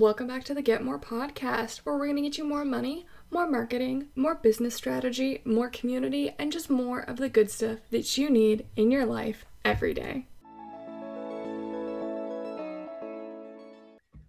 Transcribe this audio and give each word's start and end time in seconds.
Welcome 0.00 0.28
back 0.28 0.44
to 0.44 0.54
the 0.54 0.62
Get 0.62 0.82
More 0.82 0.98
podcast, 0.98 1.80
where 1.80 1.94
we're 1.94 2.06
going 2.06 2.16
to 2.16 2.22
get 2.22 2.38
you 2.38 2.44
more 2.44 2.64
money, 2.64 3.04
more 3.30 3.46
marketing, 3.46 4.08
more 4.16 4.34
business 4.34 4.74
strategy, 4.74 5.42
more 5.44 5.68
community, 5.68 6.34
and 6.38 6.50
just 6.50 6.70
more 6.70 7.00
of 7.00 7.18
the 7.18 7.28
good 7.28 7.50
stuff 7.50 7.80
that 7.90 8.16
you 8.16 8.30
need 8.30 8.64
in 8.76 8.90
your 8.90 9.04
life 9.04 9.44
every 9.62 9.92
day. 9.92 10.26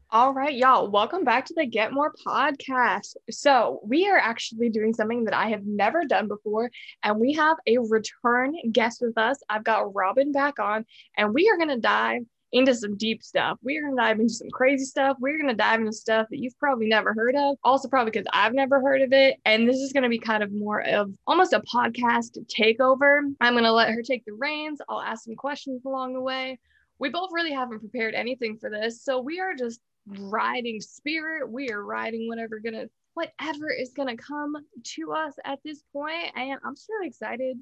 All 0.10 0.34
right, 0.34 0.54
y'all, 0.54 0.90
welcome 0.92 1.24
back 1.24 1.46
to 1.46 1.54
the 1.56 1.66
Get 1.66 1.94
More 1.94 2.14
podcast. 2.28 3.16
So, 3.30 3.80
we 3.82 4.10
are 4.10 4.18
actually 4.18 4.68
doing 4.68 4.94
something 4.94 5.24
that 5.24 5.34
I 5.34 5.52
have 5.52 5.66
never 5.66 6.04
done 6.04 6.28
before, 6.28 6.70
and 7.02 7.18
we 7.18 7.32
have 7.36 7.56
a 7.66 7.78
return 7.78 8.56
guest 8.74 9.00
with 9.00 9.18
us. 9.18 9.40
I've 9.50 9.64
got 9.64 9.96
Robyn 9.96 10.34
back 10.34 10.60
on, 10.60 10.86
and 11.16 11.34
we 11.34 11.48
are 11.48 11.56
going 11.56 11.70
to 11.70 11.80
dive 11.80 12.24
into 12.52 12.76
some 12.76 12.98
deep 12.98 13.24
stuff. 13.24 13.58
We're 13.62 13.82
going 13.82 13.96
to 13.96 14.02
dive 14.02 14.20
into 14.20 14.34
some 14.34 14.50
crazy 14.52 14.86
stuff. 14.86 15.18
We're 15.20 15.38
going 15.38 15.50
to 15.50 15.56
dive 15.56 15.80
into 15.80 15.94
stuff 15.94 16.28
that 16.30 16.40
you've 16.40 16.58
probably 16.60 16.88
never 16.88 17.14
heard 17.14 17.36
of, 17.36 17.58
also, 17.64 17.88
probably 17.88 18.12
because 18.12 18.28
I've 18.34 18.54
never 18.54 18.82
heard 18.82 19.02
of 19.02 19.14
it. 19.14 19.38
And 19.46 19.68
this 19.68 19.78
is 19.78 19.94
going 19.94 20.04
to 20.04 20.10
be 20.10 20.20
kind 20.20 20.44
of 20.44 20.52
more 20.52 20.82
of 20.82 21.12
almost 21.28 21.54
a 21.54 21.62
podcast 21.62 22.38
takeover. 22.48 23.22
I'm 23.40 23.54
going 23.54 23.64
to 23.64 23.72
let 23.72 23.92
her 23.92 24.02
take 24.02 24.26
the 24.26 24.34
reins. 24.34 24.82
I'll 24.90 25.02
ask 25.02 25.24
some 25.24 25.36
questions 25.36 25.86
along 25.86 26.14
the 26.14 26.22
way. 26.22 26.60
We 27.00 27.10
both 27.10 27.30
really 27.32 27.52
haven't 27.52 27.80
prepared 27.80 28.14
anything 28.14 28.58
for 28.58 28.70
this. 28.70 29.04
So 29.04 29.22
we 29.22 29.40
are 29.40 29.56
just 29.56 29.80
riding 30.06 30.82
spirit. 30.82 31.50
We 31.50 31.70
are 31.70 31.84
riding 31.84 32.28
whatever 32.28 32.60
gonna 32.60 32.86
whatever 33.14 33.72
is 33.72 33.92
gonna 33.94 34.18
come 34.18 34.56
to 34.84 35.12
us 35.14 35.34
at 35.46 35.60
this 35.64 35.84
point. 35.94 36.32
And 36.36 36.60
I'm 36.64 36.76
so 36.76 36.94
excited 37.04 37.58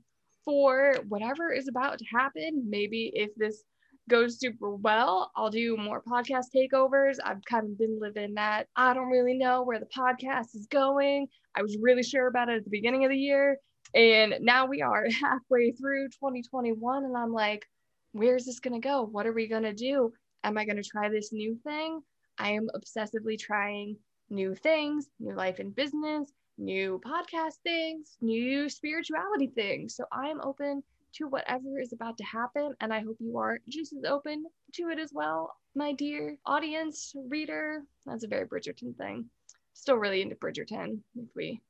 for 0.46 0.96
whatever 1.08 1.52
is 1.52 1.68
about 1.68 2.00
to 2.00 2.06
happen. 2.06 2.66
Maybe 2.70 3.12
if 3.14 3.34
this 3.36 3.64
goes 4.10 4.40
super 4.40 4.76
well, 4.76 5.32
I'll 5.36 5.50
do 5.50 5.78
more 5.78 6.02
podcast 6.02 6.48
takeovers. 6.56 7.18
I've 7.24 7.44
kind 7.46 7.66
of 7.66 7.78
been 7.78 8.00
living 8.00 8.34
that. 8.34 8.68
I 8.76 8.94
don't 8.94 9.10
really 9.10 9.38
know 9.38 9.64
where 9.64 9.80
the 9.80 9.86
podcast 9.86 10.56
is 10.56 10.68
going. 10.70 11.28
I 11.56 11.62
was 11.62 11.78
really 11.82 12.04
sure 12.04 12.28
about 12.28 12.50
it 12.50 12.58
at 12.58 12.64
the 12.66 12.70
beginning 12.70 13.06
of 13.06 13.12
the 13.12 13.18
year. 13.18 13.58
And 13.96 14.36
now 14.42 14.66
we 14.66 14.82
are 14.82 15.08
halfway 15.22 15.72
through 15.72 16.10
2021. 16.10 17.06
And 17.06 17.16
I'm 17.16 17.32
like, 17.32 17.66
where's 18.12 18.46
this 18.46 18.60
going 18.60 18.80
to 18.80 18.86
go? 18.86 19.04
What 19.04 19.28
are 19.28 19.34
we 19.34 19.48
going 19.48 19.64
to 19.64 19.74
do? 19.74 20.12
Am 20.44 20.58
I 20.58 20.66
going 20.66 20.82
to 20.82 20.90
try 20.90 21.10
this 21.10 21.32
new 21.32 21.58
thing? 21.64 22.02
I 22.38 22.52
am 22.52 22.70
obsessively 22.76 23.38
trying 23.38 23.98
new 24.30 24.56
things, 24.56 25.08
new 25.20 25.36
life 25.36 25.60
and 25.60 25.76
business, 25.76 26.32
new 26.58 27.02
podcast 27.06 27.56
things, 27.64 28.18
new 28.22 28.70
spirituality 28.70 29.48
things. 29.54 29.96
So 29.96 30.06
I 30.12 30.28
am 30.28 30.40
open 30.44 30.84
to 31.14 31.28
whatever 31.28 31.80
is 31.80 31.94
about 31.94 32.18
to 32.18 32.24
happen. 32.24 32.74
And 32.82 32.94
I 32.94 33.02
hope 33.02 33.18
you 33.20 33.38
are 33.38 33.60
just 33.68 33.94
as 33.94 34.04
open 34.04 34.46
to 34.74 34.90
it 34.90 35.00
as 35.00 35.12
well, 35.14 35.56
my 35.76 35.94
dear 35.94 36.38
audience, 36.46 37.14
reader. 37.28 37.84
That's 38.06 38.24
a 38.24 38.28
very 38.28 38.48
Bridgerton 38.48 38.96
thing. 38.98 39.30
Still 39.74 39.98
really 39.98 40.22
into 40.22 40.36
Bridgerton. 40.36 41.00
If 41.16 41.30
we 41.36 41.62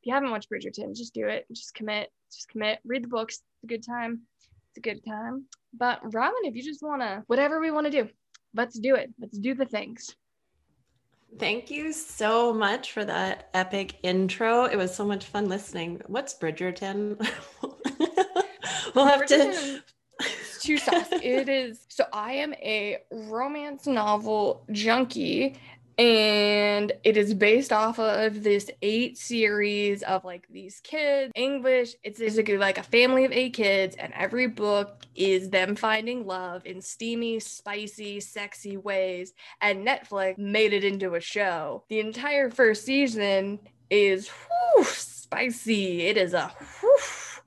if 0.00 0.06
you 0.06 0.14
haven't 0.14 0.30
watched 0.30 0.50
Bridgerton, 0.50 0.96
just 0.96 1.12
do 1.12 1.26
it. 1.28 1.46
Just 1.52 1.74
commit. 1.74 2.10
Just 2.32 2.48
commit. 2.48 2.78
Read 2.84 3.04
the 3.04 3.08
books. 3.08 3.34
It's 3.34 3.64
a 3.64 3.66
good 3.66 3.84
time. 3.84 4.22
It's 4.70 4.78
a 4.78 4.80
good 4.80 5.04
time. 5.04 5.44
But 5.74 6.00
Robyn, 6.02 6.44
if 6.44 6.54
you 6.54 6.62
just 6.62 6.82
wanna 6.82 7.24
whatever 7.26 7.60
we 7.60 7.70
want 7.70 7.86
to 7.86 7.90
do, 7.90 8.08
let's 8.54 8.78
do 8.78 8.94
it. 8.94 9.12
Let's 9.18 9.38
do 9.38 9.54
the 9.54 9.66
things. 9.66 10.14
Thank 11.38 11.70
you 11.70 11.92
so 11.92 12.52
much 12.52 12.92
for 12.92 13.04
that 13.04 13.50
epic 13.54 13.96
intro. 14.02 14.64
It 14.64 14.76
was 14.76 14.94
so 14.94 15.06
much 15.06 15.26
fun 15.26 15.48
listening. 15.48 16.02
What's 16.06 16.34
Bridgerton? 16.34 17.24
we'll 18.94 19.06
have 19.06 19.26
to. 19.26 19.82
Two 20.60 20.76
sauce. 20.76 21.06
it 21.10 21.48
is 21.48 21.86
so 21.88 22.04
I 22.12 22.32
am 22.32 22.52
a 22.54 22.98
romance 23.10 23.86
novel 23.86 24.66
junkie 24.70 25.56
and 26.00 26.92
it 27.04 27.18
is 27.18 27.34
based 27.34 27.72
off 27.72 27.98
of 27.98 28.42
this 28.42 28.70
eight 28.80 29.18
series 29.18 30.02
of 30.04 30.24
like 30.24 30.46
these 30.48 30.80
kids 30.80 31.30
english 31.34 31.94
it's 32.02 32.18
basically 32.18 32.56
like 32.56 32.78
a 32.78 32.82
family 32.82 33.26
of 33.26 33.32
eight 33.32 33.52
kids 33.52 33.96
and 33.96 34.10
every 34.14 34.46
book 34.46 35.04
is 35.14 35.50
them 35.50 35.76
finding 35.76 36.26
love 36.26 36.64
in 36.64 36.80
steamy 36.80 37.38
spicy 37.38 38.18
sexy 38.18 38.78
ways 38.78 39.34
and 39.60 39.86
netflix 39.86 40.38
made 40.38 40.72
it 40.72 40.84
into 40.84 41.16
a 41.16 41.20
show 41.20 41.84
the 41.90 42.00
entire 42.00 42.50
first 42.50 42.86
season 42.86 43.58
is 43.90 44.28
whew, 44.28 44.84
spicy 44.84 46.02
it 46.02 46.16
is 46.16 46.32
a 46.32 46.50
whew. 46.80 46.96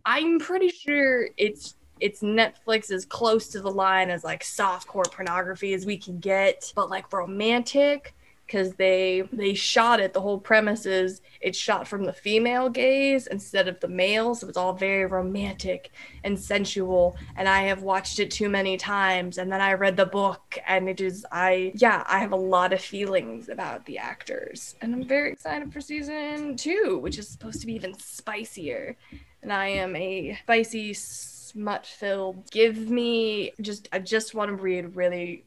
I'm 0.05 0.39
pretty 0.39 0.69
sure 0.69 1.29
it's 1.37 1.75
it's 1.99 2.21
Netflix 2.21 2.91
as 2.91 3.05
close 3.05 3.47
to 3.47 3.61
the 3.61 3.71
line 3.71 4.09
as 4.09 4.25
like 4.25 4.43
softcore 4.43 5.09
pornography 5.09 5.73
as 5.73 5.85
we 5.85 5.97
can 5.97 6.19
get, 6.19 6.73
but 6.75 6.89
like 6.89 7.13
romantic 7.13 8.13
because 8.45 8.73
they 8.73 9.23
they 9.31 9.53
shot 9.53 10.01
it. 10.01 10.11
The 10.11 10.19
whole 10.19 10.37
premise 10.37 10.85
is 10.85 11.21
it's 11.39 11.57
shot 11.57 11.87
from 11.87 12.03
the 12.05 12.13
female 12.13 12.69
gaze 12.69 13.27
instead 13.27 13.67
of 13.67 13.79
the 13.79 13.87
male 13.87 14.33
so 14.33 14.47
it's 14.47 14.57
all 14.57 14.73
very 14.73 15.05
romantic 15.05 15.91
and 16.23 16.39
sensual 16.39 17.15
and 17.35 17.47
i 17.47 17.63
have 17.63 17.83
watched 17.83 18.19
it 18.19 18.31
too 18.31 18.49
many 18.49 18.77
times 18.77 19.37
and 19.37 19.51
then 19.51 19.61
i 19.61 19.73
read 19.73 19.97
the 19.97 20.05
book 20.05 20.57
and 20.67 20.87
it 20.87 21.01
is 21.01 21.25
i 21.31 21.71
yeah 21.75 22.03
i 22.07 22.19
have 22.19 22.31
a 22.31 22.37
lot 22.37 22.71
of 22.73 22.81
feelings 22.81 23.49
about 23.49 23.85
the 23.85 23.97
actors 23.97 24.75
and 24.81 24.93
i'm 24.95 25.03
very 25.03 25.31
excited 25.31 25.71
for 25.71 25.81
season 25.81 26.55
two 26.55 26.97
which 27.01 27.17
is 27.17 27.27
supposed 27.27 27.59
to 27.59 27.67
be 27.67 27.73
even 27.73 27.93
spicier 27.99 28.95
and 29.43 29.53
i 29.53 29.67
am 29.67 29.95
a 29.95 30.37
spicy 30.43 30.93
smut 30.93 31.85
filled 31.85 32.49
give 32.49 32.89
me 32.89 33.51
just 33.61 33.87
i 33.93 33.99
just 33.99 34.33
want 34.33 34.49
to 34.49 34.55
read 34.55 34.95
really 34.95 35.43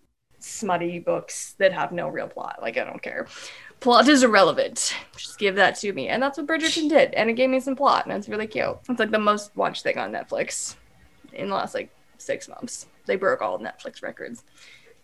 smutty 0.46 0.98
books 0.98 1.54
that 1.58 1.72
have 1.72 1.92
no 1.92 2.08
real 2.08 2.28
plot. 2.28 2.58
Like 2.62 2.76
I 2.76 2.84
don't 2.84 3.02
care. 3.02 3.26
Plot 3.80 4.08
is 4.08 4.22
irrelevant. 4.22 4.94
Just 5.16 5.38
give 5.38 5.56
that 5.56 5.76
to 5.76 5.92
me. 5.92 6.08
And 6.08 6.22
that's 6.22 6.38
what 6.38 6.46
Bridgerton 6.46 6.88
did. 6.88 7.12
And 7.14 7.28
it 7.28 7.34
gave 7.34 7.50
me 7.50 7.60
some 7.60 7.76
plot 7.76 8.06
and 8.06 8.14
it's 8.14 8.28
really 8.28 8.46
cute. 8.46 8.78
It's 8.88 8.98
like 8.98 9.10
the 9.10 9.18
most 9.18 9.54
watched 9.56 9.82
thing 9.82 9.98
on 9.98 10.12
Netflix 10.12 10.76
in 11.32 11.48
the 11.48 11.54
last 11.54 11.74
like 11.74 11.90
six 12.18 12.48
months. 12.48 12.86
They 13.06 13.16
broke 13.16 13.42
all 13.42 13.58
Netflix 13.58 14.02
records. 14.02 14.44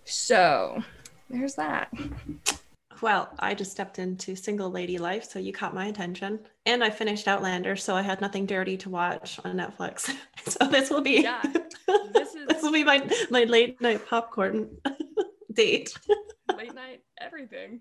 So 0.04 0.82
there's 1.28 1.54
that. 1.56 1.92
Well, 3.02 3.30
I 3.40 3.54
just 3.54 3.72
stepped 3.72 3.98
into 3.98 4.36
single 4.36 4.70
lady 4.70 4.96
life, 4.96 5.24
so 5.24 5.40
you 5.40 5.52
caught 5.52 5.74
my 5.74 5.86
attention. 5.86 6.38
And 6.66 6.84
I 6.84 6.90
finished 6.90 7.26
Outlander, 7.26 7.74
so 7.74 7.96
I 7.96 8.02
had 8.02 8.20
nothing 8.20 8.46
dirty 8.46 8.76
to 8.76 8.90
watch 8.90 9.40
on 9.44 9.56
Netflix. 9.56 10.14
so 10.46 10.68
this 10.68 10.88
will 10.88 11.00
be 11.00 11.22
yeah, 11.22 11.42
this, 12.14 12.34
is... 12.36 12.46
this 12.46 12.62
will 12.62 12.70
be 12.70 12.84
my 12.84 13.04
my 13.28 13.42
late 13.42 13.80
night 13.80 14.06
popcorn 14.06 14.70
date. 15.52 15.92
Late 16.56 16.74
night 16.74 17.02
everything. 17.20 17.80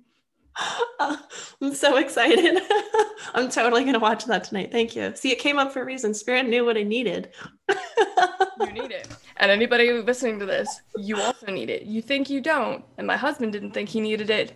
I'm 1.00 1.74
so 1.74 1.98
excited. 1.98 2.62
I'm 3.36 3.50
totally 3.50 3.84
going 3.84 3.94
to 3.94 4.00
watch 4.00 4.26
that 4.26 4.44
tonight. 4.44 4.72
Thank 4.72 4.96
you. 4.96 5.16
See, 5.16 5.32
it 5.32 5.40
came 5.40 5.60
up 5.60 5.72
for 5.72 5.82
a 5.82 5.86
reason. 5.86 6.14
Spirit 6.14 6.48
knew 6.48 6.66
what 6.66 6.78
I 6.78 6.84
needed. 6.84 7.32
you 8.60 8.72
need 8.74 8.92
it. 8.92 9.08
And 9.38 9.50
anybody 9.50 9.94
listening 9.94 10.40
to 10.40 10.46
this, 10.46 10.82
you 10.98 11.22
also 11.22 11.46
need 11.48 11.70
it. 11.70 11.84
You 11.84 12.02
think 12.02 12.30
you 12.30 12.42
don't. 12.42 12.84
And 12.98 13.08
my 13.08 13.16
husband 13.16 13.54
didn't 13.54 13.72
think 13.72 13.88
he 13.88 14.02
needed 14.02 14.30
it. 14.30 14.54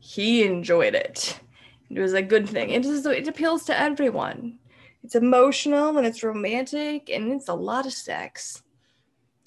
He 0.00 0.44
enjoyed 0.44 0.94
it. 0.94 1.38
It 1.90 2.00
was 2.00 2.12
a 2.12 2.22
good 2.22 2.48
thing. 2.48 2.70
It, 2.70 2.84
is, 2.84 3.06
it 3.06 3.28
appeals 3.28 3.64
to 3.64 3.78
everyone. 3.78 4.58
It's 5.02 5.14
emotional 5.14 5.96
and 5.96 6.06
it's 6.06 6.22
romantic 6.22 7.08
and 7.08 7.32
it's 7.32 7.48
a 7.48 7.54
lot 7.54 7.86
of 7.86 7.92
sex. 7.92 8.62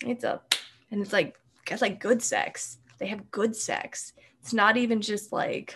It's 0.05 0.23
a, 0.23 0.41
and 0.89 1.01
it's 1.01 1.13
like, 1.13 1.37
it's 1.69 1.81
like 1.81 1.99
good 1.99 2.23
sex 2.23 2.79
they 3.01 3.07
have 3.07 3.31
good 3.31 3.55
sex. 3.55 4.13
It's 4.39 4.53
not 4.53 4.77
even 4.77 5.01
just 5.01 5.33
like 5.33 5.75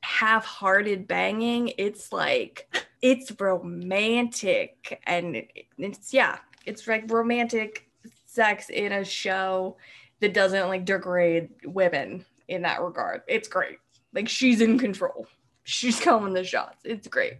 half-hearted 0.00 1.06
banging. 1.06 1.72
It's 1.78 2.12
like 2.12 2.68
it's 3.00 3.32
romantic 3.40 5.00
and 5.06 5.44
it's 5.78 6.12
yeah, 6.12 6.38
it's 6.66 6.88
like 6.88 7.08
romantic 7.08 7.88
sex 8.26 8.70
in 8.70 8.90
a 8.90 9.04
show 9.04 9.76
that 10.18 10.34
doesn't 10.34 10.66
like 10.66 10.84
degrade 10.84 11.50
women 11.64 12.24
in 12.48 12.62
that 12.62 12.82
regard. 12.82 13.22
It's 13.28 13.46
great. 13.46 13.78
Like 14.12 14.28
she's 14.28 14.60
in 14.60 14.78
control. 14.78 15.26
She's 15.64 16.00
calling 16.00 16.32
the 16.32 16.44
shots. 16.44 16.78
It's 16.84 17.08
great. 17.08 17.34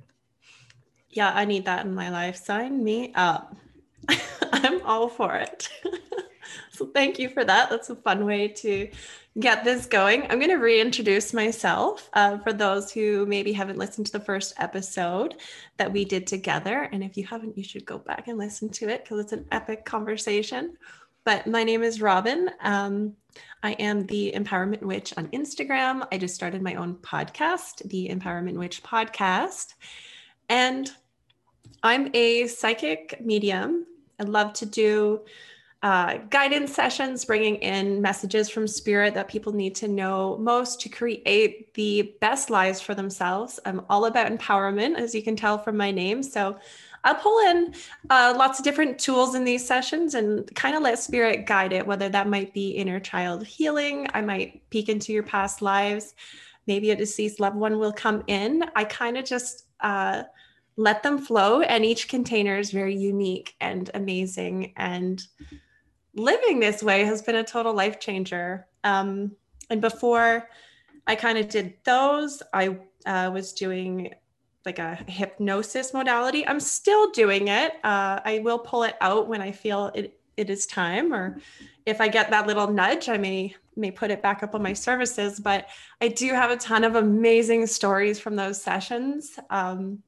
Yeah, 1.11 1.33
I 1.35 1.45
need 1.45 1.65
that 1.65 1.87
in 1.87 1.95
my 1.95 2.11
life. 2.11 2.37
Sign 2.37 2.85
me 2.85 3.13
up. 3.15 3.57
I'm 4.53 4.83
all 4.83 5.09
for 5.09 5.35
it. 5.37 5.69
So 6.79 6.87
thank 6.87 7.19
you 7.19 7.29
for 7.29 7.45
that. 7.45 7.71
That's 7.71 7.91
a 7.91 7.97
fun 7.97 8.25
way 8.25 8.47
to 8.47 8.89
get 9.41 9.65
this 9.65 9.85
going. 9.85 10.23
I'm 10.23 10.39
going 10.39 10.49
to 10.49 10.57
reintroduce 10.57 11.35
myself 11.35 12.09
uh, 12.13 12.39
for 12.39 12.53
those 12.53 12.93
who 12.93 13.27
maybe 13.27 13.53
haven't 13.53 13.79
listened 13.79 14.07
to 14.07 14.13
the 14.13 14.21
first 14.21 14.55
episode 14.59 15.35
that 15.77 15.93
we 15.93 16.05
did 16.05 16.25
together. 16.25 16.89
And 16.93 17.03
if 17.03 17.17
you 17.17 17.27
haven't, 17.27 17.59
you 17.59 17.65
should 17.65 17.85
go 17.85 17.99
back 17.99 18.29
and 18.29 18.39
listen 18.39 18.69
to 18.71 18.89
it 18.89 19.03
because 19.03 19.19
it's 19.19 19.33
an 19.33 19.45
epic 19.51 19.85
conversation. 19.85 20.77
But 21.29 21.47
my 21.47 21.63
name 21.63 21.83
is 21.83 22.01
Robyn. 22.01 22.49
Um, 22.63 23.13
I 23.63 23.73
am 23.73 24.07
the 24.07 24.33
Empowerment 24.35 24.81
Witch 24.81 25.13
on 25.19 25.29
Instagram. 25.29 26.09
I 26.11 26.17
just 26.17 26.35
started 26.35 26.63
my 26.63 26.77
own 26.77 26.95
podcast, 27.03 27.87
the 27.91 28.09
Empowerment 28.09 28.55
Witch 28.55 28.83
Podcast. 28.83 29.75
And 30.49 30.91
I'm 31.83 32.09
a 32.15 32.47
psychic 32.47 33.21
medium. 33.23 33.85
I 34.19 34.23
love 34.23 34.55
to 34.55 34.65
do 34.65 35.21
uh, 35.83 36.17
guidance 36.31 36.73
sessions, 36.73 37.27
bringing 37.27 37.57
in 37.57 38.01
messages 38.01 38.49
from 38.49 38.67
spirit 38.67 39.13
that 39.13 39.29
people 39.29 39.53
need 39.53 39.75
to 39.75 39.87
know 39.87 40.39
most 40.39 40.81
to 40.81 40.89
create 40.89 41.75
the 41.75 42.15
best 42.23 42.49
lives 42.49 42.81
for 42.81 42.95
themselves. 42.95 43.61
I'm 43.67 43.83
all 43.91 44.07
about 44.07 44.33
empowerment, 44.33 44.97
as 44.97 45.15
you 45.15 45.23
can 45.23 45.37
tell 45.37 45.59
from 45.59 45.77
my 45.77 45.91
name. 45.91 46.23
So 46.23 46.57
I'll 47.05 47.15
pull 47.15 47.39
in 47.51 47.75
uh, 48.11 48.35
lots 48.37 48.59
of 48.59 48.65
different 48.65 48.99
tools 48.99 49.35
in 49.35 49.45
these 49.45 49.67
sessions 49.67 50.15
and 50.15 50.53
kind 50.55 50.77
of 50.77 50.83
let 50.83 50.99
spirit 50.99 51.47
guide 51.47 51.73
it, 51.73 51.87
whether 51.87 52.09
that 52.09 52.29
might 52.29 52.53
be 52.53 52.71
inner 52.71 53.01
child 53.01 53.47
healing. 53.47 54.09
I 54.15 54.21
might 54.21 54.69
peek 54.71 54.89
into 54.89 55.13
your 55.13 55.23
past 55.23 55.63
lives. 55.63 56.15
Maybe 56.67 56.91
a 56.91 56.97
deceased 56.97 57.41
loved 57.41 57.57
one 57.57 57.79
will 57.79 57.93
come 57.93 58.25
in. 58.27 58.65
I 58.75 58.85
kind 58.85 59.17
of 59.17 59.25
just, 59.25 59.65
uh, 59.81 60.25
let 60.79 61.03
them 61.03 61.19
flow 61.19 61.61
and 61.61 61.85
each 61.85 62.09
container 62.09 62.57
is 62.57 62.71
very 62.71 62.97
unique 62.97 63.57
and 63.61 63.91
amazing 63.95 64.73
and 64.77 65.27
living 66.15 66.61
this 66.61 66.85
way 66.85 67.05
has 67.05 67.21
been 67.21 67.35
a 67.35 67.45
total 67.45 67.75
life 67.75 67.99
changer 67.99 68.67
um, 68.85 69.33
and 69.71 69.81
before 69.81 70.49
i 71.09 71.17
kind 71.17 71.37
of 71.37 71.49
did 71.49 71.75
those 71.85 72.43
i 72.55 72.79
uh, 73.07 73.29
was 73.35 73.53
doing 73.53 74.15
like 74.69 74.79
a 74.79 74.95
hypnosis 75.07 75.95
modality 75.95 76.47
i'm 76.47 76.61
still 76.61 77.11
doing 77.13 77.49
it 77.49 77.73
uh, 77.85 78.21
i 78.25 78.41
will 78.45 78.59
pull 78.59 78.83
it 78.83 78.97
out 79.01 79.27
when 79.27 79.41
i 79.41 79.51
feel 79.51 79.91
it, 79.95 80.21
it 80.37 80.51
is 80.51 80.67
time 80.67 81.15
or 81.15 81.39
if 81.87 82.03
i 82.03 82.09
get 82.09 82.29
that 82.29 82.47
little 82.47 82.69
nudge 82.71 83.09
i 83.09 83.17
may 83.17 83.55
may 83.77 83.91
put 83.91 84.11
it 84.11 84.23
back 84.23 84.43
up 84.43 84.55
on 84.55 84.63
my 84.63 84.75
services 84.75 85.41
but 85.41 85.69
i 86.03 86.09
do 86.09 86.35
have 86.35 86.51
a 86.51 86.57
ton 86.57 86.85
of 86.85 86.97
amazing 86.97 87.67
stories 87.67 88.21
from 88.21 88.37
those 88.37 88.61
sessions 88.61 89.39
um, 89.49 90.03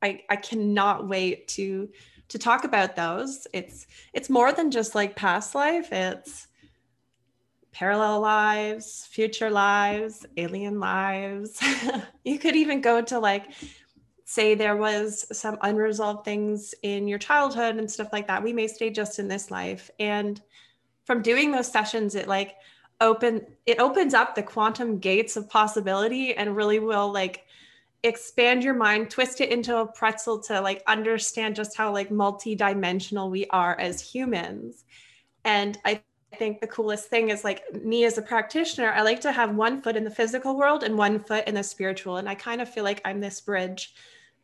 I, 0.00 0.22
I 0.28 0.36
cannot 0.36 1.08
wait 1.08 1.48
to 1.48 1.88
to 2.28 2.38
talk 2.38 2.64
about 2.64 2.94
those. 2.94 3.46
It's 3.52 3.86
it's 4.12 4.30
more 4.30 4.52
than 4.52 4.70
just 4.70 4.94
like 4.94 5.16
past 5.16 5.54
life. 5.54 5.92
It's 5.92 6.47
parallel 7.72 8.20
lives, 8.20 9.06
future 9.10 9.50
lives, 9.50 10.26
alien 10.36 10.80
lives. 10.80 11.60
you 12.24 12.38
could 12.38 12.56
even 12.56 12.80
go 12.80 13.00
to 13.02 13.18
like 13.18 13.52
say 14.24 14.54
there 14.54 14.76
was 14.76 15.26
some 15.32 15.56
unresolved 15.62 16.24
things 16.24 16.74
in 16.82 17.08
your 17.08 17.18
childhood 17.18 17.76
and 17.76 17.90
stuff 17.90 18.12
like 18.12 18.26
that. 18.26 18.42
We 18.42 18.52
may 18.52 18.66
stay 18.66 18.90
just 18.90 19.18
in 19.18 19.28
this 19.28 19.50
life. 19.50 19.90
And 19.98 20.40
from 21.04 21.22
doing 21.22 21.50
those 21.50 21.72
sessions, 21.72 22.14
it 22.14 22.28
like 22.28 22.56
open 23.00 23.46
it 23.64 23.78
opens 23.78 24.12
up 24.12 24.34
the 24.34 24.42
quantum 24.42 24.98
gates 24.98 25.36
of 25.36 25.48
possibility 25.48 26.34
and 26.34 26.56
really 26.56 26.78
will 26.78 27.10
like 27.12 27.44
expand 28.02 28.62
your 28.62 28.74
mind, 28.74 29.10
twist 29.10 29.40
it 29.40 29.50
into 29.50 29.76
a 29.78 29.86
pretzel 29.86 30.38
to 30.40 30.60
like 30.60 30.82
understand 30.86 31.56
just 31.56 31.76
how 31.76 31.92
like 31.92 32.10
multi-dimensional 32.10 33.30
we 33.30 33.46
are 33.46 33.78
as 33.80 34.00
humans. 34.00 34.84
And 35.44 35.78
I 35.84 36.02
think 36.36 36.60
the 36.60 36.66
coolest 36.66 37.08
thing 37.08 37.30
is 37.30 37.44
like 37.44 37.62
me 37.74 38.04
as 38.04 38.18
a 38.18 38.22
practitioner, 38.22 38.92
I 38.92 39.02
like 39.02 39.20
to 39.22 39.32
have 39.32 39.54
one 39.54 39.80
foot 39.80 39.96
in 39.96 40.04
the 40.04 40.10
physical 40.10 40.56
world 40.56 40.82
and 40.82 40.96
one 40.96 41.18
foot 41.20 41.46
in 41.48 41.54
the 41.54 41.62
spiritual. 41.62 42.18
And 42.18 42.28
I 42.28 42.34
kind 42.34 42.60
of 42.60 42.68
feel 42.68 42.84
like 42.84 43.00
I'm 43.04 43.20
this 43.20 43.40
bridge. 43.40 43.94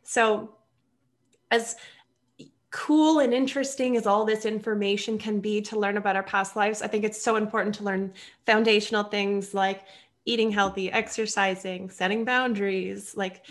So 0.02 0.56
as 1.50 1.76
cool 2.70 3.20
and 3.20 3.32
interesting 3.32 3.96
as 3.96 4.06
all 4.06 4.24
this 4.24 4.44
information 4.44 5.16
can 5.18 5.40
be 5.40 5.60
to 5.62 5.78
learn 5.78 5.96
about 5.96 6.16
our 6.16 6.22
past 6.22 6.56
lives, 6.56 6.82
I 6.82 6.88
think 6.88 7.04
it's 7.04 7.20
so 7.20 7.36
important 7.36 7.74
to 7.76 7.84
learn 7.84 8.12
foundational 8.46 9.04
things 9.04 9.54
like 9.54 9.82
eating 10.24 10.50
healthy, 10.50 10.90
exercising, 10.90 11.90
setting 11.90 12.24
boundaries, 12.24 13.16
like 13.16 13.44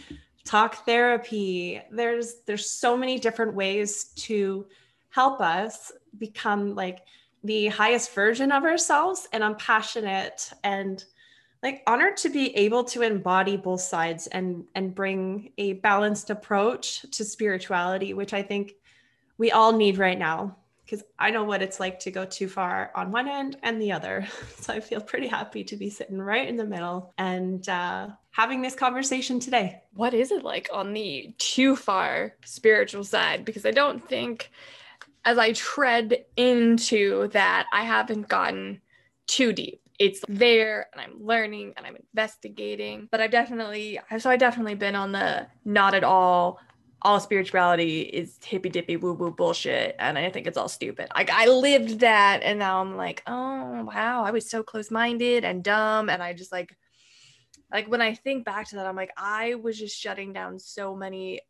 talk 0.44 0.86
therapy. 0.86 1.82
There's 1.92 2.42
there's 2.46 2.70
so 2.70 2.98
many 2.98 3.20
different 3.20 3.54
ways 3.54 4.06
to 4.16 4.66
help 5.10 5.40
us 5.40 5.92
become 6.18 6.76
like 6.76 7.02
the 7.44 7.68
highest 7.68 8.14
version 8.14 8.52
of 8.52 8.64
ourselves 8.64 9.28
and 9.34 9.44
I'm 9.44 9.56
passionate 9.56 10.52
and 10.64 11.04
like 11.62 11.84
honored 11.88 12.18
to 12.18 12.30
be 12.30 12.56
able 12.56 12.84
to 12.86 13.02
embody 13.02 13.58
both 13.58 13.82
sides 13.82 14.28
and 14.28 14.66
and 14.76 14.96
bring 14.96 15.52
a 15.58 15.74
balanced 15.74 16.30
approach 16.30 17.06
to 17.12 17.24
spirituality 17.24 18.14
which 18.14 18.34
I 18.34 18.42
think 18.42 18.74
we 19.38 19.52
all 19.52 19.74
need 19.74 19.98
right 19.98 20.18
now 20.18 20.58
because 20.86 21.04
I 21.18 21.32
know 21.32 21.44
what 21.44 21.62
it's 21.62 21.80
like 21.80 22.00
to 22.02 22.12
go 22.12 22.26
too 22.26 22.48
far 22.48 22.92
on 22.96 23.12
one 23.12 23.28
end 23.28 23.58
and 23.64 23.82
the 23.82 23.92
other. 23.92 24.28
So 24.58 24.74
I 24.74 24.80
feel 24.80 25.02
pretty 25.02 25.28
happy 25.28 25.66
to 25.66 25.76
be 25.76 25.90
sitting 25.90 26.18
right 26.18 26.48
in 26.48 26.56
the 26.56 26.66
middle 26.66 27.14
and 27.18 27.68
uh, 27.68 28.08
having 28.32 28.62
this 28.62 28.76
conversation 28.76 29.40
today. 29.42 29.82
What 29.94 30.14
is 30.14 30.32
it 30.32 30.46
like 30.46 30.70
on 30.72 30.94
the 30.94 31.34
too 31.38 31.76
far 31.76 32.36
spiritual 32.46 33.04
side? 33.04 33.44
Because 33.44 33.66
I 33.66 33.72
don't 33.72 34.08
think 34.08 34.52
as 35.26 35.38
I 35.38 35.54
tread 35.54 36.26
into 36.36 37.30
that, 37.30 37.68
I 37.72 37.84
haven't 37.84 38.28
gotten 38.28 38.82
too 39.28 39.54
deep. 39.54 39.82
It's 40.00 40.22
there 40.28 40.88
and 40.92 41.02
I'm 41.02 41.26
learning 41.26 41.74
and 41.78 41.86
I'm 41.86 41.96
investigating, 41.96 43.08
but 43.12 43.22
I've 43.22 43.32
definitely, 43.32 44.00
so 44.18 44.30
I've 44.30 44.40
definitely 44.40 44.76
been 44.76 44.96
on 44.96 45.12
the 45.12 45.48
not 45.66 45.94
at 45.94 46.04
all 46.04 46.60
all 47.04 47.20
spirituality 47.20 48.02
is 48.02 48.40
hippy 48.44 48.70
dippy 48.70 48.96
woo 48.96 49.14
woo 49.14 49.30
bullshit 49.30 49.96
and 50.00 50.18
i 50.18 50.30
think 50.30 50.48
it's 50.48 50.58
all 50.58 50.70
stupid 50.70 51.08
like 51.16 51.30
i 51.30 51.48
lived 51.48 52.00
that 52.00 52.42
and 52.44 52.60
now 52.60 52.80
i'm 52.80 52.96
like 52.96 53.22
oh 53.28 53.84
wow 53.84 54.24
i 54.24 54.32
was 54.32 54.50
so 54.50 54.64
close-minded 54.64 55.44
and 55.44 55.64
dumb 55.64 56.10
and 56.10 56.24
i 56.24 56.32
just 56.32 56.52
like 56.52 56.76
like 57.72 57.88
when 57.90 58.02
i 58.02 58.14
think 58.14 58.46
back 58.46 58.70
to 58.70 58.76
that 58.76 58.86
i'm 58.86 58.96
like 58.96 59.12
i 59.18 59.56
was 59.56 59.78
just 59.78 60.00
shutting 60.00 60.32
down 60.32 60.58
so 60.58 60.96
many 60.96 61.42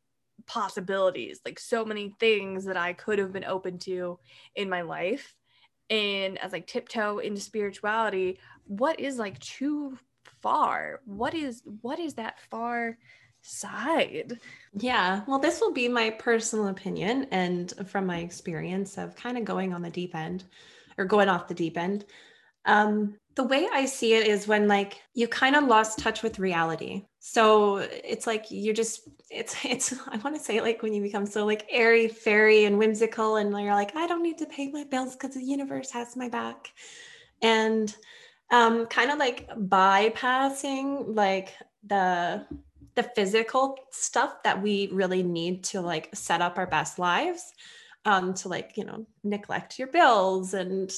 possibilities 0.46 1.40
like 1.46 1.60
so 1.60 1.86
many 1.86 2.14
things 2.20 2.66
that 2.66 2.78
i 2.78 2.94
could 2.94 3.20
have 3.20 3.32
been 3.32 3.46
open 3.46 3.78
to 3.78 4.20
in 4.56 4.70
my 4.70 4.82
life 4.82 5.36
and 5.90 6.38
as 6.40 6.52
like 6.52 6.68
tiptoe 6.68 7.20
into 7.20 7.40
spirituality 7.40 8.40
what 8.66 9.00
is 9.00 9.18
like 9.18 9.40
too 9.40 9.98
far 10.42 11.00
what 11.06 11.34
is 11.34 11.62
what 11.82 12.00
is 12.00 12.16
that 12.16 12.40
far 12.50 12.98
side. 13.44 14.40
Yeah. 14.74 15.22
Well, 15.28 15.38
this 15.38 15.62
will 15.62 15.74
be 15.74 15.88
my 15.88 16.10
personal 16.10 16.70
opinion 16.70 17.28
and 17.32 17.72
from 17.88 18.06
my 18.06 18.20
experience 18.20 18.98
of 18.98 19.16
kind 19.16 19.38
of 19.38 19.46
going 19.46 19.74
on 19.74 19.82
the 19.82 19.90
deep 19.90 20.16
end 20.16 20.46
or 20.98 21.06
going 21.06 21.30
off 21.30 21.48
the 21.48 21.54
deep 21.54 21.78
end. 21.78 22.06
Um, 22.66 23.18
the 23.36 23.44
way 23.44 23.68
I 23.72 23.86
see 23.86 24.14
it 24.14 24.28
is 24.28 24.48
when 24.48 24.68
like 24.68 25.02
you 25.14 25.28
kind 25.28 25.56
of 25.56 25.64
lost 25.64 26.00
touch 26.00 26.22
with 26.22 26.40
reality. 26.40 27.06
So 27.20 27.78
it's 27.78 28.28
like 28.28 28.46
you're 28.50 28.74
just 28.74 29.10
it's 29.30 29.56
it's 29.66 29.94
I 30.08 30.18
want 30.18 30.36
to 30.36 30.42
say 30.42 30.62
like 30.62 30.84
when 30.84 30.94
you 30.94 31.02
become 31.02 31.26
so 31.26 31.46
like 31.46 31.66
airy 31.70 32.08
fairy 32.08 32.66
and 32.66 32.78
whimsical 32.78 33.38
and 33.38 33.52
you're 33.52 33.74
like 33.74 33.96
I 33.96 34.08
don't 34.08 34.24
need 34.24 34.38
to 34.40 34.46
pay 34.46 34.70
my 34.70 34.84
bills 34.84 35.16
because 35.16 35.36
the 35.36 35.44
universe 35.44 35.92
has 35.92 36.16
my 36.16 36.30
back. 36.30 36.72
And 37.42 37.96
um 38.52 38.86
kind 38.86 39.12
of 39.12 39.18
like 39.18 39.50
bypassing 39.50 41.16
like 41.16 41.56
the 41.86 42.46
the 42.96 43.04
physical 43.16 43.78
stuff 43.90 44.44
that 44.44 44.62
we 44.62 44.90
really 44.92 45.24
need 45.24 45.63
to 45.63 45.82
like 45.82 46.10
set 46.13 46.42
up 46.42 46.60
our 46.60 46.68
best 46.68 47.00
lives 47.00 47.54
um 48.06 48.34
to 48.36 48.48
like 48.48 48.74
you 48.75 48.86
know 48.86 49.06
neglect 49.24 49.80
your 49.80 49.88
bills 49.88 50.54
and 50.54 50.92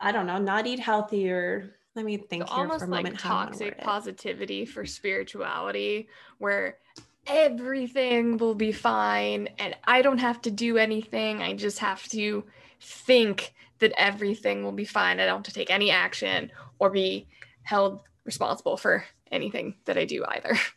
i 0.00 0.12
don't 0.12 0.26
know 0.26 0.38
not 0.38 0.66
eat 0.66 0.80
healthy 0.80 1.30
or 1.30 1.74
let 1.94 2.04
me 2.04 2.16
think 2.16 2.46
so 2.46 2.54
almost 2.54 2.88
like 2.88 3.18
toxic 3.18 3.78
positivity 3.80 4.64
for 4.64 4.86
spirituality 4.86 6.08
where 6.38 6.78
everything 7.26 8.36
will 8.38 8.54
be 8.54 8.72
fine 8.72 9.48
and 9.58 9.76
i 9.84 10.02
don't 10.02 10.18
have 10.18 10.40
to 10.40 10.50
do 10.50 10.78
anything. 10.78 11.42
I 11.42 11.54
just 11.54 11.78
have 11.80 12.06
to 12.08 12.44
think 12.80 13.52
that 13.78 13.92
everything 13.96 14.62
will 14.62 14.72
be 14.72 14.84
fine. 14.84 15.20
I 15.20 15.26
don't 15.26 15.38
have 15.38 15.52
to 15.52 15.52
take 15.52 15.70
any 15.70 15.90
action 15.90 16.50
or 16.78 16.90
be 16.90 17.26
held 17.62 18.00
responsible 18.24 18.76
for 18.76 19.04
anything 19.30 19.74
that 19.84 19.98
i 19.98 20.04
do 20.04 20.24
either. 20.26 20.56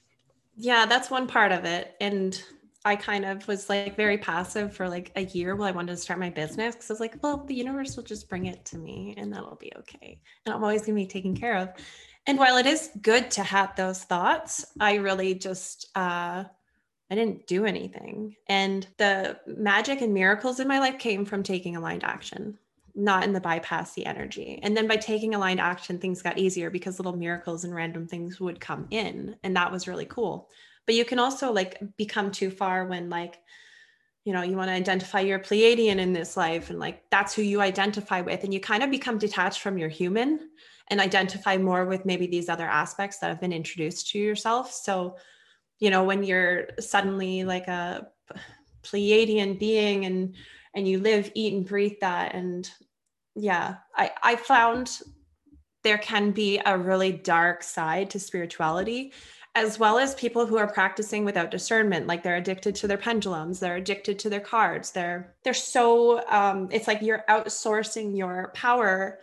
Yeah, 0.56 0.86
that's 0.86 1.10
one 1.10 1.26
part 1.26 1.52
of 1.52 1.66
it. 1.66 1.96
And 2.00 2.40
I 2.86 2.96
kind 2.96 3.24
of 3.24 3.48
was 3.48 3.70
like 3.70 3.96
very 3.96 4.18
passive 4.18 4.76
for 4.76 4.90
like 4.90 5.12
a 5.16 5.24
year 5.24 5.56
while 5.56 5.70
I 5.70 5.72
wanted 5.72 5.94
to 5.94 5.98
start 5.98 6.20
my 6.20 6.30
business 6.30 6.76
because 6.76 6.90
I 6.90 6.94
was 6.94 7.00
like, 7.00 7.16
well, 7.22 7.38
the 7.46 7.56
universe 7.56 7.96
will 7.96 8.04
just 8.04 8.30
bring 8.30 8.48
it 8.48 8.66
to 8.66 8.78
me 8.78 9.14
and 9.18 9.32
that'll 9.32 9.56
be 9.56 9.72
okay. 9.80 10.20
And 10.46 10.54
I'm 10.54 10.64
always 10.64 10.82
going 10.82 10.96
to 10.96 11.04
be 11.04 11.08
taken 11.08 11.36
care 11.36 11.58
of. 11.58 11.70
And 12.28 12.38
while 12.38 12.58
it 12.58 12.66
is 12.66 12.90
good 13.02 13.32
to 13.32 13.44
have 13.44 13.76
those 13.76 14.04
thoughts, 14.04 14.66
I 14.80 14.96
really 14.96 15.34
just, 15.34 15.90
uh, 15.96 16.44
I 17.10 17.16
didn't 17.16 17.48
do 17.48 17.66
anything. 17.66 18.36
And 18.48 18.88
the 18.98 19.40
magic 19.46 20.02
and 20.02 20.14
miracles 20.14 20.60
in 20.60 20.68
my 20.68 20.80
life 20.80 21.00
came 21.00 21.26
from 21.26 21.44
taking 21.44 21.76
aligned 21.76 22.04
action 22.04 22.58
not 22.96 23.24
in 23.24 23.34
the 23.34 23.42
bypass 23.42 23.94
the 23.94 24.06
energy. 24.06 24.60
And 24.62 24.78
then 24.78 24.88
by 24.88 24.98
taking 24.98 25.34
aligned 25.34 25.60
action, 25.60 25.98
things 25.98 26.22
got 26.22 26.38
easier 26.38 26.70
because 26.70 27.00
little 27.00 27.16
miracles 27.16 27.64
and 27.64 27.74
random 27.74 28.08
things 28.08 28.40
would 28.40 28.60
come 28.60 28.88
in. 28.92 29.36
And 29.44 29.56
that 29.56 29.72
was 29.72 29.88
really 29.88 30.06
cool. 30.06 30.50
But 30.86 30.96
you 30.96 31.06
can 31.06 31.20
also 31.20 31.52
like 31.52 31.82
become 31.98 32.32
too 32.32 32.50
far 32.50 32.86
when 32.86 33.10
like, 33.10 33.40
you 34.26 34.34
know, 34.34 34.42
you 34.42 34.56
want 34.56 34.70
to 34.70 34.74
identify 34.74 35.20
your 35.20 35.40
Pleiadian 35.40 35.98
in 35.98 36.14
this 36.14 36.38
life 36.38 36.70
and 36.70 36.80
like 36.80 37.04
that's 37.10 37.34
who 37.34 37.42
you 37.42 37.62
identify 37.62 38.22
with. 38.22 38.44
And 38.44 38.54
you 38.54 38.60
kind 38.60 38.84
of 38.84 38.90
become 38.90 39.18
detached 39.18 39.62
from 39.62 39.78
your 39.78 39.90
human 39.90 40.50
and 40.90 41.00
identify 41.00 41.58
more 41.58 41.86
with 41.86 42.06
maybe 42.06 42.28
these 42.28 42.50
other 42.50 42.68
aspects 42.68 43.20
that 43.20 43.28
have 43.28 43.42
been 43.42 43.54
introduced 43.54 44.10
to 44.12 44.20
yourself. 44.20 44.72
So, 44.72 45.18
you 45.80 45.90
know, 45.90 46.04
when 46.04 46.24
you're 46.24 46.70
suddenly 46.80 47.44
like 47.44 47.68
a 47.68 48.08
Pleiadian 48.84 49.58
being 49.58 50.06
and 50.06 50.36
and 50.76 50.88
you 50.88 51.00
live 51.00 51.32
eat 51.36 51.54
and 51.54 51.66
breathe 51.66 52.00
that 52.02 52.36
and 52.36 52.70
yeah 53.36 53.76
i 53.96 54.12
i 54.22 54.36
found 54.36 55.00
there 55.84 55.98
can 55.98 56.32
be 56.32 56.62
a 56.66 56.78
really 56.78 57.12
dark 57.12 57.64
side 57.64 58.10
to 58.10 58.20
spirituality 58.20 59.14
as 59.56 59.78
well 59.78 60.00
as 60.00 60.16
people 60.16 60.48
who 60.48 60.58
are 60.58 60.72
practicing 60.72 61.26
without 61.26 61.52
discernment 61.52 62.08
like 62.08 62.24
they're 62.24 62.38
addicted 62.38 62.74
to 62.74 62.88
their 62.88 62.98
pendulums 62.98 63.60
they're 63.60 63.76
addicted 63.76 64.18
to 64.20 64.30
their 64.30 64.40
cards 64.40 64.92
they're 64.92 65.34
they're 65.44 65.54
so 65.54 66.26
um, 66.30 66.68
it's 66.72 66.88
like 66.88 67.02
you're 67.02 67.24
outsourcing 67.30 68.18
your 68.18 68.52
power 68.54 69.20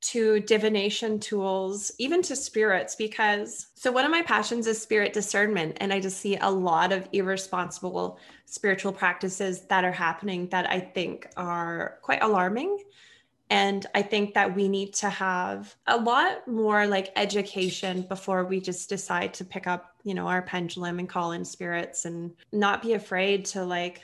to 0.00 0.40
divination 0.40 1.20
tools 1.20 1.92
even 1.98 2.22
to 2.22 2.34
spirits 2.34 2.96
because 2.96 3.68
so 3.74 3.92
one 3.92 4.04
of 4.04 4.10
my 4.10 4.22
passions 4.22 4.66
is 4.66 4.82
spirit 4.82 5.12
discernment 5.12 5.76
and 5.80 5.92
i 5.92 6.00
just 6.00 6.18
see 6.18 6.36
a 6.38 6.50
lot 6.50 6.92
of 6.92 7.08
irresponsible 7.12 8.18
spiritual 8.46 8.92
practices 8.92 9.64
that 9.68 9.84
are 9.84 9.92
happening 9.92 10.48
that 10.48 10.68
i 10.68 10.80
think 10.80 11.28
are 11.36 11.98
quite 12.02 12.22
alarming 12.22 12.76
and 13.52 13.84
I 13.94 14.00
think 14.00 14.32
that 14.32 14.56
we 14.56 14.66
need 14.66 14.94
to 14.94 15.10
have 15.10 15.76
a 15.86 15.98
lot 15.98 16.48
more 16.48 16.86
like 16.86 17.12
education 17.16 18.00
before 18.00 18.46
we 18.46 18.62
just 18.62 18.88
decide 18.88 19.34
to 19.34 19.44
pick 19.44 19.66
up, 19.66 19.94
you 20.04 20.14
know, 20.14 20.26
our 20.26 20.40
pendulum 20.40 20.98
and 20.98 21.06
call 21.06 21.32
in 21.32 21.44
spirits 21.44 22.06
and 22.06 22.32
not 22.50 22.80
be 22.80 22.94
afraid 22.94 23.44
to 23.46 23.62
like, 23.62 24.00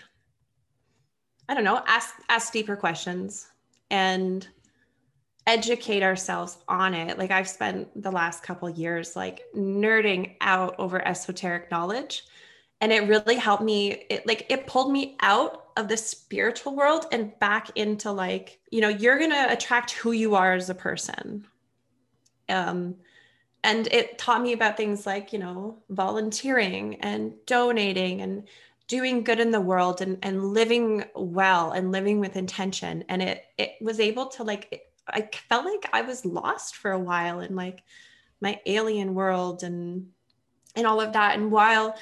I 1.49 1.55
don't 1.55 1.65
know, 1.65 1.83
ask 1.87 2.15
ask 2.29 2.53
deeper 2.53 2.77
questions 2.77 3.49
and 3.91 4.47
educate 5.47 6.03
ourselves 6.03 6.59
on 6.69 6.93
it. 6.93 7.17
Like 7.17 7.31
I've 7.31 7.49
spent 7.49 8.03
the 8.03 8.13
last 8.13 8.43
couple 8.43 8.69
years 8.69 9.17
like 9.17 9.41
nerding 9.57 10.37
out 10.43 10.75
over 10.79 11.01
esoteric 11.09 11.71
knowledge 11.71 12.25
and 12.81 12.93
it 12.93 13.09
really 13.09 13.37
helped 13.37 13.63
me 13.63 14.05
it 14.09 14.27
like 14.27 14.47
it 14.49 14.67
pulled 14.67 14.93
me 14.93 15.17
out 15.21 15.67
of 15.77 15.89
the 15.89 15.97
spiritual 15.97 16.75
world 16.75 17.07
and 17.13 17.39
back 17.39 17.71
into 17.77 18.11
like 18.11 18.61
you 18.71 18.81
know 18.81 18.89
you're 18.89 19.19
going 19.19 19.31
to 19.31 19.53
attract 19.53 19.93
who 19.93 20.13
you 20.13 20.35
are 20.35 20.55
as 20.55 20.71
a 20.71 20.75
person. 20.75 21.47
Um 22.49 22.97
and 23.65 23.89
it 23.89 24.19
taught 24.19 24.43
me 24.43 24.53
about 24.53 24.77
things 24.77 25.07
like 25.07 25.33
you 25.33 25.39
know 25.39 25.79
volunteering 25.91 26.97
and 27.01 27.35
donating 27.47 28.21
and 28.23 28.49
doing 28.87 29.23
good 29.23 29.41
in 29.41 29.51
the 29.51 29.61
world 29.61 30.01
and 30.01 30.19
and 30.23 30.53
living 30.53 31.05
well 31.15 31.73
and 31.73 31.93
living 31.93 32.21
with 32.21 32.37
intention. 32.37 33.05
And 33.09 33.23
it 33.23 33.45
it 33.59 33.73
was 33.81 34.01
able 34.01 34.27
to 34.27 34.45
like 34.45 34.69
it, 34.71 34.85
i 35.11 35.27
felt 35.49 35.65
like 35.65 35.89
i 35.95 36.03
was 36.03 36.27
lost 36.27 36.77
for 36.77 36.93
a 36.93 36.99
while 36.99 37.41
in 37.41 37.57
like 37.57 37.83
my 38.43 38.61
alien 38.67 39.15
world 39.15 39.63
and 39.63 40.09
and 40.77 40.87
all 40.87 41.01
of 41.01 41.13
that. 41.13 41.37
And 41.37 41.51
while 41.51 41.97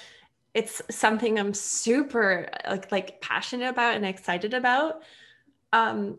it's 0.57 0.81
something 0.91 1.39
I'm 1.39 1.53
super 1.53 2.49
like 2.67 2.91
like 2.91 3.21
passionate 3.21 3.69
about 3.69 3.95
and 3.95 4.07
excited 4.07 4.55
about. 4.55 5.03
Um, 5.75 6.19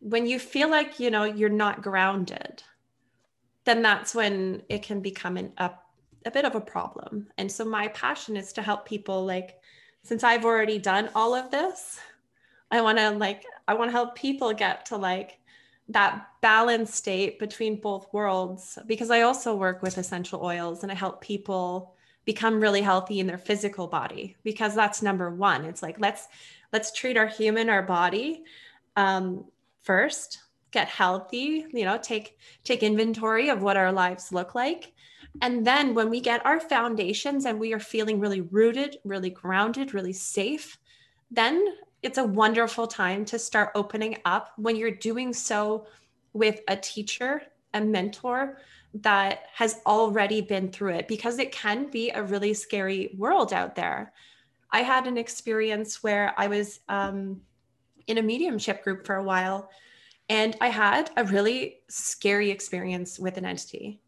when 0.00 0.26
you 0.26 0.38
feel 0.38 0.68
like 0.68 1.00
you 1.00 1.10
know 1.10 1.24
you're 1.24 1.48
not 1.48 1.80
grounded, 1.80 2.62
then 3.64 3.80
that's 3.80 4.14
when 4.14 4.62
it 4.68 4.82
can 4.82 5.00
become 5.00 5.38
an 5.38 5.54
up 5.56 5.86
a 6.26 6.30
bit 6.30 6.44
of 6.44 6.54
a 6.54 6.60
problem. 6.60 7.28
And 7.38 7.50
so 7.50 7.64
my 7.64 7.88
passion 7.88 8.36
is 8.36 8.52
to 8.52 8.62
help 8.62 8.84
people 8.84 9.24
like 9.24 9.60
since 10.02 10.22
I've 10.22 10.44
already 10.44 10.78
done 10.78 11.08
all 11.14 11.34
of 11.34 11.50
this, 11.50 11.98
I 12.70 12.82
want 12.82 12.98
to 12.98 13.12
like 13.12 13.46
I 13.66 13.72
want 13.72 13.88
to 13.88 13.96
help 13.96 14.14
people 14.14 14.52
get 14.52 14.84
to 14.86 14.98
like 14.98 15.38
that 15.88 16.26
balanced 16.42 16.94
state 16.96 17.38
between 17.38 17.80
both 17.80 18.12
worlds 18.12 18.78
because 18.86 19.10
I 19.10 19.22
also 19.22 19.56
work 19.56 19.82
with 19.82 19.96
essential 19.96 20.44
oils 20.44 20.82
and 20.82 20.92
I 20.92 20.94
help 20.94 21.22
people 21.22 21.94
become 22.32 22.60
really 22.60 22.80
healthy 22.80 23.18
in 23.18 23.26
their 23.26 23.44
physical 23.50 23.88
body 23.88 24.36
because 24.44 24.72
that's 24.72 25.02
number 25.02 25.30
one. 25.30 25.64
It's 25.64 25.82
like 25.82 25.96
let's 25.98 26.28
let's 26.72 26.92
treat 26.92 27.16
our 27.16 27.26
human 27.26 27.68
our 27.68 27.82
body 27.82 28.44
um, 28.94 29.44
first 29.82 30.38
get 30.70 30.86
healthy 30.86 31.66
you 31.72 31.84
know 31.84 31.98
take 32.00 32.38
take 32.62 32.84
inventory 32.84 33.48
of 33.48 33.62
what 33.62 33.76
our 33.76 33.90
lives 33.90 34.30
look 34.30 34.54
like. 34.54 34.92
And 35.42 35.66
then 35.66 35.92
when 35.92 36.08
we 36.08 36.20
get 36.20 36.46
our 36.46 36.60
foundations 36.60 37.46
and 37.46 37.58
we 37.58 37.72
are 37.72 37.80
feeling 37.80 38.20
really 38.20 38.42
rooted 38.42 38.98
really 39.04 39.30
grounded 39.30 39.92
really 39.92 40.12
safe 40.12 40.78
then 41.32 41.64
it's 42.02 42.18
a 42.18 42.24
wonderful 42.42 42.86
time 42.86 43.24
to 43.24 43.38
start 43.38 43.70
opening 43.74 44.18
up 44.24 44.52
when 44.56 44.76
you're 44.76 45.02
doing 45.10 45.32
so 45.32 45.86
with 46.32 46.60
a 46.68 46.76
teacher 46.76 47.42
a 47.74 47.80
mentor 47.80 48.58
that 48.94 49.44
has 49.54 49.80
already 49.86 50.40
been 50.40 50.70
through 50.70 50.94
it 50.94 51.08
because 51.08 51.38
it 51.38 51.52
can 51.52 51.90
be 51.90 52.10
a 52.10 52.22
really 52.22 52.54
scary 52.54 53.14
world 53.16 53.52
out 53.52 53.76
there. 53.76 54.12
I 54.72 54.82
had 54.82 55.06
an 55.06 55.16
experience 55.16 56.02
where 56.02 56.34
I 56.36 56.48
was 56.48 56.80
um, 56.88 57.40
in 58.06 58.18
a 58.18 58.22
mediumship 58.22 58.82
group 58.82 59.06
for 59.06 59.16
a 59.16 59.22
while 59.22 59.70
and 60.28 60.56
I 60.60 60.68
had 60.68 61.10
a 61.16 61.24
really 61.24 61.80
scary 61.88 62.50
experience 62.50 63.18
with 63.18 63.36
an 63.36 63.44
entity 63.44 64.00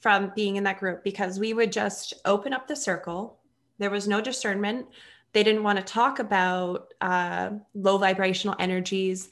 from 0.00 0.32
being 0.34 0.56
in 0.56 0.64
that 0.64 0.78
group 0.78 1.04
because 1.04 1.38
we 1.38 1.52
would 1.52 1.72
just 1.72 2.14
open 2.24 2.52
up 2.52 2.66
the 2.66 2.74
circle. 2.74 3.40
There 3.78 3.90
was 3.90 4.08
no 4.08 4.20
discernment. 4.20 4.86
They 5.32 5.42
didn't 5.42 5.62
want 5.62 5.78
to 5.78 5.84
talk 5.84 6.20
about 6.20 6.94
uh, 7.00 7.50
low 7.74 7.98
vibrational 7.98 8.56
energies. 8.58 9.28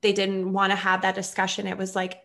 They 0.00 0.12
didn't 0.12 0.52
want 0.52 0.70
to 0.70 0.76
have 0.76 1.02
that 1.02 1.14
discussion. 1.14 1.66
It 1.66 1.76
was 1.76 1.94
like 1.94 2.20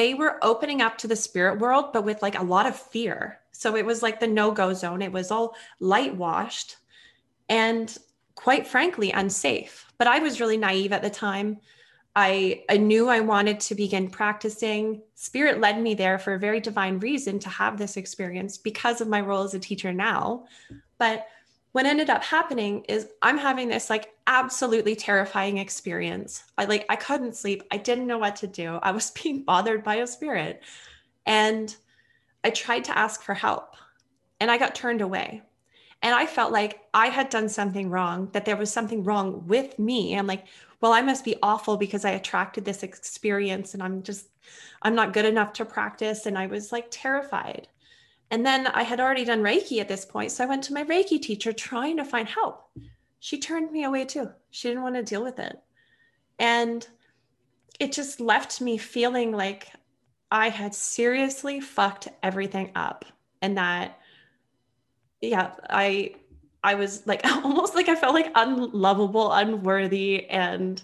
they 0.00 0.14
were 0.14 0.42
opening 0.42 0.80
up 0.80 0.96
to 0.96 1.06
the 1.06 1.14
spirit 1.14 1.58
world, 1.58 1.92
but 1.92 2.06
with 2.06 2.22
like 2.22 2.38
a 2.38 2.42
lot 2.42 2.64
of 2.64 2.74
fear. 2.74 3.38
So 3.52 3.76
it 3.76 3.84
was 3.84 4.02
like 4.02 4.18
the 4.18 4.26
no 4.26 4.50
go 4.50 4.72
zone. 4.72 5.02
It 5.02 5.12
was 5.12 5.30
all 5.30 5.54
light 5.78 6.16
washed 6.16 6.78
and 7.50 7.94
quite 8.34 8.66
frankly 8.66 9.12
unsafe. 9.12 9.92
But 9.98 10.06
I 10.06 10.20
was 10.20 10.40
really 10.40 10.56
naive 10.56 10.94
at 10.94 11.02
the 11.02 11.10
time. 11.10 11.58
I, 12.16 12.64
I 12.70 12.78
knew 12.78 13.10
I 13.10 13.20
wanted 13.20 13.60
to 13.60 13.74
begin 13.74 14.08
practicing. 14.08 15.02
Spirit 15.16 15.60
led 15.60 15.78
me 15.78 15.92
there 15.92 16.18
for 16.18 16.32
a 16.32 16.38
very 16.38 16.60
divine 16.60 16.98
reason 16.98 17.38
to 17.40 17.50
have 17.50 17.76
this 17.76 17.98
experience 17.98 18.56
because 18.56 19.02
of 19.02 19.08
my 19.08 19.20
role 19.20 19.42
as 19.42 19.52
a 19.52 19.58
teacher 19.58 19.92
now. 19.92 20.46
But 20.96 21.26
what 21.72 21.86
ended 21.86 22.10
up 22.10 22.24
happening 22.24 22.84
is 22.88 23.08
I'm 23.22 23.38
having 23.38 23.68
this 23.68 23.90
like 23.90 24.12
absolutely 24.26 24.96
terrifying 24.96 25.58
experience. 25.58 26.44
I 26.58 26.64
like 26.64 26.84
I 26.88 26.96
couldn't 26.96 27.36
sleep. 27.36 27.62
I 27.70 27.76
didn't 27.76 28.06
know 28.06 28.18
what 28.18 28.36
to 28.36 28.46
do. 28.46 28.78
I 28.82 28.90
was 28.90 29.10
being 29.10 29.42
bothered 29.42 29.84
by 29.84 29.96
a 29.96 30.06
spirit. 30.06 30.62
And 31.26 31.74
I 32.42 32.50
tried 32.50 32.84
to 32.84 32.98
ask 32.98 33.22
for 33.22 33.34
help 33.34 33.76
and 34.40 34.50
I 34.50 34.58
got 34.58 34.74
turned 34.74 35.00
away. 35.00 35.42
And 36.02 36.14
I 36.14 36.24
felt 36.24 36.50
like 36.50 36.80
I 36.94 37.08
had 37.08 37.28
done 37.28 37.48
something 37.48 37.90
wrong, 37.90 38.30
that 38.32 38.46
there 38.46 38.56
was 38.56 38.72
something 38.72 39.04
wrong 39.04 39.46
with 39.46 39.78
me. 39.78 40.16
I'm 40.16 40.26
like, 40.26 40.46
well, 40.80 40.94
I 40.94 41.02
must 41.02 41.26
be 41.26 41.36
awful 41.42 41.76
because 41.76 42.06
I 42.06 42.12
attracted 42.12 42.64
this 42.64 42.82
experience 42.82 43.74
and 43.74 43.82
I'm 43.82 44.02
just, 44.02 44.28
I'm 44.80 44.94
not 44.94 45.12
good 45.12 45.26
enough 45.26 45.52
to 45.54 45.66
practice. 45.66 46.24
And 46.24 46.38
I 46.38 46.46
was 46.46 46.72
like 46.72 46.86
terrified. 46.90 47.68
And 48.30 48.46
then 48.46 48.68
I 48.68 48.84
had 48.84 49.00
already 49.00 49.24
done 49.24 49.42
Reiki 49.42 49.80
at 49.80 49.88
this 49.88 50.04
point. 50.04 50.30
So 50.30 50.44
I 50.44 50.46
went 50.46 50.62
to 50.64 50.72
my 50.72 50.84
Reiki 50.84 51.20
teacher 51.20 51.52
trying 51.52 51.96
to 51.96 52.04
find 52.04 52.28
help. 52.28 52.70
She 53.18 53.38
turned 53.38 53.72
me 53.72 53.84
away 53.84 54.04
too. 54.04 54.30
She 54.50 54.68
didn't 54.68 54.84
want 54.84 54.94
to 54.94 55.02
deal 55.02 55.22
with 55.22 55.38
it. 55.38 55.58
And 56.38 56.86
it 57.80 57.92
just 57.92 58.20
left 58.20 58.60
me 58.60 58.78
feeling 58.78 59.32
like 59.32 59.68
I 60.30 60.48
had 60.48 60.74
seriously 60.74 61.60
fucked 61.60 62.08
everything 62.22 62.70
up. 62.76 63.04
And 63.42 63.58
that, 63.58 63.98
yeah, 65.20 65.52
I, 65.68 66.14
I 66.62 66.74
was 66.76 67.06
like 67.06 67.22
almost 67.44 67.74
like 67.74 67.88
I 67.88 67.96
felt 67.96 68.14
like 68.14 68.30
unlovable, 68.34 69.32
unworthy, 69.32 70.28
and 70.28 70.80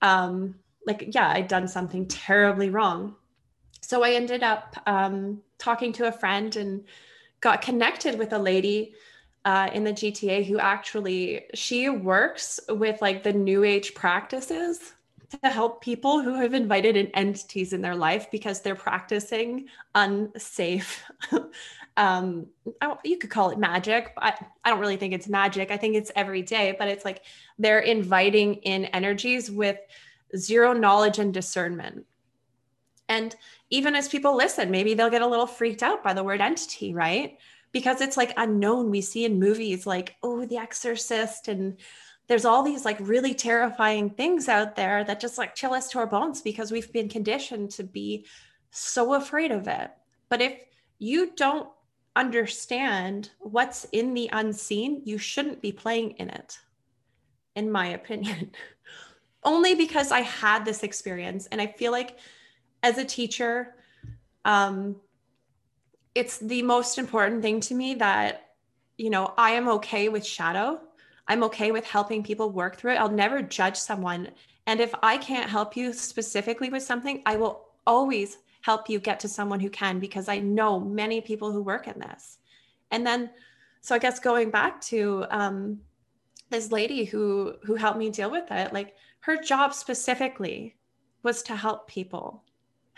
um, 0.00 0.54
like, 0.86 1.06
yeah, 1.14 1.28
I'd 1.28 1.48
done 1.48 1.66
something 1.66 2.06
terribly 2.06 2.70
wrong. 2.70 3.16
So 3.80 4.04
I 4.04 4.12
ended 4.12 4.42
up 4.42 4.76
um, 4.86 5.42
talking 5.62 5.92
to 5.92 6.08
a 6.08 6.12
friend 6.12 6.56
and 6.56 6.84
got 7.40 7.62
connected 7.62 8.18
with 8.18 8.32
a 8.32 8.38
lady 8.38 8.94
uh, 9.44 9.70
in 9.72 9.84
the 9.84 9.92
GTA 9.92 10.44
who 10.44 10.58
actually 10.58 11.44
she 11.54 11.88
works 11.88 12.60
with 12.68 13.00
like 13.00 13.22
the 13.22 13.32
new 13.32 13.64
age 13.64 13.94
practices 13.94 14.92
to 15.30 15.48
help 15.48 15.80
people 15.80 16.20
who 16.20 16.34
have 16.34 16.52
invited 16.52 16.96
in 16.96 17.06
entities 17.08 17.72
in 17.72 17.80
their 17.80 17.96
life 17.96 18.30
because 18.30 18.60
they're 18.60 18.74
practicing 18.74 19.66
unsafe 19.94 21.04
um 21.96 22.46
you 23.04 23.18
could 23.18 23.30
call 23.30 23.50
it 23.50 23.58
magic. 23.58 24.12
I, 24.16 24.34
I 24.64 24.70
don't 24.70 24.80
really 24.80 24.96
think 24.96 25.12
it's 25.12 25.28
magic. 25.28 25.70
I 25.70 25.76
think 25.76 25.94
it's 25.94 26.12
every 26.16 26.42
day 26.42 26.74
but 26.78 26.88
it's 26.88 27.04
like 27.04 27.22
they're 27.58 27.80
inviting 27.80 28.54
in 28.56 28.86
energies 28.86 29.50
with 29.50 29.78
zero 30.36 30.72
knowledge 30.72 31.18
and 31.18 31.32
discernment 31.32 32.06
and 33.12 33.36
even 33.68 33.94
as 33.94 34.08
people 34.08 34.34
listen, 34.36 34.70
maybe 34.70 34.94
they'll 34.94 35.16
get 35.16 35.28
a 35.28 35.32
little 35.34 35.46
freaked 35.58 35.82
out 35.82 36.02
by 36.02 36.12
the 36.14 36.24
word 36.24 36.40
entity, 36.40 36.94
right? 36.94 37.38
Because 37.70 38.00
it's 38.00 38.16
like 38.16 38.32
unknown. 38.36 38.90
We 38.90 39.02
see 39.02 39.24
in 39.24 39.38
movies 39.38 39.86
like, 39.86 40.16
oh, 40.22 40.46
The 40.46 40.56
Exorcist, 40.66 41.48
and 41.48 41.76
there's 42.28 42.46
all 42.46 42.62
these 42.62 42.84
like 42.84 42.98
really 43.00 43.34
terrifying 43.34 44.10
things 44.10 44.48
out 44.48 44.76
there 44.76 45.04
that 45.04 45.20
just 45.20 45.38
like 45.38 45.54
chill 45.54 45.74
us 45.74 45.90
to 45.90 45.98
our 45.98 46.06
bones 46.06 46.40
because 46.40 46.72
we've 46.72 46.92
been 46.92 47.08
conditioned 47.08 47.70
to 47.72 47.84
be 47.84 48.24
so 48.70 49.14
afraid 49.14 49.50
of 49.52 49.68
it. 49.68 49.90
But 50.30 50.40
if 50.40 50.54
you 50.98 51.32
don't 51.36 51.68
understand 52.16 53.30
what's 53.40 53.84
in 53.92 54.14
the 54.14 54.30
unseen, 54.32 55.02
you 55.04 55.18
shouldn't 55.18 55.60
be 55.60 55.72
playing 55.72 56.12
in 56.12 56.30
it. 56.30 56.58
in 57.54 57.70
my 57.70 57.88
opinion. 57.88 58.52
Only 59.44 59.74
because 59.74 60.12
I 60.12 60.20
had 60.20 60.64
this 60.64 60.82
experience. 60.82 61.48
And 61.50 61.60
I 61.60 61.66
feel 61.66 61.92
like 61.92 62.18
as 62.82 62.98
a 62.98 63.04
teacher, 63.04 63.74
um, 64.44 64.96
it's 66.14 66.38
the 66.38 66.62
most 66.62 66.98
important 66.98 67.42
thing 67.42 67.60
to 67.60 67.74
me 67.74 67.94
that, 67.94 68.50
you 68.98 69.10
know, 69.10 69.32
I 69.38 69.52
am 69.52 69.68
okay 69.68 70.08
with 70.08 70.26
shadow. 70.26 70.80
I'm 71.28 71.42
okay 71.44 71.72
with 71.72 71.86
helping 71.86 72.22
people 72.22 72.50
work 72.50 72.76
through 72.76 72.92
it. 72.92 72.96
I'll 72.96 73.10
never 73.10 73.40
judge 73.40 73.76
someone. 73.76 74.28
And 74.66 74.80
if 74.80 74.92
I 75.02 75.16
can't 75.16 75.48
help 75.48 75.76
you 75.76 75.92
specifically 75.92 76.68
with 76.68 76.82
something, 76.82 77.22
I 77.24 77.36
will 77.36 77.68
always 77.86 78.38
help 78.60 78.88
you 78.88 78.98
get 78.98 79.20
to 79.20 79.28
someone 79.28 79.60
who 79.60 79.70
can 79.70 79.98
because 79.98 80.28
I 80.28 80.38
know 80.38 80.78
many 80.78 81.20
people 81.20 81.50
who 81.50 81.62
work 81.62 81.88
in 81.88 81.98
this. 81.98 82.38
And 82.90 83.06
then, 83.06 83.30
so 83.80 83.94
I 83.94 83.98
guess 83.98 84.20
going 84.20 84.50
back 84.50 84.80
to 84.82 85.24
um, 85.30 85.80
this 86.50 86.70
lady 86.70 87.04
who 87.04 87.54
who 87.64 87.74
helped 87.74 87.98
me 87.98 88.10
deal 88.10 88.30
with 88.30 88.50
it, 88.50 88.72
like 88.72 88.94
her 89.20 89.36
job 89.36 89.72
specifically 89.72 90.76
was 91.22 91.42
to 91.44 91.56
help 91.56 91.88
people 91.88 92.44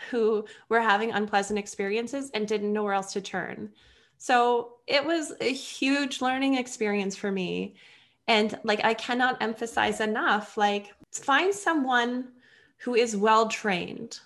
who 0.09 0.45
were 0.69 0.81
having 0.81 1.11
unpleasant 1.11 1.59
experiences 1.59 2.29
and 2.33 2.47
didn't 2.47 2.73
know 2.73 2.83
where 2.83 2.93
else 2.93 3.13
to 3.13 3.21
turn. 3.21 3.69
So 4.17 4.75
it 4.87 5.03
was 5.03 5.33
a 5.41 5.51
huge 5.51 6.21
learning 6.21 6.55
experience 6.55 7.15
for 7.15 7.31
me. 7.31 7.75
And 8.27 8.57
like, 8.63 8.83
I 8.83 8.93
cannot 8.93 9.41
emphasize 9.41 9.99
enough, 9.99 10.57
like, 10.57 10.93
find 11.11 11.53
someone 11.53 12.29
who 12.77 12.95
is 12.95 13.15
well 13.15 13.47
trained 13.47 14.19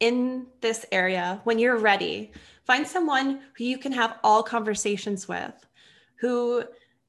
in 0.00 0.46
this 0.60 0.86
area 0.90 1.40
when 1.44 1.58
you're 1.58 1.76
ready. 1.76 2.32
Find 2.64 2.86
someone 2.86 3.40
who 3.56 3.64
you 3.64 3.78
can 3.78 3.92
have 3.92 4.18
all 4.24 4.42
conversations 4.42 5.28
with, 5.28 5.66
who 6.16 6.64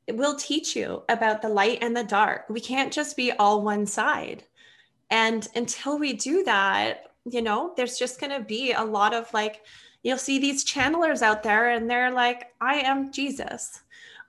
will 0.10 0.36
teach 0.36 0.76
you 0.76 1.04
about 1.08 1.42
the 1.42 1.50
light 1.50 1.80
and 1.82 1.96
the 1.96 2.04
dark. 2.04 2.46
We 2.50 2.60
can't 2.60 2.92
just 2.92 3.16
be 3.16 3.32
all 3.32 3.62
one 3.62 3.86
side. 3.86 4.44
And 5.10 5.48
until 5.56 5.98
we 5.98 6.14
do 6.14 6.44
that, 6.44 7.11
you 7.26 7.42
know, 7.42 7.74
there's 7.76 7.98
just 7.98 8.20
going 8.20 8.32
to 8.32 8.46
be 8.46 8.74
a 8.74 8.84
lot 8.84 9.14
of 9.14 9.32
like, 9.34 9.64
you'll 10.04 10.18
see 10.18 10.40
these 10.40 10.66
channelers 10.66 11.22
out 11.22 11.44
there 11.44 11.70
and 11.70 11.90
they're 11.90 12.12
like, 12.12 12.48
I 12.60 12.76
am 12.76 13.12
Jesus. 13.12 13.82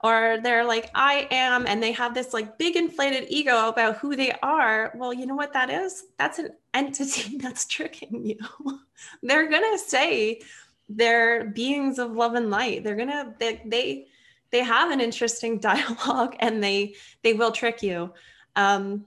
Or 0.03 0.37
they're 0.43 0.65
like, 0.65 0.91
I 0.93 1.29
am, 1.31 1.65
and 1.65 1.81
they 1.81 1.93
have 1.93 2.13
this 2.13 2.33
like 2.33 2.57
big 2.57 2.75
inflated 2.75 3.25
ego 3.29 3.69
about 3.69 3.97
who 3.97 4.17
they 4.17 4.33
are. 4.43 4.91
Well, 4.95 5.13
you 5.13 5.25
know 5.25 5.35
what 5.35 5.53
that 5.53 5.69
is? 5.69 6.03
That's 6.19 6.39
an 6.39 6.49
entity 6.73 7.37
that's 7.37 7.65
tricking 7.65 8.25
you. 8.25 8.37
they're 9.23 9.49
gonna 9.49 9.77
say 9.77 10.41
they're 10.89 11.45
beings 11.45 11.99
of 11.99 12.11
love 12.11 12.33
and 12.33 12.49
light. 12.49 12.83
They're 12.83 12.97
gonna 12.97 13.33
they 13.39 13.61
they 13.65 14.07
they 14.51 14.59
have 14.59 14.91
an 14.91 14.99
interesting 14.99 15.57
dialogue 15.59 16.35
and 16.39 16.61
they 16.61 16.95
they 17.23 17.33
will 17.33 17.51
trick 17.51 17.81
you. 17.81 18.13
Um, 18.57 19.05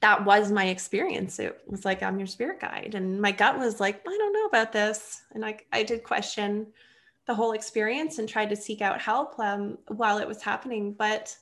that 0.00 0.24
was 0.24 0.52
my 0.52 0.66
experience. 0.66 1.38
It 1.38 1.60
was 1.66 1.84
like, 1.84 2.02
I'm 2.02 2.18
your 2.18 2.26
spirit 2.26 2.60
guide. 2.60 2.94
And 2.94 3.20
my 3.20 3.32
gut 3.32 3.58
was 3.58 3.80
like, 3.80 4.00
I 4.06 4.16
don't 4.16 4.32
know 4.32 4.46
about 4.46 4.72
this. 4.72 5.22
And 5.34 5.44
I, 5.44 5.58
I 5.72 5.82
did 5.82 6.04
question 6.04 6.68
the 7.26 7.34
whole 7.34 7.52
experience 7.52 8.18
and 8.18 8.28
tried 8.28 8.50
to 8.50 8.56
seek 8.56 8.80
out 8.80 9.00
help 9.00 9.38
um, 9.38 9.78
while 9.88 10.18
it 10.18 10.28
was 10.28 10.42
happening. 10.42 10.92
But 10.92 11.36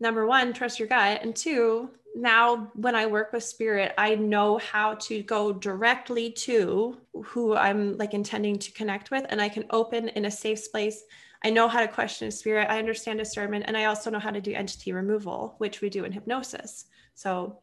number 0.00 0.26
one, 0.26 0.52
trust 0.52 0.78
your 0.78 0.88
gut. 0.88 1.20
And 1.22 1.34
two, 1.34 1.90
now 2.14 2.70
when 2.74 2.94
I 2.94 3.06
work 3.06 3.32
with 3.32 3.44
spirit, 3.44 3.94
I 3.98 4.14
know 4.14 4.58
how 4.58 4.94
to 4.94 5.22
go 5.22 5.52
directly 5.52 6.30
to 6.32 6.98
who 7.24 7.54
I'm 7.54 7.96
like 7.96 8.14
intending 8.14 8.58
to 8.58 8.72
connect 8.72 9.10
with. 9.10 9.24
And 9.28 9.40
I 9.40 9.48
can 9.48 9.64
open 9.70 10.08
in 10.08 10.26
a 10.26 10.30
safe 10.30 10.58
space. 10.58 11.04
I 11.44 11.50
know 11.50 11.68
how 11.68 11.80
to 11.80 11.88
question 11.88 12.28
a 12.28 12.32
spirit. 12.32 12.68
I 12.68 12.78
understand 12.78 13.18
discernment. 13.18 13.64
And 13.66 13.76
I 13.76 13.84
also 13.84 14.10
know 14.10 14.18
how 14.18 14.30
to 14.30 14.40
do 14.40 14.52
entity 14.52 14.92
removal, 14.92 15.54
which 15.58 15.80
we 15.80 15.88
do 15.88 16.04
in 16.04 16.12
hypnosis. 16.12 16.86
So 17.14 17.58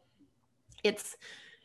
it's 0.82 1.16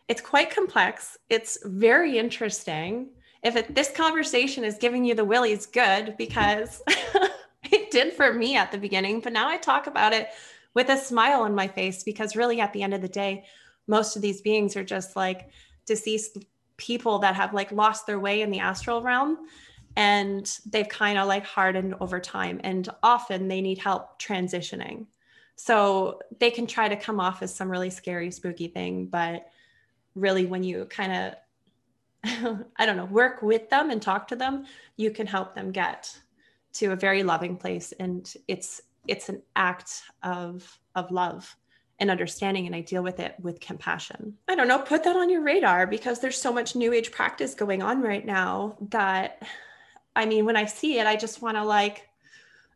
it's 0.07 0.21
quite 0.21 0.49
complex. 0.49 1.17
It's 1.29 1.57
very 1.65 2.17
interesting. 2.17 3.09
If 3.43 3.55
it, 3.55 3.75
this 3.75 3.91
conversation 3.91 4.63
is 4.63 4.77
giving 4.77 5.03
you 5.03 5.15
the 5.15 5.25
willies, 5.25 5.65
good 5.65 6.15
because 6.17 6.81
it 7.71 7.91
did 7.91 8.13
for 8.13 8.33
me 8.33 8.55
at 8.55 8.71
the 8.71 8.77
beginning. 8.77 9.19
But 9.19 9.33
now 9.33 9.49
I 9.49 9.57
talk 9.57 9.87
about 9.87 10.13
it 10.13 10.29
with 10.73 10.89
a 10.89 10.97
smile 10.97 11.41
on 11.41 11.53
my 11.53 11.67
face 11.67 12.03
because 12.03 12.35
really, 12.35 12.61
at 12.61 12.71
the 12.71 12.83
end 12.83 12.93
of 12.93 13.01
the 13.01 13.09
day, 13.09 13.45
most 13.87 14.15
of 14.15 14.21
these 14.21 14.41
beings 14.41 14.77
are 14.77 14.83
just 14.83 15.15
like 15.15 15.49
deceased 15.85 16.37
people 16.77 17.19
that 17.19 17.35
have 17.35 17.53
like 17.53 17.71
lost 17.71 18.05
their 18.05 18.19
way 18.19 18.41
in 18.41 18.51
the 18.51 18.59
astral 18.59 19.01
realm 19.01 19.39
and 19.95 20.59
they've 20.67 20.89
kind 20.89 21.17
of 21.17 21.27
like 21.27 21.43
hardened 21.43 21.95
over 21.99 22.19
time 22.19 22.61
and 22.63 22.87
often 23.01 23.47
they 23.47 23.61
need 23.61 23.79
help 23.79 24.21
transitioning 24.21 25.07
so 25.57 26.19
they 26.39 26.51
can 26.51 26.67
try 26.67 26.87
to 26.87 26.95
come 26.95 27.19
off 27.19 27.41
as 27.41 27.53
some 27.53 27.69
really 27.69 27.89
scary, 27.89 28.31
spooky 28.31 28.67
thing, 28.67 29.07
but 29.07 29.47
really, 30.15 30.45
when 30.45 30.63
you 30.63 30.85
kind 30.85 31.35
of, 32.23 32.65
I 32.77 32.85
don't 32.85 32.95
know, 32.95 33.05
work 33.05 33.41
with 33.41 33.69
them 33.69 33.89
and 33.89 34.01
talk 34.01 34.27
to 34.29 34.35
them, 34.35 34.65
you 34.95 35.11
can 35.11 35.27
help 35.27 35.55
them 35.55 35.71
get 35.71 36.15
to 36.73 36.91
a 36.91 36.95
very 36.95 37.23
loving 37.23 37.57
place. 37.57 37.91
And 37.99 38.31
it's 38.47 38.81
it's 39.07 39.29
an 39.29 39.41
act 39.55 40.03
of 40.21 40.79
of 40.95 41.11
love 41.11 41.55
and 41.99 42.11
understanding 42.11 42.67
and 42.67 42.75
I 42.75 42.81
deal 42.81 43.01
with 43.01 43.19
it 43.19 43.35
with 43.41 43.59
compassion. 43.59 44.37
I 44.47 44.53
don't 44.53 44.67
know, 44.67 44.79
put 44.79 45.03
that 45.05 45.15
on 45.15 45.29
your 45.29 45.41
radar 45.41 45.87
because 45.87 46.19
there's 46.19 46.39
so 46.39 46.53
much 46.53 46.75
new 46.75 46.93
age 46.93 47.11
practice 47.11 47.55
going 47.55 47.81
on 47.81 48.01
right 48.01 48.25
now 48.25 48.77
that 48.89 49.41
I 50.15 50.25
mean, 50.25 50.45
when 50.45 50.55
I 50.55 50.65
see 50.65 50.99
it, 50.99 51.07
I 51.07 51.15
just 51.15 51.41
want 51.41 51.57
to 51.57 51.63
like 51.63 52.07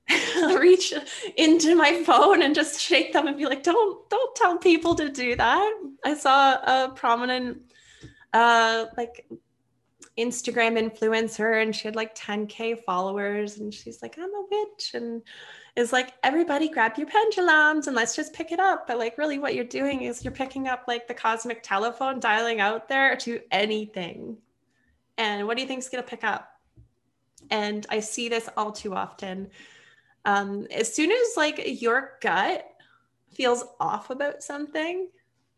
reach 0.59 0.93
into 1.37 1.75
my 1.75 2.03
phone 2.03 2.41
and 2.41 2.55
just 2.55 2.79
shake 2.79 3.13
them 3.13 3.27
and 3.27 3.37
be 3.37 3.45
like, 3.45 3.63
don't 3.63 4.09
don't 4.09 4.35
tell 4.35 4.57
people 4.57 4.95
to 4.95 5.09
do 5.09 5.35
that. 5.35 5.73
I 6.03 6.13
saw 6.13 6.53
a 6.55 6.89
prominent 6.89 7.61
uh 8.33 8.85
like 8.97 9.25
Instagram 10.17 10.77
influencer 10.77 11.61
and 11.61 11.75
she 11.75 11.87
had 11.87 11.95
like 11.95 12.15
10k 12.15 12.83
followers 12.83 13.57
and 13.57 13.73
she's 13.73 14.01
like, 14.01 14.17
I'm 14.17 14.33
a 14.33 14.45
witch 14.49 14.91
and 14.93 15.21
is 15.75 15.93
like 15.93 16.13
everybody 16.23 16.67
grab 16.67 16.97
your 16.97 17.07
pendulums 17.07 17.87
and 17.87 17.95
let's 17.95 18.15
just 18.15 18.33
pick 18.33 18.51
it 18.51 18.59
up. 18.59 18.87
But 18.87 18.97
like 18.97 19.17
really 19.17 19.39
what 19.39 19.55
you're 19.55 19.63
doing 19.63 20.01
is 20.03 20.23
you're 20.23 20.33
picking 20.33 20.67
up 20.67 20.83
like 20.87 21.07
the 21.07 21.13
cosmic 21.13 21.63
telephone 21.63 22.19
dialing 22.19 22.59
out 22.59 22.89
there 22.89 23.15
to 23.17 23.39
anything. 23.51 24.37
And 25.17 25.47
what 25.47 25.55
do 25.55 25.61
you 25.61 25.67
think 25.67 25.79
is 25.79 25.89
gonna 25.89 26.03
pick 26.03 26.23
up? 26.23 26.49
And 27.49 27.85
I 27.89 27.99
see 27.99 28.27
this 28.29 28.49
all 28.57 28.71
too 28.71 28.93
often 28.93 29.49
um, 30.25 30.67
as 30.71 30.93
soon 30.93 31.12
as 31.12 31.38
like 31.38 31.81
your 31.81 32.17
gut 32.21 32.65
feels 33.34 33.63
off 33.79 34.10
about 34.10 34.43
something, 34.43 35.10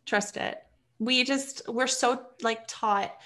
trust 0.05 0.37
it. 0.37 0.57
We 0.99 1.23
just, 1.23 1.63
we're 1.67 1.87
so 1.87 2.27
like 2.41 2.63
taught 2.67 3.17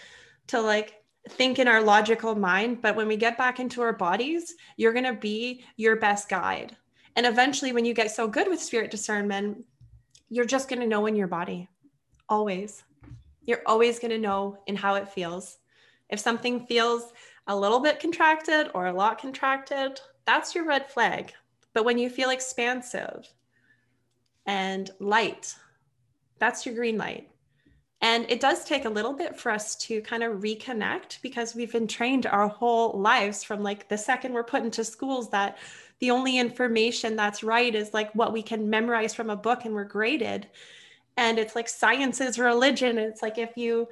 to 0.47 0.61
like 0.61 0.95
think 1.29 1.59
in 1.59 1.67
our 1.67 1.81
logical 1.81 2.35
mind. 2.35 2.81
But 2.81 2.95
when 2.95 3.07
we 3.07 3.17
get 3.17 3.37
back 3.37 3.59
into 3.59 3.81
our 3.81 3.93
bodies, 3.93 4.55
you're 4.77 4.93
going 4.93 5.05
to 5.05 5.13
be 5.13 5.63
your 5.75 5.97
best 5.97 6.29
guide. 6.29 6.75
And 7.15 7.25
eventually, 7.25 7.71
when 7.71 7.85
you 7.85 7.93
get 7.93 8.11
so 8.11 8.27
good 8.27 8.47
with 8.47 8.61
spirit 8.61 8.91
discernment, 8.91 9.65
you're 10.29 10.45
just 10.45 10.69
going 10.69 10.81
to 10.81 10.87
know 10.87 11.05
in 11.07 11.15
your 11.15 11.27
body 11.27 11.67
always. 12.29 12.83
You're 13.43 13.63
always 13.65 13.99
going 13.99 14.11
to 14.11 14.17
know 14.17 14.59
in 14.67 14.75
how 14.75 14.95
it 14.95 15.09
feels. 15.09 15.57
If 16.09 16.19
something 16.19 16.65
feels 16.67 17.13
a 17.47 17.57
little 17.57 17.79
bit 17.79 17.99
contracted 17.99 18.69
or 18.73 18.87
a 18.87 18.93
lot 18.93 19.19
contracted, 19.19 19.99
that's 20.27 20.53
your 20.53 20.65
red 20.65 20.91
flag. 20.91 21.33
But 21.73 21.85
when 21.85 21.97
you 21.97 22.09
feel 22.09 22.29
expansive 22.29 23.27
and 24.45 24.91
light, 24.99 25.55
that's 26.37 26.65
your 26.65 26.75
green 26.75 26.97
light. 26.97 27.29
And 28.01 28.29
it 28.29 28.39
does 28.39 28.63
take 28.63 28.85
a 28.85 28.89
little 28.89 29.13
bit 29.13 29.39
for 29.39 29.51
us 29.51 29.75
to 29.77 30.01
kind 30.01 30.21
of 30.21 30.41
reconnect 30.41 31.19
because 31.23 31.55
we've 31.55 31.71
been 31.71 31.87
trained 31.87 32.27
our 32.27 32.47
whole 32.47 32.99
lives 32.99 33.43
from 33.43 33.63
like 33.63 33.89
the 33.89 33.97
second 33.97 34.33
we're 34.33 34.43
put 34.43 34.63
into 34.63 34.83
schools 34.83 35.31
that 35.31 35.57
the 35.99 36.11
only 36.11 36.37
information 36.37 37.15
that's 37.15 37.43
right 37.43 37.73
is 37.73 37.95
like 37.95 38.13
what 38.13 38.33
we 38.33 38.43
can 38.43 38.69
memorize 38.69 39.15
from 39.15 39.31
a 39.31 39.35
book 39.35 39.65
and 39.65 39.73
we're 39.73 39.83
graded. 39.83 40.47
And 41.15 41.39
it's 41.39 41.55
like 41.55 41.67
science 41.67 42.21
is 42.21 42.37
religion. 42.37 42.99
It's 42.99 43.23
like 43.23 43.39
if 43.39 43.57
you 43.57 43.87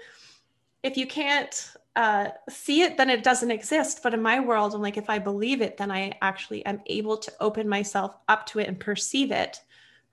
if 0.83 0.97
you 0.97 1.07
can't 1.07 1.73
uh, 1.95 2.29
see 2.49 2.81
it, 2.81 2.97
then 2.97 3.09
it 3.09 3.23
doesn't 3.23 3.51
exist. 3.51 4.01
But 4.03 4.13
in 4.13 4.21
my 4.21 4.39
world, 4.39 4.73
I'm 4.73 4.81
like, 4.81 4.97
if 4.97 5.09
I 5.09 5.19
believe 5.19 5.61
it, 5.61 5.77
then 5.77 5.91
I 5.91 6.13
actually 6.21 6.65
am 6.65 6.81
able 6.87 7.17
to 7.17 7.33
open 7.39 7.69
myself 7.69 8.17
up 8.27 8.45
to 8.47 8.59
it 8.59 8.67
and 8.67 8.79
perceive 8.79 9.31
it, 9.31 9.61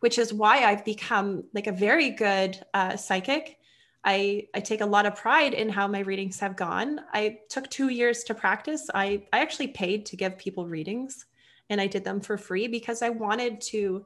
which 0.01 0.19
is 0.19 0.33
why 0.33 0.65
I've 0.65 0.85
become 0.85 1.45
like 1.55 1.67
a 1.67 1.73
very 1.73 2.11
good 2.11 2.65
uh, 2.73 2.97
psychic. 2.97 3.59
I, 4.05 4.49
I 4.55 4.61
take 4.61 4.81
a 4.81 4.87
lot 4.87 5.07
of 5.07 5.17
pride 5.17 5.55
in 5.55 5.69
how 5.69 5.87
my 5.87 6.01
readings 6.01 6.41
have 6.41 6.57
gone. 6.57 7.01
I 7.13 7.39
took 7.49 7.69
two 7.71 7.89
years 7.89 8.25
to 8.25 8.35
practice. 8.35 8.89
I, 8.95 9.23
I 9.33 9.41
actually 9.41 9.69
paid 9.69 10.07
to 10.07 10.17
give 10.17 10.39
people 10.39 10.67
readings 10.67 11.27
and 11.71 11.81
I 11.81 11.87
did 11.87 12.05
them 12.05 12.21
for 12.21 12.37
free 12.37 12.67
because 12.69 13.03
I 13.03 13.11
wanted 13.11 13.61
to 13.63 14.05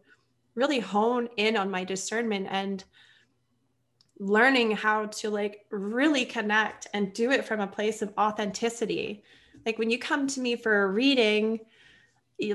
really 0.55 0.81
hone 0.81 1.29
in 1.37 1.57
on 1.57 1.71
my 1.71 1.85
discernment 1.85 2.49
and 2.51 2.85
learning 4.19 4.71
how 4.73 5.07
to 5.07 5.31
like 5.31 5.67
really 5.71 6.25
connect 6.25 6.87
and 6.95 7.13
do 7.13 7.31
it 7.31 7.45
from 7.45 7.61
a 7.61 7.67
place 7.67 8.03
of 8.03 8.13
authenticity. 8.19 9.23
Like 9.65 9.79
when 9.79 9.91
you 9.91 9.99
come 9.99 10.27
to 10.29 10.41
me 10.41 10.57
for 10.57 10.85
a 10.85 10.91
reading, 10.91 11.61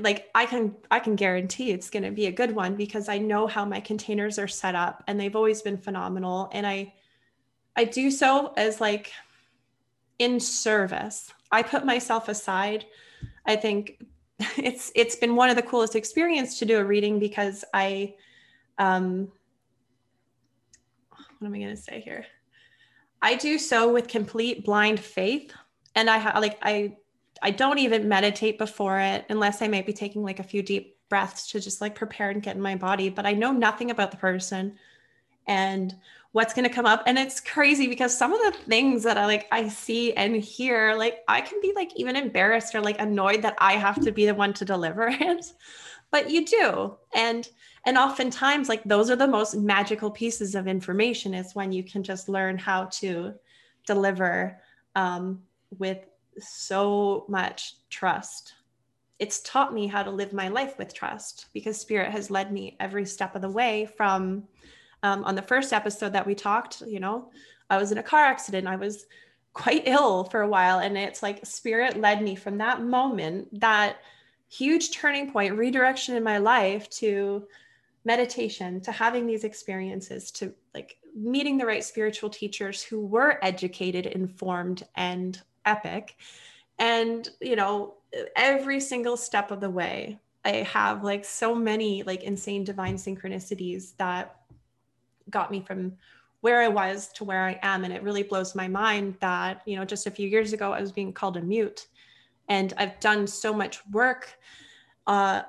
like 0.00 0.30
i 0.34 0.46
can 0.46 0.74
i 0.90 0.98
can 1.00 1.16
guarantee 1.16 1.72
it's 1.72 1.90
going 1.90 2.04
to 2.04 2.12
be 2.12 2.26
a 2.26 2.32
good 2.32 2.54
one 2.54 2.76
because 2.76 3.08
i 3.08 3.18
know 3.18 3.48
how 3.48 3.64
my 3.64 3.80
containers 3.80 4.38
are 4.38 4.46
set 4.46 4.76
up 4.76 5.02
and 5.08 5.18
they've 5.18 5.34
always 5.34 5.62
been 5.62 5.76
phenomenal. 5.76 6.48
And 6.52 6.66
i 6.66 6.92
i 7.76 7.84
do 7.84 8.10
so 8.10 8.52
as 8.56 8.80
like 8.80 9.12
in 10.18 10.38
service. 10.38 11.32
I 11.50 11.62
put 11.62 11.84
myself 11.84 12.28
aside. 12.28 12.86
I 13.44 13.56
think 13.56 14.04
it's 14.56 14.92
it's 14.94 15.16
been 15.16 15.34
one 15.34 15.50
of 15.50 15.56
the 15.56 15.62
coolest 15.62 15.96
experience 15.96 16.58
to 16.60 16.64
do 16.64 16.78
a 16.78 16.84
reading 16.84 17.18
because 17.18 17.64
i 17.74 18.14
um 18.78 19.32
what 21.42 21.48
am 21.48 21.54
i 21.54 21.58
going 21.58 21.74
to 21.74 21.76
say 21.76 22.00
here 22.00 22.24
i 23.20 23.34
do 23.34 23.58
so 23.58 23.92
with 23.92 24.08
complete 24.08 24.64
blind 24.64 25.00
faith 25.00 25.52
and 25.94 26.08
i 26.08 26.38
like 26.38 26.58
i 26.62 26.96
I 27.42 27.50
don't 27.50 27.78
even 27.78 28.08
meditate 28.08 28.56
before 28.56 29.00
it 29.00 29.26
unless 29.28 29.60
I 29.60 29.68
might 29.68 29.84
be 29.84 29.92
taking 29.92 30.22
like 30.22 30.38
a 30.38 30.44
few 30.44 30.62
deep 30.62 30.96
breaths 31.08 31.50
to 31.50 31.60
just 31.60 31.80
like 31.80 31.94
prepare 31.94 32.30
and 32.30 32.42
get 32.42 32.56
in 32.56 32.62
my 32.62 32.76
body. 32.76 33.08
But 33.10 33.26
I 33.26 33.32
know 33.32 33.52
nothing 33.52 33.90
about 33.90 34.12
the 34.12 34.16
person 34.16 34.78
and 35.48 35.94
what's 36.30 36.54
going 36.54 36.66
to 36.66 36.74
come 36.74 36.86
up. 36.86 37.02
And 37.04 37.18
it's 37.18 37.40
crazy 37.40 37.88
because 37.88 38.16
some 38.16 38.32
of 38.32 38.40
the 38.40 38.58
things 38.60 39.02
that 39.02 39.18
I 39.18 39.26
like, 39.26 39.48
I 39.50 39.68
see 39.68 40.12
and 40.14 40.36
hear, 40.36 40.94
like 40.94 41.18
I 41.26 41.40
can 41.40 41.60
be 41.60 41.72
like 41.74 41.90
even 41.96 42.14
embarrassed 42.14 42.76
or 42.76 42.80
like 42.80 43.00
annoyed 43.00 43.42
that 43.42 43.56
I 43.58 43.72
have 43.72 44.00
to 44.02 44.12
be 44.12 44.24
the 44.24 44.34
one 44.34 44.54
to 44.54 44.64
deliver 44.64 45.08
it. 45.10 45.52
But 46.10 46.30
you 46.30 46.44
do. 46.44 46.98
And 47.14 47.48
and 47.84 47.98
oftentimes 47.98 48.68
like 48.68 48.84
those 48.84 49.10
are 49.10 49.16
the 49.16 49.26
most 49.26 49.54
magical 49.54 50.10
pieces 50.10 50.54
of 50.54 50.68
information 50.68 51.34
is 51.34 51.54
when 51.54 51.72
you 51.72 51.82
can 51.82 52.02
just 52.02 52.28
learn 52.28 52.56
how 52.56 52.84
to 52.86 53.34
deliver 53.86 54.60
um, 54.94 55.42
with 55.78 55.98
so 56.38 57.24
much 57.28 57.74
trust. 57.90 58.54
It's 59.18 59.40
taught 59.40 59.74
me 59.74 59.86
how 59.86 60.02
to 60.02 60.10
live 60.10 60.32
my 60.32 60.48
life 60.48 60.78
with 60.78 60.94
trust 60.94 61.46
because 61.52 61.80
spirit 61.80 62.10
has 62.10 62.30
led 62.30 62.52
me 62.52 62.76
every 62.80 63.04
step 63.04 63.34
of 63.34 63.42
the 63.42 63.50
way 63.50 63.86
from 63.96 64.44
um, 65.02 65.24
on 65.24 65.34
the 65.34 65.42
first 65.42 65.72
episode 65.72 66.12
that 66.12 66.26
we 66.26 66.34
talked, 66.34 66.82
you 66.86 67.00
know, 67.00 67.30
I 67.68 67.78
was 67.78 67.90
in 67.90 67.98
a 67.98 68.02
car 68.02 68.24
accident. 68.24 68.68
I 68.68 68.76
was 68.76 69.06
quite 69.52 69.82
ill 69.86 70.24
for 70.24 70.42
a 70.42 70.48
while. 70.48 70.78
And 70.78 70.96
it's 70.96 71.22
like 71.22 71.44
spirit 71.44 72.00
led 72.00 72.22
me 72.22 72.34
from 72.34 72.58
that 72.58 72.82
moment, 72.82 73.60
that 73.60 73.96
huge 74.48 74.92
turning 74.92 75.32
point, 75.32 75.56
redirection 75.56 76.16
in 76.16 76.22
my 76.22 76.38
life 76.38 76.88
to 76.90 77.46
meditation, 78.04 78.80
to 78.80 78.92
having 78.92 79.26
these 79.26 79.44
experiences, 79.44 80.30
to 80.32 80.52
like 80.74 80.96
meeting 81.14 81.56
the 81.56 81.66
right 81.66 81.84
spiritual 81.84 82.30
teachers 82.30 82.82
who 82.82 83.04
were 83.06 83.38
educated, 83.42 84.06
informed, 84.06 84.82
and 84.96 85.40
epic. 85.66 86.16
And, 86.78 87.28
you 87.40 87.54
know, 87.54 87.94
every 88.34 88.80
single 88.80 89.16
step 89.16 89.50
of 89.50 89.60
the 89.60 89.70
way, 89.70 90.18
I 90.44 90.50
have 90.50 91.04
like 91.04 91.24
so 91.24 91.54
many 91.54 92.02
like 92.02 92.24
insane 92.24 92.64
divine 92.64 92.96
synchronicities 92.96 93.96
that 93.98 94.40
got 95.30 95.50
me 95.50 95.60
from 95.60 95.92
where 96.40 96.60
I 96.60 96.68
was 96.68 97.08
to 97.12 97.24
where 97.24 97.44
I 97.46 97.60
am. 97.62 97.84
And 97.84 97.92
it 97.92 98.02
really 98.02 98.24
blows 98.24 98.56
my 98.56 98.66
mind 98.66 99.16
that, 99.20 99.62
you 99.64 99.76
know, 99.76 99.84
just 99.84 100.08
a 100.08 100.10
few 100.10 100.28
years 100.28 100.52
ago, 100.52 100.72
I 100.72 100.80
was 100.80 100.90
being 100.90 101.12
called 101.12 101.36
a 101.36 101.40
mute. 101.40 101.86
And 102.48 102.74
I've 102.76 102.98
done 102.98 103.28
so 103.28 103.54
much 103.54 103.80
work 103.92 104.36
uh, 105.06 105.42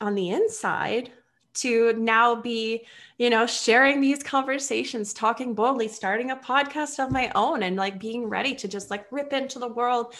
on 0.00 0.14
the 0.14 0.30
inside 0.30 1.12
to 1.56 1.92
now 1.94 2.34
be, 2.34 2.86
you 3.18 3.30
know, 3.30 3.46
sharing 3.46 4.00
these 4.00 4.22
conversations, 4.22 5.12
talking 5.12 5.54
boldly, 5.54 5.88
starting 5.88 6.30
a 6.30 6.36
podcast 6.36 7.02
of 7.02 7.10
my 7.10 7.30
own 7.34 7.62
and 7.62 7.76
like 7.76 7.98
being 7.98 8.26
ready 8.26 8.54
to 8.54 8.68
just 8.68 8.90
like 8.90 9.06
rip 9.10 9.32
into 9.32 9.58
the 9.58 9.68
world, 9.68 10.14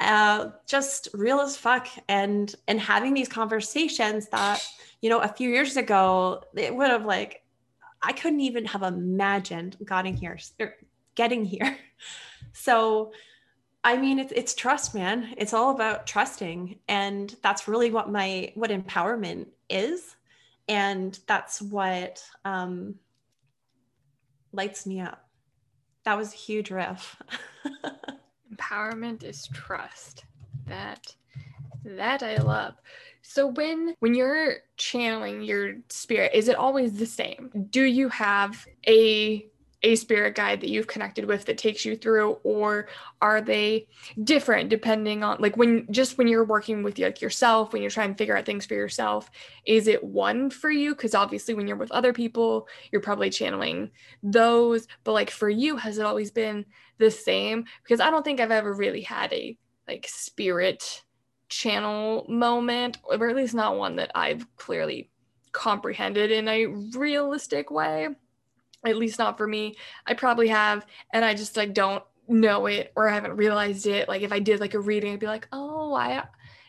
uh, 0.00 0.50
just 0.66 1.08
real 1.14 1.40
as 1.40 1.56
fuck 1.56 1.88
and 2.08 2.54
and 2.66 2.80
having 2.80 3.14
these 3.14 3.28
conversations 3.28 4.28
that, 4.28 4.66
you 5.00 5.10
know, 5.10 5.20
a 5.20 5.28
few 5.28 5.50
years 5.50 5.76
ago, 5.76 6.42
it 6.54 6.74
would 6.74 6.90
have 6.90 7.04
like 7.04 7.44
I 8.02 8.12
couldn't 8.12 8.40
even 8.40 8.64
have 8.66 8.82
imagined 8.82 9.76
getting 9.86 10.16
here 10.16 10.38
er, 10.60 10.74
getting 11.14 11.44
here. 11.44 11.76
So 12.54 13.12
I 13.84 13.96
mean, 13.96 14.18
it's, 14.18 14.32
it's 14.32 14.54
trust, 14.54 14.94
man. 14.94 15.34
It's 15.38 15.54
all 15.54 15.70
about 15.70 16.06
trusting. 16.06 16.78
And 16.88 17.34
that's 17.42 17.68
really 17.68 17.90
what 17.90 18.10
my, 18.10 18.52
what 18.54 18.70
empowerment 18.70 19.46
is 19.70 20.16
and 20.68 21.18
that's 21.26 21.62
what 21.62 22.22
um, 22.44 22.94
lights 24.52 24.86
me 24.86 25.00
up. 25.00 25.28
That 26.04 26.16
was 26.16 26.32
a 26.32 26.36
huge 26.36 26.70
riff. 26.70 27.16
Empowerment 28.54 29.24
is 29.24 29.48
trust. 29.52 30.24
That 30.66 31.14
that 31.84 32.22
i 32.22 32.36
love. 32.36 32.74
So 33.22 33.46
when 33.46 33.94
when 34.00 34.14
you're 34.14 34.56
channeling 34.76 35.42
your 35.42 35.76
spirit 35.88 36.32
is 36.34 36.48
it 36.48 36.56
always 36.56 36.94
the 36.94 37.06
same? 37.06 37.50
Do 37.70 37.82
you 37.82 38.08
have 38.10 38.66
a 38.86 39.46
a 39.82 39.94
spirit 39.94 40.34
guide 40.34 40.60
that 40.60 40.70
you've 40.70 40.88
connected 40.88 41.24
with 41.24 41.44
that 41.44 41.56
takes 41.56 41.84
you 41.84 41.96
through 41.96 42.32
or 42.42 42.88
are 43.22 43.40
they 43.40 43.86
different 44.24 44.68
depending 44.68 45.22
on 45.22 45.36
like 45.40 45.56
when 45.56 45.86
just 45.90 46.18
when 46.18 46.26
you're 46.26 46.44
working 46.44 46.82
with 46.82 46.98
like 46.98 47.20
yourself 47.20 47.72
when 47.72 47.80
you're 47.80 47.90
trying 47.90 48.10
to 48.10 48.18
figure 48.18 48.36
out 48.36 48.44
things 48.44 48.66
for 48.66 48.74
yourself 48.74 49.30
is 49.66 49.86
it 49.86 50.02
one 50.02 50.50
for 50.50 50.70
you? 50.70 50.94
Because 50.94 51.14
obviously 51.14 51.54
when 51.54 51.68
you're 51.68 51.76
with 51.76 51.92
other 51.92 52.12
people 52.12 52.66
you're 52.90 53.00
probably 53.02 53.30
channeling 53.30 53.90
those 54.22 54.88
but 55.04 55.12
like 55.12 55.30
for 55.30 55.48
you 55.48 55.76
has 55.76 55.98
it 55.98 56.06
always 56.06 56.30
been 56.30 56.64
the 56.98 57.10
same? 57.10 57.64
Because 57.82 58.00
i 58.00 58.10
don't 58.10 58.24
think 58.24 58.40
i've 58.40 58.50
ever 58.50 58.72
really 58.72 59.02
had 59.02 59.32
a 59.32 59.56
like 59.86 60.06
spirit 60.08 61.04
channel 61.48 62.26
moment 62.28 62.98
or 63.04 63.28
at 63.28 63.36
least 63.36 63.54
not 63.54 63.78
one 63.78 63.96
that 63.96 64.10
i've 64.14 64.44
clearly 64.56 65.10
comprehended 65.52 66.30
in 66.30 66.46
a 66.46 66.66
realistic 66.66 67.70
way 67.70 68.08
at 68.84 68.96
least 68.96 69.18
not 69.18 69.36
for 69.38 69.46
me. 69.46 69.76
I 70.06 70.14
probably 70.14 70.48
have, 70.48 70.86
and 71.12 71.24
I 71.24 71.34
just 71.34 71.56
like 71.56 71.74
don't 71.74 72.02
know 72.28 72.66
it 72.66 72.92
or 72.94 73.08
I 73.08 73.14
haven't 73.14 73.36
realized 73.36 73.86
it. 73.86 74.08
Like 74.08 74.22
if 74.22 74.32
I 74.32 74.38
did 74.38 74.60
like 74.60 74.74
a 74.74 74.80
reading, 74.80 75.12
I'd 75.12 75.20
be 75.20 75.26
like, 75.26 75.48
oh, 75.52 75.94
I, 75.94 76.24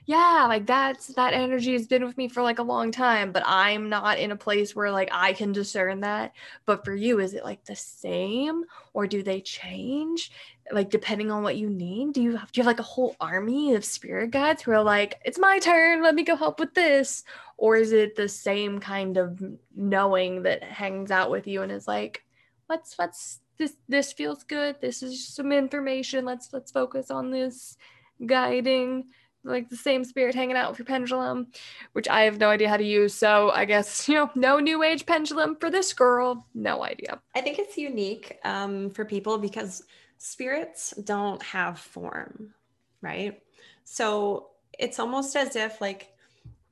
yeah, 0.05 0.45
like 0.47 0.65
that's 0.65 1.07
that 1.09 1.35
energy 1.35 1.73
has 1.73 1.85
been 1.85 2.03
with 2.03 2.17
me 2.17 2.29
for 2.29 2.41
like 2.41 2.57
a 2.57 2.63
long 2.63 2.91
time, 2.91 3.31
but 3.31 3.43
I'm 3.45 3.89
not 3.89 4.17
in 4.17 4.31
a 4.31 4.35
place 4.35 4.75
where 4.75 4.89
like 4.89 5.09
I 5.11 5.33
can 5.33 5.51
discern 5.51 5.99
that. 5.99 6.33
But 6.65 6.83
for 6.83 6.95
you, 6.95 7.19
is 7.19 7.35
it 7.35 7.43
like 7.43 7.63
the 7.65 7.75
same 7.75 8.63
or 8.93 9.05
do 9.05 9.21
they 9.21 9.41
change? 9.41 10.31
Like 10.71 10.89
depending 10.89 11.31
on 11.31 11.43
what 11.43 11.57
you 11.57 11.69
need, 11.69 12.13
do 12.13 12.21
you 12.21 12.35
have 12.35 12.51
do 12.51 12.59
you 12.59 12.63
have 12.63 12.67
like 12.67 12.79
a 12.79 12.83
whole 12.83 13.15
army 13.19 13.73
of 13.73 13.83
spirit 13.83 14.31
guides 14.31 14.61
who 14.61 14.71
are 14.71 14.83
like, 14.83 15.19
it's 15.25 15.39
my 15.39 15.59
turn, 15.59 16.03
let 16.03 16.15
me 16.15 16.23
go 16.23 16.35
help 16.35 16.59
with 16.59 16.73
this? 16.73 17.23
or 17.59 17.75
is 17.75 17.91
it 17.91 18.15
the 18.15 18.29
same 18.29 18.79
kind 18.79 19.17
of 19.17 19.43
knowing 19.75 20.43
that 20.43 20.63
hangs 20.63 21.11
out 21.11 21.29
with 21.29 21.45
you 21.45 21.61
and 21.61 21.71
is 21.71 21.87
like 21.87 22.23
let's 22.69 22.95
let's 22.97 23.41
this 23.57 23.75
this 23.89 24.13
feels 24.13 24.43
good 24.43 24.75
this 24.81 25.03
is 25.03 25.27
some 25.27 25.51
information 25.51 26.25
let's 26.25 26.49
let's 26.53 26.71
focus 26.71 27.11
on 27.11 27.29
this 27.29 27.77
guiding 28.25 29.05
like 29.43 29.69
the 29.69 29.75
same 29.75 30.03
spirit 30.03 30.35
hanging 30.35 30.55
out 30.55 30.69
with 30.69 30.79
your 30.79 30.85
pendulum 30.85 31.47
which 31.91 32.07
i 32.07 32.21
have 32.21 32.37
no 32.37 32.49
idea 32.49 32.69
how 32.69 32.77
to 32.77 32.83
use 32.83 33.13
so 33.13 33.49
i 33.51 33.65
guess 33.65 34.07
you 34.09 34.15
know 34.15 34.29
no 34.35 34.59
new 34.59 34.81
age 34.81 35.05
pendulum 35.05 35.55
for 35.57 35.69
this 35.69 35.91
girl 35.93 36.47
no 36.53 36.83
idea 36.83 37.19
i 37.35 37.41
think 37.41 37.59
it's 37.59 37.77
unique 37.77 38.39
um, 38.45 38.89
for 38.89 39.03
people 39.03 39.37
because 39.37 39.83
spirits 40.19 40.93
don't 41.03 41.41
have 41.41 41.79
form 41.79 42.53
right 43.01 43.41
so 43.83 44.49
it's 44.77 44.99
almost 44.99 45.35
as 45.35 45.55
if 45.55 45.81
like 45.81 46.13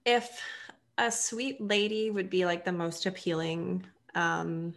if 0.06 0.42
a 0.98 1.12
sweet 1.12 1.60
lady 1.62 2.10
would 2.10 2.30
be 2.30 2.46
like 2.46 2.66
the 2.66 2.72
most 2.72 3.06
appealing 3.06 3.86
um, 4.16 4.74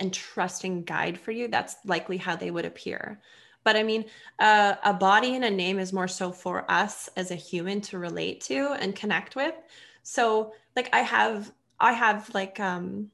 and 0.00 0.12
trusting 0.12 0.82
guide 0.84 1.18
for 1.18 1.30
you. 1.30 1.48
That's 1.48 1.76
likely 1.84 2.16
how 2.16 2.34
they 2.34 2.50
would 2.50 2.64
appear. 2.64 3.20
But 3.62 3.76
I 3.76 3.82
mean, 3.82 4.06
uh, 4.38 4.76
a 4.82 4.94
body 4.94 5.34
and 5.34 5.44
a 5.44 5.50
name 5.50 5.78
is 5.78 5.92
more 5.92 6.08
so 6.08 6.32
for 6.32 6.68
us 6.70 7.08
as 7.16 7.30
a 7.30 7.36
human 7.36 7.80
to 7.82 7.98
relate 7.98 8.40
to 8.42 8.72
and 8.80 8.96
connect 8.96 9.36
with. 9.36 9.54
So, 10.02 10.54
like, 10.74 10.88
I 10.94 11.00
have, 11.00 11.52
I 11.78 11.92
have 11.92 12.30
like 12.34 12.58
um, 12.58 13.10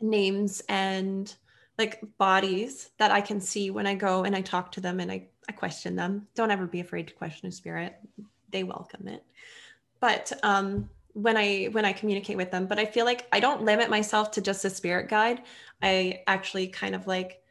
names 0.00 0.62
and 0.68 1.34
like 1.78 2.02
bodies 2.18 2.90
that 2.98 3.10
I 3.10 3.20
can 3.20 3.40
see 3.40 3.70
when 3.70 3.86
I 3.86 3.94
go 3.94 4.24
and 4.24 4.34
I 4.34 4.40
talk 4.40 4.72
to 4.72 4.80
them 4.80 5.00
and 5.00 5.10
I, 5.10 5.28
I 5.48 5.52
question 5.52 5.96
them. 5.96 6.28
Don't 6.34 6.50
ever 6.50 6.66
be 6.66 6.80
afraid 6.80 7.08
to 7.08 7.14
question 7.14 7.48
a 7.48 7.52
spirit; 7.52 7.96
they 8.50 8.62
welcome 8.62 9.08
it 9.08 9.24
but 10.04 10.32
um, 10.42 10.90
when 11.14 11.34
I 11.38 11.70
when 11.72 11.86
I 11.86 11.94
communicate 11.94 12.36
with 12.36 12.50
them, 12.50 12.66
but 12.66 12.78
I 12.78 12.84
feel 12.84 13.06
like 13.06 13.26
I 13.32 13.40
don't 13.40 13.62
limit 13.62 13.88
myself 13.88 14.30
to 14.32 14.42
just 14.42 14.66
a 14.66 14.68
spirit 14.68 15.08
guide. 15.08 15.44
I 15.80 16.20
actually 16.26 16.66
kind 16.66 16.94
of 16.94 17.06
like 17.06 17.42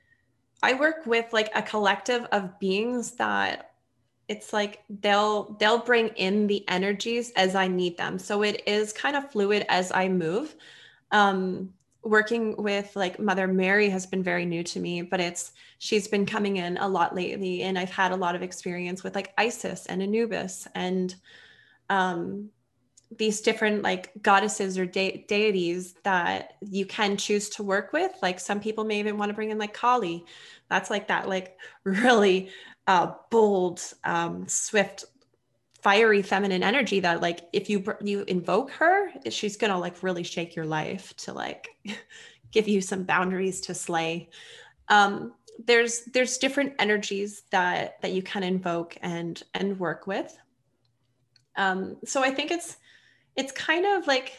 I 0.62 0.76
work 0.76 1.08
with 1.08 1.34
like 1.34 1.50
a 1.56 1.64
collective 1.64 2.26
of 2.32 2.60
beings 2.60 3.14
that 3.14 3.72
it's 4.28 4.54
like 4.54 4.84
they'll 5.02 5.54
they'll 5.60 5.80
bring 5.80 6.10
in 6.10 6.46
the 6.46 6.64
energies 6.70 7.32
as 7.36 7.56
I 7.56 7.68
need 7.68 7.98
them. 7.98 8.20
So 8.20 8.44
it 8.44 8.62
is 8.68 8.94
kind 8.94 9.16
of 9.16 9.32
fluid 9.32 9.66
as 9.68 9.92
I 9.92 10.08
move. 10.10 10.56
Um, 11.10 11.74
working 12.04 12.56
with 12.62 12.96
like 12.96 13.20
Mother 13.20 13.48
Mary 13.48 13.90
has 13.90 14.06
been 14.06 14.24
very 14.24 14.46
new 14.46 14.64
to 14.64 14.80
me, 14.80 15.02
but 15.02 15.20
it's 15.20 15.52
she's 15.80 16.08
been 16.08 16.26
coming 16.26 16.58
in 16.58 16.78
a 16.78 16.88
lot 16.88 17.16
lately, 17.16 17.62
and 17.64 17.78
I've 17.78 17.90
had 17.90 18.12
a 18.12 18.18
lot 18.18 18.36
of 18.36 18.44
experience 18.44 19.04
with 19.04 19.16
like 19.16 19.34
Isis 19.38 19.86
and 19.86 20.02
Anubis 20.02 20.68
and 20.76 21.16
um, 21.90 22.50
these 23.18 23.42
different 23.42 23.84
like 23.84 24.12
goddesses 24.22 24.78
or 24.78 24.86
de- 24.86 25.26
deities 25.28 25.96
that 26.04 26.56
you 26.62 26.86
can 26.86 27.18
choose 27.18 27.50
to 27.50 27.64
work 27.64 27.94
with. 27.94 28.12
Like 28.22 28.40
some 28.40 28.60
people 28.60 28.84
may 28.84 29.00
even 29.00 29.18
want 29.18 29.30
to 29.30 29.36
bring 29.36 29.52
in 29.52 29.58
like 29.58 29.74
Kali. 29.74 30.26
That's 30.70 30.90
like 30.90 31.08
that 31.08 31.30
like 31.30 31.58
really 31.84 32.50
uh, 32.88 33.14
bold, 33.30 33.82
um, 34.04 34.48
swift, 34.48 35.06
fiery 35.84 36.22
feminine 36.22 36.64
energy 36.64 37.00
that 37.02 37.22
like 37.22 37.42
if 37.52 37.70
you 37.70 37.84
you 38.02 38.24
invoke 38.28 38.72
her, 38.72 39.10
she's 39.30 39.58
gonna 39.58 39.78
like 39.78 40.02
really 40.02 40.24
shake 40.24 40.56
your 40.56 40.66
life 40.66 41.16
to 41.18 41.34
like 41.34 41.70
give 42.52 42.68
you 42.68 42.82
some 42.82 43.04
boundaries 43.04 43.62
to 43.62 43.74
slay. 43.74 44.30
Um, 44.88 45.34
there's 45.64 46.06
there's 46.14 46.38
different 46.38 46.74
energies 46.80 47.44
that 47.52 48.02
that 48.02 48.14
you 48.14 48.24
can 48.24 48.44
invoke 48.44 48.98
and 49.02 49.42
and 49.54 49.80
work 49.80 50.08
with. 50.08 50.36
Um, 51.56 51.98
so 52.06 52.24
I 52.24 52.32
think 52.32 52.52
it's 52.52 52.78
it's 53.36 53.52
kind 53.52 53.86
of 53.86 54.08
like 54.08 54.38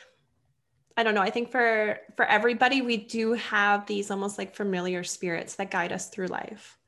I 0.97 1.03
don't 1.03 1.15
know. 1.15 1.23
I 1.23 1.31
think 1.31 1.51
for 1.51 1.99
for 2.17 2.25
everybody, 2.25 2.81
we 2.81 2.97
do 2.97 3.33
have 3.35 3.87
these 3.87 4.11
almost 4.11 4.39
like 4.39 4.55
familiar 4.55 5.05
spirits 5.05 5.57
that 5.57 5.71
guide 5.71 5.93
us 5.93 6.09
through 6.09 6.29
life. 6.29 6.79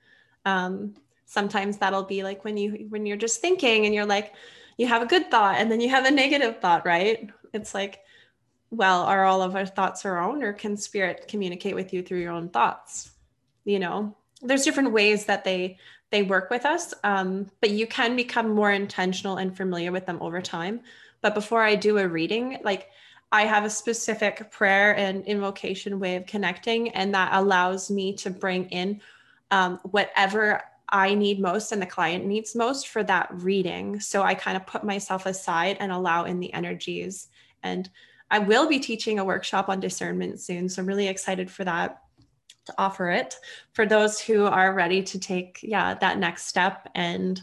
Um, 0.45 0.95
sometimes 1.27 1.79
that'll 1.79 2.05
be 2.05 2.23
like 2.23 2.45
when 2.45 2.57
you 2.57 2.87
when 2.89 3.07
you're 3.07 3.17
just 3.17 3.41
thinking 3.41 3.85
and 3.85 3.95
you're 3.95 4.07
like, 4.07 4.33
you 4.79 4.87
have 4.87 5.03
a 5.03 5.07
good 5.07 5.31
thought 5.31 5.57
and 5.59 5.71
then 5.71 5.81
you 5.81 5.89
have 5.91 6.07
a 6.07 6.11
negative 6.11 6.61
thought, 6.61 6.87
right? 6.87 7.31
It's 7.53 7.75
like, 7.75 8.01
well, 8.71 9.03
are 9.03 9.25
all 9.25 9.43
of 9.43 9.55
our 9.55 9.67
thoughts 9.67 10.05
our 10.05 10.23
own, 10.23 10.43
or 10.43 10.53
can 10.53 10.77
spirit 10.77 11.27
communicate 11.29 11.75
with 11.75 11.93
you 11.93 12.03
through 12.03 12.21
your 12.21 12.33
own 12.33 12.49
thoughts? 12.49 13.11
You 13.65 13.79
know, 13.79 14.17
there's 14.43 14.65
different 14.65 14.93
ways 14.93 15.27
that 15.27 15.45
they 15.45 15.79
they 16.11 16.23
work 16.23 16.51
with 16.51 16.65
us, 16.65 16.95
um, 17.05 17.51
but 17.61 17.71
you 17.71 17.87
can 17.87 18.17
become 18.17 18.51
more 18.51 18.71
intentional 18.71 19.37
and 19.37 19.57
familiar 19.57 19.93
with 19.93 20.07
them 20.07 20.19
over 20.23 20.41
time 20.41 20.81
but 21.27 21.35
before 21.35 21.63
I 21.63 21.75
do 21.75 21.99
a 21.99 22.07
reading, 22.07 22.59
like 22.63 22.89
I 23.33 23.47
have 23.47 23.65
a 23.65 23.71
specific 23.71 24.51
prayer 24.53 24.97
and 24.97 25.25
invocation 25.25 25.99
way 25.99 26.15
of 26.15 26.27
connecting, 26.27 26.91
and 26.91 27.15
that 27.15 27.31
allows 27.33 27.91
me 27.91 28.13
to 28.19 28.31
bring 28.31 28.67
in 28.67 29.01
um, 29.51 29.81
whatever 29.83 30.63
I 30.89 31.15
need 31.15 31.41
most 31.41 31.73
and 31.73 31.83
the 31.83 31.87
client 31.87 32.25
needs 32.27 32.55
most 32.55 32.89
for 32.89 33.03
that 33.05 33.29
reading. 33.33 34.01
So 34.01 34.23
I 34.23 34.35
kind 34.35 34.57
of 34.57 34.67
put 34.67 34.85
myself 34.85 35.27
aside 35.27 35.77
and 35.81 35.91
allow 35.91 36.25
in 36.25 36.39
the 36.39 36.53
energies. 36.53 37.29
And 37.63 37.91
I 38.31 38.39
will 38.39 38.69
be 38.69 38.79
teaching 38.79 39.19
a 39.19 39.25
workshop 39.25 39.69
on 39.69 39.81
discernment 39.81 40.41
soon. 40.41 40.69
So 40.69 40.81
I'm 40.81 40.89
really 40.89 41.09
excited 41.09 41.51
for 41.51 41.65
that 41.65 42.03
to 42.67 42.75
offer 42.79 43.11
it 43.11 43.37
for 43.73 43.87
those 43.87 44.21
who 44.21 44.47
are 44.47 44.75
ready 44.75 45.03
to 45.03 45.19
take, 45.19 45.61
yeah, 45.63 45.95
that 45.95 46.19
next 46.19 46.47
step 46.47 46.89
and 46.95 47.41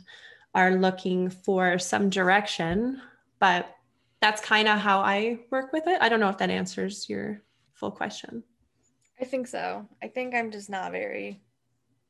are 0.54 0.76
looking 0.76 1.30
for 1.30 1.80
some 1.80 2.10
direction 2.10 3.02
but 3.44 3.76
that's 4.22 4.40
kind 4.40 4.70
of 4.70 4.80
how 4.80 5.02
I 5.02 5.40
work 5.50 5.74
with 5.74 5.84
it. 5.86 6.02
I 6.02 6.08
don't 6.08 6.22
know 6.22 6.30
if 6.30 6.38
that 6.38 6.50
answers 6.50 7.10
your 7.10 7.42
full 7.74 7.92
question. 7.92 8.42
I 9.20 9.26
think 9.26 9.48
so. 9.48 9.86
I 10.02 10.08
think 10.08 10.34
I'm 10.34 10.50
just 10.50 10.70
not 10.70 10.94
very 10.94 11.42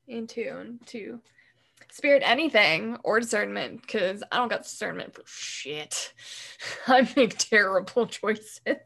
in 0.08 0.28
tune 0.28 0.80
to 0.88 1.20
spirit 1.92 2.24
anything 2.26 2.98
or 3.04 3.20
discernment 3.20 3.82
because 3.82 4.24
I 4.32 4.38
don't 4.38 4.50
got 4.50 4.64
discernment 4.64 5.14
for 5.14 5.24
shit. 5.26 6.14
I 6.88 7.08
make 7.16 7.38
terrible 7.38 8.08
choices. 8.08 8.78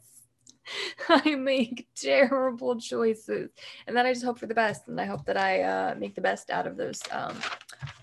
I 1.09 1.35
make 1.35 1.87
terrible 1.95 2.79
choices. 2.79 3.49
And 3.85 3.95
then 3.95 4.05
I 4.05 4.13
just 4.13 4.25
hope 4.25 4.39
for 4.39 4.47
the 4.47 4.53
best. 4.53 4.87
And 4.87 4.99
I 4.99 5.05
hope 5.05 5.25
that 5.25 5.37
I 5.37 5.61
uh, 5.61 5.95
make 5.97 6.15
the 6.15 6.21
best 6.21 6.49
out 6.49 6.67
of 6.67 6.77
those 6.77 7.01
um, 7.11 7.37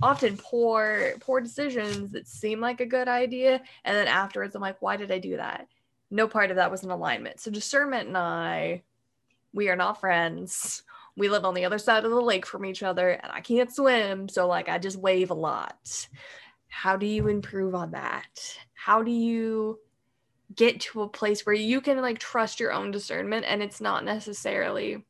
often 0.03 0.37
poor, 0.37 1.14
poor 1.20 1.40
decisions 1.40 2.12
that 2.12 2.27
seem 2.27 2.61
like 2.61 2.81
a 2.81 2.87
good 2.87 3.09
idea. 3.09 3.61
And 3.85 3.96
then 3.96 4.09
afterwards, 4.09 4.55
I'm 4.55 4.62
like, 4.62 4.81
why 4.81 4.96
did 4.96 5.11
I 5.11 5.18
do 5.18 5.37
that? 5.37 5.68
No 6.11 6.29
part 6.29 6.50
of 6.50 6.57
that 6.57 6.70
was 6.70 6.85
in 6.85 6.90
alignment. 6.90 7.40
So 7.40 7.50
discernment 7.50 8.09
and 8.09 8.16
I, 8.16 8.83
we 9.53 9.68
are 9.68 9.77
not 9.77 10.00
friends. 10.00 10.83
We 11.16 11.29
live 11.29 11.44
on 11.44 11.55
the 11.55 11.64
other 11.64 11.79
side 11.79 12.05
of 12.05 12.11
the 12.11 12.20
lake 12.20 12.46
from 12.46 12.64
each 12.64 12.83
other 12.83 13.11
and 13.11 13.31
I 13.33 13.40
can't 13.40 13.72
swim. 13.72 14.29
So, 14.29 14.48
like, 14.48 14.68
I 14.68 14.79
just 14.79 14.98
wave 14.98 15.31
a 15.31 15.35
lot. 15.35 16.09
How 16.68 16.96
do 16.96 17.07
you 17.07 17.29
improve 17.29 17.74
on 17.74 17.92
that? 17.92 18.59
How 18.74 19.03
do 19.03 19.12
you 19.12 19.79
get 20.55 20.81
to 20.81 21.03
a 21.03 21.09
place 21.09 21.46
where 21.46 21.55
you 21.55 21.81
can 21.81 22.00
like 22.00 22.18
trust 22.18 22.61
your 22.61 22.72
own 22.72 22.90
discernment 22.90 23.44
and 23.48 23.62
it's 23.62 23.81
not 23.81 24.05
necessarily 24.05 25.05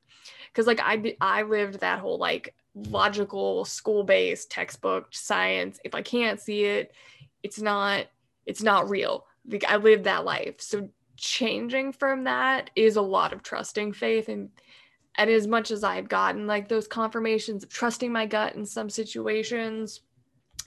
because 0.48 0.66
like 0.66 0.80
I 0.80 1.16
I 1.20 1.42
lived 1.42 1.80
that 1.80 1.98
whole 1.98 2.18
like 2.18 2.54
logical 2.74 3.64
school-based 3.64 4.50
textbook 4.50 5.08
science 5.10 5.78
if 5.84 5.94
I 5.94 6.02
can't 6.02 6.40
see 6.40 6.64
it 6.64 6.92
it's 7.42 7.60
not 7.60 8.06
it's 8.46 8.62
not 8.62 8.88
real 8.88 9.26
like 9.48 9.64
I 9.64 9.76
lived 9.76 10.04
that 10.04 10.24
life 10.24 10.60
so 10.60 10.88
changing 11.16 11.92
from 11.92 12.24
that 12.24 12.70
is 12.74 12.96
a 12.96 13.02
lot 13.02 13.32
of 13.32 13.42
trusting 13.42 13.92
faith 13.92 14.28
and 14.28 14.50
and 15.16 15.30
as 15.30 15.46
much 15.46 15.70
as 15.70 15.84
I 15.84 15.94
had 15.94 16.08
gotten 16.08 16.46
like 16.46 16.68
those 16.68 16.88
confirmations 16.88 17.62
of 17.62 17.70
trusting 17.70 18.12
my 18.12 18.26
gut 18.26 18.54
in 18.54 18.66
some 18.66 18.90
situations 18.90 20.00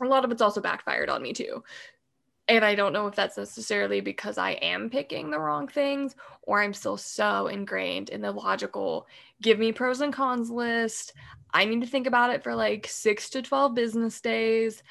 a 0.01 0.05
lot 0.05 0.25
of 0.25 0.31
it's 0.31 0.41
also 0.41 0.61
backfired 0.61 1.09
on 1.09 1.21
me 1.21 1.33
too 1.33 1.63
and 2.49 2.63
I 2.63 2.75
don't 2.75 2.93
know 2.93 3.07
if 3.07 3.15
that's 3.15 3.37
necessarily 3.37 3.99
because 3.99 4.37
I 4.37 4.51
am 4.51 4.89
picking 4.89 5.29
the 5.29 5.39
wrong 5.39 5.67
things 5.67 6.15
or 6.43 6.61
I'm 6.61 6.73
still 6.73 6.95
so 6.95 7.47
ingrained 7.47 8.09
in 8.09 8.21
the 8.21 8.31
logical, 8.31 9.07
give 9.41 9.59
me 9.59 9.73
pros 9.73 9.99
and 9.99 10.13
cons 10.13 10.49
list. 10.49 11.13
I 11.53 11.65
need 11.65 11.81
to 11.81 11.87
think 11.87 12.07
about 12.07 12.33
it 12.33 12.43
for 12.43 12.55
like 12.55 12.87
six 12.87 13.29
to 13.31 13.41
12 13.41 13.73
business 13.73 14.21
days. 14.21 14.81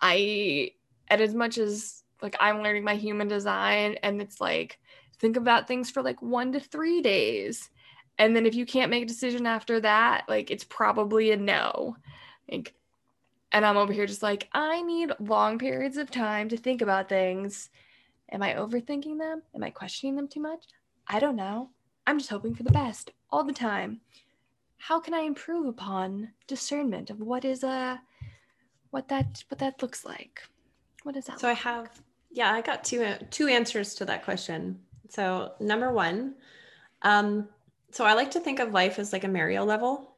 I, 0.00 0.72
and 1.08 1.20
as 1.20 1.34
much 1.34 1.58
as 1.58 2.02
like 2.22 2.36
I'm 2.40 2.62
learning 2.62 2.84
my 2.84 2.96
human 2.96 3.28
design 3.28 3.94
and 4.02 4.20
it's 4.20 4.40
like, 4.40 4.80
think 5.20 5.36
about 5.36 5.68
things 5.68 5.90
for 5.90 6.02
like 6.02 6.20
one 6.20 6.50
to 6.52 6.60
three 6.60 7.02
days. 7.02 7.70
And 8.18 8.36
then 8.36 8.46
if 8.46 8.54
you 8.54 8.66
can't 8.66 8.90
make 8.90 9.02
a 9.02 9.06
decision 9.06 9.46
after 9.46 9.80
that, 9.80 10.24
like 10.28 10.50
it's 10.50 10.64
probably 10.64 11.30
a 11.30 11.36
no. 11.36 11.96
Like 12.50 12.74
and 13.52 13.66
I'm 13.66 13.76
over 13.76 13.92
here 13.92 14.06
just 14.06 14.22
like, 14.22 14.48
I 14.52 14.82
need 14.82 15.10
long 15.18 15.58
periods 15.58 15.96
of 15.96 16.10
time 16.10 16.48
to 16.50 16.56
think 16.56 16.82
about 16.82 17.08
things. 17.08 17.70
Am 18.30 18.42
I 18.42 18.54
overthinking 18.54 19.18
them? 19.18 19.42
Am 19.54 19.64
I 19.64 19.70
questioning 19.70 20.14
them 20.14 20.28
too 20.28 20.40
much? 20.40 20.64
I 21.08 21.18
don't 21.18 21.36
know. 21.36 21.70
I'm 22.06 22.18
just 22.18 22.30
hoping 22.30 22.54
for 22.54 22.62
the 22.62 22.70
best 22.70 23.10
all 23.30 23.42
the 23.42 23.52
time. 23.52 24.00
How 24.78 25.00
can 25.00 25.14
I 25.14 25.20
improve 25.20 25.66
upon 25.66 26.30
discernment 26.46 27.10
of 27.10 27.20
what 27.20 27.44
is 27.44 27.64
a 27.64 28.00
what 28.90 29.08
that 29.08 29.44
what 29.48 29.58
that 29.58 29.82
looks 29.82 30.04
like? 30.04 30.42
What 31.02 31.16
is 31.16 31.26
that? 31.26 31.40
So 31.40 31.48
I 31.48 31.54
have 31.54 32.00
yeah, 32.30 32.52
I 32.52 32.62
got 32.62 32.84
two 32.84 33.14
two 33.30 33.48
answers 33.48 33.94
to 33.96 34.04
that 34.06 34.24
question. 34.24 34.78
So 35.08 35.52
number 35.60 35.92
one, 35.92 36.34
um, 37.02 37.48
so 37.92 38.04
I 38.04 38.14
like 38.14 38.30
to 38.32 38.40
think 38.40 38.60
of 38.60 38.72
life 38.72 38.98
as 38.98 39.12
like 39.12 39.24
a 39.24 39.28
Mario 39.28 39.64
level. 39.64 40.16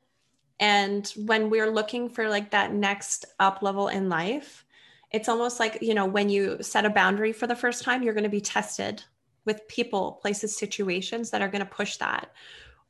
And 0.61 1.07
when 1.17 1.51
we're 1.51 1.71
looking 1.71 2.09
for 2.09 2.29
like 2.29 2.51
that 2.51 2.73
next 2.73 3.25
up 3.41 3.63
level 3.63 3.89
in 3.89 4.09
life, 4.09 4.65
it's 5.11 5.29
almost 5.29 5.61
like, 5.61 5.79
you 5.83 5.95
know, 5.95 6.07
when 6.07 6.29
you 6.29 6.59
set 6.61 6.87
a 6.87 6.91
boundary 6.91 7.33
for 7.33 7.47
the 7.47 7.57
first 7.57 7.83
time, 7.83 8.03
you're 8.03 8.15
going 8.15 8.25
to 8.25 8.31
be 8.31 8.41
tested 8.41 9.03
with 9.45 9.67
people, 9.69 10.13
places, 10.23 10.57
situations 10.57 11.31
that 11.31 11.43
are 11.43 11.49
going 11.49 11.65
to 11.65 11.71
push 11.71 11.97
that. 11.97 12.33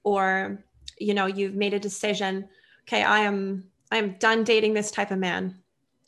Or, 0.05 0.63
you 0.99 1.15
know, 1.15 1.27
you've 1.27 1.55
made 1.55 1.75
a 1.75 1.81
decision, 1.81 2.49
okay, 2.87 3.03
I 3.03 3.21
am 3.21 3.65
I 3.91 3.99
am 3.99 4.17
done 4.19 4.45
dating 4.45 4.75
this 4.75 4.91
type 4.91 5.11
of 5.11 5.19
man. 5.19 5.59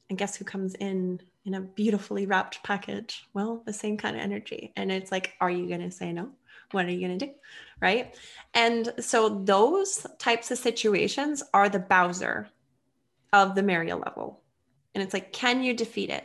And 0.08 0.18
guess 0.18 0.36
who 0.36 0.44
comes 0.44 0.74
in 0.74 1.20
in 1.44 1.54
a 1.54 1.60
beautifully 1.60 2.26
wrapped 2.26 2.62
package? 2.62 3.26
Well, 3.34 3.62
the 3.66 3.72
same 3.72 3.96
kind 3.96 4.16
of 4.16 4.22
energy. 4.22 4.72
And 4.76 4.90
it's 4.90 5.12
like, 5.12 5.34
are 5.40 5.50
you 5.50 5.68
going 5.68 5.82
to 5.82 5.90
say 5.90 6.12
no? 6.12 6.30
What 6.70 6.86
are 6.86 6.90
you 6.90 7.06
going 7.06 7.18
to 7.18 7.26
do? 7.26 7.32
Right. 7.80 8.14
And 8.54 8.92
so 9.00 9.40
those 9.44 10.06
types 10.18 10.50
of 10.50 10.58
situations 10.58 11.42
are 11.52 11.68
the 11.68 11.78
Bowser 11.78 12.48
of 13.32 13.54
the 13.54 13.62
Mario 13.62 13.98
level. 13.98 14.42
And 14.94 15.02
it's 15.02 15.12
like, 15.12 15.32
can 15.32 15.62
you 15.62 15.74
defeat 15.74 16.10
it? 16.10 16.24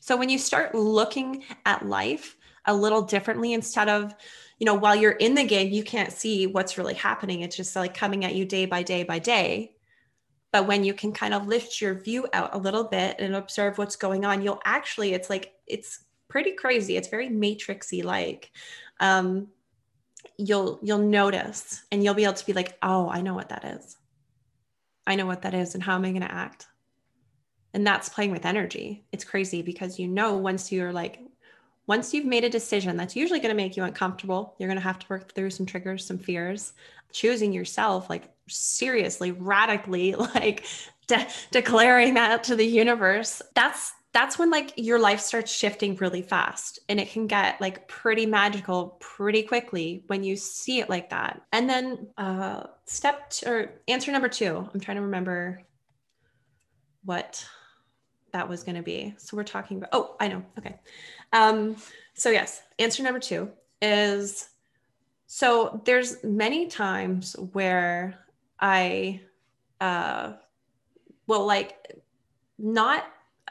So 0.00 0.16
when 0.16 0.28
you 0.28 0.38
start 0.38 0.74
looking 0.74 1.44
at 1.64 1.86
life 1.86 2.36
a 2.66 2.74
little 2.74 3.02
differently 3.02 3.54
instead 3.54 3.88
of, 3.88 4.14
you 4.58 4.66
know, 4.66 4.74
while 4.74 4.94
you're 4.94 5.12
in 5.12 5.34
the 5.34 5.44
game, 5.44 5.72
you 5.72 5.82
can't 5.82 6.12
see 6.12 6.46
what's 6.46 6.78
really 6.78 6.94
happening. 6.94 7.40
It's 7.40 7.56
just 7.56 7.74
like 7.74 7.94
coming 7.94 8.24
at 8.24 8.34
you 8.34 8.44
day 8.44 8.66
by 8.66 8.82
day 8.82 9.02
by 9.02 9.18
day. 9.18 9.72
But 10.52 10.66
when 10.66 10.84
you 10.84 10.94
can 10.94 11.12
kind 11.12 11.34
of 11.34 11.48
lift 11.48 11.80
your 11.80 11.94
view 11.94 12.28
out 12.32 12.54
a 12.54 12.58
little 12.58 12.84
bit 12.84 13.16
and 13.18 13.34
observe 13.34 13.76
what's 13.76 13.96
going 13.96 14.24
on, 14.24 14.42
you'll 14.42 14.60
actually, 14.64 15.12
it's 15.12 15.28
like, 15.28 15.52
it's 15.66 16.04
pretty 16.28 16.52
crazy. 16.52 16.96
It's 16.96 17.08
very 17.08 17.28
matrixy 17.28 18.04
like. 18.04 18.52
Um, 19.00 19.48
you'll 20.38 20.78
you'll 20.82 20.98
notice 20.98 21.84
and 21.92 22.02
you'll 22.02 22.14
be 22.14 22.24
able 22.24 22.34
to 22.34 22.46
be 22.46 22.52
like 22.52 22.76
oh 22.82 23.08
i 23.08 23.20
know 23.20 23.34
what 23.34 23.48
that 23.48 23.64
is. 23.64 23.96
I 25.06 25.16
know 25.16 25.26
what 25.26 25.42
that 25.42 25.54
is 25.54 25.74
and 25.74 25.82
how 25.82 25.94
am 25.94 26.04
i 26.04 26.10
going 26.10 26.22
to 26.22 26.32
act? 26.32 26.66
And 27.74 27.86
that's 27.86 28.08
playing 28.08 28.30
with 28.30 28.46
energy. 28.46 29.04
It's 29.12 29.24
crazy 29.24 29.60
because 29.60 29.98
you 29.98 30.08
know 30.08 30.36
once 30.36 30.72
you're 30.72 30.92
like 30.92 31.20
once 31.86 32.14
you've 32.14 32.24
made 32.24 32.44
a 32.44 32.48
decision 32.48 32.96
that's 32.96 33.14
usually 33.14 33.40
going 33.40 33.50
to 33.50 33.62
make 33.62 33.76
you 33.76 33.84
uncomfortable 33.84 34.54
you're 34.58 34.68
going 34.68 34.78
to 34.78 34.82
have 34.82 34.98
to 34.98 35.06
work 35.10 35.34
through 35.34 35.50
some 35.50 35.66
triggers 35.66 36.06
some 36.06 36.18
fears. 36.18 36.72
Choosing 37.12 37.52
yourself 37.52 38.08
like 38.08 38.32
seriously 38.48 39.32
radically 39.32 40.14
like 40.34 40.64
de- 41.06 41.28
declaring 41.50 42.14
that 42.14 42.44
to 42.44 42.56
the 42.56 42.66
universe 42.66 43.42
that's 43.54 43.92
that's 44.14 44.38
when 44.38 44.48
like 44.48 44.72
your 44.76 45.00
life 45.00 45.18
starts 45.18 45.52
shifting 45.52 45.96
really 45.96 46.22
fast 46.22 46.78
and 46.88 47.00
it 47.00 47.10
can 47.10 47.26
get 47.26 47.60
like 47.60 47.88
pretty 47.88 48.26
magical 48.26 48.96
pretty 49.00 49.42
quickly 49.42 50.04
when 50.06 50.22
you 50.22 50.36
see 50.36 50.78
it 50.78 50.88
like 50.88 51.10
that. 51.10 51.42
And 51.52 51.68
then 51.68 52.06
uh 52.16 52.68
step 52.84 53.28
t- 53.30 53.44
or 53.46 53.72
answer 53.88 54.12
number 54.12 54.28
2, 54.28 54.70
I'm 54.72 54.80
trying 54.80 54.98
to 54.98 55.02
remember 55.02 55.60
what 57.04 57.44
that 58.32 58.48
was 58.48 58.62
going 58.62 58.76
to 58.76 58.82
be. 58.82 59.14
So 59.18 59.36
we're 59.36 59.42
talking 59.42 59.78
about 59.78 59.90
Oh, 59.92 60.14
I 60.20 60.28
know. 60.28 60.44
Okay. 60.58 60.78
Um 61.32 61.76
so 62.14 62.30
yes, 62.30 62.62
answer 62.78 63.02
number 63.02 63.20
2 63.20 63.50
is 63.82 64.48
so 65.26 65.82
there's 65.84 66.22
many 66.22 66.68
times 66.68 67.34
where 67.52 68.16
I 68.60 69.22
uh 69.80 70.34
will 71.26 71.46
like 71.46 72.00
not 72.58 73.04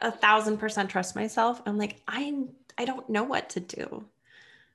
a 0.03 0.11
thousand 0.11 0.57
percent 0.57 0.89
trust 0.89 1.15
myself. 1.15 1.61
I'm 1.65 1.77
like, 1.77 2.01
I 2.07 2.43
I 2.77 2.85
don't 2.85 3.09
know 3.09 3.23
what 3.23 3.49
to 3.51 3.59
do. 3.59 4.05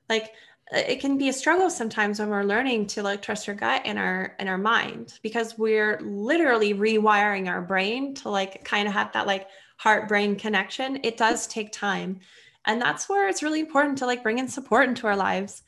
Like 0.08 0.32
uh, 0.74 0.78
it 0.78 1.00
can 1.00 1.18
be 1.18 1.28
a 1.28 1.32
struggle 1.32 1.70
sometimes 1.70 2.18
when 2.18 2.30
we're 2.30 2.42
learning 2.42 2.86
to 2.88 3.02
like 3.02 3.22
trust 3.22 3.48
our 3.48 3.54
gut 3.54 3.82
and 3.84 3.98
our 3.98 4.34
and 4.38 4.48
our 4.48 4.58
mind 4.58 5.18
because 5.22 5.56
we're 5.58 6.00
literally 6.00 6.74
rewiring 6.74 7.48
our 7.48 7.62
brain 7.62 8.14
to 8.14 8.30
like 8.30 8.64
kind 8.64 8.88
of 8.88 8.94
have 8.94 9.12
that 9.12 9.26
like 9.26 9.48
heart 9.76 10.08
brain 10.08 10.34
connection. 10.34 10.98
It 11.04 11.16
does 11.16 11.46
take 11.46 11.72
time. 11.72 12.20
And 12.64 12.82
that's 12.82 13.08
where 13.08 13.28
it's 13.28 13.42
really 13.42 13.60
important 13.60 13.98
to 13.98 14.06
like 14.06 14.22
bring 14.22 14.38
in 14.38 14.48
support 14.48 14.88
into 14.88 15.06
our 15.06 15.16
lives. 15.16 15.62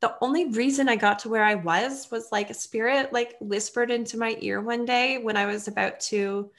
The 0.00 0.14
only 0.20 0.50
reason 0.50 0.88
I 0.88 0.96
got 0.96 1.18
to 1.20 1.28
where 1.28 1.44
I 1.44 1.54
was 1.54 2.10
was 2.10 2.28
like 2.30 2.50
a 2.50 2.54
spirit 2.54 3.12
like 3.12 3.34
whispered 3.40 3.90
into 3.90 4.18
my 4.18 4.36
ear 4.40 4.60
one 4.60 4.84
day 4.84 5.18
when 5.18 5.36
I 5.36 5.46
was 5.46 5.68
about 5.68 6.00
to 6.00 6.50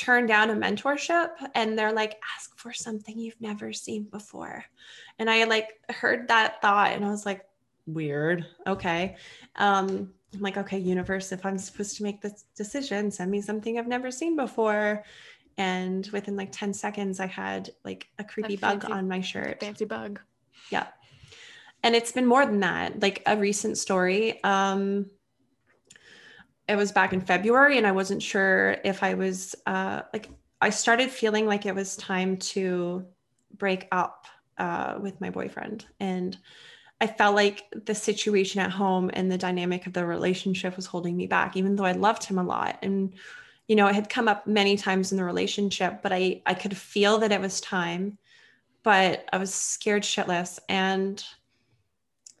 turn 0.00 0.24
down 0.24 0.48
a 0.48 0.54
mentorship 0.54 1.28
and 1.54 1.78
they're 1.78 1.92
like 1.92 2.18
ask 2.34 2.56
for 2.56 2.72
something 2.72 3.18
you've 3.18 3.40
never 3.40 3.70
seen 3.70 4.04
before. 4.04 4.64
And 5.18 5.28
i 5.28 5.44
like 5.44 5.68
heard 5.90 6.28
that 6.28 6.62
thought 6.62 6.92
and 6.92 7.04
i 7.04 7.10
was 7.10 7.26
like 7.26 7.44
weird. 7.86 8.46
Okay. 8.66 9.16
Um 9.56 10.12
i'm 10.32 10.40
like 10.40 10.56
okay 10.56 10.78
universe 10.78 11.32
if 11.32 11.44
i'm 11.44 11.58
supposed 11.58 11.96
to 11.96 12.04
make 12.04 12.22
this 12.22 12.44
decision 12.56 13.10
send 13.10 13.30
me 13.30 13.42
something 13.42 13.78
i've 13.78 13.86
never 13.86 14.10
seen 14.10 14.36
before. 14.36 15.04
And 15.58 16.08
within 16.14 16.34
like 16.34 16.50
10 16.50 16.72
seconds 16.72 17.20
i 17.20 17.26
had 17.26 17.70
like 17.84 18.08
a 18.18 18.24
creepy 18.24 18.56
bug 18.56 18.90
on 18.90 19.06
my 19.06 19.20
shirt. 19.20 19.60
Fancy 19.60 19.84
bug. 19.84 20.18
Yeah. 20.70 20.86
And 21.82 21.94
it's 21.94 22.12
been 22.12 22.26
more 22.26 22.46
than 22.46 22.60
that 22.60 23.02
like 23.02 23.22
a 23.26 23.36
recent 23.36 23.76
story. 23.76 24.42
Um 24.44 25.10
it 26.70 26.76
was 26.76 26.92
back 26.92 27.12
in 27.12 27.20
February 27.20 27.78
and 27.78 27.86
I 27.86 27.90
wasn't 27.90 28.22
sure 28.22 28.76
if 28.84 29.02
I 29.02 29.14
was 29.14 29.56
uh, 29.66 30.02
like, 30.12 30.28
I 30.60 30.70
started 30.70 31.10
feeling 31.10 31.46
like 31.46 31.66
it 31.66 31.74
was 31.74 31.96
time 31.96 32.36
to 32.36 33.04
break 33.56 33.88
up 33.90 34.26
uh, 34.56 34.96
with 35.00 35.20
my 35.20 35.30
boyfriend. 35.30 35.86
And 35.98 36.38
I 37.00 37.08
felt 37.08 37.34
like 37.34 37.64
the 37.86 37.94
situation 37.94 38.60
at 38.60 38.70
home 38.70 39.10
and 39.14 39.32
the 39.32 39.38
dynamic 39.38 39.88
of 39.88 39.94
the 39.94 40.06
relationship 40.06 40.76
was 40.76 40.86
holding 40.86 41.16
me 41.16 41.26
back, 41.26 41.56
even 41.56 41.74
though 41.74 41.84
I 41.84 41.92
loved 41.92 42.22
him 42.22 42.38
a 42.38 42.44
lot. 42.44 42.78
And, 42.82 43.14
you 43.66 43.74
know, 43.74 43.88
it 43.88 43.96
had 43.96 44.08
come 44.08 44.28
up 44.28 44.46
many 44.46 44.76
times 44.76 45.10
in 45.10 45.18
the 45.18 45.24
relationship, 45.24 46.02
but 46.02 46.12
I, 46.12 46.40
I 46.46 46.54
could 46.54 46.76
feel 46.76 47.18
that 47.18 47.32
it 47.32 47.40
was 47.40 47.60
time, 47.60 48.16
but 48.84 49.28
I 49.32 49.38
was 49.38 49.52
scared 49.52 50.04
shitless. 50.04 50.60
And 50.68 51.24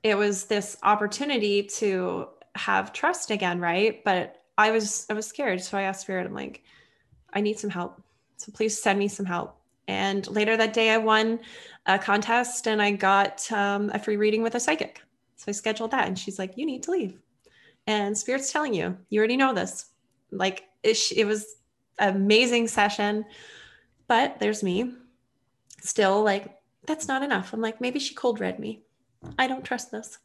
it 0.04 0.16
was 0.16 0.44
this 0.44 0.76
opportunity 0.84 1.64
to 1.64 2.28
have 2.54 2.92
trust 2.92 3.30
again, 3.30 3.60
right? 3.60 4.02
But 4.04 4.42
I 4.58 4.70
was 4.70 5.06
I 5.10 5.14
was 5.14 5.26
scared, 5.26 5.62
so 5.62 5.78
I 5.78 5.82
asked 5.82 6.02
Spirit. 6.02 6.26
I'm 6.26 6.34
like, 6.34 6.62
I 7.32 7.40
need 7.40 7.58
some 7.58 7.70
help, 7.70 8.02
so 8.36 8.52
please 8.52 8.80
send 8.80 8.98
me 8.98 9.08
some 9.08 9.26
help. 9.26 9.56
And 9.88 10.26
later 10.28 10.56
that 10.56 10.72
day, 10.72 10.90
I 10.90 10.98
won 10.98 11.40
a 11.86 11.98
contest 11.98 12.68
and 12.68 12.80
I 12.80 12.92
got 12.92 13.50
um, 13.50 13.90
a 13.92 13.98
free 13.98 14.16
reading 14.16 14.42
with 14.42 14.54
a 14.54 14.60
psychic. 14.60 15.02
So 15.36 15.46
I 15.48 15.52
scheduled 15.52 15.90
that, 15.92 16.06
and 16.06 16.18
she's 16.18 16.38
like, 16.38 16.56
"You 16.56 16.66
need 16.66 16.82
to 16.84 16.90
leave." 16.90 17.18
And 17.86 18.16
Spirit's 18.16 18.52
telling 18.52 18.74
you, 18.74 18.96
you 19.08 19.18
already 19.18 19.36
know 19.36 19.54
this. 19.54 19.86
Like 20.30 20.64
it, 20.82 20.98
it 21.16 21.24
was 21.24 21.56
amazing 21.98 22.68
session, 22.68 23.24
but 24.06 24.38
there's 24.38 24.62
me, 24.62 24.94
still 25.80 26.22
like 26.22 26.60
that's 26.86 27.08
not 27.08 27.22
enough. 27.22 27.52
I'm 27.52 27.60
like, 27.60 27.80
maybe 27.80 27.98
she 27.98 28.14
cold 28.14 28.40
read 28.40 28.58
me. 28.58 28.82
I 29.38 29.46
don't 29.46 29.64
trust 29.64 29.90
this. 29.90 30.18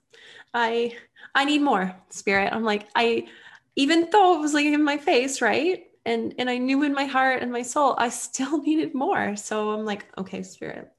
I 0.54 0.96
I 1.34 1.46
need 1.46 1.62
more 1.62 1.96
spirit. 2.10 2.54
I'm 2.54 2.64
like, 2.64 2.88
I 2.96 3.28
even 3.76 4.08
though 4.12 4.36
it 4.36 4.42
was 4.42 4.54
like 4.54 4.66
in 4.66 4.84
my 4.84 4.98
face, 4.98 5.42
right? 5.42 5.86
And 6.06 6.34
and 6.38 6.50
I 6.50 6.58
knew 6.58 6.84
in 6.84 6.94
my 6.94 7.06
heart 7.06 7.42
and 7.42 7.52
my 7.52 7.62
soul, 7.62 7.96
I 7.98 8.10
still 8.10 8.62
needed 8.62 8.94
more. 8.94 9.36
So 9.36 9.72
I'm 9.72 9.86
like, 9.86 10.06
okay, 10.18 10.44
spirit, 10.44 10.92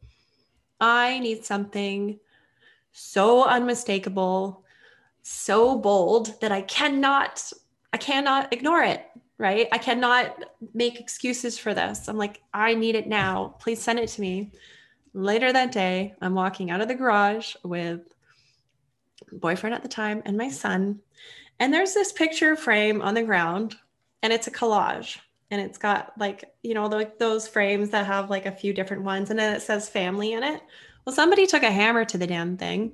I 0.80 1.18
need 1.20 1.44
something 1.44 2.18
so 2.92 3.44
unmistakable, 3.44 4.64
so 5.22 5.78
bold 5.78 6.40
that 6.40 6.52
I 6.52 6.62
cannot, 6.62 7.52
I 7.92 7.98
cannot 7.98 8.52
ignore 8.52 8.82
it. 8.82 9.04
Right. 9.38 9.68
I 9.70 9.76
cannot 9.76 10.44
make 10.72 10.98
excuses 10.98 11.58
for 11.58 11.74
this. 11.74 12.08
I'm 12.08 12.16
like, 12.16 12.40
I 12.54 12.74
need 12.74 12.94
it 12.94 13.06
now. 13.06 13.54
Please 13.58 13.82
send 13.82 13.98
it 13.98 14.08
to 14.08 14.22
me. 14.22 14.50
Later 15.16 15.50
that 15.50 15.72
day, 15.72 16.14
I'm 16.20 16.34
walking 16.34 16.70
out 16.70 16.82
of 16.82 16.88
the 16.88 16.94
garage 16.94 17.56
with 17.64 18.02
boyfriend 19.32 19.74
at 19.74 19.80
the 19.80 19.88
time 19.88 20.20
and 20.26 20.36
my 20.36 20.50
son. 20.50 21.00
And 21.58 21.72
there's 21.72 21.94
this 21.94 22.12
picture 22.12 22.54
frame 22.54 23.00
on 23.00 23.14
the 23.14 23.22
ground, 23.22 23.76
and 24.22 24.30
it's 24.30 24.46
a 24.46 24.50
collage. 24.50 25.16
And 25.50 25.58
it's 25.58 25.78
got 25.78 26.12
like, 26.18 26.44
you 26.62 26.74
know, 26.74 26.84
like 26.84 27.18
those 27.18 27.48
frames 27.48 27.88
that 27.90 28.04
have 28.04 28.28
like 28.28 28.44
a 28.44 28.52
few 28.52 28.74
different 28.74 29.04
ones, 29.04 29.30
and 29.30 29.38
then 29.38 29.56
it 29.56 29.62
says 29.62 29.88
family 29.88 30.34
in 30.34 30.42
it. 30.42 30.60
Well, 31.06 31.14
somebody 31.14 31.46
took 31.46 31.62
a 31.62 31.70
hammer 31.70 32.04
to 32.04 32.18
the 32.18 32.26
damn 32.26 32.58
thing. 32.58 32.92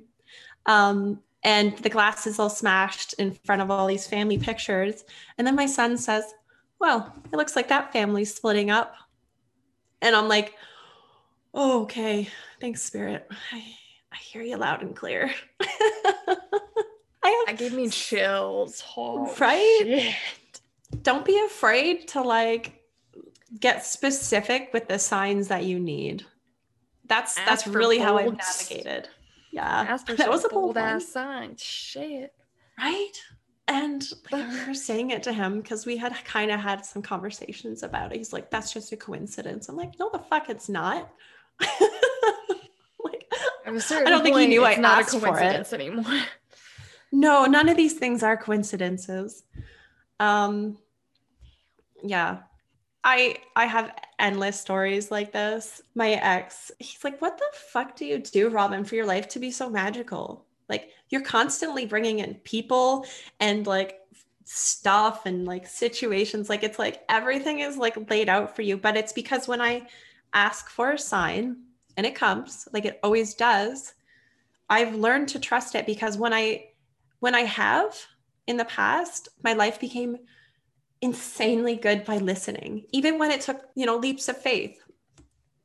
Um, 0.65 1.19
and 1.43 1.77
the 1.79 1.89
glass 1.89 2.25
is 2.25 2.39
all 2.39 2.49
smashed 2.49 3.15
in 3.15 3.37
front 3.43 3.61
of 3.61 3.69
all 3.69 3.85
these 3.85 4.07
family 4.07 4.37
pictures. 4.37 5.03
And 5.37 5.45
then 5.45 5.55
my 5.57 5.65
son 5.65 5.97
says, 5.97 6.33
Well, 6.79 7.13
it 7.33 7.35
looks 7.35 7.57
like 7.57 7.67
that 7.67 7.91
family's 7.91 8.33
splitting 8.33 8.71
up. 8.71 8.95
And 10.01 10.15
I'm 10.15 10.29
like, 10.29 10.53
oh, 11.53 11.83
okay, 11.83 12.29
thanks, 12.59 12.81
Spirit. 12.81 13.27
I, 13.51 13.63
I 14.11 14.17
hear 14.17 14.41
you 14.41 14.57
loud 14.57 14.81
and 14.81 14.95
clear. 14.95 15.31
I 15.61 17.29
have, 17.29 17.47
that 17.47 17.57
gave 17.57 17.73
me 17.73 17.89
chills. 17.89 18.83
Oh, 18.97 19.33
right? 19.39 19.79
Shit. 19.81 20.15
Don't 21.01 21.25
be 21.25 21.41
afraid 21.45 22.07
to 22.09 22.21
like 22.21 22.83
get 23.59 23.85
specific 23.85 24.69
with 24.73 24.87
the 24.87 24.99
signs 24.99 25.47
that 25.47 25.63
you 25.63 25.79
need. 25.79 26.25
That's 27.07 27.37
Ask 27.37 27.47
that's 27.47 27.67
really 27.67 27.99
how 27.99 28.17
I've 28.17 28.37
navigated. 28.37 29.09
Yeah, 29.51 29.97
that 30.07 30.29
was 30.29 30.45
a 30.45 30.49
bold 30.49 30.77
ass 30.77 31.07
sign. 31.07 31.55
Shit. 31.57 32.33
Right. 32.77 33.11
And 33.67 34.03
like, 34.31 34.41
I 34.41 34.47
remember 34.47 34.73
saying 34.73 35.11
it 35.11 35.23
to 35.23 35.31
him 35.31 35.61
because 35.61 35.85
we 35.85 35.95
had 35.95 36.13
kind 36.25 36.51
of 36.51 36.59
had 36.59 36.85
some 36.85 37.01
conversations 37.01 37.83
about 37.83 38.11
it. 38.11 38.17
He's 38.17 38.33
like, 38.33 38.49
"That's 38.49 38.73
just 38.73 38.91
a 38.91 38.97
coincidence." 38.97 39.69
I'm 39.69 39.77
like, 39.77 39.97
"No, 39.99 40.09
the 40.11 40.19
fuck, 40.19 40.49
it's 40.49 40.67
not." 40.67 41.09
like, 43.03 43.31
I 43.65 44.09
don't 44.09 44.23
think 44.23 44.37
he 44.37 44.47
knew 44.47 44.65
I 44.65 44.75
not 44.75 45.03
asked 45.03 45.15
a 45.15 45.19
coincidence 45.19 45.69
for 45.69 45.75
it 45.75 45.81
anymore. 45.81 46.21
No, 47.11 47.45
none 47.45 47.69
of 47.69 47.77
these 47.77 47.93
things 47.93 48.23
are 48.23 48.35
coincidences. 48.35 49.43
Um, 50.19 50.77
yeah, 52.03 52.39
I 53.03 53.37
I 53.55 53.65
have 53.65 53.91
endless 54.19 54.59
stories 54.59 55.11
like 55.11 55.31
this. 55.31 55.81
My 55.95 56.11
ex, 56.11 56.71
he's 56.79 57.03
like, 57.03 57.21
"What 57.21 57.37
the 57.37 57.45
fuck 57.53 57.95
do 57.95 58.05
you 58.05 58.19
do, 58.19 58.49
Robyn, 58.49 58.83
for 58.83 58.95
your 58.95 59.05
life 59.05 59.27
to 59.29 59.39
be 59.39 59.51
so 59.51 59.69
magical? 59.69 60.45
Like 60.69 60.89
you're 61.09 61.21
constantly 61.21 61.85
bringing 61.85 62.19
in 62.19 62.35
people 62.43 63.05
and 63.39 63.67
like 63.67 63.99
stuff 64.45 65.25
and 65.25 65.45
like 65.45 65.67
situations. 65.67 66.49
Like 66.49 66.63
it's 66.63 66.79
like 66.79 67.03
everything 67.09 67.59
is 67.59 67.77
like 67.77 68.09
laid 68.09 68.29
out 68.29 68.55
for 68.55 68.61
you, 68.61 68.77
but 68.77 68.97
it's 68.97 69.13
because 69.13 69.47
when 69.47 69.61
I 69.61 69.87
ask 70.33 70.69
for 70.69 70.91
a 70.91 70.97
sign 70.97 71.57
and 71.97 72.05
it 72.05 72.15
comes, 72.15 72.67
like 72.73 72.85
it 72.85 72.99
always 73.03 73.33
does, 73.35 73.93
I've 74.69 74.95
learned 74.95 75.27
to 75.29 75.39
trust 75.39 75.75
it 75.75 75.85
because 75.85 76.17
when 76.17 76.33
I 76.33 76.69
when 77.19 77.35
I 77.35 77.41
have 77.41 77.95
in 78.47 78.57
the 78.57 78.65
past, 78.65 79.29
my 79.43 79.53
life 79.53 79.79
became 79.79 80.17
insanely 81.01 81.75
good 81.75 82.03
by 82.05 82.17
listening, 82.17 82.85
even 82.91 83.19
when 83.19 83.31
it 83.31 83.41
took, 83.41 83.61
you 83.75 83.85
know, 83.85 83.97
leaps 83.97 84.27
of 84.29 84.37
faith. 84.37 84.79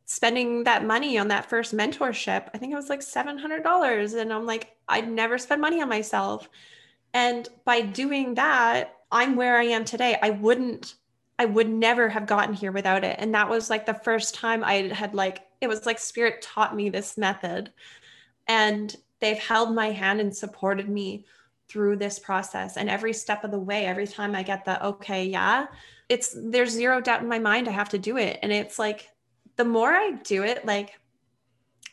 Spending 0.05 0.64
that 0.64 0.84
money 0.84 1.18
on 1.18 1.28
that 1.28 1.49
first 1.49 1.74
mentorship, 1.74 2.49
I 2.55 2.59
think 2.59 2.72
it 2.72 2.76
was 2.76 2.88
like 2.88 3.01
$700. 3.01 4.20
And 4.20 4.32
I'm 4.32 4.47
like, 4.47 4.76
I'd 4.88 5.11
never 5.11 5.36
spend 5.36 5.61
money 5.61 5.82
on 5.82 5.88
myself. 5.88 6.49
And 7.12 7.49
by 7.64 7.82
doing 7.82 8.34
that, 8.34 8.97
I'm 9.11 9.36
where 9.36 9.59
I 9.59 9.64
am 9.64 9.84
today. 9.84 10.18
I 10.22 10.30
wouldn't, 10.30 10.95
I 11.39 11.45
would 11.45 11.68
never 11.68 12.09
have 12.09 12.26
gotten 12.26 12.55
here 12.55 12.72
without 12.72 13.05
it. 13.05 13.16
And 13.18 13.34
that 13.34 13.49
was 13.49 13.70
like 13.70 13.86
the 13.86 13.95
first 13.95 14.34
time 14.34 14.64
I 14.64 14.89
had 14.89 15.14
like, 15.14 15.47
it 15.61 15.68
was 15.68 15.86
like 15.86 15.99
spirit 15.99 16.43
taught 16.43 16.74
me 16.74 16.89
this 16.89 17.16
method. 17.16 17.72
And 18.47 18.95
they've 19.20 19.39
held 19.39 19.74
my 19.74 19.91
hand 19.91 20.20
and 20.20 20.34
supported 20.36 20.89
me 20.89 21.26
through 21.68 21.97
this 21.97 22.18
process 22.18 22.78
and 22.78 22.89
every 22.89 23.12
step 23.12 23.45
of 23.45 23.51
the 23.51 23.59
way 23.59 23.84
every 23.84 24.07
time 24.07 24.34
i 24.34 24.43
get 24.43 24.64
the 24.64 24.82
okay 24.82 25.26
yeah 25.26 25.66
it's 26.09 26.34
there's 26.45 26.70
zero 26.70 26.99
doubt 26.99 27.20
in 27.20 27.28
my 27.28 27.39
mind 27.39 27.68
i 27.68 27.70
have 27.70 27.91
to 27.91 27.99
do 27.99 28.16
it 28.16 28.39
and 28.43 28.51
it's 28.51 28.78
like 28.78 29.11
the 29.59 29.64
more 29.64 29.91
I 29.91 30.12
do 30.22 30.45
it, 30.45 30.64
like 30.64 30.99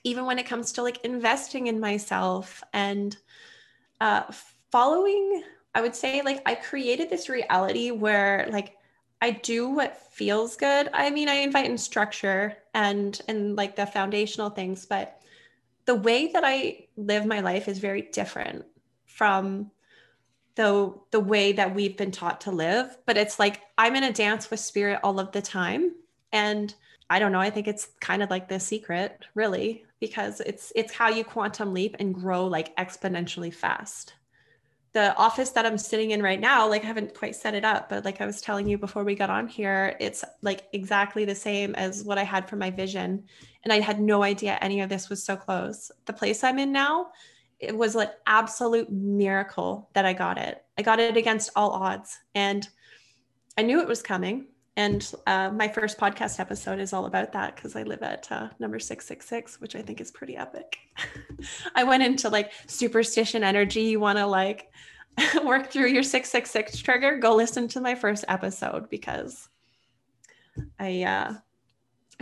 even 0.06 0.26
when 0.26 0.40
it 0.40 0.46
comes 0.46 0.72
to 0.74 0.84
like 0.84 1.04
investing 1.04 1.68
in 1.68 1.80
myself 1.80 2.64
and 2.72 3.18
uh, 4.00 4.24
following, 4.72 5.44
I 5.74 5.82
would 5.82 5.96
say 5.96 6.22
like 6.22 6.42
I 6.46 6.56
created 6.56 7.10
this 7.10 7.28
reality 7.28 7.90
where 7.92 8.48
like 8.52 8.75
I 9.22 9.32
do 9.32 9.70
what 9.70 10.12
feels 10.12 10.56
good. 10.56 10.90
I 10.94 11.10
mean, 11.10 11.30
I 11.30 11.36
invite 11.36 11.70
in 11.70 11.78
structure 11.78 12.58
and 12.74 13.20
and 13.28 13.56
like 13.56 13.76
the 13.76 13.86
foundational 13.86 14.50
things, 14.50 14.86
but 14.86 15.22
the 15.86 15.96
way 15.96 16.28
that 16.28 16.44
I 16.44 16.88
live 16.98 17.26
my 17.26 17.40
life 17.40 17.68
is 17.68 17.80
very 17.80 18.04
different 18.04 18.66
from 19.06 19.72
the 20.56 20.94
the 21.12 21.20
way 21.20 21.52
that 21.54 21.76
we've 21.76 21.98
been 21.98 22.12
taught 22.12 22.42
to 22.42 22.52
live. 22.52 22.98
But 23.06 23.18
it's 23.18 23.40
like 23.40 23.62
I'm 23.78 23.96
in 23.96 24.04
a 24.04 24.14
dance 24.14 24.50
with 24.50 24.60
spirit 24.60 25.00
all 25.04 25.20
of 25.20 25.32
the 25.32 25.42
time. 25.42 25.94
And 26.32 26.74
I 27.10 27.20
don't 27.20 27.32
know, 27.32 27.40
I 27.40 27.52
think 27.52 27.68
it's 27.68 27.90
kind 28.00 28.24
of 28.24 28.30
like 28.30 28.50
the 28.50 28.60
secret, 28.60 29.26
really, 29.36 29.86
because 30.00 30.42
it's 30.42 30.72
it's 30.76 30.94
how 30.94 31.10
you 31.10 31.24
quantum 31.24 31.74
leap 31.74 31.96
and 32.00 32.16
grow 32.16 32.48
like 32.48 32.76
exponentially 32.78 33.54
fast 33.54 34.14
the 34.96 35.14
office 35.18 35.50
that 35.50 35.66
I'm 35.66 35.78
sitting 35.78 36.12
in 36.12 36.24
right 36.24 36.40
now, 36.40 36.70
like 36.70 36.86
I 36.86 36.88
haven't 36.88 37.14
quite 37.14 37.36
set 37.36 37.54
it 37.54 37.66
up, 37.66 37.90
but 37.90 38.06
like 38.06 38.22
I 38.22 38.26
was 38.26 38.40
telling 38.40 38.66
you 38.66 38.78
before 38.78 39.04
we 39.04 39.14
got 39.14 39.30
on 39.30 39.46
here, 39.46 39.98
it's 40.00 40.24
like 40.42 40.70
exactly 40.72 41.26
the 41.26 41.36
same 41.36 41.76
as 41.76 42.06
what 42.06 42.18
I 42.18 42.24
had 42.24 42.48
for 42.48 42.56
my 42.56 42.72
vision. 42.72 43.26
And 43.66 43.74
I 43.74 43.82
had 43.82 44.00
no 44.00 44.24
idea 44.24 44.58
any 44.62 44.80
of 44.80 44.88
this 44.88 45.10
was 45.10 45.22
so 45.22 45.36
close. 45.36 45.92
The 46.06 46.14
place 46.14 46.46
I'm 46.46 46.60
in 46.60 46.72
now, 46.72 47.08
it 47.60 47.78
was 47.78 47.94
like 47.94 48.14
absolute 48.26 48.90
miracle 48.90 49.90
that 49.92 50.06
I 50.06 50.14
got 50.14 50.38
it. 50.38 50.64
I 50.78 50.82
got 50.82 51.02
it 51.02 51.18
against 51.18 51.50
all 51.58 51.72
odds. 51.72 52.18
And 52.34 52.66
I 53.58 53.64
knew 53.64 53.82
it 53.82 53.90
was 53.90 54.02
coming. 54.02 54.48
And 54.78 55.10
uh, 55.26 55.52
my 55.52 55.70
first 55.70 55.98
podcast 55.98 56.40
episode 56.40 56.80
is 56.80 56.92
all 56.92 57.06
about 57.06 57.32
that 57.32 57.56
because 57.56 57.78
I 57.78 57.84
live 57.84 58.04
at 58.04 58.30
uh, 58.30 58.50
number 58.60 58.78
666, 58.78 59.62
which 59.62 59.76
I 59.76 59.82
think 59.82 60.02
is 60.02 60.12
pretty 60.12 60.36
epic. 60.36 60.78
I 61.76 61.86
went 61.86 62.04
into 62.04 62.28
like 62.28 62.52
superstition 62.68 63.44
energy. 63.44 63.84
You 63.84 64.02
want 64.02 64.18
to 64.18 64.28
like 64.28 64.70
work 65.46 65.72
through 65.72 65.88
your 65.88 66.04
666 66.04 66.80
trigger? 66.80 67.18
Go 67.18 67.36
listen 67.36 67.70
to 67.70 67.80
my 67.80 67.96
first 67.96 68.26
episode 68.28 68.90
because 68.90 69.48
I 70.78 71.04
uh, 71.04 71.34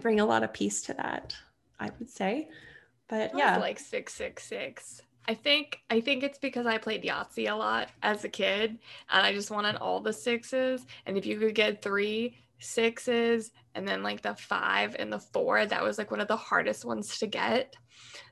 bring 0.01 0.19
a 0.19 0.25
lot 0.25 0.43
of 0.43 0.53
peace 0.53 0.83
to 0.83 0.93
that, 0.93 1.35
I 1.79 1.89
would 1.97 2.09
say. 2.09 2.49
But 3.07 3.31
yeah. 3.35 3.57
like 3.57 3.79
666. 3.79 5.01
I 5.27 5.33
think 5.33 5.79
I 5.89 6.01
think 6.01 6.23
it's 6.23 6.37
because 6.37 6.65
I 6.65 6.77
played 6.77 7.03
Yahtzee 7.03 7.49
a 7.49 7.55
lot 7.55 7.89
as 8.01 8.23
a 8.23 8.29
kid 8.29 8.77
and 9.09 9.25
I 9.25 9.33
just 9.33 9.51
wanted 9.51 9.77
all 9.77 10.01
the 10.01 10.13
sixes. 10.13 10.85
And 11.05 11.17
if 11.17 11.25
you 11.25 11.39
could 11.39 11.55
get 11.55 11.81
three, 11.81 12.35
sixes 12.59 13.51
and 13.75 13.87
then 13.87 14.03
like 14.03 14.21
the 14.21 14.35
five 14.35 14.95
and 14.97 15.11
the 15.11 15.19
four 15.19 15.65
that 15.65 15.83
was 15.83 15.97
like 15.97 16.11
one 16.11 16.21
of 16.21 16.27
the 16.27 16.35
hardest 16.35 16.85
ones 16.85 17.19
to 17.19 17.27
get. 17.27 17.75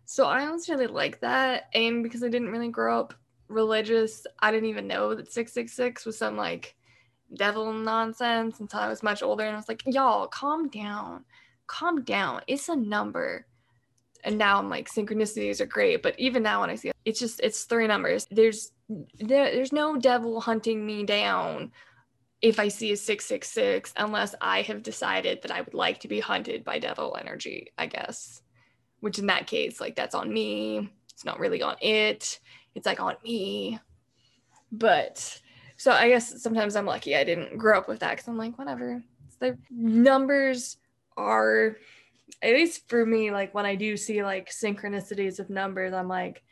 So 0.05 0.25
i 0.25 0.45
always 0.45 0.69
really 0.69 0.87
like 0.87 1.19
that 1.21 1.69
and 1.73 2.03
because 2.03 2.23
i 2.23 2.27
didn't 2.27 2.51
really 2.51 2.69
grow 2.69 2.99
up 2.99 3.13
religious 3.47 4.25
i 4.39 4.51
didn't 4.51 4.69
even 4.69 4.87
know 4.87 5.13
that 5.13 5.31
666 5.31 6.05
was 6.05 6.17
some 6.17 6.37
like 6.37 6.75
devil 7.35 7.71
nonsense 7.71 8.59
until 8.59 8.79
i 8.79 8.87
was 8.87 9.03
much 9.03 9.21
older 9.23 9.43
and 9.43 9.53
i 9.53 9.57
was 9.59 9.69
like 9.69 9.83
y'all 9.85 10.27
calm 10.27 10.69
down. 10.69 11.23
Calm 11.67 12.03
down. 12.03 12.41
It's 12.47 12.67
a 12.67 12.75
number 12.75 13.45
and 14.23 14.37
now 14.37 14.57
i'm 14.57 14.69
like 14.69 14.89
synchronicities 14.89 15.59
are 15.59 15.65
great 15.65 16.01
but 16.01 16.19
even 16.19 16.43
now 16.43 16.61
when 16.61 16.69
i 16.69 16.75
see 16.75 16.89
it 16.89 16.95
it's 17.05 17.19
just 17.19 17.39
it's 17.41 17.63
three 17.63 17.87
numbers 17.87 18.27
there's 18.31 18.71
there, 19.19 19.51
there's 19.53 19.71
no 19.71 19.97
devil 19.97 20.41
hunting 20.41 20.85
me 20.85 21.03
down 21.03 21.71
if 22.41 22.59
I 22.59 22.69
see 22.69 22.91
a 22.91 22.97
666 22.97 23.93
unless 23.97 24.33
I 24.41 24.63
have 24.63 24.83
decided 24.83 25.41
that 25.41 25.51
I 25.51 25.61
would 25.61 25.73
like 25.73 25.99
to 26.01 26.07
be 26.07 26.19
hunted 26.19 26.63
by 26.63 26.79
devil 26.79 27.15
energy, 27.19 27.71
I 27.77 27.85
guess. 27.85 28.41
Which 28.99 29.19
in 29.19 29.27
that 29.27 29.47
case, 29.47 29.79
like 29.79 29.95
that's 29.95 30.15
on 30.15 30.31
me. 30.31 30.89
It's 31.13 31.25
not 31.25 31.39
really 31.39 31.61
on 31.61 31.75
it. 31.81 32.39
It's 32.75 32.85
like 32.85 32.99
on 32.99 33.15
me. 33.23 33.79
But 34.71 35.39
so 35.77 35.91
I 35.91 36.09
guess 36.09 36.41
sometimes 36.41 36.75
I'm 36.75 36.85
lucky 36.85 37.15
I 37.15 37.23
didn't 37.23 37.57
grow 37.57 37.77
up 37.77 37.87
with 37.87 37.99
that 37.99 38.11
because 38.11 38.27
I'm 38.27 38.37
like, 38.37 38.57
whatever. 38.57 39.03
The 39.39 39.57
numbers 39.69 40.77
are, 41.17 41.77
at 42.41 42.53
least 42.53 42.87
for 42.89 43.05
me, 43.05 43.31
like 43.31 43.53
when 43.53 43.65
I 43.65 43.75
do 43.75 43.97
see 43.97 44.23
like 44.23 44.49
synchronicities 44.49 45.39
of 45.39 45.49
numbers, 45.49 45.93
I'm 45.93 46.07
like, 46.07 46.43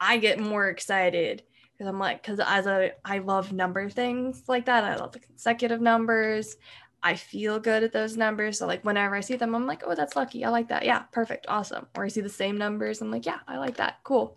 I 0.00 0.18
get 0.18 0.38
more 0.38 0.68
excited 0.68 1.42
because 1.72 1.88
I'm 1.88 1.98
like, 1.98 2.22
because 2.22 2.40
as 2.44 2.66
a 2.66 2.92
I 3.04 3.18
love 3.18 3.52
number 3.52 3.88
things 3.88 4.44
like 4.48 4.66
that. 4.66 4.84
I 4.84 4.96
love 4.96 5.12
the 5.12 5.20
consecutive 5.20 5.80
numbers. 5.80 6.56
I 7.02 7.14
feel 7.14 7.60
good 7.60 7.84
at 7.84 7.92
those 7.92 8.16
numbers. 8.16 8.58
So 8.58 8.66
like 8.66 8.84
whenever 8.84 9.14
I 9.14 9.20
see 9.20 9.36
them, 9.36 9.54
I'm 9.54 9.66
like, 9.66 9.82
oh, 9.86 9.94
that's 9.94 10.16
lucky. 10.16 10.44
I 10.44 10.48
like 10.48 10.68
that. 10.68 10.84
Yeah, 10.84 11.00
perfect, 11.12 11.46
awesome. 11.48 11.86
Or 11.96 12.04
I 12.04 12.08
see 12.08 12.20
the 12.20 12.28
same 12.28 12.56
numbers, 12.56 13.00
I'm 13.00 13.10
like, 13.10 13.26
yeah, 13.26 13.40
I 13.46 13.58
like 13.58 13.76
that. 13.76 13.98
Cool. 14.02 14.36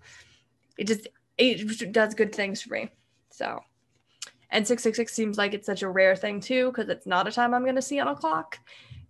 It 0.78 0.88
just 0.88 1.08
it 1.38 1.92
does 1.92 2.14
good 2.14 2.36
things 2.36 2.62
for 2.62 2.74
me. 2.74 2.90
So 3.30 3.60
and 4.52 4.68
666 4.68 5.14
seems 5.14 5.38
like 5.38 5.54
it's 5.54 5.66
such 5.66 5.84
a 5.84 5.90
rare 5.90 6.16
thing 6.16 6.40
too, 6.40 6.68
because 6.68 6.90
it's 6.90 7.06
not 7.08 7.28
a 7.28 7.32
time 7.32 7.54
I'm 7.54 7.66
gonna 7.66 7.82
see 7.82 8.00
on 8.00 8.08
a 8.08 8.16
clock. 8.16 8.60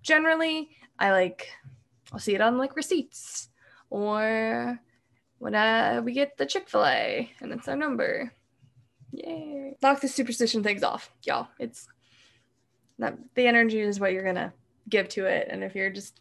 Generally, 0.03 0.69
I 0.99 1.11
like 1.11 1.49
I'll 2.11 2.19
see 2.19 2.35
it 2.35 2.41
on 2.41 2.57
like 2.57 2.75
receipts 2.75 3.49
or 3.89 4.79
when 5.37 5.55
uh, 5.55 6.01
we 6.03 6.13
get 6.13 6.37
the 6.37 6.45
Chick 6.45 6.69
fil 6.69 6.85
A 6.85 7.31
and 7.41 7.51
it's 7.51 7.67
our 7.67 7.75
number. 7.75 8.31
Yay. 9.11 9.75
Knock 9.81 10.01
the 10.01 10.07
superstition 10.07 10.63
things 10.63 10.83
off, 10.83 11.11
y'all. 11.23 11.47
It's 11.59 11.87
that 12.99 13.17
the 13.35 13.47
energy 13.47 13.79
is 13.79 13.99
what 13.99 14.11
you're 14.11 14.23
going 14.23 14.35
to 14.35 14.53
give 14.87 15.09
to 15.09 15.25
it. 15.25 15.47
And 15.49 15.63
if 15.63 15.73
you're 15.73 15.89
just, 15.89 16.19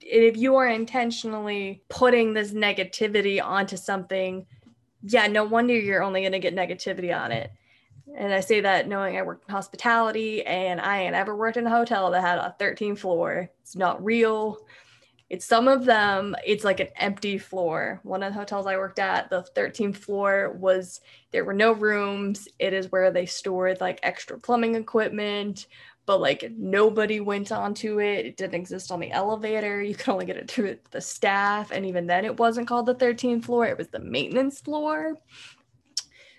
if 0.00 0.36
you 0.36 0.56
are 0.56 0.68
intentionally 0.68 1.82
putting 1.88 2.34
this 2.34 2.52
negativity 2.52 3.42
onto 3.42 3.76
something, 3.76 4.46
yeah, 5.02 5.26
no 5.26 5.44
wonder 5.44 5.74
you're 5.74 6.02
only 6.02 6.20
going 6.20 6.32
to 6.32 6.38
get 6.38 6.54
negativity 6.54 7.16
on 7.16 7.32
it. 7.32 7.50
And 8.16 8.32
I 8.32 8.40
say 8.40 8.60
that 8.60 8.88
knowing 8.88 9.16
I 9.16 9.22
worked 9.22 9.48
in 9.48 9.54
hospitality 9.54 10.44
and 10.44 10.80
I 10.80 11.02
ain't 11.02 11.14
ever 11.14 11.34
worked 11.34 11.56
in 11.56 11.66
a 11.66 11.70
hotel 11.70 12.10
that 12.10 12.20
had 12.20 12.38
a 12.38 12.54
13th 12.60 12.98
floor. 12.98 13.48
It's 13.62 13.74
not 13.74 14.04
real. 14.04 14.58
It's 15.32 15.46
some 15.46 15.66
of 15.66 15.86
them, 15.86 16.36
it's 16.44 16.62
like 16.62 16.78
an 16.78 16.90
empty 16.94 17.38
floor. 17.38 18.00
One 18.02 18.22
of 18.22 18.34
the 18.34 18.38
hotels 18.38 18.66
I 18.66 18.76
worked 18.76 18.98
at, 18.98 19.30
the 19.30 19.42
13th 19.56 19.96
floor 19.96 20.54
was 20.60 21.00
there 21.30 21.46
were 21.46 21.54
no 21.54 21.72
rooms. 21.72 22.48
It 22.58 22.74
is 22.74 22.92
where 22.92 23.10
they 23.10 23.24
stored 23.24 23.80
like 23.80 23.98
extra 24.02 24.38
plumbing 24.38 24.74
equipment, 24.74 25.68
but 26.04 26.20
like 26.20 26.52
nobody 26.58 27.20
went 27.20 27.50
onto 27.50 27.98
it. 27.98 28.26
It 28.26 28.36
didn't 28.36 28.60
exist 28.60 28.92
on 28.92 29.00
the 29.00 29.10
elevator. 29.10 29.80
You 29.80 29.94
could 29.94 30.10
only 30.10 30.26
get 30.26 30.36
it 30.36 30.50
through 30.50 30.76
the 30.90 31.00
staff. 31.00 31.70
And 31.70 31.86
even 31.86 32.06
then, 32.06 32.26
it 32.26 32.38
wasn't 32.38 32.68
called 32.68 32.84
the 32.84 32.94
13th 32.94 33.46
floor, 33.46 33.64
it 33.66 33.78
was 33.78 33.88
the 33.88 34.00
maintenance 34.00 34.60
floor. 34.60 35.16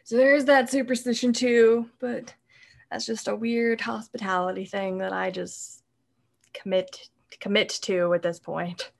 So 0.03 0.17
there's 0.17 0.45
that 0.45 0.69
superstition 0.69 1.33
too, 1.33 1.89
but 1.99 2.31
that's 2.91 3.07
just 3.07 3.27
a 3.27 3.35
weird 3.35 3.81
hospitality 3.81 4.65
thing 4.65 4.99
that 4.99 5.13
I 5.13 5.31
just 5.31 5.81
commit 6.53 7.09
commit 7.39 7.69
to 7.83 8.13
at 8.13 8.21
this 8.21 8.39
point. 8.39 8.91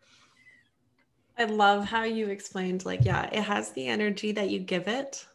I 1.38 1.46
love 1.46 1.86
how 1.86 2.04
you 2.04 2.28
explained, 2.28 2.86
like, 2.86 3.04
yeah, 3.04 3.28
it 3.32 3.42
has 3.42 3.72
the 3.72 3.88
energy 3.88 4.32
that 4.34 4.50
you 4.50 4.60
give 4.60 4.88
it. 4.88 5.26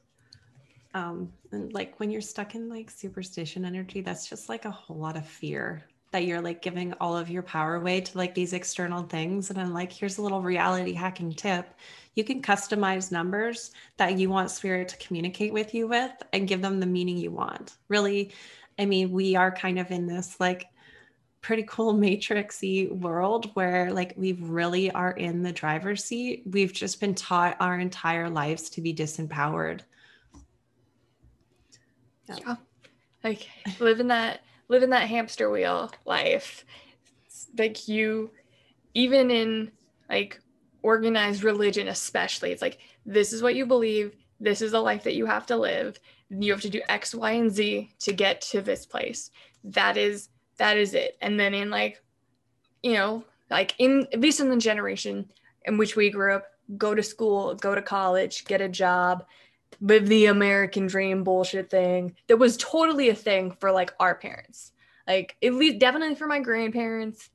Um, 0.95 1.33
and 1.53 1.73
like 1.73 1.99
when 1.99 2.11
you're 2.11 2.21
stuck 2.21 2.55
in 2.55 2.69
like 2.69 2.91
superstition 2.91 3.65
energy, 3.65 4.01
that's 4.01 4.29
just 4.29 4.49
like 4.49 4.65
a 4.65 4.71
whole 4.71 4.97
lot 4.97 5.17
of 5.17 5.27
fear 5.27 5.85
that 6.11 6.25
you're 6.25 6.41
like 6.41 6.63
giving 6.63 6.95
all 6.95 7.17
of 7.17 7.29
your 7.29 7.43
power 7.43 7.75
away 7.75 8.01
to 8.01 8.17
like 8.17 8.35
these 8.35 8.53
external 8.53 9.03
things. 9.03 9.51
And 9.51 9.61
I'm 9.61 9.75
like, 9.75 9.93
here's 9.93 10.19
a 10.19 10.23
little 10.23 10.41
reality 10.41 10.95
hacking 10.95 11.33
tip. 11.33 11.69
You 12.15 12.25
can 12.25 12.41
customize 12.41 13.13
numbers 13.13 13.73
that 13.99 14.19
you 14.19 14.31
want 14.31 14.51
spirit 14.51 14.89
to 14.89 14.97
communicate 14.97 15.53
with 15.53 15.75
you 15.75 15.87
with 15.87 16.13
and 16.33 16.49
give 16.49 16.63
them 16.63 16.81
the 16.81 16.87
meaning 16.87 17.19
you 17.19 17.31
want. 17.31 17.77
Really, 17.89 18.31
I 18.79 18.87
mean, 18.87 19.11
we 19.11 19.37
are 19.37 19.53
kind 19.53 19.79
of 19.79 19.91
in 19.91 20.07
this 20.07 20.41
like 20.41 20.67
pretty 21.41 21.63
cool 21.65 21.95
matrixy 21.95 22.91
world 22.91 23.51
where 23.55 23.93
like 23.93 24.15
we 24.17 24.33
really 24.33 24.91
are 24.91 25.13
in 25.13 25.43
the 25.43 25.53
driver's 25.53 26.05
seat. 26.05 26.43
We've 26.51 26.73
just 26.73 27.01
been 27.01 27.15
taught 27.15 27.57
our 27.61 27.79
entire 27.79 28.29
lives 28.29 28.69
to 28.71 28.81
be 28.81 28.95
disempowered. 28.95 29.81
Yeah. 32.29 32.37
yeah. 32.47 32.57
Like 33.25 33.49
living 33.79 34.09
that 34.09 34.41
living 34.69 34.91
that 34.91 35.09
hamster 35.09 35.51
wheel 35.51 35.91
life. 36.05 36.65
like 37.57 37.89
you 37.89 38.31
even 38.95 39.31
in 39.31 39.71
like 40.09 40.41
organized 40.83 41.43
religion 41.43 41.89
especially 41.89 42.51
it's 42.53 42.63
like 42.63 42.79
this 43.05 43.33
is 43.33 43.43
what 43.43 43.55
you 43.55 43.67
believe 43.67 44.15
this 44.41 44.63
is 44.63 44.73
the 44.73 44.81
life 44.81 45.03
that 45.03 45.15
you 45.15 45.27
have 45.27 45.47
to 45.47 45.57
live 45.57 45.99
you 46.31 46.53
have 46.53 46.61
to 46.61 46.71
do 46.71 46.81
x 46.89 47.15
y 47.15 47.33
and 47.33 47.51
z 47.51 47.91
to 47.99 48.13
get 48.13 48.41
to 48.41 48.61
this 48.61 48.87
place 48.87 49.31
that 49.65 49.97
is 49.97 50.29
that 50.59 50.77
is 50.77 50.95
it. 50.95 51.17
And 51.21 51.39
then 51.39 51.55
in 51.55 51.71
like, 51.71 52.03
you 52.83 52.95
know, 52.95 53.25
like 53.51 53.75
in 53.79 54.07
at 54.13 54.21
least 54.21 54.41
in 54.41 54.51
the 54.51 54.57
generation 54.57 55.31
in 55.65 55.79
which 55.79 55.97
we 55.97 56.11
grew 56.11 56.35
up, 56.35 56.47
go 56.77 56.95
to 56.95 57.03
school, 57.03 57.55
go 57.55 57.75
to 57.75 57.83
college, 57.83 58.45
get 58.45 58.61
a 58.61 58.69
job, 58.69 59.25
live 59.81 60.07
the 60.07 60.27
American 60.27 60.87
dream 60.87 61.25
bullshit 61.25 61.71
thing 61.71 62.15
that 62.27 62.37
was 62.37 62.57
totally 62.57 63.09
a 63.09 63.15
thing 63.15 63.53
for 63.61 63.73
like 63.73 63.95
our 63.99 64.15
parents. 64.15 64.73
Like 65.07 65.37
at 65.43 65.55
least 65.55 65.79
definitely 65.79 66.15
for 66.17 66.27
my 66.27 66.41
grandparents. 66.41 67.31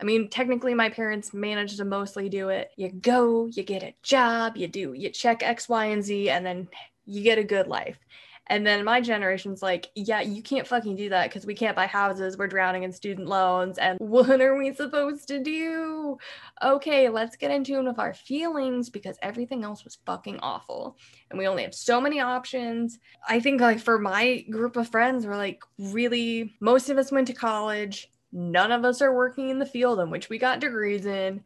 I 0.00 0.04
mean, 0.04 0.28
technically, 0.28 0.74
my 0.74 0.90
parents 0.90 1.34
managed 1.34 1.78
to 1.78 1.84
mostly 1.84 2.28
do 2.28 2.50
it. 2.50 2.70
You 2.76 2.90
go, 2.90 3.46
you 3.46 3.64
get 3.64 3.82
a 3.82 3.94
job, 4.04 4.56
you 4.56 4.68
do, 4.68 4.92
you 4.92 5.10
check 5.10 5.42
X, 5.42 5.68
Y, 5.68 5.86
and 5.86 6.04
Z, 6.04 6.30
and 6.30 6.46
then 6.46 6.68
you 7.04 7.22
get 7.24 7.38
a 7.38 7.42
good 7.42 7.66
life. 7.66 7.98
And 8.50 8.66
then 8.66 8.84
my 8.84 9.00
generation's 9.00 9.62
like, 9.62 9.90
yeah, 9.94 10.20
you 10.20 10.42
can't 10.42 10.66
fucking 10.66 10.96
do 10.96 11.10
that 11.10 11.28
because 11.28 11.44
we 11.44 11.54
can't 11.54 11.76
buy 11.76 11.86
houses. 11.86 12.38
We're 12.38 12.46
drowning 12.46 12.82
in 12.82 12.92
student 12.92 13.28
loans. 13.28 13.76
And 13.78 13.98
what 14.00 14.40
are 14.40 14.56
we 14.56 14.74
supposed 14.74 15.28
to 15.28 15.42
do? 15.42 16.18
Okay, 16.62 17.08
let's 17.10 17.36
get 17.36 17.50
in 17.50 17.62
tune 17.62 17.86
with 17.86 17.98
our 17.98 18.14
feelings 18.14 18.88
because 18.88 19.18
everything 19.22 19.64
else 19.64 19.84
was 19.84 19.98
fucking 20.06 20.38
awful. 20.40 20.96
And 21.30 21.38
we 21.38 21.46
only 21.46 21.62
have 21.62 21.74
so 21.74 22.00
many 22.00 22.20
options. 22.20 22.98
I 23.28 23.40
think, 23.40 23.60
like, 23.60 23.80
for 23.80 23.98
my 23.98 24.44
group 24.50 24.76
of 24.76 24.88
friends, 24.88 25.26
we're 25.26 25.36
like, 25.36 25.62
really, 25.78 26.54
most 26.60 26.88
of 26.88 26.96
us 26.96 27.12
went 27.12 27.26
to 27.26 27.34
college. 27.34 28.10
None 28.32 28.72
of 28.72 28.84
us 28.84 29.02
are 29.02 29.14
working 29.14 29.50
in 29.50 29.58
the 29.58 29.66
field 29.66 30.00
in 30.00 30.10
which 30.10 30.30
we 30.30 30.38
got 30.38 30.60
degrees 30.60 31.04
in 31.04 31.42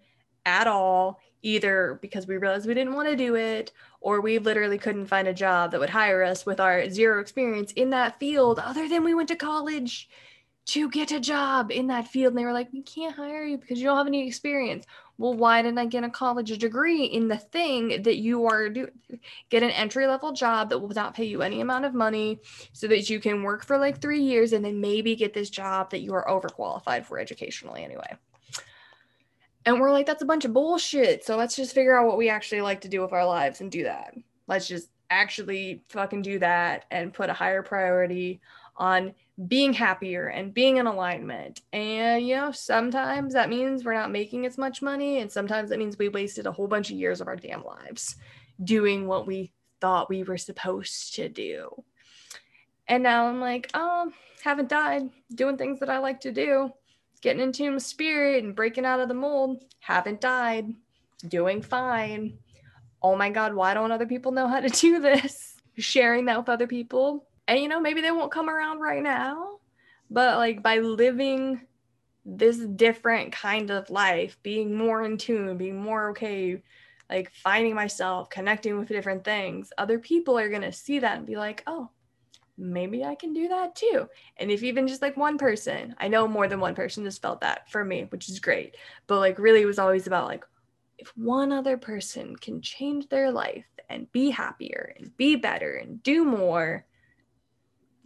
at 0.46 0.66
all, 0.66 1.20
either 1.42 1.98
because 2.00 2.26
we 2.26 2.36
realized 2.36 2.66
we 2.66 2.74
didn't 2.74 2.94
want 2.94 3.08
to 3.08 3.16
do 3.16 3.34
it 3.34 3.72
or 4.02 4.20
we 4.20 4.38
literally 4.38 4.78
couldn't 4.78 5.06
find 5.06 5.28
a 5.28 5.34
job 5.34 5.70
that 5.70 5.80
would 5.80 5.90
hire 5.90 6.22
us 6.22 6.44
with 6.44 6.60
our 6.60 6.88
zero 6.90 7.20
experience 7.20 7.72
in 7.72 7.90
that 7.90 8.18
field 8.18 8.58
other 8.58 8.88
than 8.88 9.04
we 9.04 9.14
went 9.14 9.28
to 9.28 9.36
college 9.36 10.08
to 10.64 10.88
get 10.90 11.10
a 11.10 11.20
job 11.20 11.70
in 11.70 11.88
that 11.88 12.06
field. 12.06 12.32
And 12.32 12.38
they 12.38 12.44
were 12.44 12.52
like 12.52 12.72
we 12.72 12.82
can't 12.82 13.16
hire 13.16 13.44
you 13.44 13.58
because 13.58 13.78
you 13.78 13.86
don't 13.86 13.96
have 13.96 14.06
any 14.06 14.26
experience. 14.26 14.84
Well 15.18 15.34
why 15.34 15.62
didn't 15.62 15.78
i 15.78 15.86
get 15.86 16.02
a 16.02 16.10
college 16.10 16.58
degree 16.58 17.04
in 17.04 17.28
the 17.28 17.36
thing 17.36 18.02
that 18.02 18.16
you 18.16 18.46
are 18.46 18.68
doing 18.68 18.90
get 19.50 19.62
an 19.62 19.70
entry 19.70 20.06
level 20.06 20.32
job 20.32 20.70
that 20.70 20.78
will 20.78 20.88
not 20.88 21.14
pay 21.14 21.24
you 21.24 21.42
any 21.42 21.60
amount 21.60 21.84
of 21.84 21.94
money 21.94 22.40
so 22.72 22.88
that 22.88 23.08
you 23.08 23.20
can 23.20 23.42
work 23.42 23.64
for 23.64 23.78
like 23.78 24.00
three 24.00 24.22
years 24.22 24.52
and 24.52 24.64
then 24.64 24.80
maybe 24.80 25.14
get 25.14 25.32
this 25.32 25.50
job 25.50 25.90
that 25.90 26.00
you 26.00 26.12
are 26.12 26.26
overqualified 26.26 27.04
for 27.04 27.20
educationally 27.20 27.84
anyway 27.84 28.16
and 29.64 29.80
we're 29.80 29.92
like, 29.92 30.06
that's 30.06 30.22
a 30.22 30.26
bunch 30.26 30.44
of 30.44 30.52
bullshit. 30.52 31.24
So 31.24 31.36
let's 31.36 31.56
just 31.56 31.74
figure 31.74 31.98
out 31.98 32.06
what 32.06 32.18
we 32.18 32.28
actually 32.28 32.60
like 32.60 32.80
to 32.82 32.88
do 32.88 33.00
with 33.00 33.12
our 33.12 33.26
lives 33.26 33.60
and 33.60 33.70
do 33.70 33.84
that. 33.84 34.14
Let's 34.46 34.66
just 34.66 34.88
actually 35.10 35.82
fucking 35.88 36.22
do 36.22 36.38
that 36.40 36.86
and 36.90 37.14
put 37.14 37.30
a 37.30 37.34
higher 37.34 37.62
priority 37.62 38.40
on 38.76 39.14
being 39.46 39.72
happier 39.72 40.28
and 40.28 40.54
being 40.54 40.78
in 40.78 40.86
alignment. 40.86 41.60
And, 41.72 42.26
you 42.26 42.34
know, 42.34 42.50
sometimes 42.50 43.34
that 43.34 43.50
means 43.50 43.84
we're 43.84 43.94
not 43.94 44.10
making 44.10 44.46
as 44.46 44.58
much 44.58 44.82
money. 44.82 45.18
And 45.18 45.30
sometimes 45.30 45.70
that 45.70 45.78
means 45.78 45.98
we 45.98 46.08
wasted 46.08 46.46
a 46.46 46.52
whole 46.52 46.66
bunch 46.66 46.90
of 46.90 46.96
years 46.96 47.20
of 47.20 47.28
our 47.28 47.36
damn 47.36 47.64
lives 47.64 48.16
doing 48.64 49.06
what 49.06 49.26
we 49.26 49.52
thought 49.80 50.10
we 50.10 50.22
were 50.22 50.38
supposed 50.38 51.14
to 51.16 51.28
do. 51.28 51.70
And 52.88 53.02
now 53.02 53.26
I'm 53.26 53.40
like, 53.40 53.70
oh, 53.74 54.12
haven't 54.42 54.68
died, 54.68 55.08
doing 55.34 55.56
things 55.56 55.80
that 55.80 55.90
I 55.90 55.98
like 55.98 56.20
to 56.22 56.32
do 56.32 56.72
getting 57.22 57.42
in 57.42 57.52
tune 57.52 57.74
with 57.74 57.82
spirit 57.82 58.44
and 58.44 58.54
breaking 58.54 58.84
out 58.84 59.00
of 59.00 59.08
the 59.08 59.14
mold. 59.14 59.64
Haven't 59.80 60.20
died. 60.20 60.74
Doing 61.26 61.62
fine. 61.62 62.38
Oh 63.00 63.16
my 63.16 63.30
God, 63.30 63.54
why 63.54 63.74
don't 63.74 63.92
other 63.92 64.06
people 64.06 64.32
know 64.32 64.48
how 64.48 64.60
to 64.60 64.68
do 64.68 65.00
this? 65.00 65.56
Sharing 65.78 66.26
that 66.26 66.38
with 66.38 66.48
other 66.48 66.66
people. 66.66 67.26
And 67.48 67.60
you 67.60 67.68
know, 67.68 67.80
maybe 67.80 68.00
they 68.00 68.10
won't 68.10 68.32
come 68.32 68.50
around 68.50 68.80
right 68.80 69.02
now, 69.02 69.58
but 70.10 70.36
like 70.36 70.62
by 70.62 70.78
living 70.78 71.62
this 72.24 72.58
different 72.58 73.32
kind 73.32 73.70
of 73.70 73.90
life, 73.90 74.36
being 74.42 74.76
more 74.76 75.02
in 75.02 75.16
tune, 75.16 75.56
being 75.56 75.80
more 75.80 76.10
okay, 76.10 76.62
like 77.10 77.32
finding 77.32 77.74
myself, 77.74 78.30
connecting 78.30 78.78
with 78.78 78.88
different 78.88 79.24
things, 79.24 79.72
other 79.76 79.98
people 79.98 80.38
are 80.38 80.48
going 80.48 80.62
to 80.62 80.72
see 80.72 81.00
that 81.00 81.18
and 81.18 81.26
be 81.26 81.36
like, 81.36 81.62
oh, 81.66 81.90
maybe 82.62 83.04
I 83.04 83.14
can 83.14 83.32
do 83.32 83.48
that 83.48 83.74
too. 83.74 84.08
And 84.36 84.50
if 84.50 84.62
even 84.62 84.86
just 84.86 85.02
like 85.02 85.16
one 85.16 85.36
person, 85.36 85.94
I 85.98 86.08
know 86.08 86.28
more 86.28 86.46
than 86.46 86.60
one 86.60 86.74
person 86.74 87.04
has 87.04 87.18
felt 87.18 87.40
that 87.40 87.68
for 87.70 87.84
me, 87.84 88.06
which 88.10 88.28
is 88.28 88.38
great. 88.38 88.76
But 89.06 89.18
like 89.18 89.38
really 89.38 89.62
it 89.62 89.66
was 89.66 89.78
always 89.78 90.06
about 90.06 90.28
like 90.28 90.44
if 90.98 91.08
one 91.16 91.52
other 91.52 91.76
person 91.76 92.36
can 92.36 92.62
change 92.62 93.08
their 93.08 93.30
life 93.32 93.66
and 93.90 94.10
be 94.12 94.30
happier 94.30 94.94
and 94.96 95.14
be 95.16 95.36
better 95.36 95.74
and 95.74 96.02
do 96.02 96.24
more, 96.24 96.86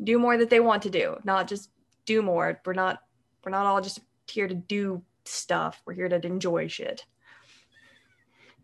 do 0.03 0.19
more 0.19 0.39
that 0.39 0.51
they 0.51 0.61
want 0.61 0.83
to 0.83 0.91
do, 0.91 1.17
not 1.25 1.47
just 1.47 1.71
do 2.07 2.23
more. 2.23 2.61
We're 2.65 2.73
not 2.73 3.01
we're 3.45 3.53
not 3.53 3.67
all 3.67 3.81
just 3.81 4.01
here 4.29 4.49
to 4.49 4.55
do 4.55 5.03
stuff. 5.25 5.83
We're 5.85 5.95
here 5.95 6.09
to 6.09 6.27
enjoy 6.27 6.69
shit. 6.69 7.05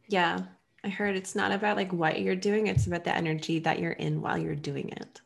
Yeah. 0.09 0.41
I 0.85 0.89
heard 0.89 1.15
it's 1.15 1.37
not 1.37 1.53
about 1.53 1.77
like 1.77 1.93
what 1.93 2.21
you're 2.21 2.35
doing, 2.35 2.67
it's 2.67 2.89
about 2.89 3.05
the 3.05 3.15
energy 3.15 3.61
that 3.61 3.79
you're 3.79 3.93
in 3.93 4.21
while 4.21 4.37
you're 4.37 4.57
doing 4.57 4.89
it 4.89 5.21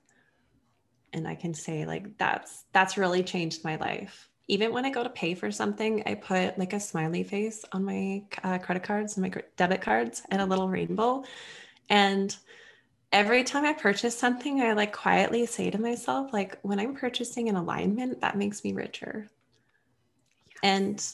and 1.12 1.26
I 1.26 1.34
can 1.34 1.54
say 1.54 1.86
like 1.86 2.18
that's 2.18 2.64
that's 2.72 2.96
really 2.96 3.22
changed 3.22 3.64
my 3.64 3.76
life. 3.76 4.28
Even 4.48 4.72
when 4.72 4.84
I 4.84 4.90
go 4.90 5.02
to 5.02 5.10
pay 5.10 5.34
for 5.34 5.50
something, 5.50 6.02
I 6.06 6.14
put 6.14 6.58
like 6.58 6.72
a 6.72 6.80
smiley 6.80 7.24
face 7.24 7.64
on 7.72 7.84
my 7.84 8.24
uh, 8.44 8.58
credit 8.58 8.84
cards 8.84 9.16
and 9.16 9.22
my 9.22 9.42
debit 9.56 9.80
cards 9.80 10.22
and 10.30 10.40
a 10.40 10.46
little 10.46 10.68
rainbow. 10.68 11.24
And 11.88 12.36
every 13.12 13.44
time 13.44 13.64
I 13.64 13.72
purchase 13.72 14.16
something, 14.16 14.60
I 14.60 14.72
like 14.72 14.92
quietly 14.92 15.46
say 15.46 15.70
to 15.70 15.80
myself, 15.80 16.32
like, 16.32 16.58
when 16.62 16.78
I'm 16.78 16.94
purchasing 16.94 17.48
an 17.48 17.56
alignment, 17.56 18.20
that 18.20 18.36
makes 18.36 18.62
me 18.62 18.72
richer. 18.72 19.28
Yes. 20.46 20.58
And 20.62 21.12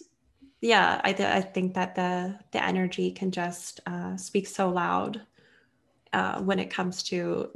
yeah, 0.61 1.01
I, 1.05 1.13
th- 1.13 1.29
I 1.29 1.41
think 1.41 1.75
that 1.75 1.95
the 1.95 2.39
the 2.53 2.65
energy 2.65 3.11
can 3.11 3.31
just 3.31 3.81
uh, 3.87 4.17
speak 4.17 4.47
so 4.47 4.69
loud 4.69 5.23
uh, 6.13 6.41
when 6.41 6.59
it 6.59 6.71
comes 6.71 7.03
to 7.05 7.51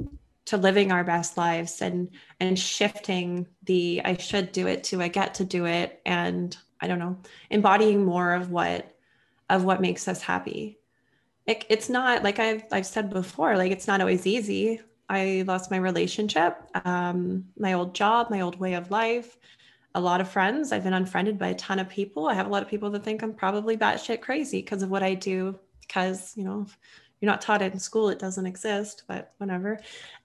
to 0.47 0.57
living 0.57 0.91
our 0.91 1.03
best 1.03 1.37
lives 1.37 1.81
and 1.81 2.09
and 2.39 2.59
shifting 2.59 3.47
the 3.63 4.01
i 4.03 4.17
should 4.17 4.51
do 4.51 4.67
it 4.67 4.83
to 4.83 5.01
i 5.01 5.07
get 5.07 5.35
to 5.35 5.45
do 5.45 5.65
it 5.65 6.01
and 6.05 6.57
i 6.81 6.87
don't 6.87 6.99
know 6.99 7.17
embodying 7.49 8.03
more 8.03 8.33
of 8.33 8.49
what 8.49 8.97
of 9.49 9.63
what 9.63 9.81
makes 9.81 10.07
us 10.07 10.21
happy. 10.21 10.79
It, 11.45 11.65
it's 11.69 11.89
not 11.89 12.23
like 12.23 12.39
I've, 12.39 12.63
I've 12.71 12.85
said 12.85 13.09
before 13.09 13.55
like 13.55 13.71
it's 13.71 13.87
not 13.87 14.01
always 14.01 14.27
easy. 14.27 14.81
I 15.09 15.45
lost 15.47 15.71
my 15.71 15.77
relationship 15.77 16.57
um, 16.85 17.45
my 17.57 17.73
old 17.73 17.95
job 17.95 18.29
my 18.29 18.41
old 18.41 18.59
way 18.59 18.73
of 18.73 18.91
life 18.91 19.37
a 19.95 20.01
lot 20.01 20.21
of 20.21 20.29
friends. 20.29 20.71
I've 20.71 20.83
been 20.83 20.93
unfriended 20.93 21.39
by 21.39 21.47
a 21.47 21.55
ton 21.55 21.79
of 21.79 21.89
people. 21.89 22.27
I 22.27 22.35
have 22.35 22.45
a 22.45 22.49
lot 22.49 22.61
of 22.61 22.69
people 22.69 22.89
that 22.91 23.03
think 23.03 23.21
i'm 23.21 23.33
probably 23.33 23.77
batshit 23.77 24.21
crazy 24.21 24.61
because 24.61 24.83
of 24.83 24.89
what 24.89 25.03
i 25.03 25.13
do 25.13 25.57
because 25.81 26.35
you 26.35 26.43
know 26.43 26.67
you're 27.21 27.31
not 27.31 27.41
taught 27.41 27.61
it 27.61 27.73
in 27.73 27.79
school 27.79 28.09
it 28.09 28.19
doesn't 28.19 28.45
exist 28.45 29.03
but 29.07 29.33
whatever 29.37 29.79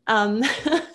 um 0.07 0.42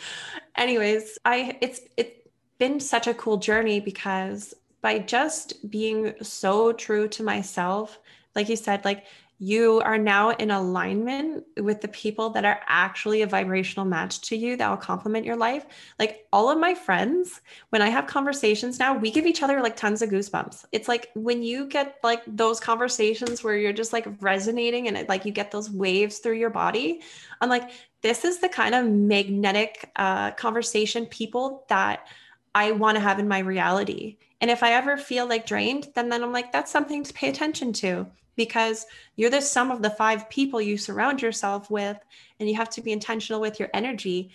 anyways 0.55 1.18
i 1.26 1.58
it's 1.62 1.82
it's 1.97 2.12
been 2.60 2.80
such 2.80 3.08
a 3.08 3.14
cool 3.14 3.38
journey 3.38 3.80
because 3.80 4.53
by 4.82 4.97
just 4.99 5.70
being 5.70 6.14
so 6.22 6.74
true 6.74 7.08
to 7.08 7.24
myself 7.24 7.99
like 8.36 8.49
you 8.49 8.55
said 8.55 8.84
like 8.84 9.05
you 9.39 9.81
are 9.81 9.99
now 9.99 10.31
in 10.31 10.49
alignment 10.49 11.43
with 11.57 11.81
the 11.81 11.88
people 11.89 12.31
that 12.31 12.43
are 12.43 12.59
actually 12.65 13.21
a 13.21 13.27
vibrational 13.27 13.85
match 13.85 14.21
to 14.21 14.35
you 14.35 14.57
that 14.57 14.67
will 14.67 14.77
complement 14.77 15.25
your 15.25 15.35
life. 15.35 15.65
Like 15.99 16.25
all 16.33 16.49
of 16.49 16.57
my 16.57 16.73
friends, 16.73 17.41
when 17.69 17.83
I 17.83 17.89
have 17.89 18.07
conversations 18.07 18.79
now, 18.79 18.97
we 18.97 19.11
give 19.11 19.27
each 19.27 19.43
other 19.43 19.61
like 19.61 19.75
tons 19.75 20.01
of 20.01 20.09
goosebumps. 20.09 20.65
It's 20.71 20.88
like 20.88 21.09
when 21.13 21.43
you 21.43 21.67
get 21.67 21.97
like 22.03 22.23
those 22.25 22.59
conversations 22.59 23.43
where 23.43 23.55
you're 23.55 23.73
just 23.73 23.93
like 23.93 24.07
resonating 24.21 24.88
and 24.88 24.97
it 24.97 25.07
like 25.07 25.23
you 25.23 25.31
get 25.31 25.51
those 25.51 25.69
waves 25.69 26.17
through 26.17 26.38
your 26.38 26.49
body. 26.49 27.01
I'm 27.39 27.49
like, 27.49 27.69
this 28.01 28.25
is 28.25 28.39
the 28.39 28.49
kind 28.49 28.73
of 28.73 28.88
magnetic 28.88 29.91
uh, 29.97 30.31
conversation 30.31 31.05
people 31.05 31.65
that 31.69 32.07
I 32.55 32.71
want 32.71 32.95
to 32.95 33.01
have 33.01 33.19
in 33.19 33.27
my 33.27 33.39
reality. 33.39 34.17
And 34.41 34.51
if 34.51 34.61
I 34.63 34.73
ever 34.73 34.97
feel 34.97 35.27
like 35.27 35.47
drained, 35.47 35.89
then 35.95 36.09
then 36.09 36.23
I'm 36.23 36.31
like, 36.31 36.51
that's 36.51 36.71
something 36.71 37.03
to 37.03 37.13
pay 37.13 37.29
attention 37.29 37.73
to 37.73 38.07
because 38.35 38.85
you're 39.15 39.31
the 39.31 39.41
sum 39.41 39.71
of 39.71 39.81
the 39.81 39.89
five 39.89 40.29
people 40.29 40.61
you 40.61 40.77
surround 40.77 41.21
yourself 41.21 41.71
with 41.71 41.97
and 42.39 42.47
you 42.47 42.55
have 42.55 42.69
to 42.69 42.81
be 42.81 42.91
intentional 42.91 43.41
with 43.41 43.59
your 43.59 43.69
energy. 43.73 44.29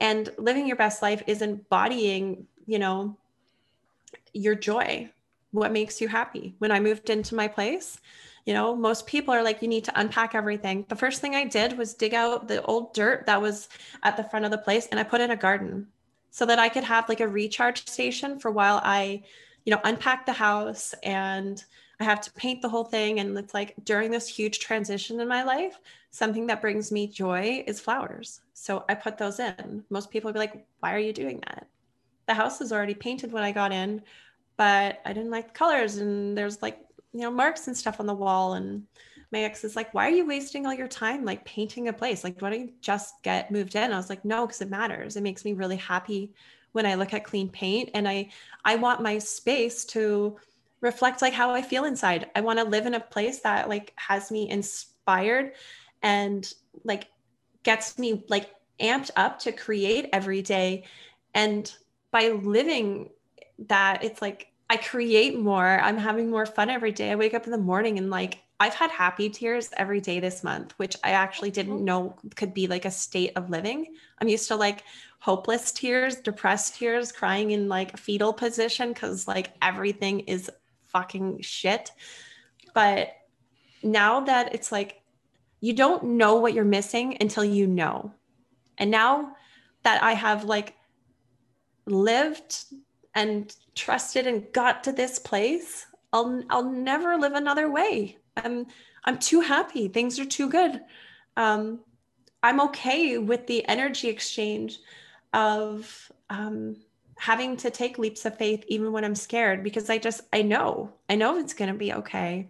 And 0.00 0.30
living 0.38 0.66
your 0.66 0.76
best 0.76 1.02
life 1.02 1.22
is 1.26 1.42
embodying 1.42 2.46
you 2.66 2.78
know 2.78 3.16
your 4.32 4.54
joy 4.54 5.10
what 5.50 5.72
makes 5.72 6.00
you 6.00 6.08
happy. 6.08 6.54
When 6.58 6.72
i 6.72 6.80
moved 6.80 7.10
into 7.10 7.34
my 7.34 7.46
place 7.46 8.00
you 8.46 8.52
know 8.52 8.74
most 8.74 9.06
people 9.06 9.32
are 9.32 9.42
like 9.42 9.62
you 9.62 9.68
need 9.68 9.84
to 9.84 10.00
unpack 10.00 10.34
everything. 10.34 10.86
The 10.88 10.96
first 10.96 11.20
thing 11.20 11.34
i 11.34 11.44
did 11.44 11.76
was 11.76 11.94
dig 11.94 12.14
out 12.14 12.48
the 12.48 12.62
old 12.62 12.94
dirt 12.94 13.26
that 13.26 13.40
was 13.40 13.68
at 14.02 14.16
the 14.16 14.24
front 14.24 14.46
of 14.46 14.50
the 14.50 14.58
place 14.58 14.86
and 14.86 14.98
i 14.98 15.02
put 15.02 15.20
in 15.20 15.30
a 15.30 15.36
garden 15.36 15.86
so 16.34 16.44
that 16.44 16.58
i 16.58 16.68
could 16.68 16.84
have 16.84 17.08
like 17.08 17.20
a 17.20 17.28
recharge 17.28 17.86
station 17.86 18.38
for 18.38 18.50
while 18.50 18.80
i 18.82 19.22
you 19.64 19.70
know 19.70 19.80
unpack 19.84 20.26
the 20.26 20.32
house 20.32 20.94
and 21.02 21.64
I 22.00 22.04
have 22.04 22.20
to 22.22 22.32
paint 22.32 22.60
the 22.62 22.68
whole 22.68 22.84
thing. 22.84 23.20
And 23.20 23.36
it's 23.38 23.54
like 23.54 23.74
during 23.84 24.10
this 24.10 24.28
huge 24.28 24.58
transition 24.58 25.20
in 25.20 25.28
my 25.28 25.42
life, 25.42 25.80
something 26.10 26.46
that 26.46 26.60
brings 26.60 26.90
me 26.90 27.06
joy 27.06 27.64
is 27.66 27.80
flowers. 27.80 28.40
So 28.52 28.84
I 28.88 28.94
put 28.94 29.18
those 29.18 29.40
in. 29.40 29.84
Most 29.90 30.10
people 30.10 30.28
would 30.28 30.34
be 30.34 30.40
like, 30.40 30.66
why 30.80 30.94
are 30.94 30.98
you 30.98 31.12
doing 31.12 31.40
that? 31.46 31.66
The 32.26 32.34
house 32.34 32.60
is 32.60 32.72
already 32.72 32.94
painted 32.94 33.32
when 33.32 33.44
I 33.44 33.52
got 33.52 33.72
in, 33.72 34.02
but 34.56 35.00
I 35.04 35.12
didn't 35.12 35.30
like 35.30 35.48
the 35.48 35.58
colors. 35.58 35.96
And 35.96 36.36
there's 36.36 36.62
like, 36.62 36.78
you 37.12 37.20
know, 37.20 37.30
marks 37.30 37.68
and 37.68 37.76
stuff 37.76 38.00
on 38.00 38.06
the 38.06 38.14
wall. 38.14 38.54
And 38.54 38.86
my 39.34 39.40
ex 39.40 39.64
is 39.64 39.76
like, 39.76 39.92
why 39.92 40.06
are 40.06 40.14
you 40.14 40.26
wasting 40.26 40.64
all 40.64 40.72
your 40.72 40.88
time 40.88 41.24
like 41.24 41.44
painting 41.44 41.88
a 41.88 41.92
place? 41.92 42.22
Like, 42.22 42.40
why 42.40 42.50
don't 42.50 42.60
you 42.60 42.72
just 42.80 43.20
get 43.22 43.50
moved 43.50 43.74
in? 43.74 43.92
I 43.92 43.96
was 43.96 44.08
like, 44.08 44.24
no, 44.24 44.46
because 44.46 44.62
it 44.62 44.70
matters. 44.70 45.16
It 45.16 45.22
makes 45.22 45.44
me 45.44 45.52
really 45.52 45.76
happy 45.76 46.32
when 46.72 46.86
I 46.86 46.94
look 46.94 47.12
at 47.12 47.24
clean 47.24 47.48
paint. 47.48 47.90
And 47.94 48.08
I 48.08 48.30
I 48.64 48.76
want 48.76 49.02
my 49.02 49.18
space 49.18 49.84
to 49.86 50.38
reflect 50.80 51.20
like 51.20 51.32
how 51.32 51.50
I 51.50 51.62
feel 51.62 51.84
inside. 51.84 52.30
I 52.36 52.42
want 52.42 52.60
to 52.60 52.64
live 52.64 52.86
in 52.86 52.94
a 52.94 53.00
place 53.00 53.40
that 53.40 53.68
like 53.68 53.92
has 53.96 54.30
me 54.30 54.48
inspired 54.48 55.54
and 56.00 56.50
like 56.84 57.08
gets 57.64 57.98
me 57.98 58.24
like 58.28 58.50
amped 58.78 59.10
up 59.16 59.40
to 59.40 59.52
create 59.52 60.10
every 60.12 60.42
day. 60.42 60.84
And 61.34 61.70
by 62.12 62.28
living 62.28 63.10
that, 63.66 64.04
it's 64.04 64.22
like 64.22 64.52
I 64.70 64.76
create 64.76 65.38
more. 65.38 65.80
I'm 65.80 65.98
having 65.98 66.30
more 66.30 66.46
fun 66.46 66.70
every 66.70 66.92
day. 66.92 67.10
I 67.10 67.16
wake 67.16 67.34
up 67.34 67.46
in 67.46 67.50
the 67.50 67.58
morning 67.58 67.98
and 67.98 68.10
like 68.10 68.43
I've 68.60 68.74
had 68.74 68.90
happy 68.90 69.28
tears 69.28 69.70
every 69.76 70.00
day 70.00 70.20
this 70.20 70.44
month, 70.44 70.72
which 70.76 70.96
I 71.02 71.10
actually 71.10 71.50
didn't 71.50 71.76
mm-hmm. 71.76 71.84
know 71.84 72.16
could 72.36 72.54
be 72.54 72.66
like 72.66 72.84
a 72.84 72.90
state 72.90 73.32
of 73.36 73.50
living. 73.50 73.94
I'm 74.18 74.28
used 74.28 74.48
to 74.48 74.56
like 74.56 74.84
hopeless 75.18 75.72
tears, 75.72 76.16
depressed 76.16 76.76
tears, 76.76 77.10
crying 77.10 77.50
in 77.50 77.68
like 77.68 77.96
fetal 77.96 78.32
position 78.32 78.92
because 78.92 79.26
like 79.26 79.52
everything 79.60 80.20
is 80.20 80.50
fucking 80.86 81.40
shit. 81.40 81.90
But 82.74 83.08
now 83.82 84.20
that 84.20 84.54
it's 84.54 84.70
like 84.70 85.02
you 85.60 85.72
don't 85.72 86.04
know 86.04 86.36
what 86.36 86.52
you're 86.52 86.64
missing 86.64 87.16
until 87.20 87.44
you 87.44 87.66
know. 87.66 88.12
And 88.78 88.90
now 88.90 89.34
that 89.82 90.02
I 90.02 90.12
have 90.12 90.44
like 90.44 90.74
lived 91.86 92.66
and 93.14 93.54
trusted 93.74 94.26
and 94.26 94.52
got 94.52 94.84
to 94.84 94.92
this 94.92 95.18
place, 95.18 95.86
I'll 96.12 96.42
I'll 96.50 96.70
never 96.70 97.16
live 97.16 97.32
another 97.32 97.70
way. 97.70 98.18
I'm 98.36 98.66
I'm 99.04 99.18
too 99.18 99.40
happy. 99.40 99.88
Things 99.88 100.18
are 100.18 100.24
too 100.24 100.48
good. 100.48 100.80
Um, 101.36 101.80
I'm 102.42 102.60
okay 102.60 103.18
with 103.18 103.46
the 103.46 103.66
energy 103.68 104.08
exchange 104.08 104.78
of 105.32 106.12
um, 106.30 106.76
having 107.16 107.56
to 107.58 107.70
take 107.70 107.98
leaps 107.98 108.24
of 108.24 108.36
faith 108.36 108.64
even 108.68 108.92
when 108.92 109.04
I'm 109.04 109.14
scared 109.14 109.62
because 109.62 109.90
I 109.90 109.98
just 109.98 110.22
I 110.32 110.42
know 110.42 110.92
I 111.08 111.14
know 111.16 111.38
it's 111.38 111.54
gonna 111.54 111.74
be 111.74 111.92
okay. 111.92 112.48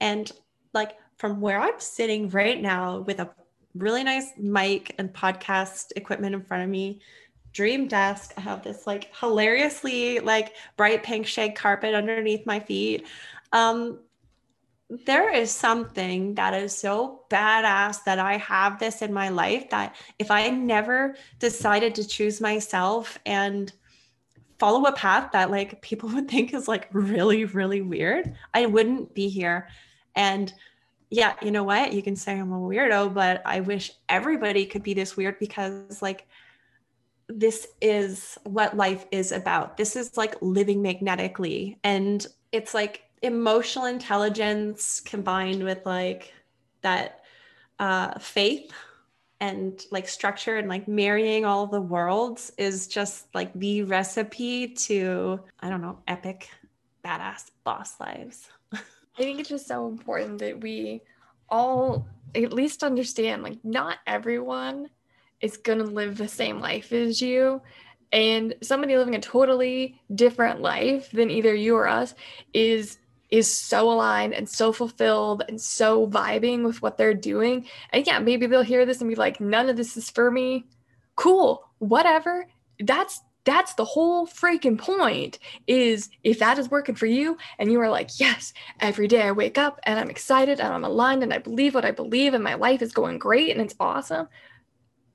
And 0.00 0.30
like 0.72 0.96
from 1.16 1.40
where 1.40 1.60
I'm 1.60 1.78
sitting 1.78 2.28
right 2.30 2.60
now 2.60 3.00
with 3.00 3.20
a 3.20 3.30
really 3.74 4.04
nice 4.04 4.32
mic 4.36 4.94
and 4.98 5.12
podcast 5.12 5.92
equipment 5.96 6.34
in 6.34 6.42
front 6.42 6.64
of 6.64 6.68
me, 6.68 7.00
dream 7.52 7.86
desk. 7.86 8.32
I 8.36 8.40
have 8.40 8.62
this 8.62 8.86
like 8.86 9.14
hilariously 9.18 10.20
like 10.20 10.54
bright 10.76 11.02
pink 11.02 11.26
shag 11.26 11.54
carpet 11.54 11.94
underneath 11.94 12.46
my 12.46 12.60
feet. 12.60 13.06
Um, 13.52 13.98
there 15.06 15.32
is 15.32 15.50
something 15.50 16.34
that 16.34 16.52
is 16.52 16.76
so 16.76 17.22
badass 17.30 18.04
that 18.04 18.18
I 18.18 18.36
have 18.36 18.78
this 18.78 19.00
in 19.00 19.12
my 19.12 19.30
life 19.30 19.70
that 19.70 19.96
if 20.18 20.30
I 20.30 20.50
never 20.50 21.16
decided 21.38 21.94
to 21.94 22.06
choose 22.06 22.40
myself 22.42 23.18
and 23.24 23.72
follow 24.58 24.84
a 24.84 24.92
path 24.92 25.32
that 25.32 25.50
like 25.50 25.80
people 25.80 26.08
would 26.14 26.28
think 26.28 26.52
is 26.52 26.68
like 26.68 26.88
really, 26.92 27.46
really 27.46 27.80
weird, 27.80 28.34
I 28.52 28.66
wouldn't 28.66 29.14
be 29.14 29.28
here. 29.28 29.68
And 30.14 30.52
yeah, 31.10 31.34
you 31.42 31.50
know 31.50 31.64
what? 31.64 31.92
You 31.92 32.02
can 32.02 32.16
say 32.16 32.38
I'm 32.38 32.52
a 32.52 32.58
weirdo, 32.58 33.14
but 33.14 33.42
I 33.46 33.60
wish 33.60 33.92
everybody 34.08 34.66
could 34.66 34.82
be 34.82 34.94
this 34.94 35.16
weird 35.16 35.38
because 35.38 36.02
like 36.02 36.26
this 37.28 37.66
is 37.80 38.36
what 38.44 38.76
life 38.76 39.06
is 39.10 39.32
about. 39.32 39.78
This 39.78 39.96
is 39.96 40.16
like 40.18 40.34
living 40.42 40.82
magnetically. 40.82 41.78
And 41.82 42.26
it's 42.50 42.74
like 42.74 43.01
emotional 43.22 43.86
intelligence 43.86 45.00
combined 45.00 45.62
with 45.62 45.84
like 45.86 46.32
that 46.82 47.24
uh, 47.78 48.18
faith 48.18 48.72
and 49.40 49.84
like 49.90 50.08
structure 50.08 50.56
and 50.56 50.68
like 50.68 50.86
marrying 50.86 51.44
all 51.44 51.66
the 51.66 51.80
worlds 51.80 52.52
is 52.58 52.86
just 52.86 53.26
like 53.34 53.52
the 53.54 53.82
recipe 53.82 54.68
to 54.68 55.40
i 55.60 55.68
don't 55.68 55.82
know 55.82 55.98
epic 56.06 56.48
badass 57.04 57.50
boss 57.64 57.98
lives. 58.00 58.48
I 58.72 58.78
think 59.16 59.40
it's 59.40 59.48
just 59.48 59.66
so 59.66 59.88
important 59.88 60.38
that 60.38 60.60
we 60.60 61.02
all 61.48 62.06
at 62.34 62.52
least 62.52 62.82
understand 62.82 63.42
like 63.42 63.58
not 63.62 63.98
everyone 64.06 64.88
is 65.40 65.56
going 65.58 65.78
to 65.78 65.84
live 65.84 66.16
the 66.16 66.28
same 66.28 66.60
life 66.60 66.92
as 66.92 67.20
you 67.20 67.60
and 68.10 68.54
somebody 68.62 68.96
living 68.96 69.14
a 69.14 69.20
totally 69.20 70.00
different 70.14 70.60
life 70.60 71.10
than 71.10 71.30
either 71.30 71.54
you 71.54 71.74
or 71.76 71.88
us 71.88 72.14
is 72.54 72.98
is 73.32 73.50
so 73.50 73.90
aligned 73.90 74.34
and 74.34 74.46
so 74.46 74.72
fulfilled 74.72 75.42
and 75.48 75.58
so 75.58 76.06
vibing 76.06 76.62
with 76.64 76.82
what 76.82 76.98
they're 76.98 77.14
doing. 77.14 77.66
And 77.90 78.06
yeah, 78.06 78.18
maybe 78.18 78.46
they'll 78.46 78.62
hear 78.62 78.84
this 78.84 79.00
and 79.00 79.08
be 79.08 79.16
like, 79.16 79.40
none 79.40 79.70
of 79.70 79.76
this 79.76 79.96
is 79.96 80.10
for 80.10 80.30
me. 80.30 80.66
Cool, 81.16 81.64
whatever. 81.78 82.46
That's 82.78 83.20
that's 83.44 83.74
the 83.74 83.84
whole 83.84 84.26
freaking 84.26 84.78
point 84.78 85.38
is 85.66 86.10
if 86.22 86.38
that 86.38 86.58
is 86.58 86.70
working 86.70 86.94
for 86.94 87.06
you 87.06 87.36
and 87.58 87.72
you 87.72 87.80
are 87.80 87.90
like 87.90 88.20
yes 88.20 88.52
every 88.78 89.08
day 89.08 89.22
i 89.22 89.32
wake 89.32 89.58
up 89.58 89.80
and 89.82 89.98
i'm 89.98 90.08
excited 90.10 90.60
and 90.60 90.72
i'm 90.72 90.84
aligned 90.84 91.24
and 91.24 91.34
i 91.34 91.38
believe 91.38 91.74
what 91.74 91.84
i 91.84 91.90
believe 91.90 92.34
and 92.34 92.44
my 92.44 92.54
life 92.54 92.80
is 92.82 92.92
going 92.92 93.18
great 93.18 93.50
and 93.50 93.60
it's 93.60 93.74
awesome 93.80 94.28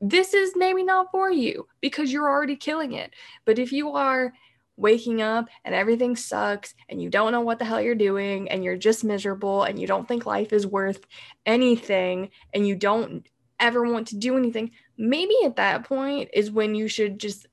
this 0.01 0.34
is 0.34 0.51
maybe 0.57 0.84
not 0.84 1.09
for 1.09 1.32
you 1.32 1.65
because 1.80 2.11
you're 2.11 2.28
already 2.30 2.57
killing 2.57 2.91
it 2.91 3.11
but 3.45 3.57
if 3.57 3.72
you 3.72 3.91
are 3.91 4.34
waking 4.78 5.21
up 5.21 5.47
and 5.65 5.73
everything 5.73 6.15
sucks 6.15 6.73
and 6.88 7.01
you 7.01 7.09
don't 7.09 7.32
know 7.32 7.41
what 7.41 7.59
the 7.59 7.65
hell 7.65 7.82
you're 7.82 7.95
doing 7.95 8.49
and 8.49 8.63
you're 8.63 8.78
just 8.78 9.03
miserable 9.03 9.63
and 9.63 9.80
you 9.80 9.88
don't 9.88 10.07
think 10.07 10.25
life 10.25 10.53
is 10.53 10.65
worth 10.65 11.05
anything 11.45 12.30
and 12.53 12.65
you 12.65 12.75
don't 12.75 13.28
ever 13.59 13.84
want 13.84 14.07
to 14.07 14.17
do 14.17 14.38
anything, 14.38 14.71
maybe 14.97 15.36
at 15.43 15.55
that 15.55 15.84
point 15.84 16.30
is 16.34 16.51
when 16.51 16.75
you 16.75 16.88
should 16.88 17.19
just 17.19 17.47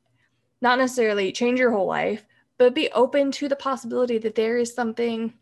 not 0.61 0.79
necessarily 0.79 1.33
change 1.33 1.59
your 1.59 1.73
whole 1.73 1.87
life, 1.87 2.25
but 2.59 2.75
be 2.75 2.91
open 2.93 3.33
to 3.33 3.49
the 3.49 3.57
possibility 3.57 4.19
that 4.19 4.35
there 4.35 4.59
is 4.59 4.75
something 4.75 5.33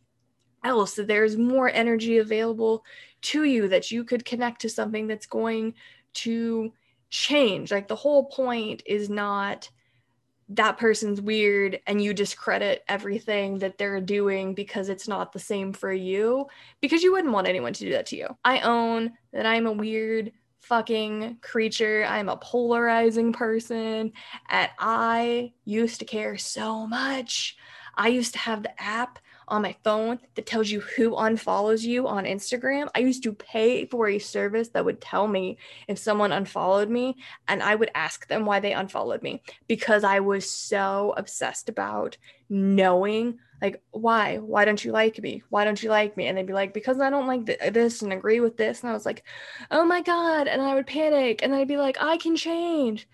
else, 0.64 0.94
that 0.94 1.08
there's 1.08 1.36
more 1.36 1.68
energy 1.68 2.18
available 2.18 2.84
to 3.20 3.44
you, 3.44 3.68
that 3.68 3.90
you 3.90 4.04
could 4.04 4.24
connect 4.24 4.60
to 4.60 4.68
something 4.68 5.06
that's 5.06 5.26
going 5.26 5.74
to 6.14 6.72
change. 7.10 7.70
Like 7.70 7.88
the 7.88 7.96
whole 7.96 8.26
point 8.26 8.82
is 8.86 9.10
not 9.10 9.68
that 10.57 10.76
person's 10.76 11.20
weird 11.20 11.80
and 11.86 12.03
you 12.03 12.12
discredit 12.12 12.84
everything 12.88 13.59
that 13.59 13.78
they're 13.78 14.00
doing 14.00 14.55
because 14.55 14.88
it's 14.88 15.09
not 15.09 15.32
the 15.32 15.38
same 15.38 15.72
for 15.72 15.92
you 15.92 16.46
because 16.80 17.03
you 17.03 17.12
wouldn't 17.12 17.32
want 17.32 17.46
anyone 17.46 17.72
to 17.72 17.84
do 17.84 17.92
that 17.92 18.07
to 18.07 18.16
you. 18.16 18.28
I 18.44 18.61
own 18.61 19.12
that 19.32 19.46
I'm 19.46 19.66
a 19.66 19.72
weird 19.72 20.32
fucking 20.61 21.38
creature. 21.40 22.05
I'm 22.09 22.28
a 22.28 22.36
polarizing 22.36 23.32
person 23.32 24.12
and 24.48 24.70
I 24.78 25.53
used 25.64 26.00
to 26.00 26.05
care 26.05 26.36
so 26.36 26.86
much. 26.86 27.57
I 27.94 28.09
used 28.09 28.34
to 28.34 28.38
have 28.38 28.62
the 28.62 28.82
app 28.82 29.18
on 29.53 29.62
my 29.62 29.76
phone 29.84 30.18
that 30.34 30.46
tells 30.46 30.70
you 30.70 30.80
who 30.80 31.11
unfollows 31.11 31.82
you 31.82 32.09
on 32.09 32.24
Instagram. 32.24 32.88
I 32.94 33.00
used 33.00 33.22
to 33.24 33.34
pay 33.34 33.84
for 33.84 34.09
a 34.09 34.18
service 34.18 34.70
that 34.70 34.84
would 34.84 35.00
tell 35.00 35.28
me 35.28 35.59
if 35.86 35.98
someone 35.98 36.32
unfollowed 36.32 36.88
me, 36.88 37.18
and 37.46 37.62
I 37.62 37.74
would 37.74 37.90
ask 37.94 38.26
them 38.26 38.46
why 38.46 38.61
they 38.61 38.72
unfollowed 38.72 39.22
me 39.22 39.42
because 39.68 40.05
I 40.05 40.20
was 40.20 40.50
so 40.50 41.12
obsessed 41.16 41.68
about 41.68 42.16
knowing 42.48 43.38
like 43.61 43.80
why? 43.92 44.38
Why 44.38 44.64
don't 44.64 44.84
you 44.84 44.90
like 44.90 45.22
me? 45.22 45.42
Why 45.50 45.64
don't 45.64 45.80
you 45.80 45.90
like 45.90 46.16
me? 46.16 46.26
And 46.26 46.36
they'd 46.36 46.46
be 46.46 46.53
like 46.53 46.74
because 46.74 47.00
i 47.00 47.11
don't 47.11 47.28
like 47.28 47.46
th- 47.46 47.72
this 47.72 48.03
and 48.03 48.12
agree 48.12 48.40
with 48.40 48.57
this. 48.57 48.80
And 48.80 48.90
i 48.90 48.92
was 48.94 49.07
like 49.07 49.22
oh 49.70 49.84
my 49.84 50.03
god 50.03 50.48
and 50.48 50.61
i 50.61 50.74
would 50.74 50.86
panic 50.86 51.42
and 51.42 51.55
i'd 51.55 51.68
be 51.68 51.76
like 51.76 51.96
i 52.00 52.16
can 52.16 52.34
change. 52.36 53.07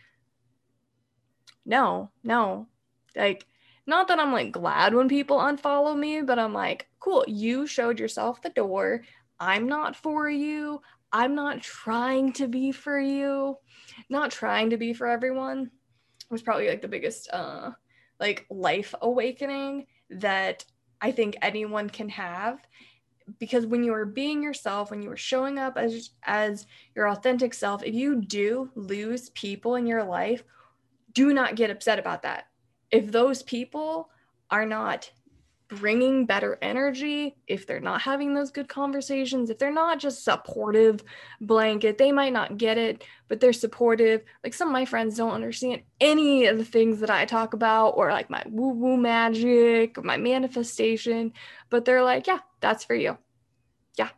No 1.66 2.11
no. 2.22 2.68
Like 3.14 3.45
not 3.89 4.07
that 4.09 4.20
I'm 4.20 4.32
like 4.32 4.53
glad 4.53 4.95
when 4.95 5.09
people 5.09 5.39
unfollow 5.39 5.99
me, 5.99 6.20
but 6.20 6.39
I'm 6.39 6.53
like, 6.53 6.86
cool, 7.01 7.24
you 7.26 7.66
showed 7.66 7.99
yourself 7.99 8.43
the 8.43 8.51
door. 8.51 9.01
I'm 9.41 9.66
not 9.66 9.97
for 9.97 10.28
you. 10.28 10.82
I'm 11.11 11.34
not 11.34 11.62
trying 11.62 12.34
to 12.34 12.49
be 12.49 12.70
for 12.70 13.01
you. 13.01 13.57
Not 14.11 14.30
trying 14.30 14.68
to 14.70 14.76
be 14.76 14.93
for 14.93 15.07
everyone 15.07 15.70
was 16.30 16.43
probably 16.43 16.68
like 16.68 16.82
the 16.82 16.89
biggest 16.89 17.30
uh 17.32 17.70
like 18.20 18.45
life 18.51 18.95
awakening 19.01 19.86
that 20.11 20.66
I 21.01 21.11
think 21.11 21.39
anyone 21.41 21.89
can 21.89 22.11
have 22.11 22.59
because 23.39 23.64
when 23.64 23.82
you 23.84 23.95
are 23.95 24.05
being 24.05 24.43
yourself 24.43 24.91
when 24.91 25.01
you 25.01 25.11
are 25.11 25.16
showing 25.16 25.59
up 25.59 25.78
as 25.78 26.11
as 26.24 26.66
your 26.95 27.09
authentic 27.09 27.55
self 27.55 27.82
if 27.82 27.95
you 27.95 28.20
do 28.20 28.70
lose 28.74 29.30
people 29.30 29.76
in 29.76 29.86
your 29.86 30.05
life 30.05 30.43
do 31.14 31.32
not 31.32 31.55
get 31.55 31.70
upset 31.70 31.99
about 31.99 32.22
that 32.22 32.49
if 32.91 33.11
those 33.12 33.43
people 33.43 34.11
are 34.51 34.66
not 34.66 35.11
bringing 35.68 36.24
better 36.24 36.59
energy, 36.62 37.36
if 37.47 37.66
they're 37.66 37.78
not 37.78 38.01
having 38.01 38.32
those 38.32 38.51
good 38.51 38.68
conversations, 38.68 39.51
if 39.51 39.59
they're 39.59 39.70
not 39.70 39.99
just 39.99 40.24
supportive 40.24 41.05
blanket, 41.43 41.99
they 41.99 42.11
might 42.11 42.32
not 42.32 42.57
get 42.57 42.78
it, 42.78 43.05
but 43.28 43.39
they're 43.39 43.53
supportive. 43.53 44.22
Like 44.43 44.55
some 44.55 44.68
of 44.68 44.72
my 44.72 44.86
friends 44.86 45.16
don't 45.16 45.34
understand 45.34 45.82
any 46.01 46.47
of 46.47 46.57
the 46.57 46.64
things 46.64 47.01
that 47.01 47.11
I 47.11 47.26
talk 47.26 47.53
about 47.53 47.91
or 47.91 48.11
like 48.11 48.30
my 48.30 48.43
woo 48.49 48.70
woo 48.70 48.97
magic, 48.97 49.99
or 49.99 50.03
my 50.03 50.16
manifestation, 50.16 51.34
but 51.68 51.84
they're 51.84 52.03
like, 52.03 52.26
yeah, 52.26 52.39
that's 52.61 52.84
for 52.84 52.95
you. 52.95 53.18
Yeah, 53.99 54.09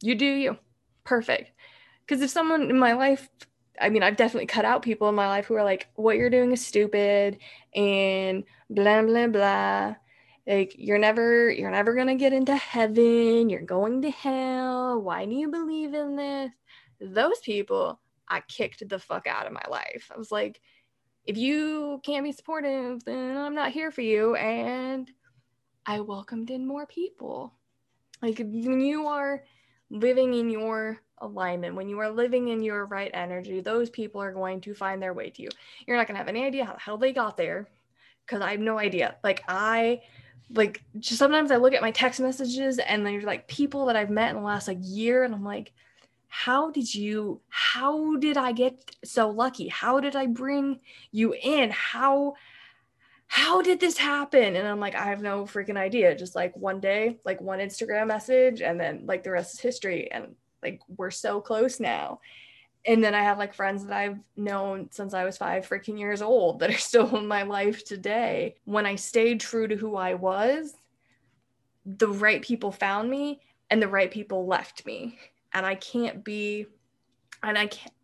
you 0.00 0.14
do 0.14 0.24
you. 0.24 0.56
Perfect. 1.04 1.52
Because 2.00 2.22
if 2.22 2.30
someone 2.30 2.70
in 2.70 2.78
my 2.78 2.94
life 2.94 3.28
I 3.80 3.88
mean, 3.90 4.02
I've 4.02 4.16
definitely 4.16 4.46
cut 4.46 4.64
out 4.64 4.82
people 4.82 5.08
in 5.08 5.14
my 5.14 5.28
life 5.28 5.46
who 5.46 5.54
are 5.54 5.64
like, 5.64 5.88
what 5.96 6.16
you're 6.16 6.30
doing 6.30 6.52
is 6.52 6.64
stupid 6.64 7.38
and 7.74 8.44
blah, 8.70 9.02
blah, 9.02 9.26
blah. 9.26 9.94
like 10.46 10.74
you're 10.78 10.98
never 10.98 11.50
you're 11.50 11.70
never 11.70 11.94
going 11.94 12.06
to 12.08 12.14
get 12.14 12.32
into 12.32 12.56
heaven. 12.56 13.50
You're 13.50 13.62
going 13.62 14.02
to 14.02 14.10
hell. 14.10 15.00
Why 15.02 15.24
do 15.26 15.32
you 15.34 15.50
believe 15.50 15.94
in 15.94 16.16
this? 16.16 16.50
Those 17.00 17.40
people 17.40 18.00
i 18.28 18.40
kicked 18.48 18.88
the 18.88 18.98
fuck 18.98 19.26
out 19.26 19.46
of 19.46 19.52
my 19.52 19.64
life. 19.70 20.10
I 20.14 20.18
was 20.18 20.32
like 20.32 20.60
if 21.26 21.36
you 21.36 22.00
can't 22.04 22.24
be 22.24 22.32
supportive 22.32 23.04
then 23.04 23.36
i'm 23.36 23.54
not 23.54 23.72
here 23.72 23.90
for 23.90 24.02
you 24.02 24.34
and 24.36 25.10
i 25.86 26.00
welcomed 26.00 26.50
in 26.50 26.66
more 26.66 26.86
people. 26.86 27.54
Like 28.22 28.38
when 28.38 28.80
you 28.80 29.06
are 29.06 29.44
living 29.90 30.34
in 30.34 30.48
your 30.50 31.00
alignment. 31.18 31.74
When 31.74 31.88
you 31.88 31.98
are 32.00 32.10
living 32.10 32.48
in 32.48 32.62
your 32.62 32.86
right 32.86 33.10
energy 33.14 33.60
those 33.60 33.90
people 33.90 34.20
are 34.20 34.32
going 34.32 34.60
to 34.62 34.74
find 34.74 35.02
their 35.02 35.14
way 35.14 35.30
to 35.30 35.42
you. 35.42 35.48
You're 35.86 35.96
not 35.96 36.06
going 36.06 36.16
to 36.16 36.18
have 36.18 36.28
any 36.28 36.44
idea 36.44 36.64
how 36.64 36.74
the 36.74 36.80
hell 36.80 36.98
they 36.98 37.12
got 37.12 37.36
there 37.36 37.68
because 38.24 38.40
i 38.40 38.52
have 38.52 38.60
no 38.60 38.78
idea. 38.78 39.16
Like 39.22 39.42
i 39.48 40.00
like 40.50 40.82
just 40.98 41.18
sometimes 41.18 41.50
I 41.50 41.56
look 41.56 41.74
at 41.74 41.82
my 41.82 41.90
text 41.90 42.20
messages 42.20 42.78
and 42.78 43.04
there's 43.04 43.24
like 43.24 43.48
people 43.48 43.86
that 43.86 43.96
I've 43.96 44.10
met 44.10 44.30
in 44.30 44.36
the 44.36 44.42
last 44.42 44.68
like 44.68 44.78
year 44.80 45.24
and 45.24 45.34
I'm 45.34 45.44
like 45.44 45.72
how 46.28 46.70
did 46.70 46.92
you 46.92 47.40
how 47.48 48.16
did 48.16 48.36
I 48.36 48.52
get 48.52 48.96
so 49.04 49.30
lucky? 49.30 49.68
How 49.68 50.00
did 50.00 50.16
I 50.16 50.26
bring 50.26 50.80
you 51.12 51.34
in? 51.40 51.70
How 51.70 52.34
how 53.26 53.62
did 53.62 53.80
this 53.80 53.96
happen? 53.96 54.56
And 54.56 54.66
I'm 54.66 54.80
like 54.80 54.94
I 54.94 55.06
have 55.06 55.22
no 55.22 55.44
freaking 55.44 55.76
idea. 55.76 56.14
Just 56.14 56.34
like 56.34 56.56
one 56.56 56.80
day 56.80 57.20
like 57.24 57.40
one 57.40 57.60
Instagram 57.60 58.08
message 58.08 58.60
and 58.60 58.78
then 58.78 59.04
like 59.06 59.22
the 59.22 59.30
rest 59.30 59.54
is 59.54 59.60
history 59.60 60.10
and 60.10 60.34
like 60.64 60.80
we're 60.96 61.10
so 61.10 61.40
close 61.40 61.78
now 61.78 62.18
and 62.86 63.02
then 63.02 63.14
I 63.14 63.22
have 63.22 63.38
like 63.38 63.54
friends 63.54 63.86
that 63.86 63.96
I've 63.96 64.18
known 64.36 64.88
since 64.90 65.14
I 65.14 65.24
was 65.24 65.38
five 65.38 65.66
freaking 65.66 65.98
years 65.98 66.20
old 66.20 66.58
that 66.58 66.70
are 66.70 66.78
still 66.78 67.16
in 67.16 67.26
my 67.26 67.42
life 67.42 67.84
today. 67.84 68.56
When 68.64 68.86
I 68.86 68.96
stayed 68.96 69.40
true 69.40 69.66
to 69.68 69.76
who 69.76 69.96
I 69.96 70.14
was, 70.14 70.74
the 71.86 72.08
right 72.08 72.42
people 72.42 72.72
found 72.72 73.10
me 73.10 73.40
and 73.70 73.80
the 73.80 73.88
right 73.88 74.10
people 74.10 74.46
left 74.46 74.84
me. 74.84 75.18
And 75.52 75.64
I 75.64 75.76
can't 75.76 76.24
be, 76.24 76.66
and 77.42 77.56
I 77.56 77.68
can't, 77.68 77.94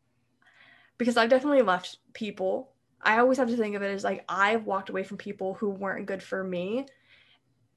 because 0.99 1.17
I've 1.17 1.31
definitely 1.31 1.63
left 1.63 1.99
people. 2.13 2.71
I 3.03 3.19
always 3.19 3.39
have 3.39 3.49
to 3.49 3.57
think 3.57 3.75
of 3.75 3.83
it 3.83 3.93
as 3.93 4.05
like 4.05 4.25
I've 4.29 4.67
walked 4.67 4.89
away 4.89 5.03
from 5.03 5.17
people 5.17 5.55
who 5.55 5.71
weren't 5.71 6.07
good 6.07 6.23
for 6.23 6.45
me 6.45 6.87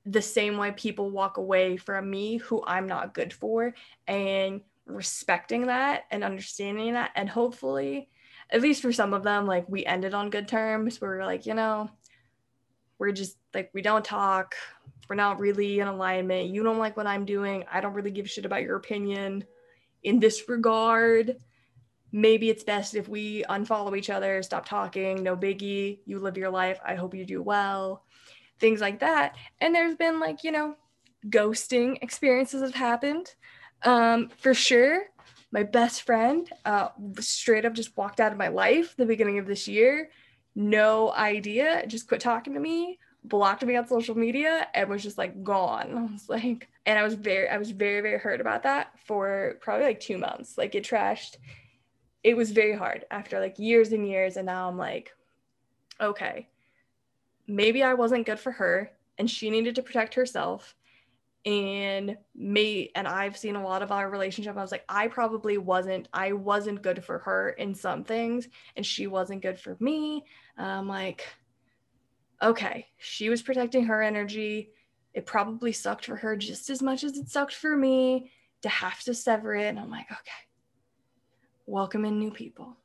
the 0.05 0.21
same 0.21 0.57
way 0.57 0.71
people 0.71 1.09
walk 1.09 1.37
away 1.37 1.77
from 1.77 2.09
me 2.09 2.37
who 2.37 2.61
I'm 2.65 2.87
not 2.87 3.13
good 3.13 3.31
for. 3.31 3.73
And 4.05 4.61
respecting 4.85 5.67
that 5.67 6.03
and 6.11 6.23
understanding 6.23 6.93
that. 6.93 7.11
And 7.15 7.29
hopefully 7.29 8.09
at 8.49 8.61
least 8.61 8.81
for 8.81 8.91
some 8.91 9.13
of 9.13 9.23
them 9.23 9.47
like 9.47 9.67
we 9.69 9.85
ended 9.85 10.13
on 10.13 10.29
good 10.29 10.47
terms 10.49 10.99
we 10.99 11.07
are 11.07 11.25
like 11.25 11.45
you 11.45 11.53
know 11.53 11.89
we're 13.03 13.11
just 13.11 13.37
like 13.53 13.69
we 13.73 13.81
don't 13.81 14.05
talk. 14.05 14.55
We're 15.09 15.17
not 15.17 15.39
really 15.39 15.79
in 15.81 15.87
alignment. 15.89 16.49
You 16.49 16.63
don't 16.63 16.77
like 16.79 16.95
what 16.95 17.05
i'm 17.05 17.25
doing. 17.25 17.65
I 17.69 17.81
don't 17.81 17.93
really 17.93 18.11
give 18.11 18.29
shit 18.29 18.45
about 18.45 18.61
your 18.61 18.77
opinion 18.77 19.43
in 20.03 20.19
this 20.19 20.47
regard. 20.47 21.35
Maybe 22.13 22.49
it's 22.49 22.63
best 22.63 22.95
if 22.95 23.09
we 23.09 23.43
unfollow 23.49 23.97
each 23.97 24.09
other 24.09 24.41
stop 24.41 24.65
talking 24.65 25.21
no 25.21 25.35
biggie. 25.35 25.99
You 26.05 26.19
live 26.19 26.37
your 26.37 26.49
life. 26.49 26.79
I 26.85 26.95
hope 26.95 27.13
you 27.13 27.25
do 27.25 27.41
well. 27.41 28.05
Things 28.59 28.79
like 28.79 28.99
that. 28.99 29.35
And 29.59 29.75
there's 29.75 29.95
been 29.95 30.21
like 30.21 30.43
you 30.45 30.51
know 30.51 30.75
ghosting 31.27 31.97
experiences 32.01 32.61
have 32.61 32.75
happened 32.75 33.35
um, 33.83 34.29
for 34.37 34.53
sure, 34.53 35.03
my 35.51 35.63
best 35.63 36.01
friend 36.01 36.49
uh, 36.65 36.89
straight 37.19 37.65
up 37.65 37.73
just 37.73 37.95
walked 37.95 38.19
out 38.19 38.31
of 38.31 38.37
my 38.37 38.47
life 38.47 38.95
the 38.97 39.05
beginning 39.05 39.39
of 39.39 39.45
this 39.45 39.67
year. 39.67 40.09
No 40.55 41.11
idea, 41.13 41.85
just 41.87 42.07
quit 42.07 42.21
talking 42.21 42.53
to 42.53 42.59
me, 42.59 42.99
blocked 43.23 43.63
me 43.65 43.75
on 43.75 43.87
social 43.87 44.15
media, 44.15 44.67
and 44.73 44.89
was 44.89 45.03
just 45.03 45.17
like 45.17 45.43
gone. 45.43 45.97
I 45.97 46.11
was 46.11 46.29
like, 46.29 46.69
and 46.85 46.97
I 46.97 47.03
was 47.03 47.13
very, 47.13 47.47
I 47.49 47.57
was 47.57 47.71
very, 47.71 48.01
very 48.01 48.19
hurt 48.19 48.41
about 48.41 48.63
that 48.63 48.99
for 49.05 49.55
probably 49.61 49.85
like 49.85 49.99
two 49.99 50.17
months. 50.17 50.57
Like 50.57 50.75
it 50.75 50.83
trashed. 50.83 51.37
It 52.23 52.37
was 52.37 52.51
very 52.51 52.75
hard 52.75 53.05
after 53.11 53.39
like 53.39 53.59
years 53.59 53.91
and 53.91 54.07
years. 54.07 54.37
And 54.37 54.45
now 54.45 54.69
I'm 54.69 54.77
like, 54.77 55.11
okay, 55.99 56.47
maybe 57.47 57.83
I 57.83 57.93
wasn't 57.93 58.25
good 58.25 58.39
for 58.39 58.51
her 58.51 58.91
and 59.17 59.29
she 59.29 59.49
needed 59.49 59.75
to 59.75 59.83
protect 59.83 60.15
herself 60.15 60.75
and 61.45 62.17
me 62.35 62.91
and 62.95 63.07
I've 63.07 63.37
seen 63.37 63.55
a 63.55 63.63
lot 63.63 63.81
of 63.81 63.91
our 63.91 64.09
relationship. 64.09 64.57
I 64.57 64.61
was 64.61 64.71
like, 64.71 64.85
I 64.87 65.07
probably 65.07 65.57
wasn't, 65.57 66.07
I 66.13 66.31
wasn't 66.31 66.81
good 66.81 67.03
for 67.03 67.19
her 67.19 67.49
in 67.49 67.75
some 67.75 68.03
things, 68.03 68.47
and 68.75 68.85
she 68.85 69.07
wasn't 69.07 69.41
good 69.41 69.59
for 69.59 69.75
me. 69.79 70.23
I'm 70.57 70.87
like, 70.87 71.27
okay, 72.41 72.87
she 72.97 73.29
was 73.29 73.41
protecting 73.41 73.85
her 73.85 74.01
energy. 74.01 74.71
It 75.13 75.25
probably 75.25 75.73
sucked 75.73 76.05
for 76.05 76.15
her 76.15 76.35
just 76.35 76.69
as 76.69 76.81
much 76.81 77.03
as 77.03 77.17
it 77.17 77.29
sucked 77.29 77.55
for 77.55 77.75
me 77.75 78.31
to 78.61 78.69
have 78.69 79.01
to 79.01 79.13
sever 79.13 79.53
it. 79.53 79.67
And 79.67 79.79
I'm 79.79 79.91
like, 79.91 80.11
okay, 80.11 80.31
welcome 81.65 82.05
in 82.05 82.19
new 82.19 82.31
people. 82.31 82.77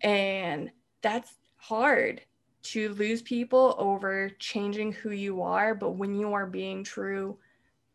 And 0.00 0.70
that's 1.02 1.34
hard 1.56 2.22
to 2.62 2.94
lose 2.94 3.20
people 3.20 3.74
over 3.78 4.30
changing 4.38 4.92
who 4.92 5.10
you 5.10 5.42
are. 5.42 5.74
But 5.74 5.92
when 5.92 6.14
you 6.14 6.32
are 6.32 6.46
being 6.46 6.84
true 6.84 7.38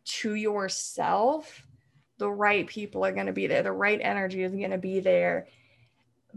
to 0.09 0.33
yourself, 0.33 1.63
the 2.17 2.29
right 2.29 2.67
people 2.67 3.05
are 3.05 3.11
going 3.11 3.27
to 3.27 3.33
be 3.33 3.47
there. 3.47 3.63
The 3.63 3.71
right 3.71 3.99
energy 4.01 4.43
is 4.43 4.51
going 4.51 4.71
to 4.71 4.77
be 4.77 4.99
there. 4.99 5.47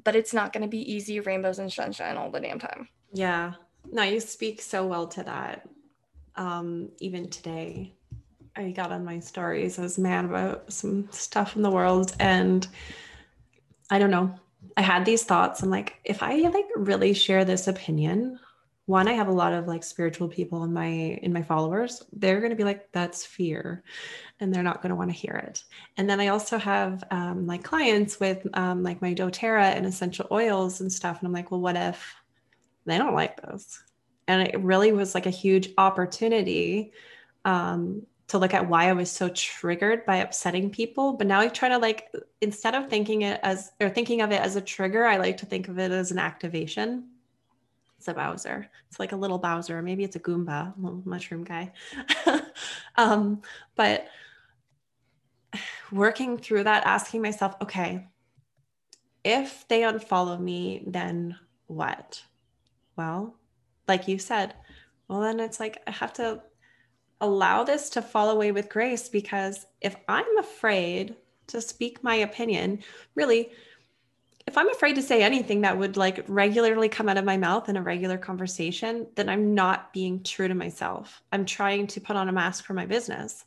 But 0.04 0.16
it's 0.16 0.32
not 0.32 0.52
going 0.52 0.62
to 0.62 0.68
be 0.68 0.92
easy 0.92 1.20
rainbows 1.20 1.58
and 1.58 1.72
sunshine 1.72 2.16
all 2.16 2.30
the 2.30 2.40
damn 2.40 2.58
time. 2.58 2.88
Yeah. 3.12 3.54
No, 3.90 4.02
you 4.02 4.20
speak 4.20 4.62
so 4.62 4.86
well 4.86 5.06
to 5.08 5.22
that. 5.24 5.68
Um, 6.36 6.90
even 7.00 7.28
today, 7.28 7.92
I 8.56 8.70
got 8.70 8.92
on 8.92 9.04
my 9.04 9.20
stories. 9.20 9.78
I 9.78 9.82
was 9.82 9.98
mad 9.98 10.24
about 10.24 10.72
some 10.72 11.08
stuff 11.10 11.56
in 11.56 11.62
the 11.62 11.70
world. 11.70 12.14
And 12.20 12.66
I 13.90 13.98
don't 13.98 14.10
know. 14.10 14.34
I 14.76 14.82
had 14.82 15.04
these 15.04 15.24
thoughts. 15.24 15.62
I'm 15.62 15.70
like, 15.70 15.96
if 16.04 16.22
I 16.22 16.36
like 16.36 16.66
really 16.76 17.12
share 17.12 17.44
this 17.44 17.68
opinion, 17.68 18.38
one 18.92 19.08
i 19.08 19.14
have 19.14 19.28
a 19.28 19.40
lot 19.42 19.54
of 19.54 19.66
like 19.66 19.82
spiritual 19.82 20.28
people 20.28 20.64
in 20.64 20.72
my 20.72 20.90
in 21.22 21.32
my 21.32 21.42
followers. 21.42 22.02
They're 22.12 22.40
going 22.40 22.50
to 22.50 22.62
be 22.62 22.70
like 22.70 22.92
that's 22.92 23.24
fear 23.24 23.82
and 24.38 24.52
they're 24.52 24.62
not 24.62 24.82
going 24.82 24.90
to 24.90 24.96
want 24.96 25.10
to 25.10 25.16
hear 25.16 25.36
it. 25.48 25.64
And 25.96 26.08
then 26.08 26.20
i 26.20 26.28
also 26.28 26.58
have 26.58 27.02
um, 27.10 27.46
like 27.46 27.64
clients 27.64 28.20
with 28.20 28.46
um, 28.52 28.82
like 28.82 29.00
my 29.00 29.14
doterra 29.14 29.74
and 29.76 29.86
essential 29.86 30.26
oils 30.30 30.82
and 30.82 30.92
stuff 30.92 31.18
and 31.18 31.26
i'm 31.26 31.32
like 31.32 31.50
well 31.50 31.60
what 31.60 31.76
if 31.76 32.14
they 32.84 32.98
don't 32.98 33.14
like 33.14 33.40
those 33.40 33.82
and 34.28 34.46
it 34.46 34.60
really 34.60 34.92
was 34.92 35.14
like 35.14 35.26
a 35.26 35.40
huge 35.42 35.70
opportunity 35.78 36.92
um, 37.46 38.02
to 38.28 38.36
look 38.36 38.52
at 38.52 38.68
why 38.68 38.90
i 38.90 38.92
was 38.92 39.10
so 39.10 39.30
triggered 39.30 40.04
by 40.04 40.16
upsetting 40.16 40.68
people. 40.68 41.14
But 41.14 41.28
now 41.28 41.40
i 41.40 41.48
try 41.48 41.70
to 41.70 41.78
like 41.78 42.00
instead 42.42 42.74
of 42.74 42.90
thinking 42.90 43.22
it 43.22 43.40
as 43.42 43.72
or 43.80 43.88
thinking 43.88 44.20
of 44.20 44.32
it 44.32 44.42
as 44.42 44.54
a 44.56 44.60
trigger 44.74 45.06
i 45.06 45.16
like 45.16 45.38
to 45.38 45.46
think 45.46 45.68
of 45.68 45.78
it 45.78 45.92
as 45.92 46.10
an 46.10 46.18
activation 46.18 47.08
it's 48.02 48.08
a 48.08 48.14
Bowser. 48.14 48.68
It's 48.88 48.98
like 48.98 49.12
a 49.12 49.16
little 49.16 49.38
Bowser. 49.38 49.80
Maybe 49.80 50.02
it's 50.02 50.16
a 50.16 50.20
Goomba, 50.20 50.74
little 50.76 51.02
mushroom 51.04 51.44
guy. 51.44 51.70
um, 52.96 53.42
but 53.76 54.08
working 55.92 56.36
through 56.36 56.64
that, 56.64 56.84
asking 56.84 57.22
myself, 57.22 57.54
okay, 57.62 58.08
if 59.22 59.68
they 59.68 59.82
unfollow 59.82 60.40
me, 60.40 60.82
then 60.84 61.38
what? 61.68 62.20
Well, 62.96 63.36
like 63.86 64.08
you 64.08 64.18
said, 64.18 64.54
well, 65.06 65.20
then 65.20 65.38
it's 65.38 65.60
like 65.60 65.80
I 65.86 65.92
have 65.92 66.12
to 66.14 66.42
allow 67.20 67.62
this 67.62 67.88
to 67.90 68.02
fall 68.02 68.30
away 68.30 68.50
with 68.50 68.68
grace 68.68 69.08
because 69.08 69.64
if 69.80 69.94
I'm 70.08 70.38
afraid 70.38 71.14
to 71.46 71.60
speak 71.60 72.02
my 72.02 72.16
opinion, 72.16 72.80
really, 73.14 73.52
if 74.46 74.58
I'm 74.58 74.70
afraid 74.70 74.94
to 74.96 75.02
say 75.02 75.22
anything 75.22 75.60
that 75.60 75.78
would 75.78 75.96
like 75.96 76.24
regularly 76.28 76.88
come 76.88 77.08
out 77.08 77.16
of 77.16 77.24
my 77.24 77.36
mouth 77.36 77.68
in 77.68 77.76
a 77.76 77.82
regular 77.82 78.18
conversation, 78.18 79.06
then 79.14 79.28
I'm 79.28 79.54
not 79.54 79.92
being 79.92 80.22
true 80.22 80.48
to 80.48 80.54
myself. 80.54 81.22
I'm 81.32 81.44
trying 81.44 81.86
to 81.88 82.00
put 82.00 82.16
on 82.16 82.28
a 82.28 82.32
mask 82.32 82.64
for 82.64 82.74
my 82.74 82.86
business. 82.86 83.44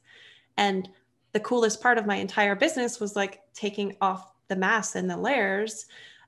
And 0.57 0.89
the 1.33 1.39
coolest 1.41 1.81
part 1.81 1.97
of 1.97 2.05
my 2.05 2.15
entire 2.15 2.55
business 2.55 2.99
was 2.99 3.15
like 3.15 3.41
taking 3.53 3.95
off 3.99 4.31
the 4.47 4.55
mask 4.55 4.95
and 4.95 5.09
the 5.09 5.17
layers, 5.17 5.85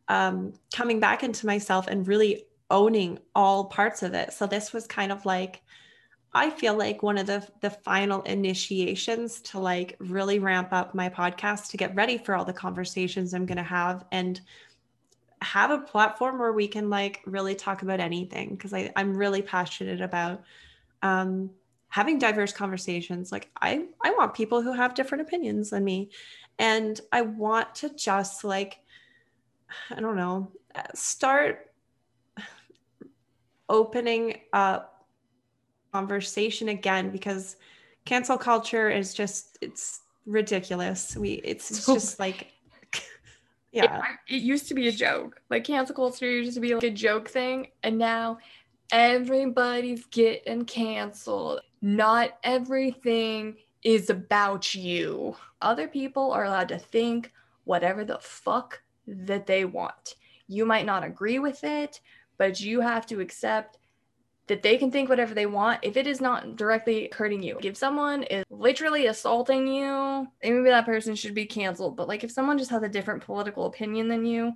um, 0.10 0.54
coming 0.74 1.00
back 1.00 1.24
into 1.24 1.46
myself 1.46 1.88
and 1.88 2.08
really 2.08 2.46
owning 2.70 3.20
all 3.36 3.66
parts 3.66 4.04
of 4.04 4.14
it. 4.14 4.34
So 4.34 4.48
this 4.48 4.74
was 4.74 4.86
kind 4.86 5.12
of 5.12 5.26
like, 5.26 5.62
I 6.34 6.50
feel 6.50 6.76
like 6.76 7.02
one 7.02 7.18
of 7.18 7.28
the 7.28 7.48
the 7.62 7.70
final 7.70 8.22
initiations 8.24 9.42
to 9.42 9.60
like 9.60 9.96
really 10.00 10.40
ramp 10.40 10.70
up 10.72 10.94
my 10.94 11.10
podcast 11.10 11.70
to 11.72 11.78
get 11.78 11.96
ready 11.96 12.18
for 12.18 12.36
all 12.36 12.46
the 12.46 12.54
conversations 12.54 13.34
I'm 13.34 13.46
going 13.46 13.58
to 13.58 13.64
have 13.64 14.06
and 14.12 14.40
have 15.42 15.72
a 15.72 15.78
platform 15.80 16.40
where 16.40 16.54
we 16.54 16.68
can 16.68 16.90
like 16.90 17.22
really 17.26 17.56
talk 17.56 17.82
about 17.82 18.00
anything 18.00 18.50
because 18.52 18.74
I 18.74 18.92
I'm 18.96 19.16
really 19.16 19.42
passionate 19.42 20.02
about 20.02 20.44
um, 21.02 21.52
having 21.90 22.20
diverse 22.20 22.52
conversations. 22.52 23.32
Like 23.32 23.50
I 23.62 23.86
I 24.04 24.12
want 24.12 24.34
people 24.34 24.62
who 24.62 24.74
have 24.74 24.96
different 24.96 25.22
opinions 25.22 25.70
than 25.70 25.84
me, 25.84 26.10
and 26.60 27.00
I 27.12 27.22
want 27.22 27.74
to 27.76 27.90
just 27.90 28.44
like 28.44 28.80
I 29.90 30.00
don't 30.00 30.16
know 30.16 30.52
start 30.94 31.72
opening 33.70 34.42
up 34.54 34.97
conversation 35.92 36.70
again 36.70 37.10
because 37.10 37.58
cancel 38.06 38.38
culture 38.38 38.90
is 38.90 39.14
just 39.14 39.58
it's 39.62 40.02
ridiculous. 40.26 41.16
We 41.16 41.34
it's 41.44 41.66
so, 41.84 41.96
just 41.96 42.20
like 42.20 42.48
yeah. 43.72 44.02
It, 44.28 44.36
it 44.36 44.42
used 44.42 44.68
to 44.70 44.74
be 44.74 44.88
a 44.88 44.92
joke. 44.92 45.42
Like 45.50 45.64
cancel 45.64 45.96
culture 45.96 46.30
used 46.30 46.56
to 46.56 46.60
be 46.60 46.74
like 46.74 46.84
a 46.84 46.90
joke 46.90 47.30
thing 47.30 47.68
and 47.84 47.98
now 47.98 48.40
everybody's 48.92 50.06
getting 50.06 50.66
canceled. 50.66 51.62
Not 51.82 52.38
everything 52.44 53.58
is 53.84 54.10
about 54.10 54.74
you. 54.74 55.36
Other 55.62 55.88
people 55.88 56.32
are 56.32 56.46
allowed 56.46 56.70
to 56.70 56.80
think 56.80 57.32
whatever 57.64 58.04
the 58.04 58.20
fuck 58.22 58.82
that 59.08 59.48
they 59.48 59.66
want. 59.66 60.16
You 60.48 60.66
might 60.66 60.86
not 60.86 61.04
agree 61.04 61.40
with 61.40 61.64
it, 61.64 62.02
but 62.38 62.60
you 62.60 62.82
have 62.82 63.06
to 63.08 63.20
accept 63.20 63.77
that 64.48 64.64
they 64.64 64.78
can 64.78 64.92
think 64.92 65.10
whatever 65.10 65.34
they 65.34 65.46
want 65.46 65.80
if 65.84 65.98
it 65.98 66.08
is 66.08 66.22
not 66.22 66.56
directly 66.56 67.10
hurting 67.14 67.44
you. 67.44 67.60
If 67.62 67.78
someone 67.78 68.24
is 68.24 68.46
literally 68.50 69.08
assaulting 69.08 69.68
you, 69.68 70.28
maybe 70.42 70.64
that 70.64 70.86
person 70.86 71.16
should 71.16 71.36
be 71.36 71.46
canceled. 71.46 71.98
But 71.98 72.08
like 72.08 72.24
if 72.24 72.32
someone 72.32 72.58
just 72.58 72.72
has 72.72 72.84
a 72.84 72.90
different 72.90 73.24
political 73.24 73.66
opinion 73.66 74.08
than 74.08 74.26
you, 74.26 74.54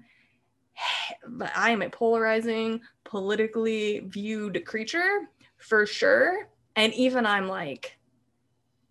but 1.28 1.52
I 1.56 1.72
am 1.72 1.82
a 1.82 1.90
polarizing, 1.90 2.82
politically 3.04 4.00
viewed 4.08 4.66
creature 4.66 5.30
for 5.58 5.86
sure. 5.86 6.48
And 6.76 6.94
even 6.94 7.26
I'm 7.26 7.48
like, 7.48 7.98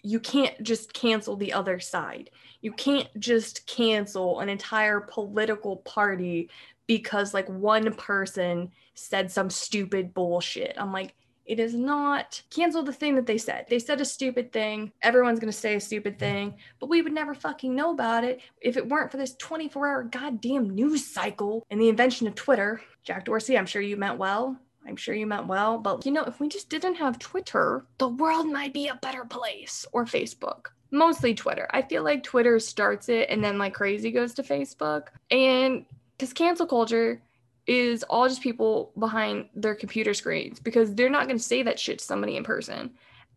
you 0.02 0.20
can't 0.20 0.62
just 0.62 0.92
cancel 0.92 1.36
the 1.36 1.52
other 1.52 1.78
side. 1.80 2.30
You 2.60 2.72
can't 2.72 3.08
just 3.18 3.66
cancel 3.66 4.40
an 4.40 4.48
entire 4.48 5.00
political 5.00 5.78
party 5.78 6.50
because 6.90 7.32
like 7.32 7.48
one 7.48 7.94
person 7.94 8.68
said 8.94 9.30
some 9.30 9.48
stupid 9.48 10.12
bullshit. 10.12 10.74
I'm 10.76 10.92
like, 10.92 11.14
it 11.46 11.60
is 11.60 11.72
not 11.72 12.42
cancel 12.50 12.82
the 12.82 12.92
thing 12.92 13.14
that 13.14 13.26
they 13.26 13.38
said. 13.38 13.66
They 13.68 13.78
said 13.78 14.00
a 14.00 14.04
stupid 14.04 14.52
thing. 14.52 14.90
Everyone's 15.00 15.38
going 15.38 15.52
to 15.52 15.56
say 15.56 15.76
a 15.76 15.80
stupid 15.80 16.14
mm-hmm. 16.14 16.18
thing, 16.18 16.54
but 16.80 16.88
we 16.88 17.00
would 17.00 17.12
never 17.12 17.32
fucking 17.32 17.76
know 17.76 17.92
about 17.92 18.24
it 18.24 18.40
if 18.60 18.76
it 18.76 18.88
weren't 18.88 19.12
for 19.12 19.18
this 19.18 19.36
24 19.36 19.86
hour 19.86 20.02
goddamn 20.02 20.70
news 20.70 21.06
cycle 21.06 21.64
and 21.70 21.80
the 21.80 21.88
invention 21.88 22.26
of 22.26 22.34
Twitter. 22.34 22.80
Jack 23.04 23.24
Dorsey, 23.24 23.56
I'm 23.56 23.66
sure 23.66 23.80
you 23.80 23.96
meant 23.96 24.18
well. 24.18 24.58
I'm 24.84 24.96
sure 24.96 25.14
you 25.14 25.28
meant 25.28 25.46
well, 25.46 25.78
but 25.78 26.04
you 26.04 26.10
know, 26.10 26.24
if 26.24 26.40
we 26.40 26.48
just 26.48 26.70
didn't 26.70 26.96
have 26.96 27.20
Twitter, 27.20 27.86
the 27.98 28.08
world 28.08 28.48
might 28.48 28.74
be 28.74 28.88
a 28.88 28.96
better 28.96 29.24
place 29.24 29.86
or 29.92 30.06
Facebook. 30.06 30.70
Mostly 30.90 31.34
Twitter. 31.34 31.68
I 31.70 31.82
feel 31.82 32.02
like 32.02 32.24
Twitter 32.24 32.58
starts 32.58 33.08
it 33.08 33.30
and 33.30 33.44
then 33.44 33.58
like 33.58 33.74
crazy 33.74 34.10
goes 34.10 34.34
to 34.34 34.42
Facebook. 34.42 35.06
And 35.30 35.84
because 36.20 36.34
cancel 36.34 36.66
culture 36.66 37.22
is 37.66 38.02
all 38.02 38.28
just 38.28 38.42
people 38.42 38.92
behind 38.98 39.48
their 39.54 39.74
computer 39.74 40.12
screens 40.12 40.60
because 40.60 40.94
they're 40.94 41.08
not 41.08 41.26
going 41.26 41.38
to 41.38 41.42
say 41.42 41.62
that 41.62 41.80
shit 41.80 41.98
to 41.98 42.04
somebody 42.04 42.36
in 42.36 42.44
person. 42.44 42.90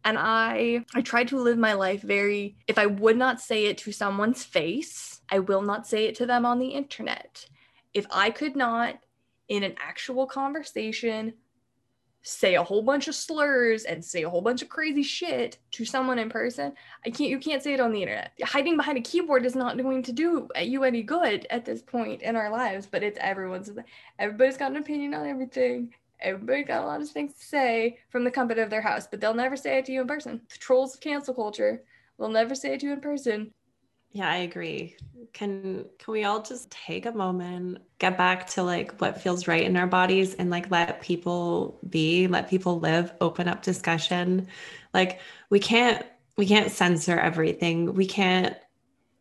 And 0.04 0.18
I 0.20 0.84
I 0.94 1.02
try 1.02 1.24
to 1.24 1.40
live 1.40 1.58
my 1.58 1.74
life 1.74 2.02
very 2.02 2.58
if 2.68 2.78
I 2.78 2.88
would 2.88 3.16
not 3.16 3.40
say 3.40 3.68
it 3.68 3.78
to 3.80 3.94
someone's 3.94 4.44
face, 4.44 5.22
I 5.30 5.40
will 5.40 5.62
not 5.62 5.88
say 5.88 6.08
it 6.08 6.16
to 6.16 6.26
them 6.26 6.46
on 6.46 6.60
the 6.60 6.70
internet. 6.70 7.46
If 7.94 8.06
I 8.12 8.32
could 8.32 8.58
not 8.58 9.00
in 9.48 9.64
an 9.64 9.76
actual 9.82 10.28
conversation 10.28 11.36
say 12.24 12.56
a 12.56 12.64
whole 12.64 12.82
bunch 12.82 13.08
of 13.10 13.16
slurs 13.16 13.84
and 13.84 14.04
say 14.04 14.24
a 14.24 14.30
whole 14.30 14.42
bunch 14.42 14.62
of 14.62 14.70
crazy 14.70 15.04
shit 15.04 15.58
to 15.72 15.84
someone 15.84 16.18
in 16.18 16.30
person 16.30 16.72
i 17.06 17.10
can't 17.10 17.30
you 17.30 17.38
can't 17.38 17.62
say 17.62 17.74
it 17.74 17.82
on 17.82 17.92
the 17.92 18.02
internet. 18.02 18.32
Hiding 18.42 18.78
behind 18.78 18.98
a 18.98 19.02
keyboard 19.02 19.46
is 19.46 19.56
not 19.56 19.78
going 19.78 20.02
to 20.04 20.14
do 20.14 20.48
you 20.60 20.84
any 20.84 21.04
good 21.04 21.46
at 21.50 21.66
this 21.66 21.82
point 21.82 22.22
in 22.22 22.36
our 22.36 22.50
lives 22.50 22.88
but 22.90 23.04
it's 23.04 23.20
everyone's 23.22 23.70
everybody's 24.20 24.58
got 24.58 24.72
an 24.72 24.78
opinion 24.78 25.14
on 25.14 25.28
everything. 25.28 25.94
Everybody's 26.22 26.68
got 26.68 26.84
a 26.84 26.86
lot 26.86 27.02
of 27.02 27.10
things 27.10 27.34
to 27.34 27.46
say 27.46 28.00
from 28.10 28.24
the 28.24 28.32
comfort 28.32 28.58
of 28.58 28.70
their 28.70 28.82
house 28.82 29.06
but 29.06 29.20
they'll 29.20 29.34
never 29.34 29.58
say 29.58 29.78
it 29.78 29.86
to 29.86 29.92
you 29.92 30.02
in 30.02 30.08
person. 30.08 30.42
The 30.50 30.58
trolls 30.58 30.96
of 30.96 31.02
cancel 31.02 31.34
culture. 31.34 31.84
Will 32.18 32.30
never 32.30 32.56
say 32.56 32.74
it 32.74 32.80
to 32.82 32.86
you 32.86 32.94
in 32.94 33.02
person 33.02 33.52
yeah, 34.14 34.30
I 34.30 34.38
agree. 34.38 34.96
Can 35.34 35.86
can 35.98 36.12
we 36.12 36.24
all 36.24 36.44
just 36.44 36.70
take 36.70 37.08
a 37.08 37.12
moment, 37.12 37.80
get 37.98 38.16
back 38.16 38.48
to 38.52 38.62
like 38.62 39.00
what 39.02 39.20
feels 39.20 39.48
right 39.48 39.64
in 39.64 39.76
our 39.76 39.88
bodies 39.88 40.36
and 40.36 40.52
like 40.52 40.70
let 40.70 41.02
people 41.02 41.80
be, 41.90 42.28
let 42.28 42.48
people 42.48 42.80
live, 42.80 43.12
open 43.20 43.48
up 43.48 43.64
discussion. 43.64 44.48
Like 44.94 45.20
we 45.50 45.60
can't 45.60 46.06
we 46.38 46.46
can't 46.46 46.72
censor 46.72 47.18
everything. 47.18 47.96
We 47.96 48.06
can't 48.06 48.56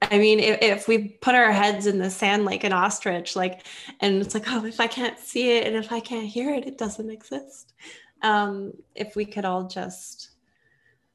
I 0.03 0.19
mean, 0.19 0.41
if, 0.41 0.59
if, 0.61 0.89
we 0.89 1.09
put 1.21 1.37
our 1.37 1.53
heads 1.53 1.87
in 1.87 1.99
the 1.99 2.11
sand 2.11 2.45
like 2.45 2.65
an 2.65 2.73
ostrich, 2.73 3.37
like, 3.37 3.65
and 4.01 4.21
it's 4.21 4.35
like, 4.35 4.45
oh, 4.49 4.65
if 4.65 4.81
I 4.81 4.89
can't 4.89 5.17
see 5.17 5.57
it 5.57 5.65
and 5.65 5.77
if 5.77 5.93
I 5.93 6.01
can't 6.01 6.27
hear 6.27 6.53
it, 6.53 6.67
it 6.67 6.77
doesn't 6.77 7.09
exist. 7.09 7.73
Um, 8.21 8.73
if 8.97 9.15
we 9.15 9.25
could 9.25 9.45
all 9.45 9.69
just, 9.69 10.31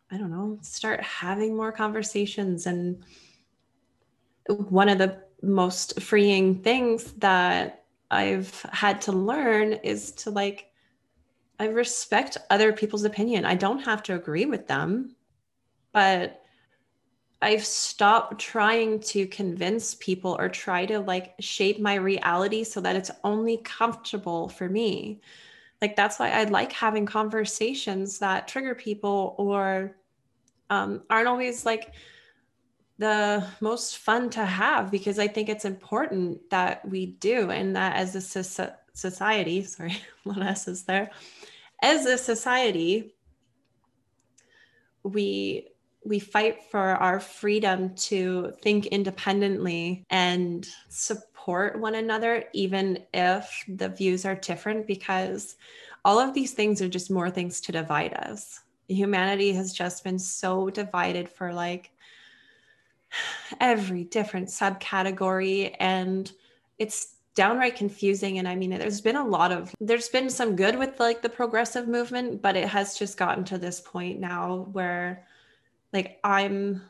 I 0.09 0.17
don't 0.17 0.32
know, 0.32 0.57
start 0.61 1.03
having 1.03 1.55
more 1.57 1.73
conversations 1.73 2.65
and 2.65 3.03
one 4.48 4.89
of 4.89 4.98
the 4.98 5.22
most 5.41 6.02
freeing 6.02 6.62
things 6.62 7.14
that 7.14 7.84
I've 8.10 8.62
had 8.72 9.02
to 9.02 9.12
learn 9.12 9.74
is 9.74 10.12
to 10.14 10.32
like, 10.32 10.72
I 11.60 11.68
respect 11.68 12.38
other 12.50 12.72
people's 12.72 13.04
opinion. 13.04 13.45
I 13.45 13.56
don't 13.56 13.80
have 13.80 14.04
to 14.04 14.16
agree 14.16 14.45
with 14.45 14.68
them, 14.68 15.16
but 15.91 16.41
I've 17.41 17.66
stopped 17.66 18.39
trying 18.39 19.00
to 19.02 19.28
convince 19.28 19.95
people 19.95 20.36
or 20.39 20.50
try 20.50 20.86
to 20.88 21.00
like 21.00 21.36
shape 21.39 21.80
my 21.80 21.95
reality 21.95 22.64
so 22.64 22.82
that 22.82 22.95
it's 22.95 23.12
only 23.24 23.58
comfortable 23.58 24.50
for 24.50 24.68
me. 24.70 25.22
Like, 25.82 25.95
that's 25.95 26.18
why 26.18 26.32
I 26.32 26.45
like 26.45 26.72
having 26.72 27.06
conversations 27.06 28.18
that 28.20 28.48
trigger 28.48 28.74
people 28.74 29.36
or 29.38 29.95
um, 30.72 31.04
aren't 31.10 31.28
always 31.28 31.66
like, 31.66 31.93
the 32.98 33.45
most 33.62 33.98
fun 33.98 34.30
to 34.32 34.43
have 34.45 34.89
because 34.91 35.20
I 35.20 35.28
think 35.28 35.50
it's 35.50 35.66
important 35.66 36.50
that 36.50 36.88
we 36.88 37.06
do, 37.06 37.52
and 37.52 37.76
that 37.76 37.95
as 37.95 38.16
a 38.16 38.22
society, 38.93 39.64
sorry, 39.64 39.98
lot 40.26 40.41
of 40.41 40.48
S's 40.48 40.84
there, 40.84 41.12
as 41.82 42.06
a 42.06 42.18
society, 42.18 43.14
we 45.04 45.68
we 46.04 46.20
fight 46.20 46.64
for 46.72 46.80
our 46.80 47.20
freedom 47.20 47.93
to 47.95 48.54
think 48.62 48.86
independently 48.88 50.06
and 50.10 50.68
support 50.88 51.80
one 51.80 51.95
another, 51.95 52.45
even 52.54 53.00
if 53.14 53.64
the 53.68 53.89
views 53.89 54.26
are 54.26 54.36
different, 54.36 54.88
because 54.88 55.58
all 56.06 56.18
of 56.18 56.34
these 56.34 56.54
things 56.54 56.82
are 56.82 56.88
just 56.88 57.12
more 57.12 57.30
things 57.30 57.60
to 57.60 57.74
divide 57.74 58.14
us. 58.14 58.62
Humanity 58.88 59.52
has 59.52 59.74
just 59.74 60.06
been 60.06 60.18
so 60.18 60.70
divided 60.70 61.28
for 61.28 61.54
like 61.54 61.91
every 63.60 64.03
different 64.03 64.47
subcategory 64.47 65.76
and 65.80 66.32
it's 66.78 67.16
downright 67.36 67.76
confusing 67.76 68.39
and 68.39 68.47
i 68.47 68.55
mean 68.55 68.72
there's 68.72 69.01
been 69.01 69.16
a 69.16 69.26
lot 69.26 69.51
of 69.51 69.74
there's 69.80 70.10
been 70.10 70.30
some 70.30 70.55
good 70.55 70.78
with 70.78 70.99
like 70.99 71.22
the 71.22 71.30
progressive 71.30 71.88
movement 71.88 72.41
but 72.41 72.55
it 72.55 72.68
has 72.68 72.97
just 72.97 73.18
gotten 73.18 73.43
to 73.43 73.58
this 73.58 73.80
point 73.80 74.20
now 74.20 74.68
where 74.72 75.26
like 75.93 76.20
i'm 76.24 76.82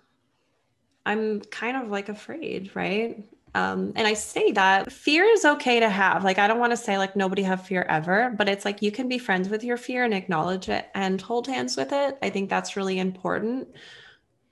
i'm 1.05 1.41
kind 1.41 1.77
of 1.77 1.89
like 1.89 2.09
afraid 2.09 2.71
right 2.75 3.23
um, 3.57 3.93
and 3.95 4.05
I 4.05 4.13
say 4.13 4.51
that 4.51 4.91
fear 4.91 5.23
is 5.23 5.43
okay 5.43 5.79
to 5.79 5.89
have. 5.89 6.23
Like, 6.23 6.37
I 6.37 6.47
don't 6.47 6.59
want 6.59 6.73
to 6.73 6.77
say 6.77 6.99
like 6.99 7.15
nobody 7.15 7.41
have 7.41 7.65
fear 7.65 7.81
ever, 7.89 8.31
but 8.37 8.47
it's 8.47 8.65
like 8.65 8.83
you 8.83 8.91
can 8.91 9.09
be 9.09 9.17
friends 9.17 9.49
with 9.49 9.63
your 9.63 9.77
fear 9.77 10.03
and 10.03 10.13
acknowledge 10.13 10.69
it 10.69 10.87
and 10.93 11.19
hold 11.19 11.47
hands 11.47 11.75
with 11.75 11.91
it. 11.91 12.19
I 12.21 12.29
think 12.29 12.51
that's 12.51 12.75
really 12.75 12.99
important. 12.99 13.69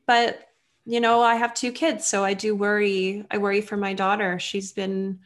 But 0.08 0.50
you 0.86 1.02
know, 1.02 1.22
I 1.22 1.36
have 1.36 1.54
two 1.54 1.72
kids, 1.72 2.06
so 2.06 2.24
I 2.24 2.34
do 2.34 2.56
worry. 2.56 3.26
I 3.32 3.40
worry 3.40 3.62
for 3.62 3.76
my 3.76 3.94
daughter. 3.94 4.38
She's 4.38 4.72
been 4.72 5.20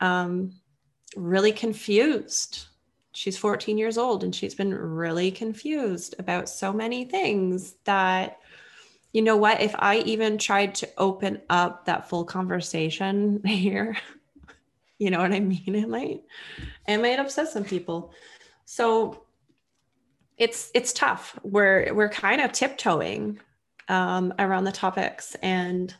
um, 0.00 0.52
really 1.16 1.52
confused. 1.52 2.66
She's 3.12 3.36
14 3.36 3.76
years 3.78 3.98
old 3.98 4.24
and 4.24 4.34
she's 4.34 4.54
been 4.54 4.72
really 4.72 5.30
confused 5.30 6.14
about 6.18 6.48
so 6.48 6.72
many 6.72 7.04
things 7.04 7.74
that, 7.84 8.38
you 9.12 9.22
know 9.22 9.36
what, 9.36 9.60
if 9.60 9.74
I 9.78 9.98
even 9.98 10.38
tried 10.38 10.76
to 10.76 10.88
open 10.96 11.42
up 11.50 11.84
that 11.84 12.08
full 12.08 12.24
conversation 12.24 13.42
here, 13.46 13.96
you 14.98 15.10
know 15.10 15.20
what 15.20 15.32
I 15.32 15.40
mean? 15.40 15.74
It 15.74 15.88
might, 15.88 16.22
it 16.86 16.98
might 16.98 17.18
upset 17.18 17.48
some 17.48 17.64
people. 17.64 18.12
So 18.64 19.24
it's 20.38 20.70
it's 20.74 20.92
tough. 20.92 21.38
We're 21.42 21.92
we're 21.92 22.08
kind 22.08 22.40
of 22.40 22.52
tiptoeing 22.52 23.38
um, 23.92 24.32
around 24.38 24.64
the 24.64 24.72
topics 24.72 25.36
and 25.42 25.94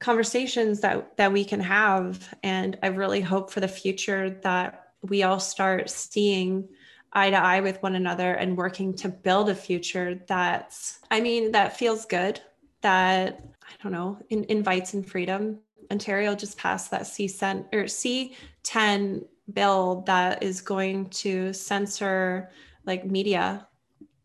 conversations 0.00 0.80
that 0.80 1.16
that 1.16 1.32
we 1.32 1.44
can 1.44 1.60
have. 1.60 2.34
And 2.42 2.76
i 2.82 2.88
really 2.88 3.20
hope 3.20 3.50
for 3.50 3.60
the 3.60 3.68
future 3.68 4.30
that 4.42 4.92
we 5.02 5.22
all 5.22 5.40
start 5.40 5.88
seeing 5.88 6.68
eye 7.12 7.30
to 7.30 7.36
eye 7.36 7.60
with 7.60 7.82
one 7.82 7.94
another 7.94 8.34
and 8.34 8.56
working 8.56 8.94
to 8.94 9.08
build 9.08 9.48
a 9.48 9.54
future 9.54 10.20
that's 10.28 11.00
i 11.10 11.20
mean 11.20 11.50
that 11.50 11.76
feels 11.76 12.04
good 12.06 12.40
that 12.82 13.42
i 13.62 13.82
don't 13.82 13.92
know 13.92 14.18
in, 14.28 14.44
invites 14.44 14.94
in 14.94 15.02
freedom. 15.02 15.58
Ontario 15.90 16.36
just 16.36 16.56
passed 16.56 16.90
that 16.90 17.06
c 17.06 17.26
cent 17.26 17.66
or 17.72 17.84
c10 17.84 19.24
bill 19.52 20.04
that 20.06 20.42
is 20.42 20.60
going 20.60 21.08
to 21.10 21.52
censor 21.52 22.50
like 22.86 23.04
media 23.04 23.66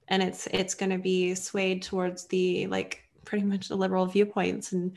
and 0.07 0.21
it's 0.21 0.47
it's 0.47 0.75
going 0.75 0.89
to 0.91 0.97
be 0.97 1.35
swayed 1.35 1.81
towards 1.81 2.25
the 2.25 2.67
like 2.67 3.03
pretty 3.23 3.45
much 3.45 3.67
the 3.67 3.75
liberal 3.75 4.05
viewpoints 4.05 4.71
and 4.71 4.93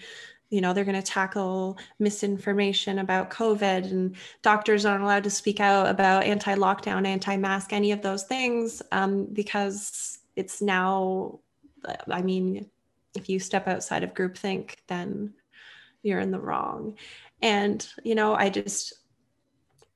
you 0.51 0.61
know 0.61 0.73
they're 0.73 0.85
going 0.85 1.01
to 1.01 1.03
tackle 1.03 1.79
misinformation 1.99 2.99
about 2.99 3.31
covid 3.31 3.85
and 3.91 4.17
doctors 4.43 4.85
aren't 4.85 5.03
allowed 5.03 5.25
to 5.25 5.31
speak 5.31 5.61
out 5.61 5.89
about 5.89 6.25
anti-lockdown 6.25 7.07
anti-mask 7.07 7.73
any 7.73 7.93
of 7.93 8.03
those 8.03 8.25
things 8.25 8.83
um, 8.93 9.27
because 9.33 10.19
it's 10.37 10.61
now 10.61 11.39
i 12.11 12.23
mean 12.23 12.69
if 13.17 13.29
you 13.29 13.39
step 13.39 13.67
outside 13.67 14.03
of 14.03 14.15
groupthink 14.15 14.75
then 14.87 15.33
you're 16.03 16.21
in 16.21 16.31
the 16.31 16.39
wrong. 16.39 16.97
And 17.43 17.87
you 18.05 18.15
know 18.15 18.35
i 18.35 18.49
just 18.49 18.95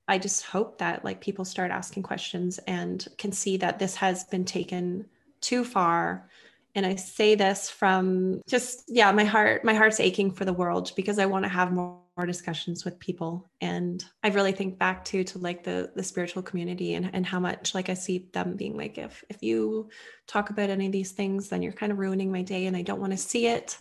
i 0.08 0.18
just 0.18 0.44
hope 0.44 0.78
that 0.78 1.04
like 1.04 1.20
people 1.20 1.44
start 1.44 1.70
asking 1.70 2.02
questions 2.02 2.58
and 2.66 3.08
can 3.18 3.32
see 3.32 3.56
that 3.56 3.78
this 3.78 3.94
has 3.96 4.24
been 4.24 4.44
taken 4.44 5.06
too 5.40 5.64
far. 5.64 6.28
And 6.74 6.86
i 6.86 6.94
say 6.96 7.34
this 7.34 7.68
from 7.68 8.40
just 8.48 8.84
yeah 8.88 9.12
my 9.12 9.24
heart 9.24 9.64
my 9.64 9.74
heart's 9.74 10.00
aching 10.00 10.30
for 10.30 10.44
the 10.44 10.52
world 10.52 10.92
because 10.96 11.18
i 11.18 11.26
want 11.26 11.44
to 11.44 11.48
have 11.48 11.72
more, 11.72 12.01
more 12.16 12.26
discussions 12.26 12.84
with 12.84 12.98
people. 12.98 13.50
And 13.60 14.04
i 14.22 14.28
really 14.28 14.52
think 14.52 14.78
back 14.78 15.04
to 15.06 15.24
to 15.24 15.38
like 15.38 15.64
the 15.64 15.90
the 15.94 16.02
spiritual 16.02 16.42
community 16.42 16.94
and 16.94 17.10
and 17.12 17.24
how 17.24 17.40
much 17.40 17.74
like 17.74 17.88
i 17.88 17.94
see 17.94 18.28
them 18.32 18.56
being 18.56 18.76
like 18.76 18.98
if 18.98 19.24
if 19.28 19.42
you 19.42 19.88
talk 20.26 20.50
about 20.50 20.70
any 20.70 20.86
of 20.86 20.92
these 20.92 21.12
things 21.12 21.48
then 21.48 21.62
you're 21.62 21.72
kind 21.72 21.92
of 21.92 21.98
ruining 21.98 22.30
my 22.30 22.42
day 22.42 22.66
and 22.66 22.76
i 22.76 22.82
don't 22.82 23.00
want 23.00 23.12
to 23.12 23.18
see 23.18 23.46
it. 23.46 23.78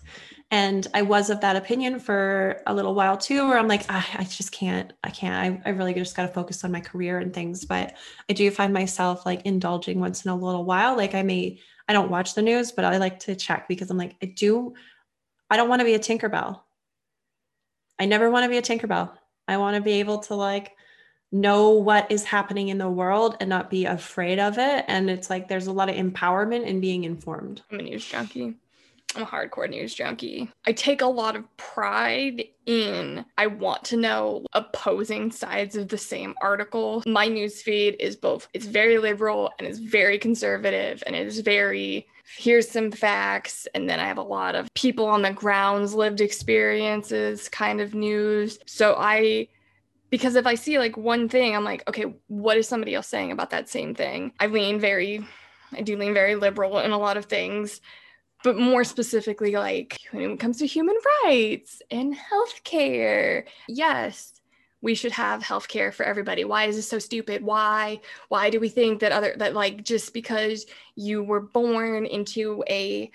And 0.50 0.88
i 0.94 1.02
was 1.02 1.30
of 1.30 1.42
that 1.42 1.56
opinion 1.56 2.00
for 2.00 2.62
a 2.68 2.74
little 2.74 2.96
while 2.96 3.18
too 3.18 3.48
where 3.48 3.58
i'm 3.58 3.68
like 3.68 3.86
ah, 3.90 4.08
i 4.18 4.24
just 4.24 4.52
can't 4.52 4.94
i 5.04 5.10
can't 5.10 5.62
I, 5.66 5.70
I 5.70 5.74
really 5.74 5.94
just 5.94 6.16
got 6.16 6.24
to 6.24 6.34
focus 6.34 6.64
on 6.64 6.72
my 6.72 6.82
career 6.82 7.20
and 7.20 7.34
things. 7.34 7.66
But 7.66 7.96
i 8.30 8.34
do 8.34 8.50
find 8.52 8.74
myself 8.74 9.26
like 9.26 9.46
indulging 9.46 10.00
once 10.00 10.26
in 10.26 10.32
a 10.32 10.36
little 10.36 10.66
while. 10.66 10.96
Like 10.96 11.16
i 11.16 11.24
may 11.24 11.60
I 11.88 11.94
don't 11.94 12.12
watch 12.12 12.36
the 12.36 12.42
news, 12.42 12.72
but 12.72 12.86
I 12.86 12.98
like 12.98 13.20
to 13.22 13.36
check 13.36 13.68
because 13.68 13.90
I'm 13.90 13.98
like, 13.98 14.16
I 14.24 14.28
do, 14.28 14.74
I 15.50 15.58
don't 15.58 15.68
want 15.68 15.82
to 15.82 15.86
be 15.86 15.94
a 15.94 16.00
Tinkerbell. 16.00 16.62
I 18.02 18.06
never 18.06 18.32
want 18.32 18.46
to 18.46 18.50
be 18.50 18.58
a 18.58 18.64
Tinkerbell. 18.64 19.12
I 19.48 19.58
want 19.58 19.76
to 19.76 19.82
be 19.82 20.00
able 20.00 20.18
to 20.22 20.34
like 20.34 20.76
know 21.32 21.70
what 21.70 22.12
is 22.12 22.24
happening 22.24 22.70
in 22.70 22.80
the 22.80 22.90
world 22.90 23.38
and 23.40 23.48
not 23.48 23.70
be 23.70 23.86
afraid 23.86 24.40
of 24.40 24.58
it. 24.58 24.86
And 24.88 25.08
it's 25.08 25.30
like 25.30 25.48
there's 25.48 25.68
a 25.68 25.72
lot 25.72 25.88
of 25.88 25.96
empowerment 25.96 26.66
in 26.66 26.82
being 26.82 27.04
informed. 27.04 27.62
I'm 27.72 27.80
a 27.80 27.84
news 27.84 28.04
junkie. 28.04 28.56
I'm 29.16 29.24
a 29.24 29.26
hardcore 29.26 29.70
news 29.70 29.94
junkie. 29.94 30.50
I 30.66 30.72
take 30.72 31.02
a 31.02 31.08
lot 31.08 31.36
of 31.36 31.58
pride 31.58 32.44
in 32.66 33.26
I 33.38 33.48
want 33.48 33.84
to 33.86 33.98
know 33.98 34.46
opposing 34.54 35.32
sides 35.32 35.76
of 35.76 35.90
the 35.90 35.98
same 35.98 36.36
article. 36.42 37.04
My 37.06 37.28
news 37.28 37.62
feed 37.62 37.98
is 38.00 38.16
both 38.16 38.48
it's 38.54 38.66
very 38.66 38.98
liberal 38.98 39.52
and 39.60 39.68
it's 39.68 39.80
very 39.80 40.18
conservative 40.18 41.04
and 41.06 41.16
it 41.16 41.28
is 41.28 41.40
very 41.40 42.08
here's 42.38 42.70
some 42.70 42.92
facts 42.92 43.68
and 43.74 43.90
then 43.90 44.00
I 44.00 44.06
have 44.06 44.18
a 44.18 44.24
lot 44.24 44.56
of 44.56 44.74
people 44.76 45.06
on 45.06 45.22
the 45.22 45.32
grounds 45.34 45.94
lived 45.94 46.22
experiences 46.22 47.50
kind 47.50 47.82
of 47.82 47.94
news. 47.94 48.60
So 48.66 48.96
I 48.98 49.48
because 50.10 50.36
if 50.36 50.46
I 50.46 50.56
see 50.56 50.78
like 50.78 50.98
one 50.98 51.30
thing, 51.30 51.56
I'm 51.56 51.64
like, 51.64 51.88
okay, 51.88 52.14
what 52.28 52.58
is 52.58 52.68
somebody 52.68 52.96
else 52.96 53.08
saying 53.08 53.32
about 53.32 53.50
that 53.52 53.70
same 53.70 53.96
thing? 53.96 54.34
I 54.40 54.48
lean 54.48 54.80
very 54.80 55.26
I 55.74 55.82
do 55.82 55.98
lean 55.98 56.14
very 56.14 56.36
liberal 56.36 56.80
in 56.80 56.92
a 56.92 56.98
lot 56.98 57.18
of 57.18 57.26
things 57.26 57.82
but 58.44 58.58
more 58.58 58.84
specifically, 58.84 59.54
like 59.54 60.00
when 60.12 60.32
it 60.32 60.40
comes 60.40 60.58
to 60.60 60.66
human 60.66 60.96
rights 61.24 61.82
and 61.92 62.16
healthcare, 62.16 63.46
yes, 63.68 64.42
we 64.82 64.96
should 64.96 65.12
have 65.12 65.44
healthcare 65.44 65.94
for 65.94 66.04
everybody. 66.04 66.44
Why 66.44 66.66
is 66.66 66.76
this 66.76 66.90
so 66.90 67.00
stupid? 67.00 67.44
Why? 67.44 68.02
Why 68.30 68.50
do 68.50 68.60
we 68.60 68.70
think 68.70 69.00
that 69.00 69.12
other 69.12 69.34
that 69.38 69.54
like 69.54 69.84
just 69.84 70.14
because 70.14 70.66
you 70.96 71.24
were 71.24 71.42
born 71.42 72.06
into 72.06 72.64
a 72.68 73.12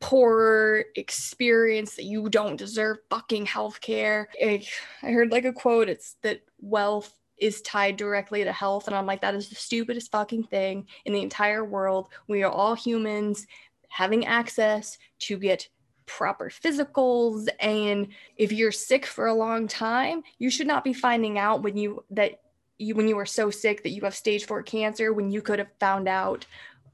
poor 0.00 0.86
experience 0.96 1.96
that 1.96 2.04
you 2.04 2.30
don't 2.30 2.56
deserve 2.56 2.98
fucking 3.10 3.46
healthcare? 3.46 4.26
I, 4.42 4.66
I 5.02 5.10
heard 5.10 5.30
like 5.30 5.44
a 5.44 5.52
quote. 5.52 5.88
It's 5.90 6.16
that 6.22 6.40
wealth 6.60 7.12
is 7.36 7.62
tied 7.62 7.96
directly 7.96 8.44
to 8.44 8.52
health. 8.52 8.86
And 8.86 8.94
I'm 8.94 9.06
like, 9.06 9.22
that 9.22 9.34
is 9.34 9.48
the 9.48 9.54
stupidest 9.54 10.12
fucking 10.12 10.44
thing 10.44 10.86
in 11.06 11.12
the 11.12 11.22
entire 11.22 11.64
world. 11.64 12.08
We 12.28 12.42
are 12.42 12.50
all 12.50 12.74
humans 12.74 13.46
having 13.90 14.24
access 14.24 14.96
to 15.18 15.36
get 15.36 15.68
proper 16.06 16.50
physicals. 16.50 17.48
And 17.60 18.08
if 18.36 18.50
you're 18.50 18.72
sick 18.72 19.06
for 19.06 19.26
a 19.26 19.34
long 19.34 19.68
time 19.68 20.22
you 20.38 20.50
should 20.50 20.66
not 20.66 20.82
be 20.82 20.92
finding 20.92 21.38
out 21.38 21.62
when 21.62 21.76
you 21.76 22.04
that 22.10 22.40
you 22.78 22.94
when 22.94 23.06
you 23.06 23.14
were 23.14 23.26
so 23.26 23.50
sick 23.50 23.82
that 23.82 23.90
you 23.90 24.02
have 24.02 24.14
stage 24.14 24.46
4 24.46 24.62
cancer 24.62 25.12
when 25.12 25.30
you 25.30 25.42
could 25.42 25.58
have 25.58 25.70
found 25.78 26.08
out 26.08 26.46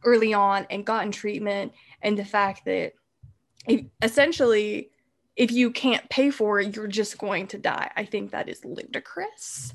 early 0.04 0.34
on 0.34 0.66
and 0.68 0.84
gotten 0.84 1.12
treatment. 1.12 1.72
And 2.02 2.18
the 2.18 2.24
fact 2.24 2.64
that 2.66 2.92
if, 3.66 3.86
essentially 4.02 4.90
if 5.36 5.50
you 5.50 5.70
can't 5.70 6.08
pay 6.10 6.30
for 6.30 6.60
it 6.60 6.74
you're 6.76 6.86
just 6.86 7.16
going 7.18 7.46
to 7.48 7.58
die. 7.58 7.90
I 7.96 8.04
think 8.04 8.30
that 8.30 8.48
is 8.48 8.64
ludicrous. 8.64 9.74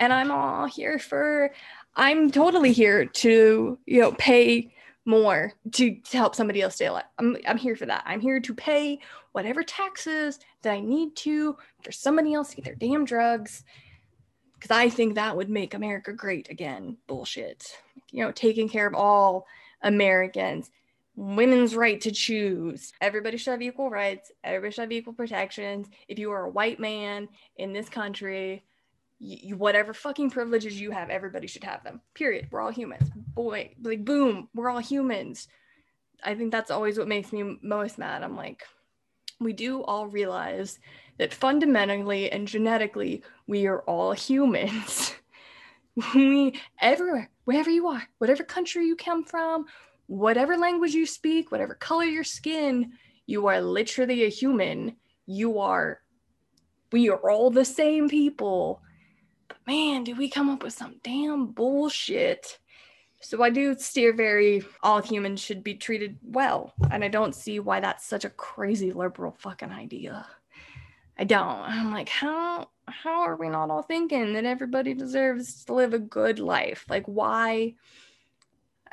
And 0.00 0.12
i'm 0.12 0.32
all 0.32 0.66
here 0.66 0.98
for 0.98 1.52
i'm 1.94 2.30
totally 2.30 2.72
here 2.72 3.04
to 3.04 3.78
you 3.86 4.00
know 4.00 4.12
pay 4.12 4.74
more 5.04 5.52
to, 5.72 5.94
to 5.94 6.16
help 6.16 6.34
somebody 6.34 6.62
else 6.62 6.76
stay 6.76 6.86
alive. 6.86 7.04
I'm, 7.18 7.36
I'm 7.46 7.58
here 7.58 7.76
for 7.76 7.86
that. 7.86 8.02
I'm 8.06 8.20
here 8.20 8.40
to 8.40 8.54
pay 8.54 9.00
whatever 9.32 9.62
taxes 9.62 10.38
that 10.62 10.72
I 10.72 10.80
need 10.80 11.16
to 11.16 11.56
for 11.82 11.92
somebody 11.92 12.34
else 12.34 12.50
to 12.50 12.56
get 12.56 12.64
their 12.64 12.74
damn 12.74 13.04
drugs. 13.04 13.64
Because 14.54 14.76
I 14.76 14.88
think 14.88 15.14
that 15.14 15.36
would 15.36 15.50
make 15.50 15.74
America 15.74 16.12
great 16.12 16.48
again. 16.50 16.96
Bullshit. 17.08 17.64
You 18.12 18.24
know, 18.24 18.32
taking 18.32 18.68
care 18.68 18.86
of 18.86 18.94
all 18.94 19.46
Americans, 19.82 20.70
women's 21.16 21.74
right 21.74 22.00
to 22.00 22.12
choose. 22.12 22.92
Everybody 23.00 23.36
should 23.36 23.50
have 23.50 23.62
equal 23.62 23.90
rights. 23.90 24.30
Everybody 24.44 24.72
should 24.72 24.82
have 24.82 24.92
equal 24.92 25.14
protections. 25.14 25.88
If 26.06 26.18
you 26.18 26.30
are 26.30 26.44
a 26.44 26.50
white 26.50 26.78
man 26.78 27.28
in 27.56 27.72
this 27.72 27.88
country, 27.88 28.62
you, 29.22 29.56
whatever 29.56 29.94
fucking 29.94 30.30
privileges 30.30 30.80
you 30.80 30.90
have, 30.90 31.08
everybody 31.08 31.46
should 31.46 31.64
have 31.64 31.84
them. 31.84 32.00
Period. 32.14 32.48
We're 32.50 32.60
all 32.60 32.72
humans. 32.72 33.08
Boy, 33.34 33.74
like 33.80 34.04
boom, 34.04 34.48
we're 34.52 34.68
all 34.68 34.80
humans. 34.80 35.46
I 36.24 36.34
think 36.34 36.50
that's 36.50 36.70
always 36.70 36.98
what 36.98 37.08
makes 37.08 37.32
me 37.32 37.58
most 37.62 37.98
mad. 37.98 38.22
I'm 38.22 38.36
like, 38.36 38.64
we 39.40 39.52
do 39.52 39.82
all 39.84 40.08
realize 40.08 40.78
that 41.18 41.32
fundamentally 41.32 42.30
and 42.32 42.48
genetically, 42.48 43.22
we 43.46 43.66
are 43.66 43.82
all 43.82 44.12
humans. 44.12 45.14
we 46.14 46.60
everywhere, 46.80 47.30
wherever 47.44 47.70
you 47.70 47.86
are, 47.86 48.02
whatever 48.18 48.42
country 48.42 48.86
you 48.86 48.96
come 48.96 49.24
from, 49.24 49.66
whatever 50.06 50.56
language 50.56 50.94
you 50.94 51.06
speak, 51.06 51.52
whatever 51.52 51.74
color 51.74 52.04
your 52.04 52.24
skin, 52.24 52.92
you 53.26 53.46
are 53.46 53.60
literally 53.60 54.24
a 54.24 54.28
human. 54.28 54.96
You 55.26 55.60
are, 55.60 56.00
we 56.90 57.08
are 57.08 57.30
all 57.30 57.50
the 57.50 57.64
same 57.64 58.08
people 58.08 58.82
man, 59.66 60.04
did 60.04 60.18
we 60.18 60.28
come 60.28 60.50
up 60.50 60.62
with 60.62 60.72
some 60.72 60.96
damn 61.02 61.46
bullshit? 61.46 62.58
So 63.20 63.42
I 63.42 63.50
do 63.50 63.76
steer 63.78 64.12
very 64.12 64.64
all 64.82 65.00
humans 65.00 65.40
should 65.40 65.62
be 65.62 65.74
treated 65.74 66.18
well. 66.22 66.72
And 66.90 67.04
I 67.04 67.08
don't 67.08 67.34
see 67.34 67.60
why 67.60 67.80
that's 67.80 68.04
such 68.04 68.24
a 68.24 68.30
crazy 68.30 68.92
liberal 68.92 69.36
fucking 69.38 69.70
idea. 69.70 70.26
I 71.18 71.24
don't. 71.24 71.60
I'm 71.60 71.92
like, 71.92 72.08
how 72.08 72.68
how 72.86 73.20
are 73.22 73.36
we 73.36 73.48
not 73.48 73.70
all 73.70 73.82
thinking 73.82 74.32
that 74.32 74.44
everybody 74.44 74.92
deserves 74.92 75.64
to 75.64 75.74
live 75.74 75.94
a 75.94 75.98
good 75.98 76.40
life? 76.40 76.84
Like 76.88 77.04
why 77.06 77.74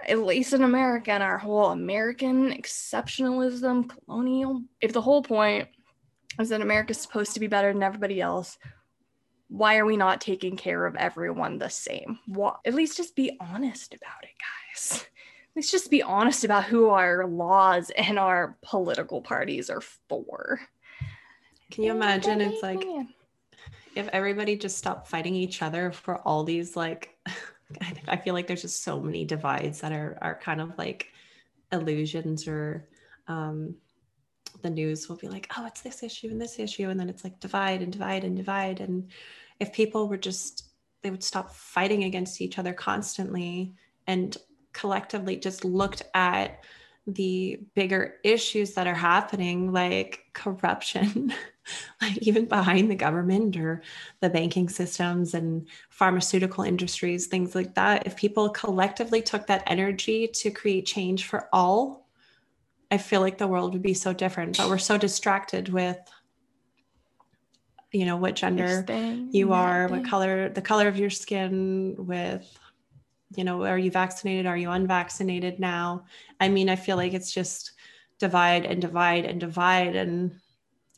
at 0.07 0.19
least 0.19 0.53
in 0.53 0.63
America 0.63 1.11
and 1.11 1.23
our 1.23 1.37
whole 1.37 1.71
American 1.71 2.53
exceptionalism, 2.53 3.89
colonial, 3.89 4.61
if 4.81 4.93
the 4.93 5.01
whole 5.01 5.21
point 5.21 5.67
is 6.39 6.49
that 6.49 6.61
America's 6.61 6.99
supposed 6.99 7.33
to 7.33 7.39
be 7.39 7.47
better 7.47 7.73
than 7.73 7.83
everybody 7.83 8.21
else, 8.21 8.57
why 9.49 9.77
are 9.77 9.85
we 9.85 9.97
not 9.97 10.21
taking 10.21 10.55
care 10.55 10.85
of 10.85 10.95
everyone 10.95 11.57
the 11.57 11.69
same? 11.69 12.19
What, 12.27 12.59
at 12.65 12.75
least 12.75 12.97
just 12.97 13.15
be 13.15 13.37
honest 13.41 13.93
about 13.93 14.23
it, 14.23 14.29
guys. 14.39 15.05
Let's 15.55 15.71
just 15.71 15.91
be 15.91 16.03
honest 16.03 16.43
about 16.43 16.65
who 16.65 16.89
our 16.89 17.27
laws 17.27 17.91
and 17.97 18.17
our 18.17 18.57
political 18.61 19.21
parties 19.21 19.69
are 19.69 19.81
for. 19.81 20.61
Can 21.71 21.83
you 21.83 21.91
imagine? 21.91 22.39
It's 22.41 22.63
like 22.63 22.83
if 23.95 24.07
everybody 24.09 24.55
just 24.55 24.77
stopped 24.77 25.07
fighting 25.07 25.35
each 25.35 25.61
other 25.61 25.91
for 25.91 26.19
all 26.19 26.43
these 26.43 26.75
like 26.75 27.17
I 28.07 28.17
feel 28.17 28.33
like 28.33 28.47
there's 28.47 28.61
just 28.61 28.83
so 28.83 28.99
many 28.99 29.25
divides 29.25 29.81
that 29.81 29.91
are 29.91 30.17
are 30.21 30.39
kind 30.39 30.61
of 30.61 30.77
like 30.77 31.07
illusions 31.71 32.47
or 32.47 32.87
um 33.27 33.75
the 34.61 34.69
news 34.69 35.07
will 35.07 35.15
be 35.15 35.27
like, 35.27 35.51
oh, 35.57 35.65
it's 35.65 35.81
this 35.81 36.03
issue 36.03 36.27
and 36.27 36.41
this 36.41 36.59
issue. 36.59 36.89
And 36.89 36.99
then 36.99 37.09
it's 37.09 37.23
like 37.23 37.39
divide 37.39 37.81
and 37.81 37.91
divide 37.91 38.23
and 38.23 38.35
divide. 38.35 38.79
And 38.79 39.09
if 39.59 39.73
people 39.73 40.07
were 40.07 40.17
just, 40.17 40.65
they 41.01 41.11
would 41.11 41.23
stop 41.23 41.53
fighting 41.53 42.03
against 42.03 42.41
each 42.41 42.57
other 42.57 42.73
constantly 42.73 43.73
and 44.07 44.35
collectively 44.73 45.37
just 45.37 45.65
looked 45.65 46.03
at 46.13 46.63
the 47.07 47.59
bigger 47.75 48.15
issues 48.23 48.73
that 48.73 48.87
are 48.87 48.93
happening, 48.93 49.71
like 49.71 50.25
corruption, 50.33 51.33
like 52.01 52.17
even 52.19 52.45
behind 52.45 52.89
the 52.89 52.95
government 52.95 53.57
or 53.57 53.81
the 54.19 54.29
banking 54.29 54.69
systems 54.69 55.33
and 55.33 55.67
pharmaceutical 55.89 56.63
industries, 56.63 57.27
things 57.27 57.55
like 57.55 57.75
that, 57.75 58.05
if 58.05 58.15
people 58.15 58.49
collectively 58.49 59.21
took 59.21 59.47
that 59.47 59.63
energy 59.67 60.27
to 60.27 60.51
create 60.51 60.85
change 60.85 61.25
for 61.25 61.47
all, 61.51 62.08
I 62.91 62.97
feel 62.97 63.21
like 63.21 63.37
the 63.37 63.47
world 63.47 63.73
would 63.73 63.81
be 63.81 63.93
so 63.93 64.13
different. 64.13 64.57
But 64.57 64.69
we're 64.69 64.77
so 64.77 64.97
distracted 64.97 65.69
with 65.69 65.99
you 67.91 68.05
know 68.05 68.17
what 68.17 68.35
gender 68.35 68.85
you 69.31 69.51
are 69.51 69.87
what 69.87 70.05
color 70.05 70.49
the 70.49 70.61
color 70.61 70.87
of 70.87 70.97
your 70.97 71.09
skin 71.09 71.95
with 71.97 72.57
you 73.35 73.43
know 73.43 73.63
are 73.65 73.77
you 73.77 73.89
vaccinated 73.89 74.45
are 74.45 74.57
you 74.57 74.69
unvaccinated 74.69 75.59
now 75.59 76.05
i 76.39 76.47
mean 76.47 76.69
i 76.69 76.75
feel 76.75 76.97
like 76.97 77.13
it's 77.13 77.33
just 77.33 77.71
divide 78.19 78.65
and 78.65 78.81
divide 78.81 79.25
and 79.25 79.39
divide 79.39 79.95
and 79.95 80.39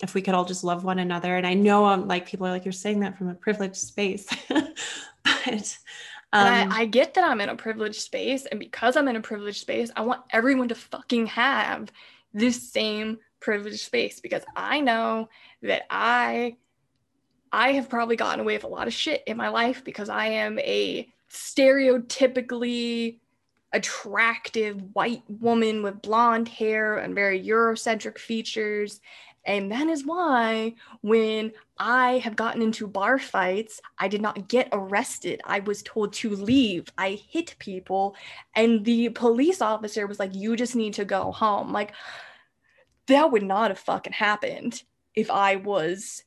if 0.01 0.13
we 0.13 0.21
could 0.21 0.33
all 0.33 0.45
just 0.45 0.63
love 0.63 0.83
one 0.83 0.99
another 0.99 1.37
and 1.37 1.47
i 1.47 1.53
know 1.53 1.85
i'm 1.85 2.01
um, 2.01 2.07
like 2.07 2.25
people 2.25 2.45
are 2.45 2.51
like 2.51 2.65
you're 2.65 2.71
saying 2.71 2.99
that 2.99 3.17
from 3.17 3.29
a 3.29 3.35
privileged 3.35 3.77
space 3.77 4.27
but 5.23 5.77
um, 6.33 6.71
I, 6.71 6.81
I 6.81 6.85
get 6.85 7.13
that 7.15 7.23
i'm 7.23 7.41
in 7.41 7.49
a 7.49 7.55
privileged 7.55 8.01
space 8.01 8.45
and 8.45 8.59
because 8.59 8.95
i'm 8.95 9.07
in 9.07 9.15
a 9.15 9.21
privileged 9.21 9.61
space 9.61 9.91
i 9.95 10.01
want 10.01 10.21
everyone 10.31 10.69
to 10.69 10.75
fucking 10.75 11.27
have 11.27 11.91
this 12.33 12.71
same 12.71 13.19
privileged 13.39 13.81
space 13.81 14.19
because 14.19 14.43
i 14.55 14.79
know 14.79 15.29
that 15.61 15.83
i 15.89 16.55
i 17.51 17.73
have 17.73 17.89
probably 17.89 18.15
gotten 18.15 18.39
away 18.39 18.55
with 18.55 18.63
a 18.63 18.67
lot 18.67 18.87
of 18.87 18.93
shit 18.93 19.23
in 19.27 19.37
my 19.37 19.49
life 19.49 19.83
because 19.83 20.09
i 20.09 20.27
am 20.27 20.59
a 20.59 21.07
stereotypically 21.31 23.19
attractive 23.73 24.81
white 24.93 25.23
woman 25.27 25.81
with 25.81 26.01
blonde 26.01 26.47
hair 26.47 26.97
and 26.97 27.15
very 27.15 27.41
Eurocentric 27.41 28.17
features. 28.17 28.99
And 29.45 29.71
that 29.71 29.87
is 29.87 30.05
why 30.05 30.75
when 31.01 31.51
I 31.77 32.19
have 32.19 32.35
gotten 32.35 32.61
into 32.61 32.87
bar 32.87 33.17
fights, 33.17 33.81
I 33.97 34.07
did 34.07 34.21
not 34.21 34.47
get 34.47 34.69
arrested. 34.71 35.41
I 35.45 35.61
was 35.61 35.81
told 35.81 36.13
to 36.13 36.29
leave. 36.35 36.87
I 36.97 37.19
hit 37.29 37.55
people, 37.57 38.15
and 38.55 38.85
the 38.85 39.09
police 39.09 39.61
officer 39.61 40.05
was 40.05 40.19
like, 40.19 40.35
You 40.35 40.55
just 40.55 40.75
need 40.75 40.93
to 40.95 41.05
go 41.05 41.31
home. 41.31 41.71
Like, 41.71 41.93
that 43.07 43.31
would 43.31 43.43
not 43.43 43.71
have 43.71 43.79
fucking 43.79 44.13
happened 44.13 44.83
if 45.15 45.31
I 45.31 45.55
was 45.55 46.23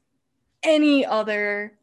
any 0.62 1.06
other 1.06 1.78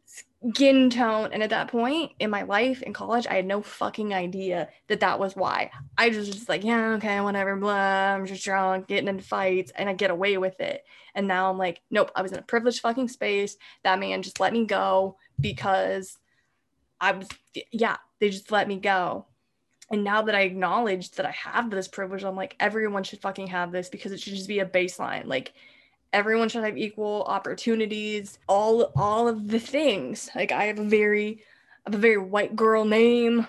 skin 0.50 0.90
tone. 0.90 1.30
And 1.32 1.42
at 1.42 1.50
that 1.50 1.68
point 1.68 2.12
in 2.18 2.30
my 2.30 2.42
life 2.42 2.82
in 2.82 2.92
college, 2.92 3.26
I 3.26 3.34
had 3.34 3.46
no 3.46 3.62
fucking 3.62 4.12
idea 4.12 4.68
that 4.88 5.00
that 5.00 5.18
was 5.18 5.36
why. 5.36 5.70
I 5.96 6.08
was 6.08 6.28
just 6.28 6.48
like, 6.48 6.64
yeah, 6.64 6.94
okay, 6.94 7.20
whatever, 7.20 7.56
blah. 7.56 8.14
I'm 8.14 8.26
just 8.26 8.44
drunk, 8.44 8.88
getting 8.88 9.08
into 9.08 9.22
fights, 9.22 9.72
and 9.76 9.88
I 9.88 9.94
get 9.94 10.10
away 10.10 10.38
with 10.38 10.60
it. 10.60 10.84
And 11.14 11.28
now 11.28 11.50
I'm 11.50 11.58
like, 11.58 11.80
nope, 11.90 12.10
I 12.14 12.22
was 12.22 12.32
in 12.32 12.38
a 12.38 12.42
privileged 12.42 12.80
fucking 12.80 13.08
space. 13.08 13.56
That 13.84 14.00
man 14.00 14.22
just 14.22 14.40
let 14.40 14.52
me 14.52 14.66
go 14.66 15.16
because 15.40 16.18
I 17.00 17.12
was, 17.12 17.28
yeah, 17.70 17.96
they 18.18 18.30
just 18.30 18.50
let 18.50 18.68
me 18.68 18.76
go. 18.76 19.26
And 19.90 20.04
now 20.04 20.22
that 20.22 20.34
I 20.34 20.40
acknowledge 20.40 21.10
that 21.12 21.26
I 21.26 21.32
have 21.32 21.70
this 21.70 21.86
privilege, 21.86 22.24
I'm 22.24 22.36
like, 22.36 22.56
everyone 22.58 23.04
should 23.04 23.20
fucking 23.20 23.48
have 23.48 23.72
this 23.72 23.90
because 23.90 24.12
it 24.12 24.20
should 24.20 24.34
just 24.34 24.48
be 24.48 24.60
a 24.60 24.66
baseline. 24.66 25.26
Like, 25.26 25.52
everyone 26.12 26.48
should 26.48 26.64
have 26.64 26.78
equal 26.78 27.24
opportunities 27.26 28.38
all 28.48 28.92
all 28.96 29.28
of 29.28 29.48
the 29.48 29.58
things. 29.58 30.30
Like 30.34 30.52
i 30.52 30.64
have 30.64 30.78
a 30.78 30.84
very 30.84 31.42
I 31.86 31.90
have 31.90 31.94
a 31.94 31.98
very 32.02 32.18
white 32.18 32.54
girl 32.54 32.84
name 32.84 33.46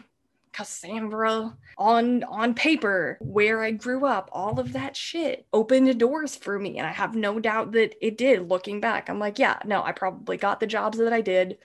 cassandra 0.52 1.56
on 1.80 2.24
on 2.26 2.54
paper 2.54 3.18
where 3.20 3.64
i 3.64 3.72
grew 3.72 4.06
up 4.06 4.30
all 4.32 4.60
of 4.60 4.72
that 4.74 4.96
shit 4.96 5.48
opened 5.52 6.00
doors 6.00 6.36
for 6.36 6.60
me 6.60 6.78
and 6.78 6.86
i 6.86 6.92
have 6.92 7.16
no 7.16 7.40
doubt 7.40 7.72
that 7.72 7.96
it 8.06 8.20
did 8.20 8.48
looking 8.48 8.80
back. 8.80 9.10
I'm 9.10 9.18
like 9.18 9.40
yeah 9.40 9.58
no 9.66 9.82
i 9.84 9.92
probably 9.92 10.38
got 10.38 10.60
the 10.60 10.68
jobs 10.68 11.00
that 11.00 11.12
i 11.12 11.22
did 11.22 11.58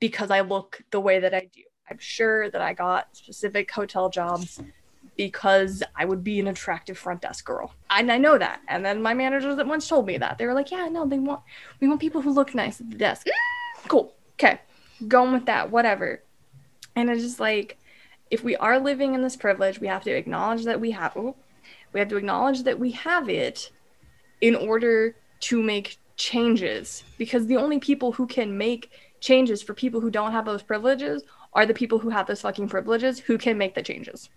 because 0.00 0.32
i 0.32 0.40
look 0.40 0.82
the 0.90 1.00
way 1.00 1.20
that 1.20 1.32
i 1.32 1.48
do. 1.52 1.62
I'm 1.88 1.98
sure 1.98 2.50
that 2.50 2.60
i 2.60 2.72
got 2.74 3.16
specific 3.16 3.70
hotel 3.70 4.10
jobs 4.10 4.60
because 5.16 5.82
I 5.96 6.04
would 6.04 6.24
be 6.24 6.40
an 6.40 6.48
attractive 6.48 6.98
front 6.98 7.22
desk 7.22 7.44
girl. 7.44 7.72
And 7.90 8.10
I 8.10 8.18
know 8.18 8.38
that. 8.38 8.60
And 8.68 8.84
then 8.84 9.02
my 9.02 9.14
managers 9.14 9.58
at 9.58 9.66
once 9.66 9.88
told 9.88 10.06
me 10.06 10.18
that. 10.18 10.38
They 10.38 10.46
were 10.46 10.54
like, 10.54 10.70
yeah, 10.70 10.88
no, 10.88 11.06
they 11.06 11.18
want 11.18 11.40
we 11.80 11.88
want 11.88 12.00
people 12.00 12.20
who 12.20 12.32
look 12.32 12.54
nice 12.54 12.80
at 12.80 12.90
the 12.90 12.96
desk. 12.96 13.26
Mm. 13.26 13.88
cool. 13.88 14.14
Okay. 14.34 14.60
Going 15.06 15.32
with 15.32 15.46
that, 15.46 15.70
whatever. 15.70 16.22
And 16.96 17.10
it's 17.10 17.22
just 17.22 17.40
like 17.40 17.78
if 18.30 18.42
we 18.42 18.56
are 18.56 18.78
living 18.78 19.14
in 19.14 19.22
this 19.22 19.36
privilege, 19.36 19.80
we 19.80 19.86
have 19.86 20.04
to 20.04 20.10
acknowledge 20.10 20.64
that 20.64 20.80
we 20.80 20.90
have 20.92 21.16
oh, 21.16 21.36
we 21.92 22.00
have 22.00 22.08
to 22.08 22.16
acknowledge 22.16 22.64
that 22.64 22.78
we 22.78 22.90
have 22.92 23.28
it 23.28 23.70
in 24.40 24.54
order 24.54 25.16
to 25.40 25.62
make 25.62 25.98
changes 26.16 27.02
because 27.18 27.46
the 27.46 27.56
only 27.56 27.78
people 27.78 28.12
who 28.12 28.26
can 28.26 28.56
make 28.56 28.90
changes 29.20 29.62
for 29.62 29.74
people 29.74 30.00
who 30.00 30.10
don't 30.10 30.32
have 30.32 30.44
those 30.44 30.62
privileges 30.62 31.22
are 31.54 31.66
the 31.66 31.74
people 31.74 31.98
who 31.98 32.10
have 32.10 32.26
those 32.26 32.40
fucking 32.40 32.68
privileges 32.68 33.18
who 33.18 33.38
can 33.38 33.56
make 33.56 33.74
the 33.74 33.82
changes 33.82 34.28